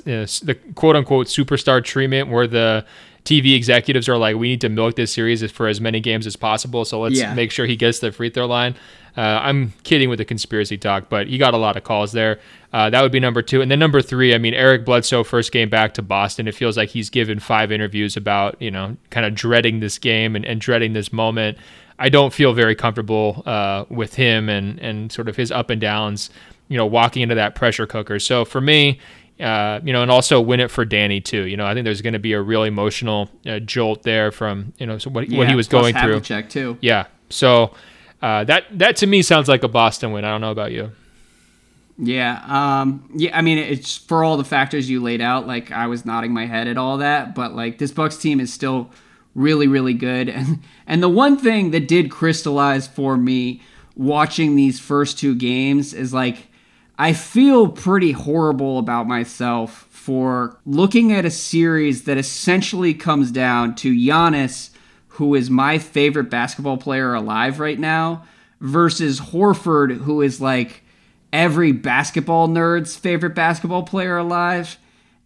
the 0.44 0.58
quote 0.74 0.94
unquote 0.94 1.28
superstar 1.28 1.82
treatment 1.82 2.28
where 2.28 2.46
the 2.46 2.84
TV 3.24 3.54
executives 3.54 4.08
are 4.08 4.16
like, 4.16 4.36
we 4.36 4.48
need 4.48 4.60
to 4.62 4.68
milk 4.68 4.96
this 4.96 5.12
series 5.12 5.48
for 5.50 5.68
as 5.68 5.80
many 5.80 6.00
games 6.00 6.26
as 6.26 6.36
possible. 6.36 6.84
So 6.84 7.00
let's 7.00 7.18
yeah. 7.18 7.34
make 7.34 7.50
sure 7.50 7.66
he 7.66 7.76
gets 7.76 7.98
the 7.98 8.12
free 8.12 8.30
throw 8.30 8.46
line. 8.46 8.74
Uh, 9.16 9.20
I'm 9.42 9.72
kidding 9.82 10.08
with 10.08 10.18
the 10.18 10.24
conspiracy 10.24 10.78
talk, 10.78 11.08
but 11.08 11.26
he 11.26 11.38
got 11.38 11.54
a 11.54 11.56
lot 11.56 11.76
of 11.76 11.84
calls 11.84 12.12
there. 12.12 12.40
Uh, 12.72 12.90
that 12.90 13.02
would 13.02 13.12
be 13.12 13.20
number 13.20 13.42
two. 13.42 13.60
And 13.60 13.70
then 13.70 13.78
number 13.78 14.00
three, 14.00 14.34
I 14.34 14.38
mean, 14.38 14.54
Eric 14.54 14.84
Bledsoe, 14.84 15.24
first 15.24 15.52
game 15.52 15.68
back 15.68 15.94
to 15.94 16.02
Boston. 16.02 16.46
It 16.46 16.54
feels 16.54 16.76
like 16.76 16.90
he's 16.90 17.10
given 17.10 17.40
five 17.40 17.72
interviews 17.72 18.16
about, 18.16 18.60
you 18.62 18.70
know, 18.70 18.96
kind 19.10 19.26
of 19.26 19.34
dreading 19.34 19.80
this 19.80 19.98
game 19.98 20.36
and, 20.36 20.44
and 20.44 20.60
dreading 20.60 20.92
this 20.92 21.12
moment. 21.12 21.58
I 21.98 22.08
don't 22.08 22.32
feel 22.32 22.54
very 22.54 22.74
comfortable 22.74 23.42
uh, 23.44 23.84
with 23.90 24.14
him 24.14 24.48
and, 24.48 24.78
and 24.78 25.12
sort 25.12 25.28
of 25.28 25.36
his 25.36 25.50
up 25.50 25.68
and 25.68 25.80
downs, 25.80 26.30
you 26.68 26.76
know, 26.76 26.86
walking 26.86 27.22
into 27.22 27.34
that 27.34 27.54
pressure 27.54 27.86
cooker. 27.86 28.18
So 28.18 28.44
for 28.44 28.60
me, 28.60 29.00
uh, 29.40 29.80
you 29.82 29.92
know, 29.92 30.02
and 30.02 30.10
also 30.10 30.40
win 30.40 30.60
it 30.60 30.70
for 30.70 30.84
Danny 30.84 31.20
too. 31.20 31.46
You 31.46 31.56
know, 31.56 31.66
I 31.66 31.74
think 31.74 31.84
there's 31.84 32.02
going 32.02 32.12
to 32.12 32.18
be 32.18 32.34
a 32.34 32.40
real 32.40 32.62
emotional 32.62 33.30
uh, 33.46 33.58
jolt 33.60 34.02
there 34.02 34.30
from 34.30 34.72
you 34.78 34.86
know 34.86 34.98
so 34.98 35.10
what, 35.10 35.28
yeah, 35.28 35.38
what 35.38 35.48
he 35.48 35.54
was 35.54 35.66
going 35.66 35.94
through. 35.94 36.20
Check 36.20 36.50
too. 36.50 36.76
Yeah. 36.80 37.06
So 37.30 37.74
uh, 38.22 38.44
that 38.44 38.66
that 38.78 38.96
to 38.96 39.06
me 39.06 39.22
sounds 39.22 39.48
like 39.48 39.62
a 39.62 39.68
Boston 39.68 40.12
win. 40.12 40.24
I 40.24 40.30
don't 40.30 40.40
know 40.40 40.50
about 40.50 40.72
you. 40.72 40.92
Yeah, 42.02 42.42
um, 42.46 43.08
yeah. 43.14 43.36
I 43.36 43.42
mean, 43.42 43.58
it's 43.58 43.96
for 43.96 44.24
all 44.24 44.36
the 44.36 44.44
factors 44.44 44.88
you 44.88 45.02
laid 45.02 45.20
out. 45.20 45.46
Like 45.46 45.70
I 45.70 45.86
was 45.86 46.04
nodding 46.04 46.32
my 46.32 46.46
head 46.46 46.66
at 46.66 46.78
all 46.78 46.98
that, 46.98 47.34
but 47.34 47.54
like 47.54 47.78
this 47.78 47.92
Bucks 47.92 48.16
team 48.16 48.40
is 48.40 48.52
still 48.52 48.90
really, 49.34 49.66
really 49.66 49.94
good. 49.94 50.28
And 50.34 50.62
and 50.86 51.02
the 51.02 51.08
one 51.08 51.36
thing 51.36 51.70
that 51.70 51.86
did 51.86 52.10
crystallize 52.10 52.88
for 52.88 53.16
me 53.16 53.62
watching 53.96 54.56
these 54.56 54.80
first 54.80 55.18
two 55.18 55.34
games 55.34 55.94
is 55.94 56.12
like 56.12 56.48
I 56.98 57.12
feel 57.12 57.68
pretty 57.68 58.12
horrible 58.12 58.78
about 58.78 59.06
myself 59.06 59.86
for 59.90 60.58
looking 60.66 61.12
at 61.12 61.24
a 61.24 61.30
series 61.30 62.04
that 62.04 62.18
essentially 62.18 62.92
comes 62.92 63.30
down 63.30 63.74
to 63.76 63.94
Giannis 63.94 64.70
who 65.10 65.34
is 65.34 65.50
my 65.50 65.78
favorite 65.78 66.30
basketball 66.30 66.76
player 66.76 67.14
alive 67.14 67.60
right 67.60 67.78
now, 67.78 68.24
versus 68.60 69.20
Horford, 69.20 69.98
who 69.98 70.22
is 70.22 70.40
like 70.40 70.82
every 71.32 71.72
basketball 71.72 72.48
nerd's 72.48 72.96
favorite 72.96 73.34
basketball 73.34 73.82
player 73.82 74.16
alive. 74.18 74.78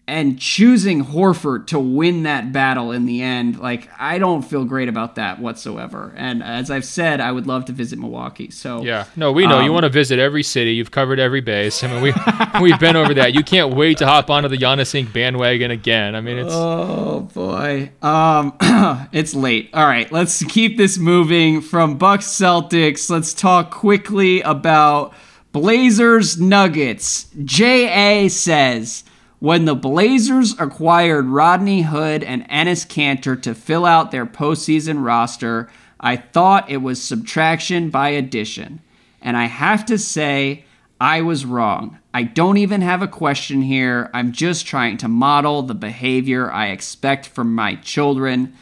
And 0.06 0.38
choosing 0.38 1.02
Horford 1.02 1.66
to 1.68 1.78
win 1.78 2.24
that 2.24 2.52
battle 2.52 2.92
in 2.92 3.06
the 3.06 3.22
end, 3.22 3.58
like 3.58 3.88
I 3.98 4.18
don't 4.18 4.42
feel 4.42 4.64
great 4.64 4.88
about 4.88 5.14
that 5.14 5.40
whatsoever. 5.40 6.12
And 6.14 6.42
as 6.42 6.70
I've 6.70 6.84
said, 6.84 7.20
I 7.20 7.32
would 7.32 7.46
love 7.46 7.64
to 7.66 7.72
visit 7.72 7.98
Milwaukee. 7.98 8.50
So 8.50 8.82
yeah, 8.82 9.06
no, 9.16 9.32
we 9.32 9.46
know 9.46 9.58
um, 9.58 9.64
you 9.64 9.72
want 9.72 9.84
to 9.84 9.88
visit 9.88 10.18
every 10.18 10.42
city. 10.42 10.74
You've 10.74 10.90
covered 10.90 11.18
every 11.18 11.40
base. 11.40 11.82
I 11.82 11.88
mean, 11.88 12.02
we 12.02 12.12
we've 12.60 12.78
been 12.78 12.96
over 12.96 13.14
that. 13.14 13.34
You 13.34 13.42
can't 13.42 13.74
wait 13.74 13.98
to 13.98 14.06
hop 14.06 14.28
onto 14.28 14.48
the 14.48 14.58
Giannis 14.58 14.92
Inc. 14.94 15.12
bandwagon 15.12 15.70
again. 15.70 16.14
I 16.14 16.20
mean, 16.20 16.38
it's 16.38 16.52
oh 16.52 17.20
boy, 17.32 17.90
um, 18.02 18.56
it's 19.12 19.34
late. 19.34 19.70
All 19.72 19.86
right, 19.86 20.10
let's 20.12 20.44
keep 20.44 20.76
this 20.76 20.98
moving 20.98 21.62
from 21.62 21.96
Bucks 21.96 22.26
Celtics. 22.26 23.08
Let's 23.08 23.32
talk 23.32 23.70
quickly 23.70 24.42
about 24.42 25.14
Blazers 25.52 26.38
Nuggets. 26.38 27.28
J.A. 27.42 28.28
says. 28.28 29.04
When 29.44 29.66
the 29.66 29.74
Blazers 29.74 30.58
acquired 30.58 31.26
Rodney 31.26 31.82
Hood 31.82 32.24
and 32.24 32.48
Enes 32.48 32.86
Kanter 32.86 33.42
to 33.42 33.54
fill 33.54 33.84
out 33.84 34.10
their 34.10 34.24
postseason 34.24 35.04
roster, 35.04 35.68
I 36.00 36.16
thought 36.16 36.70
it 36.70 36.78
was 36.78 37.02
subtraction 37.02 37.90
by 37.90 38.08
addition. 38.08 38.80
And 39.20 39.36
I 39.36 39.44
have 39.44 39.84
to 39.84 39.98
say, 39.98 40.64
I 40.98 41.20
was 41.20 41.44
wrong. 41.44 41.98
I 42.14 42.22
don't 42.22 42.56
even 42.56 42.80
have 42.80 43.02
a 43.02 43.06
question 43.06 43.60
here. 43.60 44.08
I'm 44.14 44.32
just 44.32 44.64
trying 44.64 44.96
to 44.96 45.08
model 45.08 45.60
the 45.60 45.74
behavior 45.74 46.50
I 46.50 46.68
expect 46.68 47.26
from 47.26 47.54
my 47.54 47.74
children. 47.74 48.54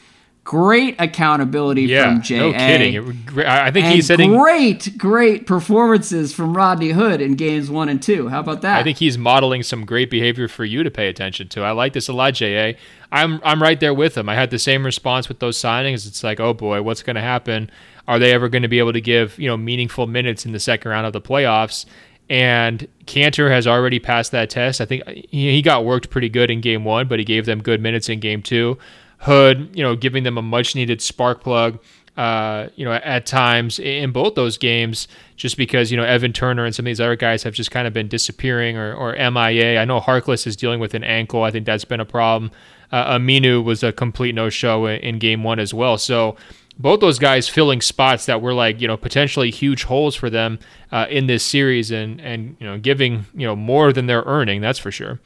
Great 0.45 0.97
accountability 0.99 1.83
yeah, 1.83 2.15
from 2.15 2.23
J. 2.23 2.39
No 2.39 2.53
kidding. 2.53 2.95
It, 3.37 3.47
I 3.47 3.71
think 3.71 3.87
he's 3.87 4.09
great, 4.09 4.99
great 4.99 5.47
performances 5.47 6.35
from 6.35 6.57
Rodney 6.57 6.91
Hood 6.91 7.21
in 7.21 7.37
games 7.37 7.71
one 7.71 7.89
and 7.89 8.03
two. 8.03 8.27
How 8.29 8.41
about 8.41 8.61
that? 8.63 8.81
I 8.81 8.83
think 8.83 8.99
he's 8.99 9.17
modeling 9.17 9.63
some 9.63 9.87
great 9.87 10.11
behavior 10.11 10.49
for 10.49 10.65
you 10.65 10.83
to 10.83 10.91
pay 10.91 11.07
attention 11.09 11.49
to. 11.51 11.63
I 11.63 11.71
like 11.71 11.93
this 11.93 12.09
a 12.09 12.13
lot, 12.13 12.41
Ja. 12.41 12.73
I'm 13.13 13.41
I'm 13.45 13.63
right 13.63 13.79
there 13.79 13.95
with 13.95 14.17
him. 14.17 14.29
I 14.29 14.35
had 14.35 14.51
the 14.51 14.59
same 14.59 14.85
response 14.85 15.29
with 15.29 15.39
those 15.39 15.57
signings. 15.57 16.09
It's 16.09 16.25
like, 16.25 16.41
oh 16.41 16.55
boy, 16.55 16.83
what's 16.83 17.05
going 17.05 17.17
to 17.17 17.23
happen? 17.23 17.71
Are 18.09 18.19
they 18.19 18.33
ever 18.33 18.49
going 18.49 18.63
to 18.63 18.69
be 18.69 18.81
able 18.81 18.95
to 18.95 19.01
give 19.01 19.39
you 19.39 19.47
know 19.47 19.57
meaningful 19.57 20.09
minutes 20.09 20.45
in 20.45 20.51
the 20.51 20.61
second 20.61 20.91
round 20.91 21.07
of 21.07 21.13
the 21.13 21.21
playoffs? 21.21 21.87
And 22.29 22.89
Kanter 23.05 23.49
has 23.51 23.67
already 23.67 24.01
passed 24.01 24.33
that 24.33 24.51
test. 24.51 24.81
I 24.81 24.87
think 24.87 25.05
he 25.07 25.63
got 25.63 25.85
worked 25.85 26.11
pretty 26.11 26.29
good 26.29 26.51
in 26.51 26.61
game 26.61 26.85
one, 26.85 27.07
but 27.07 27.19
he 27.19 27.25
gave 27.25 27.47
them 27.47 27.63
good 27.63 27.81
minutes 27.81 28.09
in 28.09 28.19
game 28.19 28.43
two. 28.43 28.79
Hood, 29.23 29.71
you 29.75 29.83
know, 29.83 29.97
giving 29.97 30.25
them 30.25 30.39
a 30.39 30.43
much 30.43 30.75
needed 30.75 31.01
spark 31.01 31.43
plug. 31.43 31.79
Uh, 32.17 32.69
you 32.77 32.85
know, 32.85 32.93
at 32.93 33.25
times 33.25 33.79
in 33.79 34.13
both 34.13 34.35
those 34.35 34.59
games, 34.59 35.09
just 35.37 35.57
because 35.57 35.91
you 35.91 35.97
know 35.97 36.05
Evan 36.05 36.35
Turner 36.35 36.67
and 36.67 36.75
some 36.75 36.85
of 36.85 36.91
these 36.91 37.01
other 37.01 37.17
guys 37.17 37.43
have 37.43 37.55
just 37.55 37.71
kind 37.71 37.87
of 37.87 37.95
been 37.95 38.07
disappearing 38.07 38.77
or, 38.77 38.93
or 38.93 39.13
MIA. 39.15 39.81
I 39.81 39.87
know 39.87 39.99
Harkless 39.99 40.47
is 40.47 40.55
dealing 40.55 40.79
with 40.79 40.93
an 40.93 41.05
ankle. 41.05 41.43
I 41.43 41.51
think 41.51 41.65
that's 41.65 41.87
been 41.87 42.01
a 42.01 42.05
problem. 42.05 42.51
Uh, 42.91 43.17
Aminu 43.17 43.65
was 43.65 43.83
a 43.83 43.93
complete 43.93 44.35
no-show 44.35 44.85
in, 44.85 45.01
in 45.01 45.19
game 45.19 45.43
one 45.43 45.59
as 45.59 45.73
well. 45.73 45.97
So 45.97 46.37
both 46.79 47.01
those 47.01 47.19
guys 47.19 47.49
filling 47.49 47.81
spots 47.81 48.27
that 48.27 48.43
were 48.43 48.53
like 48.55 48.81
you 48.81 48.89
know 48.89 48.97
potentially 48.97 49.51
huge 49.51 49.85
holes 49.85 50.15
for 50.15 50.29
them 50.29 50.59
uh, 50.91 51.07
in 51.09 51.27
this 51.27 51.43
series 51.43 51.91
and 51.91 52.21
and 52.21 52.57
you 52.59 52.67
know 52.67 52.79
giving 52.79 53.25
you 53.35 53.47
know 53.47 53.57
more 53.57 53.93
than 53.93 54.07
they're 54.07 54.25
earning. 54.27 54.61
That's 54.61 54.79
for 54.79 54.91
sure. 54.91 55.21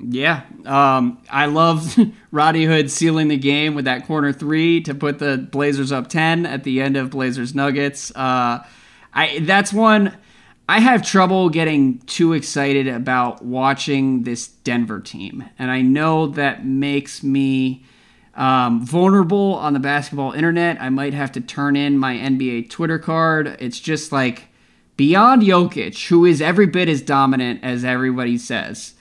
Yeah, 0.00 0.42
um, 0.64 1.18
I 1.30 1.46
love 1.46 1.96
Roddy 2.32 2.64
Hood 2.64 2.90
sealing 2.90 3.28
the 3.28 3.36
game 3.36 3.74
with 3.74 3.84
that 3.84 4.06
corner 4.06 4.32
three 4.32 4.80
to 4.82 4.94
put 4.94 5.18
the 5.18 5.36
Blazers 5.36 5.92
up 5.92 6.08
ten 6.08 6.46
at 6.46 6.64
the 6.64 6.80
end 6.80 6.96
of 6.96 7.10
Blazers 7.10 7.54
Nuggets. 7.54 8.10
Uh, 8.16 8.64
I 9.12 9.40
that's 9.40 9.72
one 9.72 10.16
I 10.68 10.80
have 10.80 11.02
trouble 11.04 11.50
getting 11.50 11.98
too 12.00 12.32
excited 12.32 12.88
about 12.88 13.44
watching 13.44 14.22
this 14.22 14.48
Denver 14.48 15.00
team, 15.00 15.44
and 15.58 15.70
I 15.70 15.82
know 15.82 16.28
that 16.28 16.64
makes 16.64 17.22
me 17.22 17.84
um, 18.34 18.84
vulnerable 18.84 19.54
on 19.56 19.74
the 19.74 19.78
basketball 19.80 20.32
internet. 20.32 20.80
I 20.80 20.88
might 20.88 21.14
have 21.14 21.32
to 21.32 21.40
turn 21.40 21.76
in 21.76 21.98
my 21.98 22.14
NBA 22.14 22.70
Twitter 22.70 22.98
card. 22.98 23.56
It's 23.60 23.78
just 23.78 24.12
like 24.12 24.48
beyond 24.96 25.42
Jokic, 25.42 26.08
who 26.08 26.24
is 26.24 26.40
every 26.40 26.66
bit 26.66 26.88
as 26.88 27.02
dominant 27.02 27.60
as 27.62 27.84
everybody 27.84 28.38
says 28.38 28.94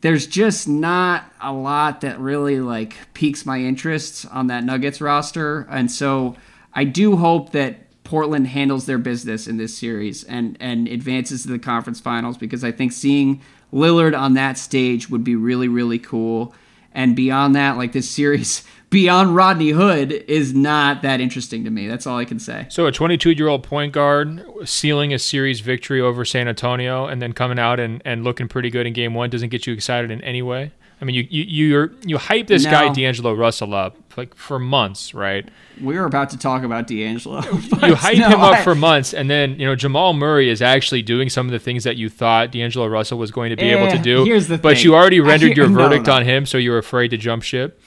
there's 0.00 0.26
just 0.26 0.68
not 0.68 1.24
a 1.40 1.52
lot 1.52 2.02
that 2.02 2.18
really 2.20 2.60
like 2.60 2.94
piques 3.14 3.46
my 3.46 3.58
interest 3.58 4.26
on 4.30 4.48
that 4.48 4.64
Nuggets 4.64 5.00
roster, 5.00 5.66
and 5.70 5.90
so 5.90 6.36
I 6.74 6.84
do 6.84 7.16
hope 7.16 7.52
that 7.52 7.80
Portland 8.04 8.46
handles 8.46 8.86
their 8.86 8.98
business 8.98 9.48
in 9.48 9.56
this 9.56 9.76
series 9.76 10.22
and 10.24 10.56
and 10.60 10.86
advances 10.86 11.42
to 11.42 11.48
the 11.48 11.58
conference 11.58 12.00
finals 12.00 12.36
because 12.36 12.62
I 12.62 12.72
think 12.72 12.92
seeing 12.92 13.40
Lillard 13.72 14.16
on 14.16 14.34
that 14.34 14.58
stage 14.58 15.10
would 15.10 15.24
be 15.24 15.34
really 15.34 15.68
really 15.68 15.98
cool. 15.98 16.54
And 16.96 17.14
beyond 17.14 17.54
that, 17.56 17.76
like 17.76 17.92
this 17.92 18.08
series 18.08 18.64
beyond 18.90 19.36
Rodney 19.36 19.68
Hood 19.68 20.12
is 20.12 20.54
not 20.54 21.02
that 21.02 21.20
interesting 21.20 21.62
to 21.64 21.70
me. 21.70 21.86
That's 21.88 22.06
all 22.06 22.16
I 22.16 22.24
can 22.24 22.38
say. 22.38 22.66
So 22.70 22.86
a 22.86 22.92
22 22.92 23.32
year 23.32 23.48
old 23.48 23.62
point 23.62 23.92
guard 23.92 24.42
sealing 24.64 25.12
a 25.12 25.18
series 25.18 25.60
victory 25.60 26.00
over 26.00 26.24
San 26.24 26.48
Antonio 26.48 27.06
and 27.06 27.20
then 27.20 27.34
coming 27.34 27.58
out 27.58 27.78
and, 27.78 28.00
and 28.06 28.24
looking 28.24 28.48
pretty 28.48 28.70
good 28.70 28.86
in 28.86 28.94
game 28.94 29.12
one 29.12 29.28
doesn't 29.28 29.50
get 29.50 29.66
you 29.66 29.74
excited 29.74 30.10
in 30.10 30.22
any 30.22 30.40
way. 30.40 30.72
I 31.00 31.04
mean, 31.04 31.14
you 31.14 31.26
you 31.28 31.44
you 31.44 31.98
you 32.04 32.18
hype 32.18 32.46
this 32.46 32.64
no. 32.64 32.70
guy 32.70 32.92
D'Angelo 32.92 33.34
Russell 33.34 33.74
up 33.74 33.96
like 34.16 34.34
for 34.34 34.58
months, 34.58 35.12
right? 35.12 35.46
We 35.80 35.98
were 35.98 36.06
about 36.06 36.30
to 36.30 36.38
talk 36.38 36.62
about 36.62 36.86
D'Angelo. 36.86 37.42
you 37.42 37.94
hype 37.94 38.16
no, 38.16 38.28
him 38.28 38.40
up 38.40 38.54
I, 38.54 38.62
for 38.62 38.74
months, 38.74 39.12
and 39.12 39.28
then 39.28 39.60
you 39.60 39.66
know 39.66 39.76
Jamal 39.76 40.14
Murray 40.14 40.48
is 40.48 40.62
actually 40.62 41.02
doing 41.02 41.28
some 41.28 41.46
of 41.46 41.52
the 41.52 41.58
things 41.58 41.84
that 41.84 41.96
you 41.96 42.08
thought 42.08 42.50
D'Angelo 42.50 42.86
Russell 42.86 43.18
was 43.18 43.30
going 43.30 43.50
to 43.50 43.56
be 43.56 43.70
eh, 43.70 43.76
able 43.76 43.90
to 43.94 44.02
do. 44.02 44.24
Here's 44.24 44.48
the 44.48 44.56
but 44.56 44.76
thing. 44.76 44.84
you 44.84 44.94
already 44.94 45.20
rendered 45.20 45.56
your 45.56 45.68
verdict 45.68 46.06
no, 46.06 46.14
on 46.14 46.24
him, 46.24 46.46
so 46.46 46.56
you're 46.56 46.78
afraid 46.78 47.08
to 47.08 47.18
jump 47.18 47.42
ship 47.42 47.80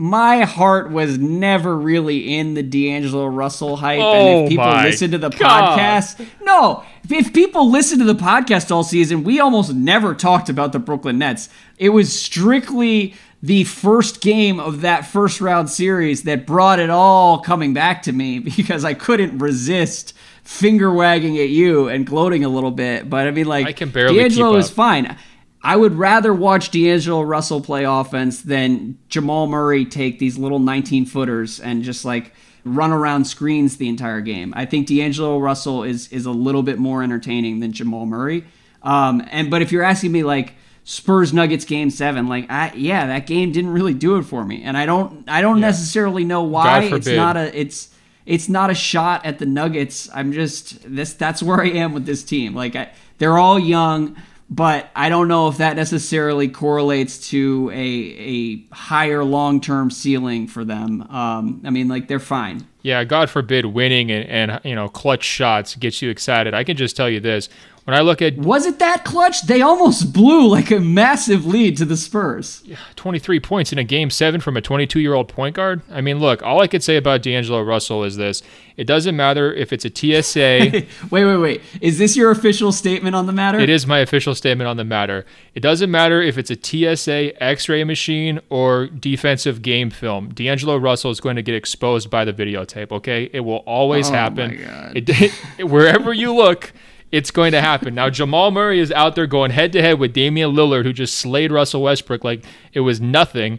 my 0.00 0.42
heart 0.42 0.90
was 0.92 1.18
never 1.18 1.76
really 1.76 2.36
in 2.36 2.54
the 2.54 2.62
D'Angelo 2.62 3.26
Russell 3.26 3.76
hype. 3.76 4.00
Oh 4.00 4.12
and 4.12 4.28
if 4.28 4.46
oh 4.46 4.48
people 4.48 4.82
listen 4.82 5.10
to 5.10 5.18
the 5.18 5.28
God. 5.28 5.78
podcast, 5.78 6.24
no, 6.42 6.84
if 7.10 7.32
people 7.34 7.68
listen 7.68 7.98
to 7.98 8.04
the 8.04 8.14
podcast 8.14 8.70
all 8.70 8.84
season, 8.84 9.24
we 9.24 9.40
almost 9.40 9.74
never 9.74 10.14
talked 10.14 10.48
about 10.48 10.72
the 10.72 10.78
Brooklyn 10.78 11.18
Nets. 11.18 11.48
It 11.78 11.88
was 11.88 12.16
strictly 12.16 13.14
the 13.42 13.64
first 13.64 14.20
game 14.20 14.60
of 14.60 14.82
that 14.82 15.04
first 15.04 15.40
round 15.40 15.68
series 15.68 16.22
that 16.22 16.46
brought 16.46 16.78
it 16.78 16.90
all 16.90 17.40
coming 17.40 17.74
back 17.74 18.02
to 18.02 18.12
me 18.12 18.38
because 18.56 18.84
I 18.84 18.94
couldn't 18.94 19.38
resist 19.38 20.14
finger 20.44 20.92
wagging 20.92 21.38
at 21.38 21.48
you 21.48 21.88
and 21.88 22.06
gloating 22.06 22.44
a 22.44 22.48
little 22.48 22.70
bit. 22.70 23.10
But 23.10 23.26
I 23.26 23.32
mean, 23.32 23.46
like, 23.46 23.66
I 23.66 23.72
can 23.72 23.90
barely 23.90 24.18
D'Angelo 24.18 24.56
is 24.56 24.70
fine. 24.70 25.16
I 25.62 25.76
would 25.76 25.94
rather 25.94 26.32
watch 26.32 26.70
D'Angelo 26.70 27.22
Russell 27.22 27.60
play 27.60 27.84
offense 27.84 28.42
than 28.42 28.98
Jamal 29.08 29.46
Murray 29.46 29.84
take 29.84 30.18
these 30.18 30.38
little 30.38 30.60
19 30.60 31.06
footers 31.06 31.58
and 31.58 31.82
just 31.82 32.04
like 32.04 32.32
run 32.64 32.92
around 32.92 33.24
screens 33.24 33.76
the 33.76 33.88
entire 33.88 34.20
game. 34.20 34.52
I 34.56 34.66
think 34.66 34.86
D'Angelo 34.86 35.38
Russell 35.38 35.82
is 35.82 36.08
is 36.12 36.26
a 36.26 36.30
little 36.30 36.62
bit 36.62 36.78
more 36.78 37.02
entertaining 37.02 37.60
than 37.60 37.72
Jamal 37.72 38.06
Murray. 38.06 38.44
Um, 38.82 39.26
and 39.30 39.50
but 39.50 39.62
if 39.62 39.72
you're 39.72 39.82
asking 39.82 40.12
me 40.12 40.22
like 40.22 40.54
Spurs 40.84 41.32
Nuggets 41.32 41.64
game 41.64 41.90
seven, 41.90 42.28
like 42.28 42.50
I, 42.50 42.72
yeah, 42.74 43.06
that 43.06 43.26
game 43.26 43.52
didn't 43.52 43.72
really 43.72 43.94
do 43.94 44.16
it 44.16 44.22
for 44.22 44.44
me, 44.44 44.62
and 44.62 44.76
I 44.76 44.86
don't 44.86 45.28
I 45.28 45.40
don't 45.40 45.58
yeah. 45.58 45.66
necessarily 45.66 46.24
know 46.24 46.44
why. 46.44 46.84
It's 46.84 47.08
not 47.08 47.36
a 47.36 47.58
it's 47.58 47.88
it's 48.26 48.48
not 48.48 48.70
a 48.70 48.74
shot 48.74 49.26
at 49.26 49.38
the 49.38 49.46
Nuggets. 49.46 50.08
I'm 50.14 50.32
just 50.32 50.78
this 50.84 51.14
that's 51.14 51.42
where 51.42 51.60
I 51.60 51.68
am 51.68 51.92
with 51.92 52.06
this 52.06 52.22
team. 52.22 52.54
Like 52.54 52.76
I, 52.76 52.90
they're 53.18 53.38
all 53.38 53.58
young 53.58 54.16
but 54.50 54.90
I 54.96 55.08
don't 55.08 55.28
know 55.28 55.48
if 55.48 55.58
that 55.58 55.76
necessarily 55.76 56.48
correlates 56.48 57.28
to 57.30 57.70
a 57.72 57.76
a 57.76 58.74
higher 58.74 59.22
long 59.24 59.60
term 59.60 59.90
ceiling 59.90 60.46
for 60.46 60.64
them. 60.64 61.02
Um, 61.02 61.62
I 61.64 61.70
mean, 61.70 61.88
like 61.88 62.08
they're 62.08 62.18
fine. 62.18 62.66
Yeah, 62.88 63.04
God 63.04 63.28
forbid 63.28 63.66
winning 63.66 64.10
and, 64.10 64.50
and 64.50 64.60
you 64.64 64.74
know 64.74 64.88
clutch 64.88 65.22
shots 65.22 65.76
gets 65.76 66.00
you 66.00 66.08
excited. 66.08 66.54
I 66.54 66.64
can 66.64 66.74
just 66.74 66.96
tell 66.96 67.10
you 67.10 67.20
this: 67.20 67.50
when 67.84 67.94
I 67.94 68.00
look 68.00 68.22
at 68.22 68.36
was 68.36 68.64
it 68.64 68.78
that 68.80 69.04
clutch? 69.04 69.42
They 69.42 69.60
almost 69.60 70.14
blew 70.14 70.46
like 70.48 70.70
a 70.70 70.80
massive 70.80 71.44
lead 71.44 71.76
to 71.78 71.84
the 71.84 71.98
Spurs. 71.98 72.62
23 72.96 73.40
points 73.40 73.72
in 73.72 73.78
a 73.78 73.84
game 73.84 74.08
seven 74.08 74.40
from 74.40 74.56
a 74.56 74.62
22 74.62 75.00
year 75.00 75.12
old 75.12 75.28
point 75.28 75.54
guard. 75.54 75.82
I 75.90 76.00
mean, 76.00 76.18
look, 76.18 76.42
all 76.42 76.62
I 76.62 76.66
could 76.66 76.82
say 76.82 76.96
about 76.96 77.22
D'Angelo 77.22 77.62
Russell 77.62 78.04
is 78.04 78.16
this: 78.16 78.42
it 78.78 78.86
doesn't 78.86 79.16
matter 79.16 79.52
if 79.52 79.72
it's 79.72 79.84
a 79.84 79.90
TSA. 79.90 80.70
wait, 81.10 81.24
wait, 81.24 81.36
wait. 81.36 81.62
Is 81.80 81.98
this 81.98 82.16
your 82.16 82.30
official 82.30 82.70
statement 82.70 83.16
on 83.16 83.26
the 83.26 83.32
matter? 83.32 83.58
It 83.58 83.68
is 83.68 83.88
my 83.88 83.98
official 83.98 84.36
statement 84.36 84.68
on 84.68 84.76
the 84.76 84.84
matter. 84.84 85.26
It 85.52 85.60
doesn't 85.60 85.90
matter 85.90 86.22
if 86.22 86.38
it's 86.38 86.52
a 86.52 86.54
TSA 86.56 87.42
X-ray 87.42 87.82
machine 87.82 88.38
or 88.50 88.86
defensive 88.86 89.62
game 89.62 89.90
film. 89.90 90.28
D'Angelo 90.28 90.76
Russell 90.76 91.10
is 91.10 91.18
going 91.18 91.34
to 91.34 91.42
get 91.42 91.56
exposed 91.56 92.08
by 92.08 92.24
the 92.24 92.32
videotape. 92.32 92.77
Okay, 92.90 93.28
it 93.32 93.40
will 93.40 93.64
always 93.66 94.08
oh 94.10 94.12
happen. 94.12 94.52
It, 94.94 95.08
it, 95.08 95.32
wherever 95.68 96.12
you 96.12 96.34
look 96.34 96.72
it's 97.10 97.30
going 97.30 97.52
to 97.52 97.60
happen. 97.60 97.94
Now, 97.94 98.10
Jamal 98.10 98.50
Murray 98.50 98.80
is 98.80 98.92
out 98.92 99.14
there 99.14 99.26
going 99.26 99.50
head 99.50 99.72
to 99.72 99.80
head 99.80 99.98
with 99.98 100.12
Damian 100.12 100.52
Lillard, 100.52 100.84
who 100.84 100.92
just 100.92 101.16
slayed 101.16 101.50
Russell 101.50 101.82
Westbrook 101.82 102.22
like 102.22 102.44
it 102.72 102.80
was 102.80 103.00
nothing. 103.00 103.58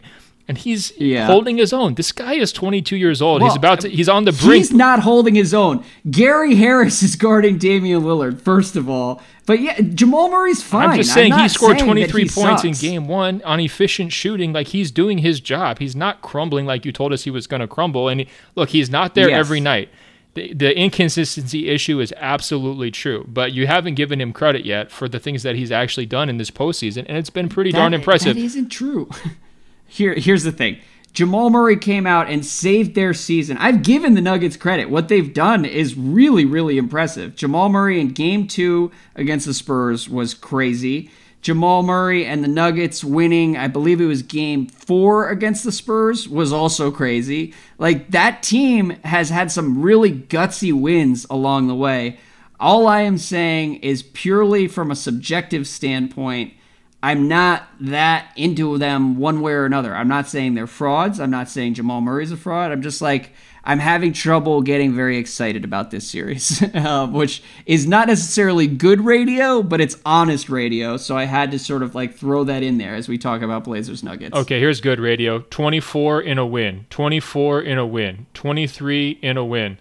And 0.50 0.58
he's 0.58 0.92
yeah. 0.98 1.26
holding 1.26 1.58
his 1.58 1.72
own. 1.72 1.94
This 1.94 2.10
guy 2.10 2.34
is 2.34 2.52
22 2.52 2.96
years 2.96 3.22
old. 3.22 3.40
Well, 3.40 3.48
he's 3.48 3.56
about 3.56 3.82
to. 3.82 3.88
He's 3.88 4.08
on 4.08 4.24
the 4.24 4.32
brink. 4.32 4.56
He's 4.56 4.72
not 4.72 4.98
holding 4.98 5.36
his 5.36 5.54
own. 5.54 5.84
Gary 6.10 6.56
Harris 6.56 7.04
is 7.04 7.14
guarding 7.14 7.56
Damian 7.56 8.02
Lillard. 8.02 8.40
First 8.40 8.74
of 8.74 8.90
all, 8.90 9.22
but 9.46 9.60
yeah, 9.60 9.80
Jamal 9.80 10.28
Murray's 10.28 10.60
fine. 10.60 10.90
I'm 10.90 10.96
just 10.96 11.14
saying 11.14 11.32
I'm 11.32 11.42
he 11.42 11.48
scored 11.48 11.78
23 11.78 12.22
he 12.22 12.28
points 12.28 12.62
sucks. 12.62 12.64
in 12.64 12.72
game 12.72 13.06
one 13.06 13.40
on 13.42 13.60
efficient 13.60 14.12
shooting. 14.12 14.52
Like 14.52 14.66
he's 14.66 14.90
doing 14.90 15.18
his 15.18 15.38
job. 15.38 15.78
He's 15.78 15.94
not 15.94 16.20
crumbling 16.20 16.66
like 16.66 16.84
you 16.84 16.90
told 16.90 17.12
us 17.12 17.22
he 17.22 17.30
was 17.30 17.46
going 17.46 17.60
to 17.60 17.68
crumble. 17.68 18.08
And 18.08 18.22
he, 18.22 18.28
look, 18.56 18.70
he's 18.70 18.90
not 18.90 19.14
there 19.14 19.28
yes. 19.28 19.38
every 19.38 19.60
night. 19.60 19.88
The, 20.34 20.52
the 20.52 20.76
inconsistency 20.76 21.68
issue 21.68 22.00
is 22.00 22.12
absolutely 22.16 22.90
true, 22.90 23.24
but 23.28 23.52
you 23.52 23.68
haven't 23.68 23.94
given 23.94 24.20
him 24.20 24.32
credit 24.32 24.64
yet 24.64 24.90
for 24.90 25.08
the 25.08 25.20
things 25.20 25.44
that 25.44 25.54
he's 25.54 25.70
actually 25.70 26.06
done 26.06 26.28
in 26.28 26.38
this 26.38 26.50
postseason, 26.50 27.06
and 27.08 27.16
it's 27.16 27.30
been 27.30 27.48
pretty 27.48 27.70
that, 27.70 27.78
darn 27.78 27.94
impressive. 27.94 28.34
That 28.34 28.42
isn't 28.42 28.68
true. 28.68 29.08
Here, 29.90 30.14
here's 30.14 30.44
the 30.44 30.52
thing. 30.52 30.78
Jamal 31.12 31.50
Murray 31.50 31.76
came 31.76 32.06
out 32.06 32.30
and 32.30 32.46
saved 32.46 32.94
their 32.94 33.12
season. 33.12 33.56
I've 33.58 33.82
given 33.82 34.14
the 34.14 34.20
Nuggets 34.20 34.56
credit. 34.56 34.88
What 34.88 35.08
they've 35.08 35.34
done 35.34 35.64
is 35.64 35.96
really, 35.96 36.44
really 36.44 36.78
impressive. 36.78 37.34
Jamal 37.34 37.68
Murray 37.68 38.00
in 38.00 38.10
game 38.10 38.46
two 38.46 38.92
against 39.16 39.46
the 39.46 39.52
Spurs 39.52 40.08
was 40.08 40.32
crazy. 40.32 41.10
Jamal 41.42 41.82
Murray 41.82 42.24
and 42.24 42.44
the 42.44 42.48
Nuggets 42.48 43.02
winning, 43.02 43.56
I 43.56 43.66
believe 43.66 44.00
it 44.00 44.06
was 44.06 44.22
game 44.22 44.66
four 44.66 45.28
against 45.28 45.64
the 45.64 45.72
Spurs, 45.72 46.28
was 46.28 46.52
also 46.52 46.92
crazy. 46.92 47.52
Like, 47.76 48.12
that 48.12 48.44
team 48.44 48.90
has 49.02 49.30
had 49.30 49.50
some 49.50 49.82
really 49.82 50.12
gutsy 50.12 50.72
wins 50.72 51.26
along 51.28 51.66
the 51.66 51.74
way. 51.74 52.20
All 52.60 52.86
I 52.86 53.00
am 53.00 53.18
saying 53.18 53.76
is 53.76 54.04
purely 54.04 54.68
from 54.68 54.92
a 54.92 54.96
subjective 54.96 55.66
standpoint 55.66 56.54
I'm 57.02 57.28
not 57.28 57.66
that 57.80 58.30
into 58.36 58.76
them 58.76 59.16
one 59.16 59.40
way 59.40 59.52
or 59.52 59.64
another. 59.64 59.94
I'm 59.94 60.08
not 60.08 60.28
saying 60.28 60.54
they're 60.54 60.66
frauds. 60.66 61.18
I'm 61.18 61.30
not 61.30 61.48
saying 61.48 61.74
Jamal 61.74 62.00
Murray's 62.02 62.30
a 62.30 62.36
fraud. 62.36 62.72
I'm 62.72 62.82
just 62.82 63.00
like, 63.00 63.32
I'm 63.64 63.78
having 63.78 64.12
trouble 64.12 64.62
getting 64.62 64.94
very 64.94 65.16
excited 65.16 65.64
about 65.64 65.90
this 65.90 66.08
series, 66.08 66.62
uh, 66.74 67.06
which 67.10 67.42
is 67.66 67.86
not 67.86 68.08
necessarily 68.08 68.66
good 68.66 69.02
radio, 69.02 69.62
but 69.62 69.80
it's 69.80 69.96
honest 70.04 70.48
radio. 70.48 70.96
So 70.96 71.16
I 71.16 71.24
had 71.24 71.50
to 71.52 71.58
sort 71.58 71.82
of 71.82 71.94
like 71.94 72.14
throw 72.14 72.44
that 72.44 72.62
in 72.62 72.78
there 72.78 72.94
as 72.94 73.08
we 73.08 73.16
talk 73.18 73.42
about 73.42 73.64
Blazers 73.64 74.02
Nuggets. 74.02 74.36
Okay, 74.36 74.60
here's 74.60 74.80
good 74.80 75.00
radio 75.00 75.40
24 75.50 76.22
in 76.22 76.38
a 76.38 76.46
win, 76.46 76.86
24 76.90 77.62
in 77.62 77.78
a 77.78 77.86
win, 77.86 78.26
23 78.34 79.18
in 79.22 79.36
a 79.36 79.44
win. 79.44 79.78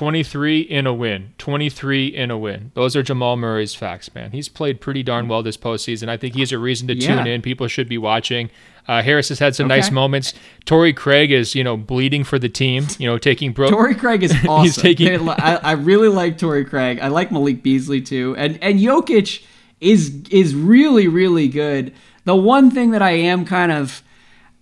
23 0.00 0.60
in 0.60 0.86
a 0.86 0.94
win. 0.94 1.34
23 1.36 2.06
in 2.06 2.30
a 2.30 2.38
win. 2.38 2.72
Those 2.72 2.96
are 2.96 3.02
Jamal 3.02 3.36
Murray's 3.36 3.74
facts, 3.74 4.14
man. 4.14 4.30
He's 4.30 4.48
played 4.48 4.80
pretty 4.80 5.02
darn 5.02 5.28
well 5.28 5.42
this 5.42 5.58
postseason. 5.58 6.08
I 6.08 6.16
think 6.16 6.34
he's 6.34 6.52
a 6.52 6.58
reason 6.58 6.88
to 6.88 6.94
yeah. 6.94 7.16
tune 7.16 7.26
in. 7.26 7.42
People 7.42 7.68
should 7.68 7.86
be 7.86 7.98
watching. 7.98 8.48
Uh, 8.88 9.02
Harris 9.02 9.28
has 9.28 9.40
had 9.40 9.54
some 9.54 9.66
okay. 9.66 9.76
nice 9.76 9.90
moments. 9.90 10.32
Torrey 10.64 10.94
Craig 10.94 11.30
is, 11.30 11.54
you 11.54 11.62
know, 11.62 11.76
bleeding 11.76 12.24
for 12.24 12.38
the 12.38 12.48
team. 12.48 12.86
You 12.98 13.10
know, 13.10 13.18
taking 13.18 13.52
bro. 13.52 13.68
Torrey 13.68 13.94
Craig 13.94 14.22
is 14.22 14.32
awesome. 14.48 14.64
he's 14.64 14.76
taking. 14.76 15.28
I, 15.28 15.56
I 15.56 15.72
really 15.72 16.08
like 16.08 16.38
Torrey 16.38 16.64
Craig. 16.64 16.98
I 17.02 17.08
like 17.08 17.30
Malik 17.30 17.62
Beasley 17.62 18.00
too, 18.00 18.34
and 18.38 18.58
and 18.62 18.80
Jokic 18.80 19.44
is 19.82 20.22
is 20.30 20.54
really 20.54 21.08
really 21.08 21.46
good. 21.46 21.92
The 22.24 22.36
one 22.36 22.70
thing 22.70 22.92
that 22.92 23.02
I 23.02 23.10
am 23.10 23.44
kind 23.44 23.70
of 23.70 24.02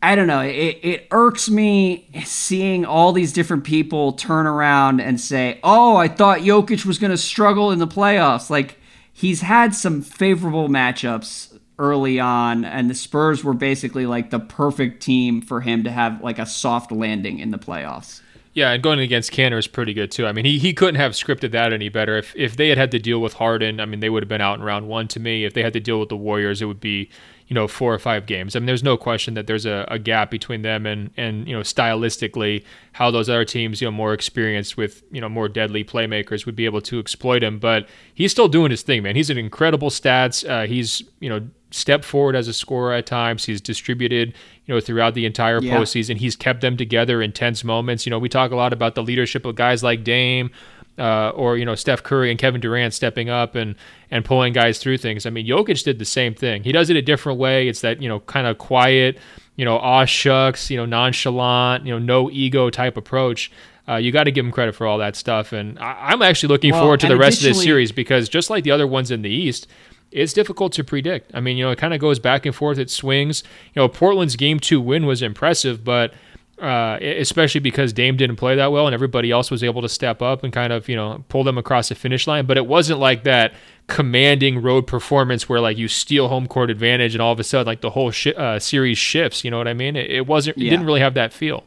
I 0.00 0.14
don't 0.14 0.28
know. 0.28 0.40
It, 0.40 0.78
it 0.82 1.08
irks 1.10 1.50
me 1.50 2.08
seeing 2.24 2.84
all 2.84 3.12
these 3.12 3.32
different 3.32 3.64
people 3.64 4.12
turn 4.12 4.46
around 4.46 5.00
and 5.00 5.20
say, 5.20 5.58
oh, 5.64 5.96
I 5.96 6.06
thought 6.06 6.40
Jokic 6.40 6.84
was 6.84 6.98
going 6.98 7.10
to 7.10 7.16
struggle 7.16 7.72
in 7.72 7.80
the 7.80 7.86
playoffs. 7.86 8.48
Like, 8.48 8.78
he's 9.12 9.40
had 9.40 9.74
some 9.74 10.02
favorable 10.02 10.68
matchups 10.68 11.58
early 11.80 12.20
on, 12.20 12.64
and 12.64 12.88
the 12.88 12.94
Spurs 12.94 13.42
were 13.42 13.54
basically 13.54 14.06
like 14.06 14.30
the 14.30 14.40
perfect 14.40 15.02
team 15.02 15.40
for 15.40 15.60
him 15.60 15.82
to 15.84 15.90
have 15.90 16.22
like 16.22 16.38
a 16.38 16.46
soft 16.46 16.92
landing 16.92 17.38
in 17.40 17.50
the 17.50 17.58
playoffs. 17.58 18.20
Yeah, 18.58 18.72
and 18.72 18.82
going 18.82 18.98
against 18.98 19.30
Kanter 19.30 19.56
is 19.56 19.68
pretty 19.68 19.94
good 19.94 20.10
too. 20.10 20.26
I 20.26 20.32
mean, 20.32 20.44
he, 20.44 20.58
he 20.58 20.74
couldn't 20.74 20.96
have 20.96 21.12
scripted 21.12 21.52
that 21.52 21.72
any 21.72 21.88
better. 21.88 22.18
If 22.18 22.34
if 22.34 22.56
they 22.56 22.70
had 22.70 22.76
had 22.76 22.90
to 22.90 22.98
deal 22.98 23.20
with 23.20 23.34
Harden, 23.34 23.78
I 23.78 23.86
mean, 23.86 24.00
they 24.00 24.10
would 24.10 24.24
have 24.24 24.28
been 24.28 24.40
out 24.40 24.58
in 24.58 24.64
round 24.64 24.88
one 24.88 25.06
to 25.08 25.20
me. 25.20 25.44
If 25.44 25.54
they 25.54 25.62
had 25.62 25.72
to 25.74 25.80
deal 25.80 26.00
with 26.00 26.08
the 26.08 26.16
Warriors, 26.16 26.60
it 26.60 26.64
would 26.64 26.80
be 26.80 27.08
you 27.46 27.54
know 27.54 27.68
four 27.68 27.94
or 27.94 28.00
five 28.00 28.26
games. 28.26 28.56
I 28.56 28.58
mean, 28.58 28.66
there's 28.66 28.82
no 28.82 28.96
question 28.96 29.34
that 29.34 29.46
there's 29.46 29.64
a, 29.64 29.86
a 29.86 29.96
gap 29.96 30.32
between 30.32 30.62
them 30.62 30.86
and 30.86 31.12
and 31.16 31.46
you 31.46 31.54
know 31.54 31.60
stylistically 31.60 32.64
how 32.94 33.12
those 33.12 33.28
other 33.28 33.44
teams 33.44 33.80
you 33.80 33.86
know 33.86 33.92
more 33.92 34.12
experienced 34.12 34.76
with 34.76 35.04
you 35.12 35.20
know 35.20 35.28
more 35.28 35.48
deadly 35.48 35.84
playmakers 35.84 36.44
would 36.44 36.56
be 36.56 36.64
able 36.64 36.80
to 36.80 36.98
exploit 36.98 37.44
him. 37.44 37.60
But 37.60 37.88
he's 38.12 38.32
still 38.32 38.48
doing 38.48 38.72
his 38.72 38.82
thing, 38.82 39.04
man. 39.04 39.14
He's 39.14 39.30
an 39.30 39.38
incredible 39.38 39.90
stats. 39.90 40.44
Uh, 40.44 40.66
he's 40.66 41.04
you 41.20 41.28
know 41.28 41.48
stepped 41.70 42.04
forward 42.04 42.34
as 42.34 42.48
a 42.48 42.52
scorer 42.52 42.92
at 42.94 43.06
times. 43.06 43.44
He's 43.44 43.60
distributed, 43.60 44.34
you 44.66 44.74
know, 44.74 44.80
throughout 44.80 45.14
the 45.14 45.26
entire 45.26 45.60
yeah. 45.62 45.76
postseason. 45.76 46.16
He's 46.16 46.36
kept 46.36 46.60
them 46.60 46.76
together 46.76 47.20
in 47.22 47.32
tense 47.32 47.64
moments. 47.64 48.06
You 48.06 48.10
know, 48.10 48.18
we 48.18 48.28
talk 48.28 48.50
a 48.50 48.56
lot 48.56 48.72
about 48.72 48.94
the 48.94 49.02
leadership 49.02 49.44
of 49.44 49.54
guys 49.54 49.82
like 49.82 50.04
Dame, 50.04 50.50
uh, 50.98 51.30
or 51.30 51.56
you 51.56 51.64
know 51.64 51.74
Steph 51.74 52.02
Curry 52.02 52.30
and 52.30 52.38
Kevin 52.38 52.60
Durant 52.60 52.92
stepping 52.92 53.30
up 53.30 53.54
and 53.54 53.76
and 54.10 54.24
pulling 54.24 54.52
guys 54.52 54.78
through 54.78 54.98
things. 54.98 55.26
I 55.26 55.30
mean, 55.30 55.46
Jokic 55.46 55.84
did 55.84 55.98
the 55.98 56.04
same 56.04 56.34
thing. 56.34 56.64
He 56.64 56.72
does 56.72 56.90
it 56.90 56.96
a 56.96 57.02
different 57.02 57.38
way. 57.38 57.68
It's 57.68 57.80
that 57.82 58.02
you 58.02 58.08
know 58.08 58.20
kind 58.20 58.46
of 58.46 58.58
quiet, 58.58 59.18
you 59.56 59.64
know, 59.64 59.78
aw 59.78 60.04
shucks, 60.04 60.70
you 60.70 60.76
know, 60.76 60.86
nonchalant, 60.86 61.86
you 61.86 61.92
know, 61.92 61.98
no 61.98 62.30
ego 62.30 62.70
type 62.70 62.96
approach. 62.96 63.50
Uh, 63.88 63.96
you 63.96 64.12
got 64.12 64.24
to 64.24 64.30
give 64.30 64.44
him 64.44 64.52
credit 64.52 64.74
for 64.74 64.86
all 64.86 64.98
that 64.98 65.16
stuff, 65.16 65.52
and 65.52 65.78
I, 65.78 66.12
am 66.12 66.20
actually 66.20 66.48
looking 66.48 66.72
well, 66.72 66.82
forward 66.82 67.00
to 67.00 67.08
the 67.08 67.16
rest 67.16 67.38
of 67.38 67.44
this 67.44 67.62
series 67.62 67.90
because 67.90 68.28
just 68.28 68.50
like 68.50 68.62
the 68.64 68.70
other 68.70 68.86
ones 68.86 69.10
in 69.10 69.22
the 69.22 69.30
East, 69.30 69.66
it's 70.10 70.32
difficult 70.32 70.72
to 70.74 70.84
predict. 70.84 71.30
I 71.34 71.40
mean, 71.40 71.56
you 71.56 71.64
know, 71.64 71.70
it 71.70 71.78
kind 71.78 71.94
of 71.94 72.00
goes 72.00 72.18
back 72.18 72.46
and 72.46 72.54
forth. 72.54 72.78
It 72.78 72.90
swings. 72.90 73.42
You 73.74 73.82
know, 73.82 73.88
Portland's 73.88 74.36
game 74.36 74.58
two 74.60 74.80
win 74.80 75.06
was 75.06 75.22
impressive, 75.22 75.84
but 75.84 76.14
uh, 76.60 76.98
especially 77.00 77.60
because 77.60 77.92
Dame 77.92 78.16
didn't 78.16 78.36
play 78.36 78.56
that 78.56 78.72
well 78.72 78.86
and 78.86 78.94
everybody 78.94 79.30
else 79.30 79.50
was 79.50 79.62
able 79.62 79.82
to 79.82 79.88
step 79.88 80.20
up 80.20 80.42
and 80.42 80.52
kind 80.52 80.72
of, 80.72 80.88
you 80.88 80.96
know, 80.96 81.24
pull 81.28 81.44
them 81.44 81.56
across 81.56 81.88
the 81.88 81.94
finish 81.94 82.26
line. 82.26 82.46
But 82.46 82.56
it 82.56 82.66
wasn't 82.66 82.98
like 82.98 83.24
that 83.24 83.52
commanding 83.86 84.60
road 84.60 84.86
performance 84.86 85.48
where 85.48 85.60
like 85.60 85.78
you 85.78 85.88
steal 85.88 86.28
home 86.28 86.46
court 86.46 86.70
advantage 86.70 87.14
and 87.14 87.22
all 87.22 87.32
of 87.32 87.40
a 87.40 87.44
sudden 87.44 87.66
like 87.66 87.80
the 87.80 87.90
whole 87.90 88.10
sh- 88.10 88.28
uh, 88.36 88.58
series 88.58 88.98
shifts. 88.98 89.44
You 89.44 89.50
know 89.50 89.58
what 89.58 89.68
I 89.68 89.74
mean? 89.74 89.94
It, 89.94 90.10
it 90.10 90.26
wasn't, 90.26 90.58
yeah. 90.58 90.66
it 90.66 90.70
didn't 90.70 90.86
really 90.86 91.00
have 91.00 91.14
that 91.14 91.32
feel. 91.32 91.64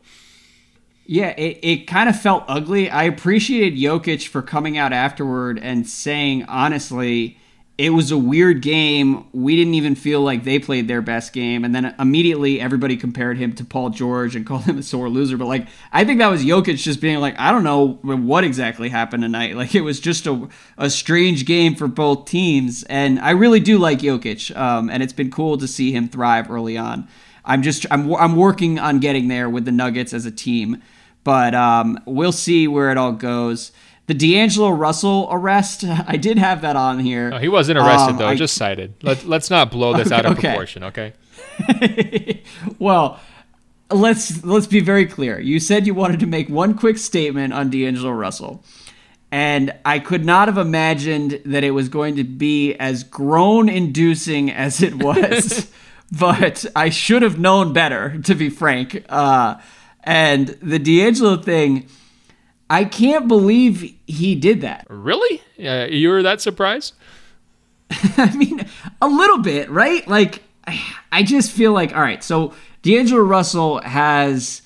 Yeah, 1.05 1.29
it, 1.37 1.59
it 1.61 1.87
kind 1.87 2.09
of 2.09 2.19
felt 2.19 2.43
ugly. 2.47 2.89
I 2.89 3.03
appreciated 3.03 3.77
Jokic 3.79 4.27
for 4.27 4.41
coming 4.41 4.77
out 4.77 4.93
afterward 4.93 5.59
and 5.59 5.87
saying, 5.87 6.43
honestly, 6.45 7.37
it 7.81 7.89
was 7.89 8.11
a 8.11 8.17
weird 8.17 8.61
game. 8.61 9.25
We 9.33 9.55
didn't 9.55 9.73
even 9.73 9.95
feel 9.95 10.21
like 10.21 10.43
they 10.43 10.59
played 10.59 10.87
their 10.87 11.01
best 11.01 11.33
game. 11.33 11.65
And 11.65 11.73
then 11.73 11.95
immediately 11.97 12.61
everybody 12.61 12.95
compared 12.95 13.39
him 13.39 13.53
to 13.53 13.65
Paul 13.65 13.89
George 13.89 14.35
and 14.35 14.45
called 14.47 14.65
him 14.65 14.77
a 14.77 14.83
sore 14.83 15.09
loser. 15.09 15.35
But 15.35 15.47
like, 15.47 15.67
I 15.91 16.05
think 16.05 16.19
that 16.19 16.27
was 16.27 16.45
Jokic 16.45 16.77
just 16.77 17.01
being 17.01 17.19
like, 17.19 17.33
I 17.39 17.51
don't 17.51 17.63
know 17.63 17.93
what 18.03 18.43
exactly 18.43 18.89
happened 18.89 19.23
tonight. 19.23 19.55
Like, 19.61 19.75
it 19.75 19.81
was 19.81 19.99
just 19.99 20.25
a, 20.25 20.47
a 20.77 20.89
strange 20.89 21.45
game 21.45 21.75
for 21.75 21.87
both 21.87 22.25
teams. 22.25 22.83
And 22.83 23.19
I 23.19 23.31
really 23.31 23.59
do 23.59 23.77
like 23.77 23.99
Jokic. 23.99 24.55
Um, 24.55 24.89
and 24.89 25.03
it's 25.03 25.13
been 25.13 25.29
cool 25.29 25.57
to 25.57 25.67
see 25.67 25.91
him 25.91 26.07
thrive 26.07 26.49
early 26.49 26.77
on. 26.77 27.07
I'm 27.45 27.61
just, 27.61 27.85
I'm, 27.91 28.13
I'm 28.15 28.35
working 28.35 28.79
on 28.79 28.99
getting 28.99 29.27
there 29.27 29.49
with 29.49 29.65
the 29.65 29.71
Nuggets 29.71 30.13
as 30.13 30.25
a 30.25 30.31
team. 30.31 30.81
But 31.23 31.53
um, 31.53 31.99
we'll 32.05 32.31
see 32.31 32.67
where 32.67 32.91
it 32.91 32.97
all 32.97 33.11
goes. 33.11 33.71
The 34.11 34.33
D'Angelo 34.33 34.71
Russell 34.71 35.29
arrest, 35.31 35.85
I 36.07 36.17
did 36.17 36.37
have 36.37 36.63
that 36.63 36.75
on 36.75 36.99
here. 36.99 37.29
No, 37.29 37.37
he 37.37 37.47
wasn't 37.47 37.79
arrested 37.79 38.11
um, 38.11 38.17
though, 38.17 38.27
I, 38.27 38.35
just 38.35 38.55
cited. 38.55 38.93
Let, 39.01 39.23
let's 39.23 39.49
not 39.49 39.71
blow 39.71 39.95
this 39.95 40.07
okay, 40.07 40.15
out 40.17 40.25
of 40.25 40.37
okay. 40.37 40.49
proportion, 40.49 40.83
okay? 40.83 41.13
well, 42.79 43.21
let's 43.89 44.43
let's 44.43 44.67
be 44.67 44.81
very 44.81 45.05
clear. 45.05 45.39
You 45.39 45.61
said 45.61 45.87
you 45.87 45.93
wanted 45.93 46.19
to 46.19 46.25
make 46.25 46.49
one 46.49 46.77
quick 46.77 46.97
statement 46.97 47.53
on 47.53 47.69
D'Angelo 47.69 48.11
Russell. 48.11 48.65
And 49.31 49.73
I 49.85 49.99
could 49.99 50.25
not 50.25 50.49
have 50.49 50.57
imagined 50.57 51.41
that 51.45 51.63
it 51.63 51.71
was 51.71 51.87
going 51.87 52.17
to 52.17 52.25
be 52.25 52.73
as 52.75 53.05
groan 53.05 53.69
inducing 53.69 54.51
as 54.51 54.81
it 54.81 55.01
was. 55.01 55.71
but 56.11 56.65
I 56.75 56.89
should 56.89 57.21
have 57.21 57.39
known 57.39 57.71
better, 57.71 58.19
to 58.23 58.35
be 58.35 58.49
frank. 58.49 59.05
Uh, 59.07 59.55
and 60.03 60.49
the 60.61 60.79
D'Angelo 60.79 61.37
thing, 61.37 61.87
I 62.71 62.85
can't 62.85 63.27
believe 63.27 63.93
he 64.07 64.33
did 64.33 64.61
that. 64.61 64.87
Really? 64.89 65.41
Uh, 65.61 65.87
you 65.89 66.07
were 66.07 66.23
that 66.23 66.39
surprised? 66.39 66.93
I 67.91 68.33
mean, 68.33 68.65
a 69.01 69.09
little 69.09 69.39
bit, 69.39 69.69
right? 69.69 70.07
Like, 70.07 70.41
I 71.11 71.23
just 71.23 71.51
feel 71.51 71.73
like, 71.73 71.93
all 71.93 72.01
right, 72.01 72.23
so 72.23 72.53
D'Angelo 72.81 73.23
Russell 73.23 73.81
has 73.81 74.61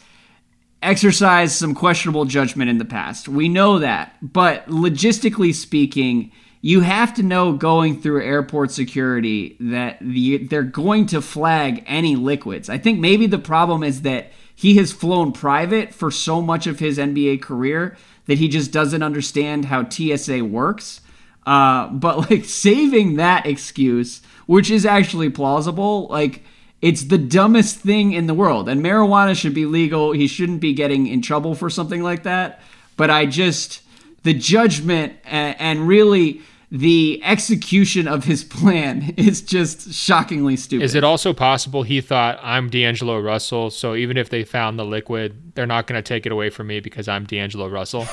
exercised 0.84 1.56
some 1.56 1.74
questionable 1.74 2.26
judgment 2.26 2.70
in 2.70 2.78
the 2.78 2.86
past. 2.86 3.28
We 3.28 3.50
know 3.50 3.80
that. 3.80 4.16
But 4.22 4.68
logistically 4.68 5.56
speaking, 5.56 6.32
you 6.62 6.82
have 6.82 7.12
to 7.16 7.24
know 7.24 7.54
going 7.54 8.00
through 8.00 8.24
airport 8.24 8.70
security 8.70 9.58
that 9.60 9.98
the, 10.00 10.46
they're 10.46 10.62
going 10.62 11.08
to 11.08 11.24
flag 11.24 11.84
any 11.88 12.16
liquids. 12.16 12.70
I 12.70 12.78
think 12.78 13.00
maybe 13.00 13.26
the 13.26 13.40
problem 13.40 13.82
is 13.82 14.04
that 14.04 14.32
he 14.56 14.78
has 14.78 14.92
flown 14.92 15.32
private 15.34 15.94
for 15.94 16.10
so 16.10 16.42
much 16.42 16.66
of 16.66 16.80
his 16.80 16.98
NBA 16.98 17.42
career 17.42 17.98
that 18.26 18.40
he 18.40 18.48
just 18.48 18.72
doesn't 18.72 19.04
understand 19.04 19.66
how 19.66 19.88
TSA 19.88 20.44
works. 20.46 21.02
Uh, 21.46 21.90
but 21.90 22.30
like 22.30 22.46
saving 22.46 23.18
that 23.18 23.46
excuse, 23.46 24.22
which 24.46 24.72
is 24.72 24.86
actually 24.86 25.30
plausible, 25.30 26.08
like 26.08 26.44
it's 26.82 27.04
the 27.04 27.18
dumbest 27.18 27.78
thing 27.80 28.14
in 28.14 28.28
the 28.28 28.34
world. 28.34 28.70
And 28.70 28.82
marijuana 28.82 29.36
should 29.36 29.54
be 29.54 29.66
legal. 29.66 30.12
He 30.12 30.28
shouldn't 30.28 30.62
be 30.62 30.74
getting 30.74 31.08
in 31.08 31.22
trouble 31.22 31.54
for 31.54 31.70
something 31.70 32.02
like 32.02 32.24
that. 32.24 32.62
But 32.98 33.10
I 33.10 33.26
just, 33.26 33.82
the 34.24 34.34
judgment 34.34 35.14
and, 35.26 35.56
and 35.60 35.88
really 35.88 36.42
the 36.72 37.22
execution 37.24 38.08
of 38.08 38.24
his 38.26 38.44
plan 38.44 39.14
is 39.18 39.42
just 39.42 39.94
shockingly 39.94 40.56
stupid. 40.56 40.84
Is 40.84 40.96
it 40.96 41.04
also 41.04 41.34
possible 41.34 41.84
he 41.84 42.02
thought 42.02 42.40
I'm 42.42 42.70
D'Angelo 42.70 43.20
Russell, 43.20 43.70
so 43.70 43.96
even 43.96 44.18
if 44.18 44.30
they 44.30 44.44
found 44.44 44.80
the 44.80 44.86
liquid, 44.86 45.54
they're 45.56 45.66
not 45.66 45.88
going 45.88 45.98
to 45.98 46.08
take 46.08 46.26
it 46.26 46.32
away 46.32 46.50
from 46.50 46.68
me 46.68 46.80
because 46.80 47.08
I'm 47.08 47.26
D'Angelo 47.26 47.68
Russell? 47.68 48.08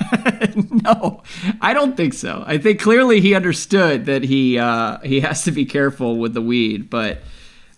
no, 0.84 1.22
I 1.60 1.74
don't 1.74 1.96
think 1.96 2.14
so. 2.14 2.44
I 2.46 2.58
think 2.58 2.80
clearly 2.80 3.20
he 3.20 3.34
understood 3.34 4.06
that 4.06 4.22
he 4.22 4.58
uh, 4.58 4.98
he 5.00 5.20
has 5.20 5.44
to 5.44 5.52
be 5.52 5.64
careful 5.64 6.18
with 6.18 6.34
the 6.34 6.42
weed, 6.42 6.88
but 6.88 7.22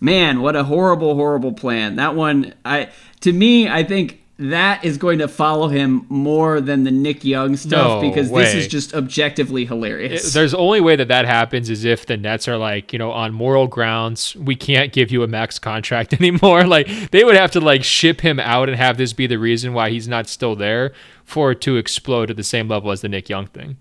man, 0.01 0.41
what 0.41 0.57
a 0.57 0.65
horrible, 0.65 1.15
horrible 1.15 1.53
plan. 1.53 1.97
That 1.97 2.15
one, 2.15 2.55
I 2.65 2.91
to 3.21 3.33
me, 3.33 3.69
I 3.69 3.85
think 3.85 4.20
that 4.41 4.83
is 4.87 4.97
going 4.97 5.19
to 5.19 5.29
follow 5.29 5.69
him 5.69 6.07
more 6.09 6.63
than 6.63 6.85
the 6.85 6.91
Nick 6.91 7.25
Young 7.27 7.57
stuff 7.57 8.03
No 8.03 8.09
because 8.09 8.31
way. 8.31 8.45
this 8.45 8.55
is 8.55 8.69
just 8.69 8.95
objectively 8.95 9.67
hilarious. 9.67 10.33
There's 10.33 10.55
only 10.55 10.81
way 10.81 10.97
that 10.97 11.09
that 11.09 11.27
happens 11.27 11.69
is 11.69 11.85
if 11.85 12.07
the 12.07 12.17
Nets 12.17 12.49
are 12.49 12.57
like, 12.57 12.91
you 12.95 12.99
know, 12.99 13.13
on 13.13 13.35
moral 13.35 13.67
grounds, 13.67 14.35
we 14.37 14.57
can't 14.57 14.95
give 14.95 15.11
you 15.11 15.23
a 15.23 15.27
max 15.27 15.59
contract 15.59 16.15
anymore. 16.21 16.65
Like 16.65 16.87
they 17.11 17.23
would 17.23 17.37
have 17.37 17.51
to 17.51 17.61
like 17.61 17.85
ship 17.85 18.23
him 18.23 18.41
out 18.41 18.71
and 18.71 18.79
have 18.79 18.97
this 18.97 19.13
be 19.13 19.27
the 19.27 19.39
reason 19.39 19.75
why 19.75 19.91
he's 19.91 20.09
not 20.09 20.27
still 20.27 20.57
there 20.57 20.93
for 21.23 21.51
it 21.51 21.61
to 21.61 21.77
explode 21.77 22.31
at 22.31 22.37
the 22.39 22.43
same 22.43 22.67
level 22.67 22.91
as 22.91 23.03
the 23.03 23.09
Nick 23.11 23.29
Young 23.29 23.47
thing. 23.47 23.77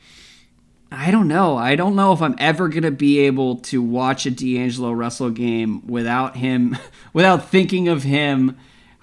I 0.92 1.10
don't 1.10 1.28
know. 1.30 1.56
I 1.56 1.76
don't 1.76 1.96
know 1.96 2.12
if 2.12 2.22
I'm 2.22 2.36
ever 2.38 2.68
gonna 2.68 2.92
be 2.92 3.20
able 3.20 3.58
to 3.58 3.82
watch 3.82 4.26
a 4.26 4.32
D'Angelo 4.32 4.92
Russell 4.92 5.30
game 5.30 5.88
without 5.88 6.36
him, 6.36 6.78
without 7.14 7.48
thinking 7.50 7.88
of 7.88 8.04
him 8.04 8.58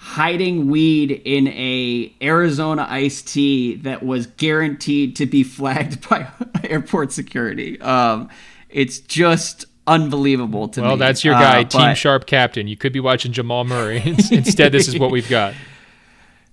hiding 0.07 0.71
weed 0.71 1.11
in 1.25 1.49
a 1.49 2.13
Arizona 2.23 2.87
iced 2.89 3.27
tea 3.27 3.75
that 3.75 4.05
was 4.05 4.27
guaranteed 4.29 5.17
to 5.17 5.27
be 5.27 5.43
flagged 5.43 6.09
by 6.09 6.29
airport 6.63 7.11
security. 7.13 7.81
Um, 7.81 8.29
it's 8.71 9.01
just 9.01 9.65
unbelievable 9.89 10.69
to 10.69 10.81
me. 10.81 10.87
Well, 10.87 10.97
that's 10.97 11.25
your 11.25 11.35
guy, 11.35 11.63
Uh, 11.63 11.65
Team 11.65 11.81
but- 11.81 11.95
Sharp 11.95 12.27
captain. 12.27 12.69
You 12.69 12.77
could 12.77 12.93
be 12.93 13.01
watching 13.01 13.33
Jamal 13.33 13.65
Murray. 13.65 14.01
Instead, 14.31 14.71
this 14.71 14.87
is 14.87 14.97
what 14.97 15.11
we've 15.11 15.29
got. 15.29 15.55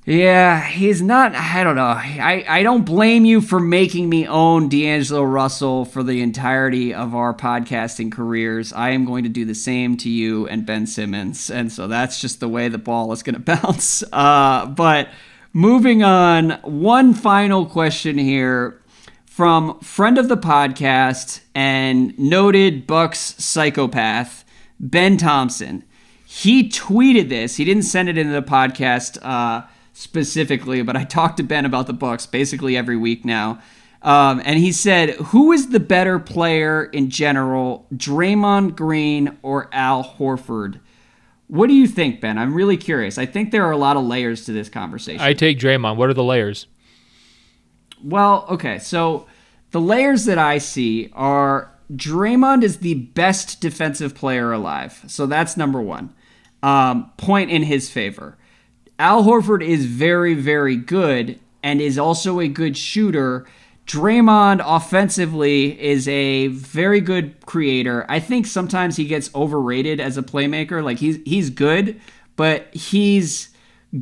Yeah, 0.06 0.62
he's 0.62 1.02
not. 1.02 1.34
I 1.34 1.64
don't 1.64 1.78
know. 1.78 1.84
I, 1.86 2.44
I 2.46 2.64
don't 2.64 2.84
blame 2.84 3.24
you 3.24 3.40
for 3.40 3.62
making 3.62 4.10
me 4.10 4.28
own 4.28 4.68
D'Angelo 4.68 5.24
Russell 5.24 5.86
for 5.86 6.04
the 6.04 6.22
entirety 6.22 6.94
of 6.94 7.16
our 7.16 7.34
podcasting 7.34 8.12
careers. 8.12 8.74
I 8.74 8.90
am 8.90 9.06
going 9.06 9.24
to 9.24 9.30
do 9.30 9.46
the 9.46 9.56
same 9.56 9.96
to 9.98 10.10
you 10.10 10.46
and 10.48 10.66
Ben 10.66 10.88
Simmons. 10.88 11.50
And 11.50 11.72
so 11.72 11.88
that's 11.88 12.20
just 12.20 12.42
the 12.42 12.50
way 12.50 12.68
the 12.68 12.78
ball 12.78 13.14
is 13.14 13.24
going 13.24 13.36
to 13.36 13.40
bounce. 13.40 14.04
Uh, 14.12 14.66
but 14.66 15.08
moving 15.54 16.04
on, 16.04 16.52
one 16.64 17.14
final 17.14 17.66
question 17.66 18.18
here 18.18 18.82
from 19.26 19.80
friend 19.80 20.18
of 20.18 20.28
the 20.28 20.38
podcast 20.38 21.40
and 21.56 22.18
noted 22.20 22.86
Bucks 22.86 23.36
psychopath, 23.38 24.44
Ben 24.82 25.16
Thompson 25.16 25.86
he 26.36 26.68
tweeted 26.68 27.30
this. 27.30 27.58
He 27.58 27.64
didn't 27.64 27.84
send 27.84 28.10
it 28.10 28.18
into 28.18 28.34
the 28.34 28.42
podcast 28.42 29.20
uh, 29.22 29.68
specifically, 29.94 30.82
but 30.82 30.98
I 30.98 31.04
talked 31.04 31.38
to 31.38 31.44
Ben 31.44 31.66
about 31.66 31.88
the 31.88 31.94
Bucks 31.94 32.26
basically 32.26 32.76
every 32.76 32.98
week 32.98 33.24
now. 33.24 33.60
Um, 34.02 34.42
and 34.44 34.60
he 34.60 34.74
said, 34.74 35.12
"Who 35.12 35.54
is 35.54 35.70
the 35.70 35.80
better 35.80 36.20
player 36.20 36.84
in 36.86 37.10
general, 37.10 37.88
Draymond 37.96 38.76
Green 38.76 39.38
or 39.42 39.70
Al 39.72 40.04
Horford?" 40.04 40.82
What 41.48 41.68
do 41.68 41.74
you 41.74 41.88
think, 41.88 42.20
Ben? 42.20 42.38
I'm 42.38 42.54
really 42.54 42.78
curious. 42.78 43.18
I 43.18 43.26
think 43.26 43.52
there 43.52 43.64
are 43.66 43.72
a 43.72 43.78
lot 43.78 43.96
of 43.96 44.04
layers 44.04 44.46
to 44.46 44.52
this 44.52 44.70
conversation. 44.70 45.22
I 45.22 45.34
take 45.34 45.60
Draymond. 45.60 45.98
What 45.98 46.10
are 46.10 46.14
the 46.14 46.24
layers? 46.24 46.68
Well, 48.04 48.46
okay, 48.50 48.80
so 48.80 49.28
the 49.72 49.80
layers 49.80 50.26
that 50.26 50.38
I 50.38 50.58
see 50.58 51.10
are 51.14 51.72
Draymond 51.92 52.64
is 52.64 52.78
the 52.78 52.96
best 52.96 53.62
defensive 53.62 54.16
player 54.16 54.52
alive. 54.52 55.04
So 55.08 55.26
that's 55.26 55.56
number 55.56 55.82
one. 55.82 56.14
Um, 56.62 57.12
point 57.18 57.52
in 57.52 57.64
his 57.64 57.90
favor. 57.90 58.38
Al 59.00 59.24
Horford 59.24 59.66
is 59.66 59.86
very, 59.86 60.34
very 60.34 60.76
good 60.76 61.40
and 61.62 61.82
is 61.82 61.98
also 61.98 62.40
a 62.40 62.48
good 62.48 62.78
shooter. 62.78 63.46
Draymond 63.88 64.62
offensively 64.64 65.82
is 65.82 66.08
a 66.08 66.48
very 66.48 67.02
good 67.02 67.46
creator. 67.46 68.06
I 68.08 68.20
think 68.20 68.46
sometimes 68.46 68.96
he 68.96 69.06
gets 69.06 69.34
overrated 69.34 70.00
as 70.00 70.18
a 70.18 70.24
playmaker. 70.24 70.84
Like 70.84 71.00
he's 71.00 71.20
he's 71.26 71.50
good, 71.50 72.00
but 72.36 72.74
he's 72.74 73.50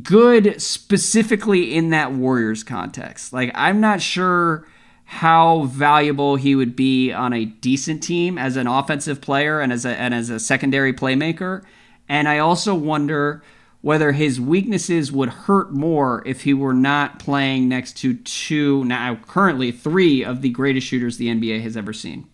good 0.02 0.60
specifically 0.60 1.74
in 1.74 1.90
that 1.90 2.12
Warriors 2.12 2.62
context. 2.62 3.32
Like 3.32 3.50
I'm 3.54 3.80
not 3.80 4.00
sure 4.00 4.66
how 5.04 5.64
valuable 5.64 6.36
he 6.36 6.54
would 6.54 6.74
be 6.74 7.12
on 7.12 7.32
a 7.32 7.44
decent 7.44 8.02
team 8.02 8.38
as 8.38 8.56
an 8.56 8.66
offensive 8.66 9.20
player 9.20 9.60
and 9.60 9.72
as 9.72 9.84
a 9.84 9.98
and 9.98 10.14
as 10.14 10.30
a 10.30 10.38
secondary 10.38 10.92
playmaker. 10.92 11.62
And 12.08 12.28
I 12.28 12.38
also 12.38 12.74
wonder 12.74 13.42
whether 13.82 14.12
his 14.12 14.40
weaknesses 14.40 15.12
would 15.12 15.28
hurt 15.28 15.72
more 15.72 16.22
if 16.24 16.42
he 16.42 16.54
were 16.54 16.72
not 16.72 17.18
playing 17.18 17.68
next 17.68 17.96
to 17.98 18.14
two 18.14 18.84
now 18.84 19.16
currently 19.26 19.70
three 19.72 20.24
of 20.24 20.40
the 20.40 20.48
greatest 20.50 20.86
shooters 20.86 21.16
the 21.18 21.26
NBA 21.28 21.60
has 21.62 21.76
ever 21.76 21.92
seen. 21.92 22.26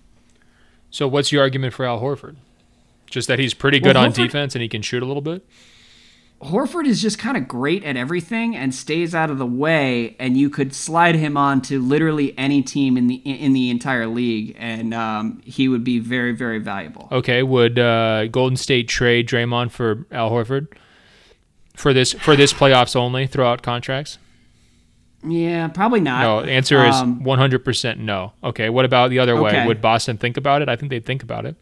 So, 0.90 1.09
what's 1.09 1.32
your 1.32 1.42
argument 1.42 1.74
for 1.74 1.84
Al 1.84 2.01
Horford? 2.01 2.36
Just 3.11 3.28
that 3.28 3.38
he's 3.38 3.55
pretty 3.55 3.80
good 3.80 3.96
Well, 3.96 4.05
on 4.05 4.12
Horford- 4.12 4.16
defense 4.26 4.55
and 4.55 4.62
he 4.62 4.68
can 4.68 4.82
shoot 4.82 5.03
a 5.03 5.07
little 5.07 5.22
bit. 5.22 5.44
Horford 6.40 6.86
is 6.86 7.03
just 7.03 7.18
kind 7.18 7.36
of 7.36 7.49
great 7.49 7.82
at 7.82 7.96
everything 7.96 8.55
and 8.55 8.72
stays 8.72 9.12
out 9.12 9.28
of 9.28 9.38
the 9.38 9.46
way, 9.46 10.14
and 10.20 10.36
you 10.36 10.49
could 10.49 10.72
slide 10.72 11.16
him 11.16 11.36
on 11.36 11.61
to 11.62 11.80
literally 11.82 12.32
any 12.38 12.62
team 12.62 12.96
in 12.96 13.09
the 13.09 13.16
in 13.16 13.55
the 13.55 13.70
entire 13.70 14.07
league, 14.07 14.55
and 14.57 14.94
um, 14.94 15.40
he 15.44 15.66
would 15.66 15.82
be 15.82 15.99
very 15.99 16.30
very 16.32 16.61
valuable. 16.61 17.09
Okay, 17.11 17.42
would 17.42 17.76
uh, 17.80 18.28
Golden 18.28 18.57
State 18.57 18.86
trade 18.86 19.26
Draymond 19.28 19.72
for 19.72 20.07
Al 20.12 20.30
Horford 20.30 20.68
for 21.78 21.92
this 21.94 22.12
for 22.12 22.36
this 22.36 22.52
playoffs 22.52 22.94
only 22.96 23.26
throughout 23.26 23.62
contracts? 23.62 24.18
Yeah, 25.26 25.66
probably 25.68 26.00
not. 26.00 26.22
No, 26.22 26.42
the 26.46 26.52
answer 26.52 26.84
is 26.86 26.94
Um, 26.94 27.20
100% 27.24 27.98
no. 27.98 28.32
Okay, 28.44 28.68
what 28.68 28.84
about 28.84 29.10
the 29.10 29.18
other 29.18 29.40
way? 29.40 29.66
Would 29.66 29.80
Boston 29.80 30.16
think 30.16 30.36
about 30.36 30.62
it? 30.62 30.68
I 30.68 30.76
think 30.76 30.90
they'd 30.90 31.04
think 31.04 31.24
about 31.24 31.44
it. 31.44 31.56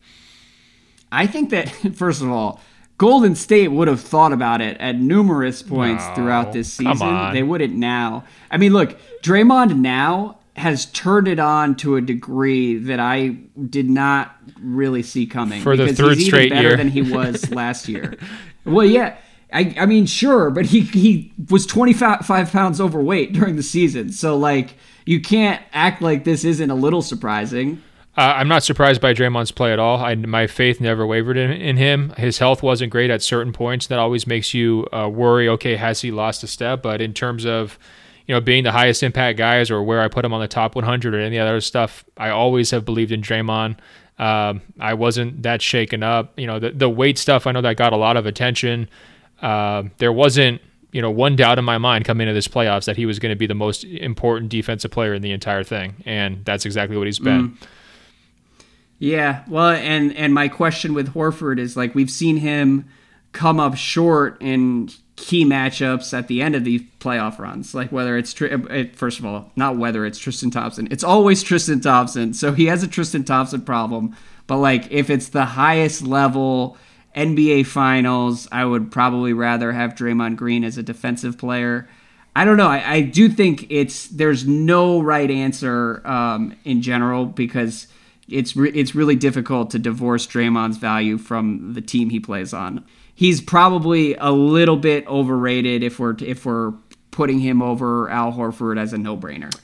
I 1.11 1.27
think 1.27 1.51
that 1.51 1.69
first 1.95 2.21
of 2.21 2.29
all, 2.31 2.61
Golden 2.99 3.35
State 3.35 3.69
would 3.69 3.89
have 3.89 4.01
thought 4.01 4.33
about 4.33 4.61
it 4.61 4.77
at 4.79 4.97
numerous 4.97 5.63
points 5.63 6.05
No, 6.09 6.15
throughout 6.15 6.53
this 6.53 6.71
season. 6.73 7.01
on. 7.09 7.33
They 7.35 7.43
wouldn't 7.43 7.75
now. 7.75 8.25
I 8.51 8.57
mean, 8.59 8.73
look, 8.75 8.99
Draymond 9.23 9.77
now 9.79 10.39
has 10.57 10.87
turned 10.87 11.29
it 11.29 11.39
on 11.39 11.77
to 11.77 11.97
a 11.97 12.01
degree 12.01 12.77
that 12.77 12.99
I 13.01 13.37
did 13.69 13.89
not 13.91 14.35
really 14.61 15.03
see 15.03 15.27
coming. 15.27 15.63
For 15.63 15.77
the 15.77 15.85
because 15.85 15.99
third 15.99 16.09
he's 16.17 16.21
even 16.21 16.27
straight 16.29 16.51
better 16.53 16.69
year. 16.69 16.77
than 16.77 16.89
he 16.89 17.03
was 17.03 17.51
last 17.63 17.89
year. 17.89 18.17
Well, 18.65 18.87
yeah. 18.87 19.17
I, 19.57 19.75
I 19.79 19.87
mean, 19.87 20.05
sure, 20.05 20.51
but 20.51 20.67
he, 20.67 20.81
he 20.81 21.33
was 21.49 21.65
25 21.65 22.53
pounds 22.53 22.79
overweight 22.79 23.33
during 23.33 23.57
the 23.57 23.63
season. 23.63 24.13
So, 24.13 24.37
like, 24.37 24.75
you 25.07 25.19
can't 25.19 25.63
act 25.73 26.03
like 26.03 26.25
this 26.25 26.45
isn't 26.45 26.71
a 26.71 26.75
little 26.75 27.01
surprising. 27.01 27.83
Uh, 28.19 28.35
I'm 28.37 28.49
not 28.49 28.65
surprised 28.65 29.01
by 29.01 29.15
Draymond's 29.15 29.51
play 29.51 29.73
at 29.73 29.79
all. 29.79 30.05
I, 30.05 30.15
my 30.15 30.47
faith 30.47 30.79
never 30.79 31.07
wavered 31.07 31.39
in, 31.39 31.53
in 31.53 31.79
him. 31.79 32.11
His 32.19 32.39
health 32.39 32.63
wasn't 32.63 32.93
great 32.93 33.09
at 33.09 33.23
certain 33.23 33.55
points. 33.55 33.87
That 33.87 33.99
always 33.99 34.27
makes 34.27 34.53
you 34.53 34.87
uh, 34.93 35.09
worry. 35.09 35.49
Okay, 35.49 35.77
has 35.77 36.03
he 36.03 36.11
lost 36.11 36.43
a 36.43 36.47
step? 36.47 36.83
But 36.83 37.01
in 37.01 37.15
terms 37.15 37.47
of 37.47 37.79
you 38.27 38.35
know 38.35 38.43
being 38.43 38.63
the 38.63 38.73
highest 38.73 39.03
impact 39.03 39.39
guys 39.39 39.71
or 39.71 39.83
where 39.83 40.03
I 40.03 40.09
put 40.09 40.25
him 40.25 40.35
on 40.35 40.41
the 40.41 40.49
top 40.49 40.75
100 40.75 41.15
or 41.15 41.21
any 41.21 41.39
other 41.39 41.63
stuff, 41.63 42.05
I 42.19 42.29
always 42.29 42.71
have 42.73 42.85
believed 42.85 43.13
in 43.13 43.23
Draymond. 43.23 43.79
Um, 44.19 44.61
I 44.81 44.95
wasn't 44.95 45.43
that 45.45 45.63
shaken 45.63 46.03
up. 46.03 46.39
You 46.39 46.47
know 46.47 46.59
the 46.59 46.71
the 46.71 46.91
weight 46.91 47.19
stuff. 47.19 47.47
I 47.47 47.53
know 47.53 47.63
that 47.63 47.77
got 47.77 47.95
a 47.95 47.99
lot 47.99 48.17
of 48.19 48.27
attention. 48.27 48.89
Uh, 49.41 49.85
there 49.99 50.13
wasn't 50.13 50.61
you 50.93 51.03
know 51.03 51.11
one 51.11 51.37
doubt 51.37 51.59
in 51.59 51.65
my 51.65 51.79
mind 51.79 52.05
coming 52.05 52.27
into 52.27 52.35
this 52.35 52.49
playoffs 52.49 52.87
that 52.87 52.97
he 52.97 53.07
was 53.07 53.19
going 53.19 53.31
to 53.31 53.37
be 53.37 53.47
the 53.47 53.55
most 53.55 53.85
important 53.85 54.51
defensive 54.51 54.91
player 54.91 55.15
in 55.15 55.23
the 55.23 55.33
entire 55.33 55.65
thing, 55.65 55.95
and 56.07 56.45
that's 56.45 56.65
exactly 56.65 56.97
what 56.97 57.07
he's 57.07 57.19
been. 57.19 57.57
Yeah, 58.99 59.43
well, 59.47 59.71
and 59.71 60.15
and 60.17 60.33
my 60.33 60.49
question 60.49 60.95
with 60.95 61.13
Horford 61.13 61.59
is 61.59 61.77
like 61.77 61.95
we've 61.95 62.11
seen 62.11 62.39
him 62.39 62.89
come 63.33 63.61
up 63.61 63.77
short 63.77 64.39
in 64.41 64.89
key 65.17 65.45
matchups 65.45 66.17
at 66.17 66.29
the 66.29 66.41
end 66.41 66.55
of 66.55 66.65
these 66.65 66.83
playoff 67.01 67.39
runs. 67.39 67.75
Like 67.75 67.93
whether 67.93 68.17
it's 68.17 68.33
first 68.33 69.19
of 69.19 69.27
all, 69.27 69.51
not 69.57 69.77
whether 69.77 70.07
it's 70.07 70.19
Tristan 70.19 70.51
Thompson. 70.51 70.89
It's 70.91 71.05
always 71.05 71.43
Tristan 71.43 71.81
Thompson. 71.81 72.33
So 72.33 72.53
he 72.53 72.67
has 72.67 72.83
a 72.83 72.89
Tristan 72.89 73.25
Thompson 73.25 73.63
problem. 73.63 74.17
But 74.47 74.59
like 74.59 74.91
if 74.91 75.11
it's 75.11 75.29
the 75.29 75.45
highest 75.45 76.03
level 76.03 76.79
NBA 77.17 77.67
Finals, 77.67 78.47
I 78.53 78.65
would 78.65 78.93
probably 78.93 79.33
rather 79.33 79.73
have 79.73 79.95
Draymond 79.95 80.37
Green 80.37 80.65
as 80.65 80.77
a 80.77 80.83
defensive 80.83 81.39
player. 81.39 81.89
I 82.35 82.45
don't 82.45 82.59
know. 82.59 82.69
I, 82.69 82.93
I 82.93 83.01
do 83.01 83.31
think 83.31 83.67
it's 83.71 84.09
there's 84.09 84.47
no 84.47 85.01
right 85.01 85.31
answer 85.31 86.07
um, 86.07 86.55
in 86.65 86.83
general 86.83 87.25
because 87.25 87.87
it's 88.29 88.55
re- 88.55 88.73
it's 88.73 88.95
really 88.95 89.17
difficult 89.17 89.71
to 89.71 89.79
divorce 89.79 90.27
Draymond's 90.27 90.77
value 90.77 91.17
from 91.17 91.73
the 91.73 91.81
team 91.81 92.11
he 92.11 92.21
plays 92.21 92.53
on. 92.53 92.85
He's 93.15 93.41
probably 93.41 94.15
a 94.17 94.31
little 94.31 94.77
bit 94.77 95.07
overrated 95.07 95.83
if 95.83 95.99
we're 95.99 96.17
if 96.21 96.45
we're 96.45 96.75
putting 97.11 97.39
him 97.39 97.63
over 97.63 98.11
Al 98.11 98.35
Horford 98.35 98.79
as 98.79 98.93
a 98.93 98.99
no 98.99 99.17
brainer. 99.17 99.55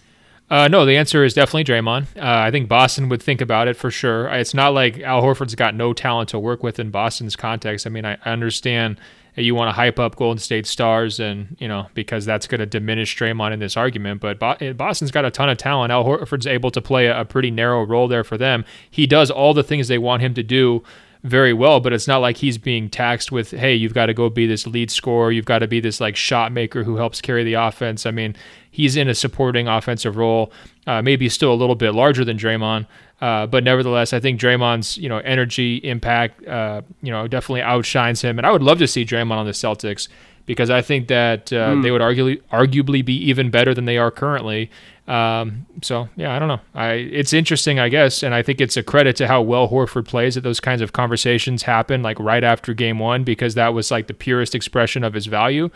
Uh, 0.52 0.68
no, 0.68 0.84
the 0.84 0.98
answer 0.98 1.24
is 1.24 1.32
definitely 1.32 1.64
Draymond. 1.64 2.02
Uh, 2.14 2.20
I 2.20 2.50
think 2.50 2.68
Boston 2.68 3.08
would 3.08 3.22
think 3.22 3.40
about 3.40 3.68
it 3.68 3.74
for 3.74 3.90
sure. 3.90 4.28
It's 4.28 4.52
not 4.52 4.74
like 4.74 5.00
Al 5.00 5.22
Horford's 5.22 5.54
got 5.54 5.74
no 5.74 5.94
talent 5.94 6.28
to 6.28 6.38
work 6.38 6.62
with 6.62 6.78
in 6.78 6.90
Boston's 6.90 7.36
context. 7.36 7.86
I 7.86 7.90
mean, 7.90 8.04
I 8.04 8.18
understand 8.26 9.00
you 9.34 9.54
want 9.54 9.68
to 9.68 9.72
hype 9.72 9.98
up 9.98 10.16
Golden 10.16 10.38
State 10.38 10.66
stars, 10.66 11.18
and 11.18 11.56
you 11.58 11.66
know 11.66 11.86
because 11.94 12.26
that's 12.26 12.46
going 12.46 12.58
to 12.58 12.66
diminish 12.66 13.16
Draymond 13.16 13.54
in 13.54 13.60
this 13.60 13.78
argument. 13.78 14.20
But 14.20 14.76
Boston's 14.76 15.10
got 15.10 15.24
a 15.24 15.30
ton 15.30 15.48
of 15.48 15.56
talent. 15.56 15.90
Al 15.90 16.04
Horford's 16.04 16.46
able 16.46 16.70
to 16.72 16.82
play 16.82 17.06
a 17.06 17.24
pretty 17.24 17.50
narrow 17.50 17.82
role 17.86 18.06
there 18.06 18.22
for 18.22 18.36
them. 18.36 18.66
He 18.90 19.06
does 19.06 19.30
all 19.30 19.54
the 19.54 19.62
things 19.62 19.88
they 19.88 19.96
want 19.96 20.20
him 20.20 20.34
to 20.34 20.42
do 20.42 20.82
very 21.22 21.52
well, 21.52 21.78
but 21.78 21.92
it's 21.92 22.08
not 22.08 22.18
like 22.18 22.36
he's 22.36 22.58
being 22.58 22.90
taxed 22.90 23.30
with, 23.30 23.52
hey, 23.52 23.74
you've 23.74 23.94
got 23.94 24.06
to 24.06 24.14
go 24.14 24.28
be 24.28 24.46
this 24.46 24.66
lead 24.66 24.90
scorer, 24.90 25.30
you've 25.30 25.44
got 25.44 25.60
to 25.60 25.68
be 25.68 25.78
this 25.78 26.00
like 26.00 26.16
shot 26.16 26.50
maker 26.50 26.82
who 26.82 26.96
helps 26.96 27.20
carry 27.20 27.44
the 27.44 27.54
offense. 27.54 28.06
I 28.06 28.10
mean, 28.10 28.34
he's 28.70 28.96
in 28.96 29.08
a 29.08 29.14
supporting 29.14 29.68
offensive 29.68 30.16
role, 30.16 30.52
uh, 30.86 31.00
maybe 31.00 31.28
still 31.28 31.52
a 31.52 31.54
little 31.54 31.76
bit 31.76 31.92
larger 31.92 32.24
than 32.24 32.36
Draymond, 32.36 32.86
uh, 33.20 33.46
but 33.46 33.62
nevertheless, 33.62 34.12
I 34.12 34.18
think 34.18 34.40
Draymond's 34.40 34.98
you 34.98 35.08
know 35.08 35.18
energy 35.18 35.76
impact, 35.76 36.44
uh, 36.46 36.82
you 37.02 37.12
know, 37.12 37.28
definitely 37.28 37.62
outshines 37.62 38.20
him, 38.20 38.38
and 38.38 38.44
I 38.44 38.50
would 38.50 38.64
love 38.64 38.78
to 38.80 38.88
see 38.88 39.04
Draymond 39.04 39.36
on 39.36 39.46
the 39.46 39.52
Celtics 39.52 40.08
because 40.44 40.70
I 40.70 40.82
think 40.82 41.06
that 41.06 41.46
mm. 41.46 41.82
they 41.84 41.92
would 41.92 42.00
arguably 42.00 42.42
arguably 42.50 43.04
be 43.04 43.14
even 43.28 43.48
better 43.48 43.74
than 43.74 43.84
they 43.84 43.96
are 43.96 44.10
currently. 44.10 44.72
Um, 45.08 45.66
so 45.82 46.08
yeah, 46.16 46.34
I 46.34 46.38
don't 46.38 46.48
know. 46.48 46.60
I 46.74 46.92
it's 46.92 47.32
interesting, 47.32 47.80
I 47.80 47.88
guess, 47.88 48.22
and 48.22 48.34
I 48.34 48.42
think 48.42 48.60
it's 48.60 48.76
a 48.76 48.82
credit 48.82 49.16
to 49.16 49.26
how 49.26 49.42
well 49.42 49.68
Horford 49.68 50.06
plays 50.06 50.36
that 50.36 50.42
those 50.42 50.60
kinds 50.60 50.80
of 50.80 50.92
conversations 50.92 51.64
happen 51.64 52.02
like 52.02 52.18
right 52.20 52.44
after 52.44 52.72
game 52.72 52.98
one 52.98 53.24
because 53.24 53.54
that 53.54 53.74
was 53.74 53.90
like 53.90 54.06
the 54.06 54.14
purest 54.14 54.54
expression 54.54 55.02
of 55.02 55.12
his 55.12 55.26
value. 55.26 55.70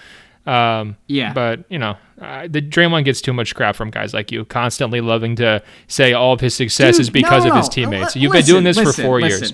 Um, 0.47 0.97
yeah. 1.09 1.33
But 1.33 1.65
you 1.69 1.79
know, 1.79 1.97
uh, 2.21 2.47
the 2.49 2.63
Draymond 2.63 3.05
gets 3.05 3.21
too 3.21 3.33
much 3.33 3.55
crap 3.55 3.75
from 3.75 3.91
guys 3.91 4.15
like 4.15 4.31
you, 4.31 4.45
constantly 4.45 5.01
loving 5.01 5.35
to 5.37 5.63
say 5.89 6.13
all 6.13 6.33
of 6.33 6.41
his 6.41 6.55
success 6.55 6.97
Dude, 6.97 7.01
is 7.03 7.11
because 7.11 7.45
no, 7.45 7.51
no, 7.51 7.57
of 7.57 7.61
his 7.65 7.69
teammates. 7.69 8.17
L- 8.17 8.23
You've 8.23 8.33
listen, 8.33 8.47
been 8.47 8.53
doing 8.55 8.65
this 8.65 8.77
listen, 8.77 8.93
for 8.95 9.03
four 9.03 9.21
listen. 9.21 9.41
years. 9.41 9.53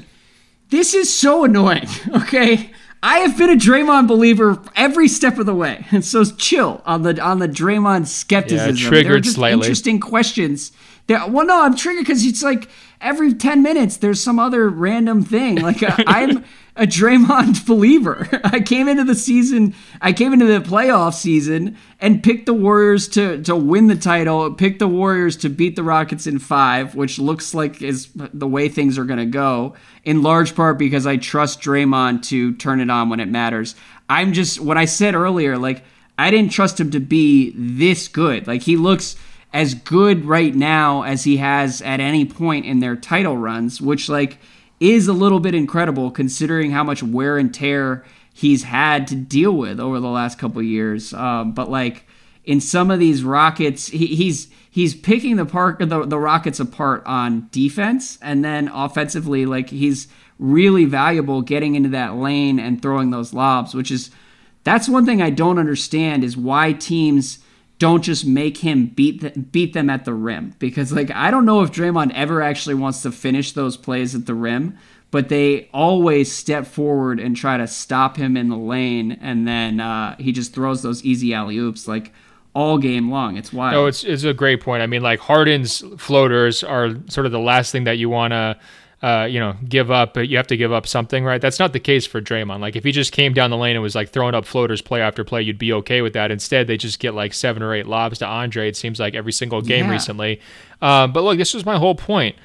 This 0.68 0.94
is 0.94 1.14
so 1.14 1.44
annoying. 1.44 1.88
Okay, 2.14 2.70
I 3.02 3.18
have 3.18 3.36
been 3.36 3.50
a 3.50 3.56
Draymond 3.56 4.06
believer 4.06 4.62
every 4.76 5.08
step 5.08 5.38
of 5.38 5.46
the 5.46 5.54
way, 5.54 5.86
and 5.90 6.04
so 6.04 6.24
chill 6.24 6.82
on 6.86 7.02
the 7.02 7.20
on 7.20 7.38
the 7.38 7.48
Draymond 7.48 8.06
skepticism. 8.06 8.76
Yeah, 8.76 8.88
triggered 8.88 9.24
just 9.24 9.36
slightly. 9.36 9.66
Interesting 9.66 10.00
questions. 10.00 10.72
There, 11.08 11.26
well, 11.28 11.44
no, 11.44 11.62
I'm 11.62 11.74
triggered 11.74 12.04
because 12.04 12.24
it's 12.24 12.42
like 12.42 12.68
every 13.00 13.34
ten 13.34 13.62
minutes 13.62 13.96
there's 13.96 14.22
some 14.22 14.38
other 14.38 14.68
random 14.68 15.24
thing. 15.24 15.56
Like 15.56 15.82
I'm 16.06 16.44
a 16.74 16.86
Draymond 16.86 17.66
believer. 17.66 18.28
I 18.44 18.60
came 18.60 18.88
into 18.88 19.04
the 19.04 19.14
season, 19.14 19.74
I 20.00 20.12
came 20.12 20.32
into 20.32 20.46
the 20.46 20.60
playoff 20.60 21.14
season 21.14 21.76
and 22.00 22.22
picked 22.22 22.46
the 22.46 22.54
Warriors 22.54 23.08
to 23.08 23.42
to 23.42 23.54
win 23.54 23.86
the 23.86 23.96
title, 23.96 24.52
picked 24.54 24.78
the 24.78 24.88
Warriors 24.88 25.36
to 25.38 25.48
beat 25.48 25.76
the 25.76 25.82
Rockets 25.82 26.26
in 26.26 26.38
5, 26.38 26.94
which 26.94 27.18
looks 27.18 27.54
like 27.54 27.82
is 27.82 28.08
the 28.14 28.48
way 28.48 28.68
things 28.68 28.98
are 28.98 29.04
going 29.04 29.18
to 29.18 29.26
go, 29.26 29.74
in 30.04 30.22
large 30.22 30.54
part 30.54 30.78
because 30.78 31.06
I 31.06 31.16
trust 31.16 31.60
Draymond 31.60 32.22
to 32.24 32.54
turn 32.54 32.80
it 32.80 32.90
on 32.90 33.08
when 33.08 33.20
it 33.20 33.28
matters. 33.28 33.74
I'm 34.08 34.32
just 34.32 34.60
what 34.60 34.78
I 34.78 34.86
said 34.86 35.14
earlier, 35.14 35.58
like 35.58 35.84
I 36.18 36.30
didn't 36.30 36.52
trust 36.52 36.80
him 36.80 36.90
to 36.92 37.00
be 37.00 37.52
this 37.56 38.08
good. 38.08 38.46
Like 38.46 38.62
he 38.62 38.76
looks 38.76 39.16
as 39.52 39.74
good 39.74 40.24
right 40.24 40.54
now 40.54 41.02
as 41.02 41.24
he 41.24 41.36
has 41.36 41.82
at 41.82 42.00
any 42.00 42.24
point 42.24 42.64
in 42.64 42.80
their 42.80 42.96
title 42.96 43.36
runs, 43.36 43.80
which 43.80 44.08
like 44.08 44.38
is 44.82 45.06
a 45.06 45.12
little 45.12 45.38
bit 45.38 45.54
incredible 45.54 46.10
considering 46.10 46.72
how 46.72 46.82
much 46.82 47.02
wear 47.02 47.38
and 47.38 47.54
tear 47.54 48.04
he's 48.34 48.64
had 48.64 49.06
to 49.06 49.14
deal 49.14 49.52
with 49.52 49.78
over 49.78 50.00
the 50.00 50.08
last 50.08 50.38
couple 50.38 50.60
years. 50.62 51.14
Um, 51.14 51.52
but 51.52 51.70
like 51.70 52.04
in 52.44 52.60
some 52.60 52.90
of 52.90 52.98
these 52.98 53.22
Rockets, 53.22 53.88
he, 53.88 54.06
he's 54.08 54.48
he's 54.70 54.94
picking 54.94 55.36
the 55.36 55.46
park 55.46 55.78
the, 55.78 56.04
the 56.04 56.18
Rockets 56.18 56.58
apart 56.58 57.02
on 57.06 57.48
defense, 57.52 58.18
and 58.20 58.44
then 58.44 58.68
offensively, 58.68 59.46
like 59.46 59.70
he's 59.70 60.08
really 60.38 60.84
valuable 60.84 61.42
getting 61.42 61.76
into 61.76 61.90
that 61.90 62.16
lane 62.16 62.58
and 62.58 62.82
throwing 62.82 63.10
those 63.10 63.32
lobs, 63.32 63.74
which 63.74 63.92
is 63.92 64.10
that's 64.64 64.88
one 64.88 65.06
thing 65.06 65.22
I 65.22 65.30
don't 65.30 65.58
understand 65.58 66.24
is 66.24 66.36
why 66.36 66.72
teams 66.72 67.38
don't 67.82 68.02
just 68.02 68.24
make 68.24 68.58
him 68.58 68.86
beat 68.86 69.22
the, 69.22 69.30
beat 69.30 69.72
them 69.72 69.90
at 69.90 70.04
the 70.04 70.14
rim 70.14 70.54
because 70.60 70.92
like 70.92 71.10
I 71.10 71.32
don't 71.32 71.44
know 71.44 71.62
if 71.62 71.72
Draymond 71.72 72.12
ever 72.14 72.40
actually 72.40 72.76
wants 72.76 73.02
to 73.02 73.10
finish 73.10 73.50
those 73.50 73.76
plays 73.76 74.14
at 74.14 74.26
the 74.26 74.36
rim, 74.36 74.78
but 75.10 75.28
they 75.28 75.68
always 75.74 76.30
step 76.30 76.64
forward 76.64 77.18
and 77.18 77.36
try 77.36 77.56
to 77.56 77.66
stop 77.66 78.16
him 78.16 78.36
in 78.36 78.50
the 78.50 78.56
lane, 78.56 79.18
and 79.20 79.48
then 79.48 79.80
uh, 79.80 80.14
he 80.18 80.30
just 80.30 80.54
throws 80.54 80.82
those 80.82 81.02
easy 81.02 81.34
alley 81.34 81.58
oops 81.58 81.88
like 81.88 82.12
all 82.54 82.78
game 82.78 83.10
long. 83.10 83.36
It's 83.36 83.52
wild. 83.52 83.74
No, 83.74 83.86
it's 83.86 84.04
it's 84.04 84.22
a 84.22 84.32
great 84.32 84.60
point. 84.60 84.80
I 84.80 84.86
mean, 84.86 85.02
like 85.02 85.18
Harden's 85.18 85.82
floaters 85.98 86.62
are 86.62 86.90
sort 87.08 87.26
of 87.26 87.32
the 87.32 87.40
last 87.40 87.72
thing 87.72 87.82
that 87.82 87.98
you 87.98 88.08
want 88.08 88.30
to 88.30 88.56
uh, 89.02 89.26
you 89.28 89.40
know, 89.40 89.56
give 89.68 89.90
up, 89.90 90.14
but 90.14 90.28
you 90.28 90.36
have 90.36 90.46
to 90.46 90.56
give 90.56 90.72
up 90.72 90.86
something, 90.86 91.24
right? 91.24 91.40
That's 91.40 91.58
not 91.58 91.72
the 91.72 91.80
case 91.80 92.06
for 92.06 92.20
Draymond. 92.20 92.60
Like 92.60 92.76
if 92.76 92.84
he 92.84 92.92
just 92.92 93.10
came 93.10 93.32
down 93.32 93.50
the 93.50 93.56
lane 93.56 93.74
and 93.74 93.82
was 93.82 93.96
like 93.96 94.10
throwing 94.10 94.34
up 94.34 94.46
floaters 94.46 94.80
play 94.80 95.00
after 95.00 95.24
play, 95.24 95.42
you'd 95.42 95.58
be 95.58 95.72
okay 95.72 96.02
with 96.02 96.12
that. 96.12 96.30
Instead, 96.30 96.68
they 96.68 96.76
just 96.76 97.00
get 97.00 97.12
like 97.12 97.34
seven 97.34 97.62
or 97.64 97.74
eight 97.74 97.86
lobs 97.86 98.20
to 98.20 98.26
Andre. 98.26 98.68
It 98.68 98.76
seems 98.76 99.00
like 99.00 99.14
every 99.14 99.32
single 99.32 99.60
game 99.60 99.86
yeah. 99.86 99.92
recently. 99.92 100.40
Um, 100.80 101.12
but 101.12 101.24
look, 101.24 101.36
this 101.36 101.52
was 101.52 101.66
my 101.66 101.78
whole 101.78 101.96
point 101.96 102.36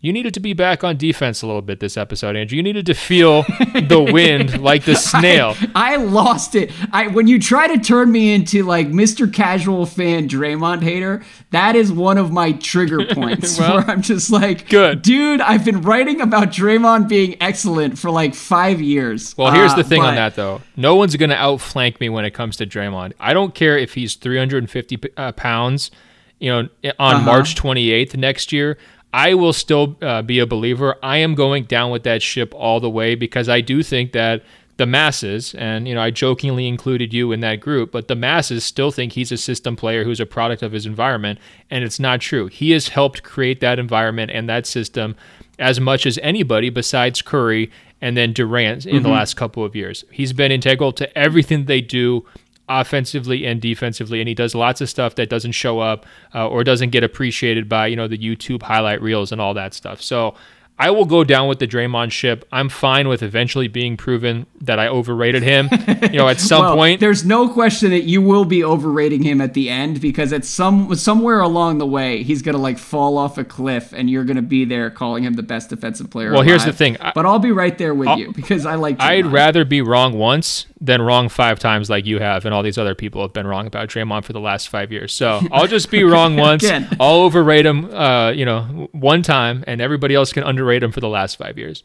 you 0.00 0.12
needed 0.12 0.34
to 0.34 0.40
be 0.40 0.52
back 0.52 0.84
on 0.84 0.96
defense 0.98 1.40
a 1.40 1.46
little 1.46 1.62
bit 1.62 1.80
this 1.80 1.96
episode, 1.96 2.36
Andrew. 2.36 2.56
You 2.56 2.62
needed 2.62 2.84
to 2.86 2.94
feel 2.94 3.42
the 3.42 4.06
wind 4.12 4.60
like 4.60 4.84
the 4.84 4.94
snail. 4.94 5.56
I, 5.74 5.94
I, 5.94 5.96
lost 5.96 6.54
it. 6.54 6.70
I 6.92 7.06
when 7.08 7.26
you 7.26 7.40
try 7.40 7.66
to 7.66 7.78
turn 7.78 8.12
me 8.12 8.34
into 8.34 8.62
like 8.62 8.88
Mr. 8.88 9.32
Casual 9.32 9.86
fan 9.86 10.28
Draymond 10.28 10.82
hater, 10.82 11.24
that 11.50 11.76
is 11.76 11.90
one 11.90 12.18
of 12.18 12.30
my 12.30 12.52
trigger 12.52 13.06
points 13.14 13.58
well, 13.58 13.76
where 13.76 13.90
I'm 13.90 14.02
just 14.02 14.30
like, 14.30 14.68
good 14.68 15.00
dude. 15.00 15.40
I've 15.40 15.64
been 15.64 15.80
writing 15.80 16.20
about 16.20 16.48
Draymond 16.48 17.08
being 17.08 17.36
excellent 17.40 17.98
for 17.98 18.10
like 18.10 18.34
five 18.34 18.82
years. 18.82 19.36
Well, 19.36 19.50
here's 19.50 19.72
uh, 19.72 19.76
the 19.76 19.84
thing 19.84 20.02
but, 20.02 20.08
on 20.08 20.14
that 20.16 20.34
though. 20.34 20.60
No 20.76 20.94
one's 20.94 21.16
gonna 21.16 21.34
outflank 21.34 22.00
me 22.00 22.10
when 22.10 22.26
it 22.26 22.32
comes 22.32 22.58
to 22.58 22.66
Draymond. 22.66 23.14
I 23.18 23.32
don't 23.32 23.54
care 23.54 23.78
if 23.78 23.94
he's 23.94 24.14
350 24.14 25.00
uh, 25.16 25.32
pounds. 25.32 25.90
You 26.38 26.50
know, 26.50 26.92
on 26.98 27.14
uh-huh. 27.14 27.24
March 27.24 27.54
28th 27.54 28.14
next 28.14 28.52
year, 28.52 28.76
I 29.16 29.32
will 29.32 29.54
still 29.54 29.96
uh, 30.02 30.20
be 30.20 30.40
a 30.40 30.46
believer. 30.46 30.96
I 31.02 31.16
am 31.16 31.34
going 31.34 31.64
down 31.64 31.90
with 31.90 32.02
that 32.02 32.20
ship 32.20 32.52
all 32.54 32.80
the 32.80 32.90
way 32.90 33.14
because 33.14 33.48
I 33.48 33.62
do 33.62 33.82
think 33.82 34.12
that 34.12 34.42
the 34.76 34.84
masses, 34.84 35.54
and 35.54 35.88
you 35.88 35.94
know, 35.94 36.02
I 36.02 36.10
jokingly 36.10 36.68
included 36.68 37.14
you 37.14 37.32
in 37.32 37.40
that 37.40 37.60
group, 37.60 37.92
but 37.92 38.08
the 38.08 38.14
masses 38.14 38.62
still 38.62 38.90
think 38.90 39.14
he's 39.14 39.32
a 39.32 39.38
system 39.38 39.74
player 39.74 40.04
who's 40.04 40.20
a 40.20 40.26
product 40.26 40.62
of 40.62 40.72
his 40.72 40.84
environment, 40.84 41.38
and 41.70 41.82
it's 41.82 41.98
not 41.98 42.20
true. 42.20 42.48
He 42.48 42.72
has 42.72 42.88
helped 42.88 43.22
create 43.22 43.60
that 43.60 43.78
environment 43.78 44.32
and 44.34 44.50
that 44.50 44.66
system 44.66 45.16
as 45.58 45.80
much 45.80 46.04
as 46.04 46.18
anybody 46.22 46.68
besides 46.68 47.22
Curry 47.22 47.70
and 48.02 48.18
then 48.18 48.34
Durant 48.34 48.84
in 48.84 48.96
mm-hmm. 48.96 49.02
the 49.02 49.08
last 49.08 49.32
couple 49.32 49.64
of 49.64 49.74
years. 49.74 50.04
He's 50.10 50.34
been 50.34 50.52
integral 50.52 50.92
to 50.92 51.18
everything 51.18 51.64
they 51.64 51.80
do 51.80 52.26
offensively 52.68 53.46
and 53.46 53.60
defensively, 53.60 54.20
and 54.20 54.28
he 54.28 54.34
does 54.34 54.54
lots 54.54 54.80
of 54.80 54.88
stuff 54.88 55.14
that 55.16 55.28
doesn't 55.28 55.52
show 55.52 55.80
up 55.80 56.06
uh, 56.34 56.48
or 56.48 56.64
doesn't 56.64 56.90
get 56.90 57.04
appreciated 57.04 57.68
by 57.68 57.86
you 57.86 57.96
know 57.96 58.08
the 58.08 58.18
YouTube 58.18 58.62
highlight 58.62 59.00
reels 59.00 59.32
and 59.32 59.40
all 59.40 59.54
that 59.54 59.74
stuff. 59.74 60.02
So 60.02 60.34
I 60.78 60.90
will 60.90 61.06
go 61.06 61.24
down 61.24 61.48
with 61.48 61.58
the 61.58 61.66
Draymond 61.66 62.12
ship. 62.12 62.46
I'm 62.52 62.68
fine 62.68 63.08
with 63.08 63.22
eventually 63.22 63.66
being 63.66 63.96
proven 63.96 64.44
that 64.60 64.78
I 64.78 64.88
overrated 64.88 65.42
him. 65.42 65.70
You 66.06 66.18
know, 66.18 66.28
at 66.28 66.40
some 66.40 66.62
well, 66.62 66.76
point. 66.76 67.00
There's 67.00 67.24
no 67.24 67.48
question 67.48 67.90
that 67.90 68.04
you 68.04 68.22
will 68.22 68.44
be 68.44 68.62
overrating 68.62 69.22
him 69.22 69.40
at 69.40 69.54
the 69.54 69.68
end 69.68 70.00
because 70.00 70.32
at 70.32 70.44
some 70.44 70.94
somewhere 70.94 71.40
along 71.40 71.78
the 71.78 71.86
way 71.86 72.22
he's 72.22 72.42
gonna 72.42 72.58
like 72.58 72.78
fall 72.78 73.18
off 73.18 73.38
a 73.38 73.44
cliff 73.44 73.92
and 73.92 74.08
you're 74.08 74.24
gonna 74.24 74.42
be 74.42 74.64
there 74.64 74.90
calling 74.90 75.24
him 75.24 75.34
the 75.34 75.42
best 75.42 75.70
defensive 75.70 76.10
player. 76.10 76.28
Well, 76.28 76.36
alive. 76.36 76.46
here's 76.46 76.64
the 76.64 76.72
thing. 76.72 76.96
I, 77.00 77.12
but 77.14 77.26
I'll 77.26 77.38
be 77.38 77.50
right 77.50 77.76
there 77.76 77.94
with 77.94 78.08
I'll, 78.08 78.18
you 78.18 78.32
because 78.32 78.66
I 78.66 78.76
like. 78.76 78.98
Draymond. 78.98 79.04
I'd 79.04 79.26
rather 79.26 79.64
be 79.64 79.80
wrong 79.80 80.16
once 80.18 80.66
than 80.80 81.00
wrong 81.00 81.28
five 81.28 81.58
times 81.58 81.88
like 81.88 82.04
you 82.04 82.18
have 82.18 82.44
and 82.44 82.54
all 82.54 82.62
these 82.62 82.76
other 82.76 82.94
people 82.94 83.22
have 83.22 83.32
been 83.32 83.46
wrong 83.46 83.66
about 83.66 83.88
Draymond 83.88 84.24
for 84.24 84.32
the 84.32 84.40
last 84.40 84.68
five 84.68 84.92
years. 84.92 85.14
So 85.14 85.40
I'll 85.52 85.66
just 85.66 85.90
be 85.90 86.04
wrong 86.04 86.36
once. 86.36 86.64
I'll 87.00 87.20
overrate 87.20 87.64
him, 87.64 87.92
uh, 87.94 88.30
you 88.30 88.44
know, 88.44 88.88
one 88.92 89.22
time, 89.22 89.64
and 89.66 89.80
everybody 89.80 90.14
else 90.14 90.32
can 90.32 90.42
underrate 90.42 90.82
him 90.82 90.92
for 90.92 91.00
the 91.00 91.08
last 91.08 91.36
five 91.36 91.56
years. 91.56 91.82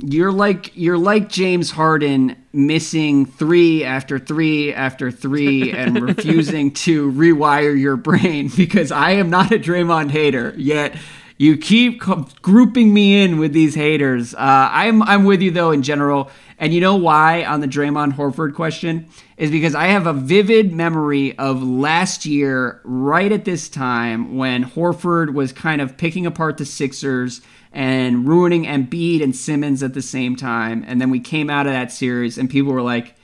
You're 0.00 0.32
like 0.32 0.72
you're 0.74 0.98
like 0.98 1.28
James 1.28 1.70
Harden 1.70 2.36
missing 2.52 3.24
three 3.24 3.84
after 3.84 4.18
three 4.18 4.74
after 4.74 5.12
three 5.12 5.70
and 5.76 6.02
refusing 6.02 6.72
to 6.72 7.12
rewire 7.12 7.78
your 7.78 7.96
brain 7.96 8.50
because 8.56 8.90
I 8.90 9.12
am 9.12 9.30
not 9.30 9.52
a 9.52 9.58
Draymond 9.58 10.10
hater 10.10 10.54
yet 10.56 10.96
You 11.38 11.58
keep 11.58 12.00
grouping 12.40 12.94
me 12.94 13.22
in 13.22 13.38
with 13.38 13.52
these 13.52 13.74
haters. 13.74 14.34
Uh, 14.34 14.70
I'm 14.72 15.02
I'm 15.02 15.24
with 15.24 15.42
you 15.42 15.50
though 15.50 15.70
in 15.70 15.82
general. 15.82 16.30
And 16.58 16.72
you 16.72 16.80
know 16.80 16.96
why 16.96 17.44
on 17.44 17.60
the 17.60 17.68
Draymond 17.68 18.14
Horford 18.14 18.54
question 18.54 19.08
is 19.36 19.50
because 19.50 19.74
I 19.74 19.88
have 19.88 20.06
a 20.06 20.14
vivid 20.14 20.72
memory 20.72 21.36
of 21.36 21.62
last 21.62 22.24
year, 22.24 22.80
right 22.84 23.30
at 23.30 23.44
this 23.44 23.68
time, 23.68 24.36
when 24.36 24.64
Horford 24.64 25.34
was 25.34 25.52
kind 25.52 25.82
of 25.82 25.98
picking 25.98 26.24
apart 26.24 26.56
the 26.56 26.64
Sixers 26.64 27.42
and 27.72 28.26
ruining 28.26 28.64
Embiid 28.64 29.22
and 29.22 29.36
Simmons 29.36 29.82
at 29.82 29.92
the 29.92 30.00
same 30.00 30.34
time. 30.34 30.82
And 30.86 30.98
then 30.98 31.10
we 31.10 31.20
came 31.20 31.50
out 31.50 31.66
of 31.66 31.74
that 31.74 31.92
series, 31.92 32.38
and 32.38 32.48
people 32.48 32.72
were 32.72 32.80
like, 32.80 33.15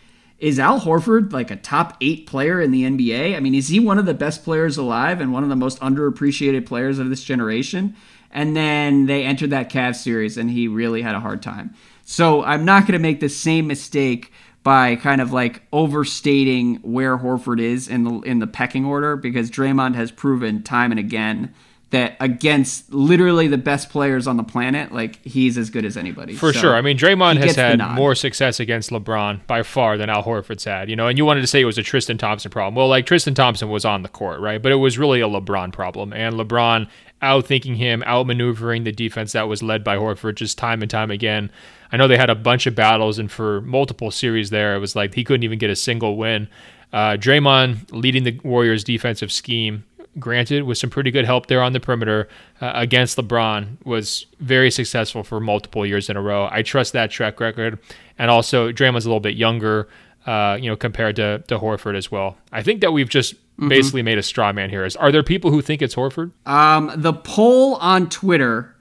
is 0.42 0.58
Al 0.58 0.80
Horford 0.80 1.32
like 1.32 1.52
a 1.52 1.56
top 1.56 1.96
eight 2.00 2.26
player 2.26 2.60
in 2.60 2.72
the 2.72 2.82
NBA? 2.82 3.36
I 3.36 3.40
mean, 3.40 3.54
is 3.54 3.68
he 3.68 3.78
one 3.78 3.96
of 3.96 4.06
the 4.06 4.12
best 4.12 4.42
players 4.42 4.76
alive 4.76 5.20
and 5.20 5.32
one 5.32 5.44
of 5.44 5.48
the 5.48 5.56
most 5.56 5.78
underappreciated 5.78 6.66
players 6.66 6.98
of 6.98 7.08
this 7.10 7.22
generation? 7.22 7.94
And 8.32 8.56
then 8.56 9.06
they 9.06 9.22
entered 9.22 9.50
that 9.50 9.70
Cavs 9.70 10.02
series 10.02 10.36
and 10.36 10.50
he 10.50 10.66
really 10.66 11.00
had 11.00 11.14
a 11.14 11.20
hard 11.20 11.42
time. 11.42 11.74
So 12.04 12.42
I'm 12.42 12.64
not 12.64 12.82
going 12.82 12.94
to 12.94 12.98
make 12.98 13.20
the 13.20 13.28
same 13.28 13.68
mistake 13.68 14.32
by 14.64 14.96
kind 14.96 15.20
of 15.20 15.32
like 15.32 15.62
overstating 15.72 16.76
where 16.76 17.18
Horford 17.18 17.60
is 17.60 17.86
in 17.86 18.02
the 18.02 18.20
in 18.22 18.40
the 18.40 18.48
pecking 18.48 18.84
order 18.84 19.14
because 19.16 19.48
Draymond 19.48 19.94
has 19.94 20.10
proven 20.10 20.64
time 20.64 20.90
and 20.90 20.98
again 20.98 21.54
that 21.92 22.16
against 22.20 22.92
literally 22.92 23.48
the 23.48 23.58
best 23.58 23.90
players 23.90 24.26
on 24.26 24.38
the 24.38 24.42
planet, 24.42 24.92
like 24.92 25.22
he's 25.24 25.58
as 25.58 25.68
good 25.68 25.84
as 25.84 25.98
anybody. 25.98 26.34
For 26.34 26.52
so 26.52 26.58
sure. 26.58 26.74
I 26.74 26.80
mean, 26.80 26.96
Draymond 26.96 27.36
has 27.36 27.54
had 27.54 27.78
more 27.94 28.14
success 28.14 28.60
against 28.60 28.88
LeBron 28.90 29.46
by 29.46 29.62
far 29.62 29.98
than 29.98 30.08
Al 30.08 30.24
Horford's 30.24 30.64
had. 30.64 30.88
You 30.88 30.96
know, 30.96 31.06
and 31.06 31.18
you 31.18 31.26
wanted 31.26 31.42
to 31.42 31.46
say 31.46 31.60
it 31.60 31.66
was 31.66 31.76
a 31.76 31.82
Tristan 31.82 32.16
Thompson 32.16 32.50
problem. 32.50 32.74
Well, 32.74 32.88
like 32.88 33.04
Tristan 33.04 33.34
Thompson 33.34 33.68
was 33.68 33.84
on 33.84 34.02
the 34.02 34.08
court, 34.08 34.40
right? 34.40 34.60
But 34.60 34.72
it 34.72 34.76
was 34.76 34.98
really 34.98 35.20
a 35.20 35.28
LeBron 35.28 35.70
problem, 35.72 36.14
and 36.14 36.34
LeBron 36.34 36.88
outthinking 37.20 37.76
him, 37.76 38.02
outmaneuvering 38.06 38.84
the 38.84 38.92
defense 38.92 39.32
that 39.32 39.46
was 39.46 39.62
led 39.62 39.84
by 39.84 39.96
Horford 39.96 40.36
just 40.36 40.56
time 40.56 40.80
and 40.80 40.90
time 40.90 41.10
again. 41.10 41.50
I 41.92 41.98
know 41.98 42.08
they 42.08 42.16
had 42.16 42.30
a 42.30 42.34
bunch 42.34 42.66
of 42.66 42.74
battles, 42.74 43.18
and 43.18 43.30
for 43.30 43.60
multiple 43.60 44.10
series 44.10 44.48
there, 44.48 44.74
it 44.74 44.78
was 44.78 44.96
like 44.96 45.14
he 45.14 45.24
couldn't 45.24 45.44
even 45.44 45.58
get 45.58 45.68
a 45.68 45.76
single 45.76 46.16
win. 46.16 46.48
Uh, 46.90 47.16
Draymond 47.16 47.90
leading 47.90 48.24
the 48.24 48.38
Warriors' 48.42 48.82
defensive 48.82 49.30
scheme 49.30 49.84
granted, 50.18 50.64
with 50.64 50.78
some 50.78 50.90
pretty 50.90 51.10
good 51.10 51.24
help 51.24 51.46
there 51.46 51.62
on 51.62 51.72
the 51.72 51.80
perimeter 51.80 52.28
uh, 52.60 52.72
against 52.74 53.16
LeBron, 53.16 53.84
was 53.84 54.26
very 54.40 54.70
successful 54.70 55.22
for 55.22 55.40
multiple 55.40 55.86
years 55.86 56.10
in 56.10 56.16
a 56.16 56.22
row. 56.22 56.48
I 56.50 56.62
trust 56.62 56.92
that 56.92 57.10
track 57.10 57.40
record. 57.40 57.78
And 58.18 58.30
also, 58.30 58.72
Draymond's 58.72 59.04
a 59.04 59.08
little 59.08 59.20
bit 59.20 59.36
younger, 59.36 59.88
uh, 60.26 60.58
you 60.60 60.68
know, 60.68 60.76
compared 60.76 61.16
to, 61.16 61.42
to 61.48 61.58
Horford 61.58 61.96
as 61.96 62.10
well. 62.10 62.36
I 62.52 62.62
think 62.62 62.80
that 62.82 62.92
we've 62.92 63.08
just 63.08 63.34
mm-hmm. 63.34 63.68
basically 63.68 64.02
made 64.02 64.18
a 64.18 64.22
straw 64.22 64.52
man 64.52 64.70
here. 64.70 64.84
Is 64.84 64.96
are 64.96 65.10
there 65.10 65.22
people 65.22 65.50
who 65.50 65.62
think 65.62 65.82
it's 65.82 65.94
Horford? 65.94 66.32
Um, 66.46 66.92
the 66.96 67.12
poll 67.12 67.76
on 67.76 68.08
Twitter 68.08 68.71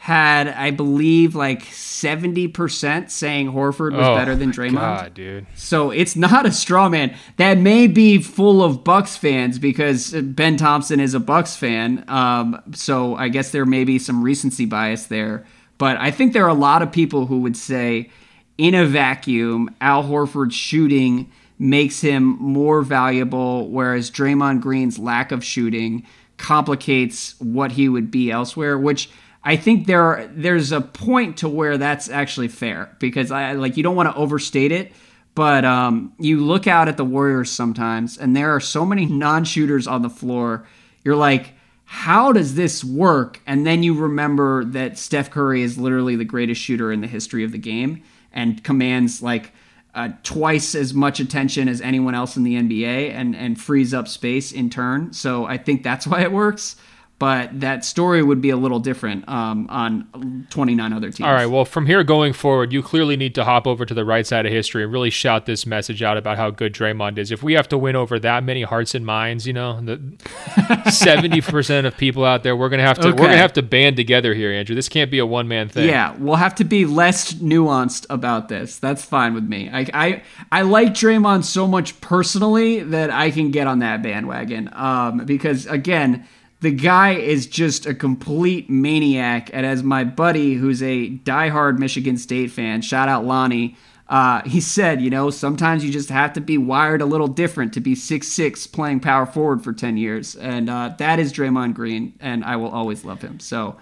had, 0.00 0.48
I 0.48 0.70
believe, 0.70 1.34
like 1.34 1.62
70% 1.62 3.10
saying 3.10 3.52
Horford 3.52 3.94
was 3.94 4.06
oh, 4.06 4.16
better 4.16 4.34
than 4.34 4.50
Draymond. 4.50 4.72
God, 4.72 5.12
dude. 5.12 5.46
So 5.54 5.90
it's 5.90 6.16
not 6.26 6.46
a 6.46 6.52
straw 6.52 6.88
man. 6.88 7.14
That 7.36 7.58
may 7.58 7.86
be 7.86 8.16
full 8.16 8.64
of 8.64 8.82
Bucks 8.82 9.18
fans 9.18 9.58
because 9.58 10.12
Ben 10.12 10.56
Thompson 10.56 11.00
is 11.00 11.12
a 11.12 11.20
Bucks 11.20 11.54
fan. 11.54 12.02
Um, 12.08 12.62
so 12.74 13.14
I 13.14 13.28
guess 13.28 13.50
there 13.50 13.66
may 13.66 13.84
be 13.84 13.98
some 13.98 14.24
recency 14.24 14.64
bias 14.64 15.04
there. 15.04 15.44
But 15.76 15.98
I 15.98 16.10
think 16.10 16.32
there 16.32 16.46
are 16.46 16.48
a 16.48 16.54
lot 16.54 16.80
of 16.80 16.90
people 16.90 17.26
who 17.26 17.40
would 17.40 17.56
say, 17.56 18.08
in 18.56 18.74
a 18.74 18.86
vacuum, 18.86 19.68
Al 19.82 20.02
Horford's 20.02 20.54
shooting 20.54 21.30
makes 21.58 22.00
him 22.00 22.38
more 22.40 22.80
valuable, 22.80 23.68
whereas 23.68 24.10
Draymond 24.10 24.62
Green's 24.62 24.98
lack 24.98 25.30
of 25.30 25.44
shooting 25.44 26.06
complicates 26.38 27.38
what 27.38 27.72
he 27.72 27.86
would 27.86 28.10
be 28.10 28.30
elsewhere, 28.30 28.78
which– 28.78 29.10
I 29.42 29.56
think 29.56 29.86
there 29.86 30.30
there's 30.34 30.72
a 30.72 30.80
point 30.80 31.38
to 31.38 31.48
where 31.48 31.78
that's 31.78 32.08
actually 32.08 32.48
fair 32.48 32.94
because 32.98 33.30
I 33.30 33.52
like 33.52 33.76
you 33.76 33.82
don't 33.82 33.96
want 33.96 34.10
to 34.10 34.16
overstate 34.16 34.72
it, 34.72 34.92
but 35.34 35.64
um, 35.64 36.12
you 36.18 36.40
look 36.40 36.66
out 36.66 36.88
at 36.88 36.96
the 36.96 37.04
Warriors 37.04 37.50
sometimes 37.50 38.18
and 38.18 38.36
there 38.36 38.54
are 38.54 38.60
so 38.60 38.84
many 38.84 39.06
non-shooters 39.06 39.86
on 39.86 40.02
the 40.02 40.10
floor. 40.10 40.66
You're 41.04 41.16
like, 41.16 41.54
how 41.84 42.32
does 42.32 42.54
this 42.54 42.84
work? 42.84 43.40
And 43.46 43.66
then 43.66 43.82
you 43.82 43.94
remember 43.94 44.64
that 44.66 44.98
Steph 44.98 45.30
Curry 45.30 45.62
is 45.62 45.78
literally 45.78 46.16
the 46.16 46.24
greatest 46.24 46.60
shooter 46.60 46.92
in 46.92 47.00
the 47.00 47.06
history 47.06 47.42
of 47.42 47.52
the 47.52 47.58
game 47.58 48.02
and 48.32 48.62
commands 48.62 49.22
like 49.22 49.52
uh, 49.94 50.10
twice 50.22 50.74
as 50.74 50.94
much 50.94 51.18
attention 51.18 51.66
as 51.66 51.80
anyone 51.80 52.14
else 52.14 52.36
in 52.36 52.44
the 52.44 52.54
NBA 52.54 53.10
and 53.12 53.34
and 53.34 53.60
frees 53.60 53.94
up 53.94 54.06
space 54.06 54.52
in 54.52 54.68
turn. 54.68 55.14
So 55.14 55.46
I 55.46 55.56
think 55.56 55.82
that's 55.82 56.06
why 56.06 56.20
it 56.20 56.30
works 56.30 56.76
but 57.20 57.60
that 57.60 57.84
story 57.84 58.22
would 58.22 58.40
be 58.40 58.48
a 58.48 58.56
little 58.56 58.78
different 58.78 59.28
um, 59.28 59.66
on 59.68 60.46
29 60.48 60.92
other 60.94 61.10
teams. 61.10 61.20
All 61.20 61.34
right. 61.34 61.44
Well, 61.44 61.66
from 61.66 61.84
here 61.84 62.02
going 62.02 62.32
forward, 62.32 62.72
you 62.72 62.82
clearly 62.82 63.14
need 63.14 63.34
to 63.34 63.44
hop 63.44 63.66
over 63.66 63.84
to 63.84 63.92
the 63.92 64.06
right 64.06 64.26
side 64.26 64.46
of 64.46 64.52
history 64.52 64.84
and 64.84 64.90
really 64.90 65.10
shout 65.10 65.44
this 65.44 65.66
message 65.66 66.02
out 66.02 66.16
about 66.16 66.38
how 66.38 66.48
good 66.48 66.72
Draymond 66.72 67.18
is. 67.18 67.30
If 67.30 67.42
we 67.42 67.52
have 67.52 67.68
to 67.68 67.78
win 67.78 67.94
over 67.94 68.18
that 68.20 68.42
many 68.42 68.62
hearts 68.62 68.94
and 68.94 69.04
minds, 69.04 69.46
you 69.46 69.52
know, 69.52 69.82
the 69.82 69.96
70% 69.98 71.84
of 71.84 71.94
people 71.98 72.24
out 72.24 72.42
there, 72.42 72.56
we're 72.56 72.70
gonna 72.70 72.84
have 72.84 72.98
to 73.00 73.08
okay. 73.08 73.10
we're 73.10 73.28
gonna 73.28 73.36
have 73.36 73.52
to 73.52 73.62
band 73.62 73.96
together 73.96 74.32
here, 74.32 74.50
Andrew. 74.50 74.74
This 74.74 74.88
can't 74.88 75.10
be 75.10 75.18
a 75.18 75.26
one 75.26 75.46
man 75.46 75.68
thing. 75.68 75.90
Yeah, 75.90 76.16
we'll 76.18 76.36
have 76.36 76.54
to 76.54 76.64
be 76.64 76.86
less 76.86 77.34
nuanced 77.34 78.06
about 78.08 78.48
this. 78.48 78.78
That's 78.78 79.04
fine 79.04 79.34
with 79.34 79.44
me. 79.44 79.68
I 79.70 79.86
I, 79.92 80.22
I 80.50 80.62
like 80.62 80.94
Draymond 80.94 81.44
so 81.44 81.66
much 81.66 82.00
personally 82.00 82.82
that 82.82 83.10
I 83.10 83.30
can 83.30 83.50
get 83.50 83.66
on 83.66 83.80
that 83.80 84.02
bandwagon. 84.02 84.70
Um, 84.72 85.26
because 85.26 85.66
again 85.66 86.26
the 86.60 86.70
guy 86.70 87.12
is 87.12 87.46
just 87.46 87.86
a 87.86 87.94
complete 87.94 88.68
maniac. 88.68 89.50
And 89.52 89.64
as 89.64 89.82
my 89.82 90.04
buddy, 90.04 90.54
who's 90.54 90.82
a 90.82 91.10
diehard 91.10 91.78
Michigan 91.78 92.18
State 92.18 92.50
fan, 92.50 92.82
shout 92.82 93.08
out 93.08 93.24
Lonnie, 93.24 93.76
uh, 94.08 94.42
he 94.42 94.60
said, 94.60 95.00
you 95.00 95.08
know, 95.08 95.30
sometimes 95.30 95.84
you 95.84 95.92
just 95.92 96.10
have 96.10 96.32
to 96.32 96.40
be 96.40 96.58
wired 96.58 97.00
a 97.00 97.06
little 97.06 97.28
different 97.28 97.72
to 97.72 97.80
be 97.80 97.94
six 97.94 98.26
six 98.26 98.66
playing 98.66 99.00
power 99.00 99.24
forward 99.24 99.62
for 99.62 99.72
10 99.72 99.96
years. 99.96 100.34
And 100.34 100.68
uh, 100.68 100.94
that 100.98 101.18
is 101.18 101.32
Draymond 101.32 101.74
Green, 101.74 102.12
and 102.20 102.44
I 102.44 102.56
will 102.56 102.70
always 102.70 103.04
love 103.04 103.22
him. 103.22 103.38
So, 103.38 103.76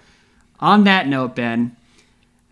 on 0.60 0.84
that 0.84 1.08
note, 1.08 1.34
Ben, 1.34 1.74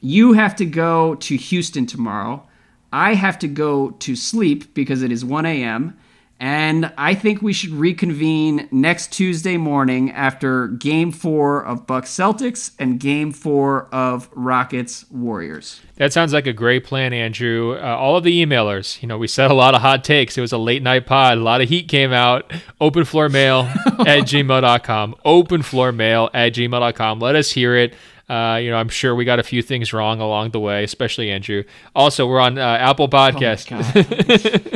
you 0.00 0.32
have 0.32 0.56
to 0.56 0.64
go 0.64 1.16
to 1.16 1.36
Houston 1.36 1.86
tomorrow. 1.86 2.46
I 2.92 3.14
have 3.14 3.38
to 3.40 3.48
go 3.48 3.90
to 3.90 4.16
sleep 4.16 4.72
because 4.72 5.02
it 5.02 5.12
is 5.12 5.24
1 5.24 5.44
a.m. 5.44 5.98
And 6.38 6.92
I 6.98 7.14
think 7.14 7.40
we 7.40 7.54
should 7.54 7.70
reconvene 7.70 8.68
next 8.70 9.10
Tuesday 9.10 9.56
morning 9.56 10.10
after 10.10 10.68
game 10.68 11.10
four 11.10 11.64
of 11.64 11.86
Bucks 11.86 12.10
Celtics 12.10 12.72
and 12.78 13.00
game 13.00 13.32
four 13.32 13.86
of 13.86 14.28
Rockets 14.34 15.10
Warriors. 15.10 15.80
That 15.96 16.12
sounds 16.12 16.34
like 16.34 16.46
a 16.46 16.52
great 16.52 16.84
plan, 16.84 17.14
Andrew. 17.14 17.78
Uh, 17.80 17.96
all 17.96 18.18
of 18.18 18.24
the 18.24 18.44
emailers, 18.44 19.00
you 19.00 19.08
know, 19.08 19.16
we 19.16 19.28
said 19.28 19.50
a 19.50 19.54
lot 19.54 19.74
of 19.74 19.80
hot 19.80 20.04
takes. 20.04 20.36
It 20.36 20.42
was 20.42 20.52
a 20.52 20.58
late 20.58 20.82
night 20.82 21.06
pod. 21.06 21.38
A 21.38 21.40
lot 21.40 21.62
of 21.62 21.70
heat 21.70 21.88
came 21.88 22.12
out. 22.12 22.52
Open 22.82 23.06
floor 23.06 23.30
mail 23.30 23.60
at 24.00 24.24
gmail.com. 24.24 25.14
Open 25.24 25.62
floor 25.62 25.90
mail 25.90 26.28
at 26.34 26.52
gmail.com. 26.52 27.18
Let 27.18 27.34
us 27.34 27.50
hear 27.50 27.76
it. 27.76 27.94
Uh, 28.28 28.58
you 28.60 28.70
know, 28.70 28.76
I'm 28.76 28.88
sure 28.88 29.14
we 29.14 29.24
got 29.24 29.38
a 29.38 29.44
few 29.44 29.62
things 29.62 29.92
wrong 29.92 30.20
along 30.20 30.50
the 30.50 30.58
way, 30.58 30.82
especially 30.82 31.30
Andrew. 31.30 31.62
Also, 31.94 32.26
we're 32.26 32.40
on 32.40 32.58
uh, 32.58 32.60
Apple 32.60 33.08
Podcast. 33.08 33.70
Oh 33.72 34.75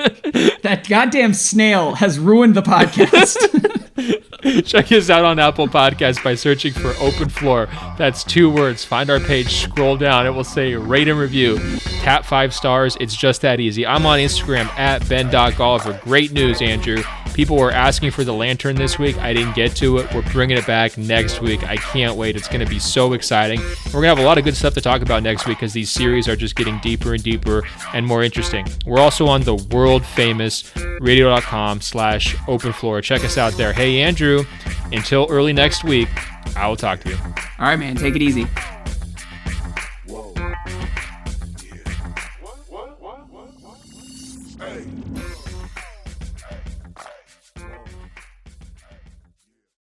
that 0.62 0.86
goddamn 0.88 1.34
snail 1.34 1.94
has 1.96 2.18
ruined 2.18 2.54
the 2.54 2.62
podcast. 2.62 3.36
Check 4.64 4.92
us 4.92 5.10
out 5.10 5.24
on 5.24 5.38
Apple 5.38 5.68
Podcasts 5.68 6.22
by 6.22 6.34
searching 6.34 6.72
for 6.72 6.94
Open 7.00 7.28
Floor. 7.28 7.68
That's 7.98 8.24
two 8.24 8.50
words. 8.50 8.84
Find 8.84 9.10
our 9.10 9.20
page, 9.20 9.62
scroll 9.62 9.96
down. 9.96 10.26
It 10.26 10.30
will 10.30 10.44
say 10.44 10.74
rate 10.74 11.08
and 11.08 11.18
review. 11.18 11.58
Tap 12.00 12.24
five 12.24 12.54
stars. 12.54 12.96
It's 13.00 13.14
just 13.14 13.42
that 13.42 13.60
easy. 13.60 13.86
I'm 13.86 14.06
on 14.06 14.18
Instagram 14.18 14.66
at 14.78 15.06
Ben.Golliver. 15.08 16.00
Great 16.02 16.32
news, 16.32 16.62
Andrew. 16.62 17.02
People 17.34 17.56
were 17.56 17.70
asking 17.70 18.10
for 18.10 18.24
the 18.24 18.32
lantern 18.34 18.76
this 18.76 18.98
week. 18.98 19.16
I 19.18 19.32
didn't 19.32 19.54
get 19.54 19.76
to 19.76 19.98
it. 19.98 20.12
We're 20.12 20.22
bringing 20.32 20.58
it 20.58 20.66
back 20.66 20.98
next 20.98 21.40
week. 21.40 21.62
I 21.62 21.76
can't 21.76 22.16
wait. 22.16 22.36
It's 22.36 22.48
going 22.48 22.60
to 22.60 22.66
be 22.66 22.78
so 22.78 23.12
exciting. 23.12 23.60
We're 23.86 23.92
going 23.92 24.04
to 24.04 24.08
have 24.08 24.18
a 24.18 24.24
lot 24.24 24.36
of 24.36 24.44
good 24.44 24.56
stuff 24.56 24.74
to 24.74 24.80
talk 24.80 25.00
about 25.00 25.22
next 25.22 25.46
week 25.46 25.58
because 25.58 25.72
these 25.72 25.90
series 25.90 26.28
are 26.28 26.36
just 26.36 26.56
getting 26.56 26.78
deeper 26.80 27.14
and 27.14 27.22
deeper 27.22 27.62
and 27.94 28.04
more 28.04 28.22
interesting. 28.22 28.66
We're 28.84 28.98
also 29.00 29.26
on 29.26 29.42
the 29.42 29.54
world 29.54 30.04
famous 30.04 30.70
radio.com 31.00 31.80
slash 31.80 32.36
open 32.48 32.72
floor. 32.72 33.00
Check 33.00 33.24
us 33.24 33.38
out 33.38 33.52
there. 33.54 33.72
Hey, 33.72 33.89
Andrew, 33.98 34.44
until 34.92 35.26
early 35.28 35.52
next 35.52 35.84
week, 35.84 36.08
I 36.56 36.68
will 36.68 36.76
talk 36.76 37.00
to 37.00 37.10
you. 37.10 37.16
All 37.58 37.66
right, 37.66 37.78
man. 37.78 37.96
Take 37.96 38.14
it 38.16 38.22
easy. 38.22 38.46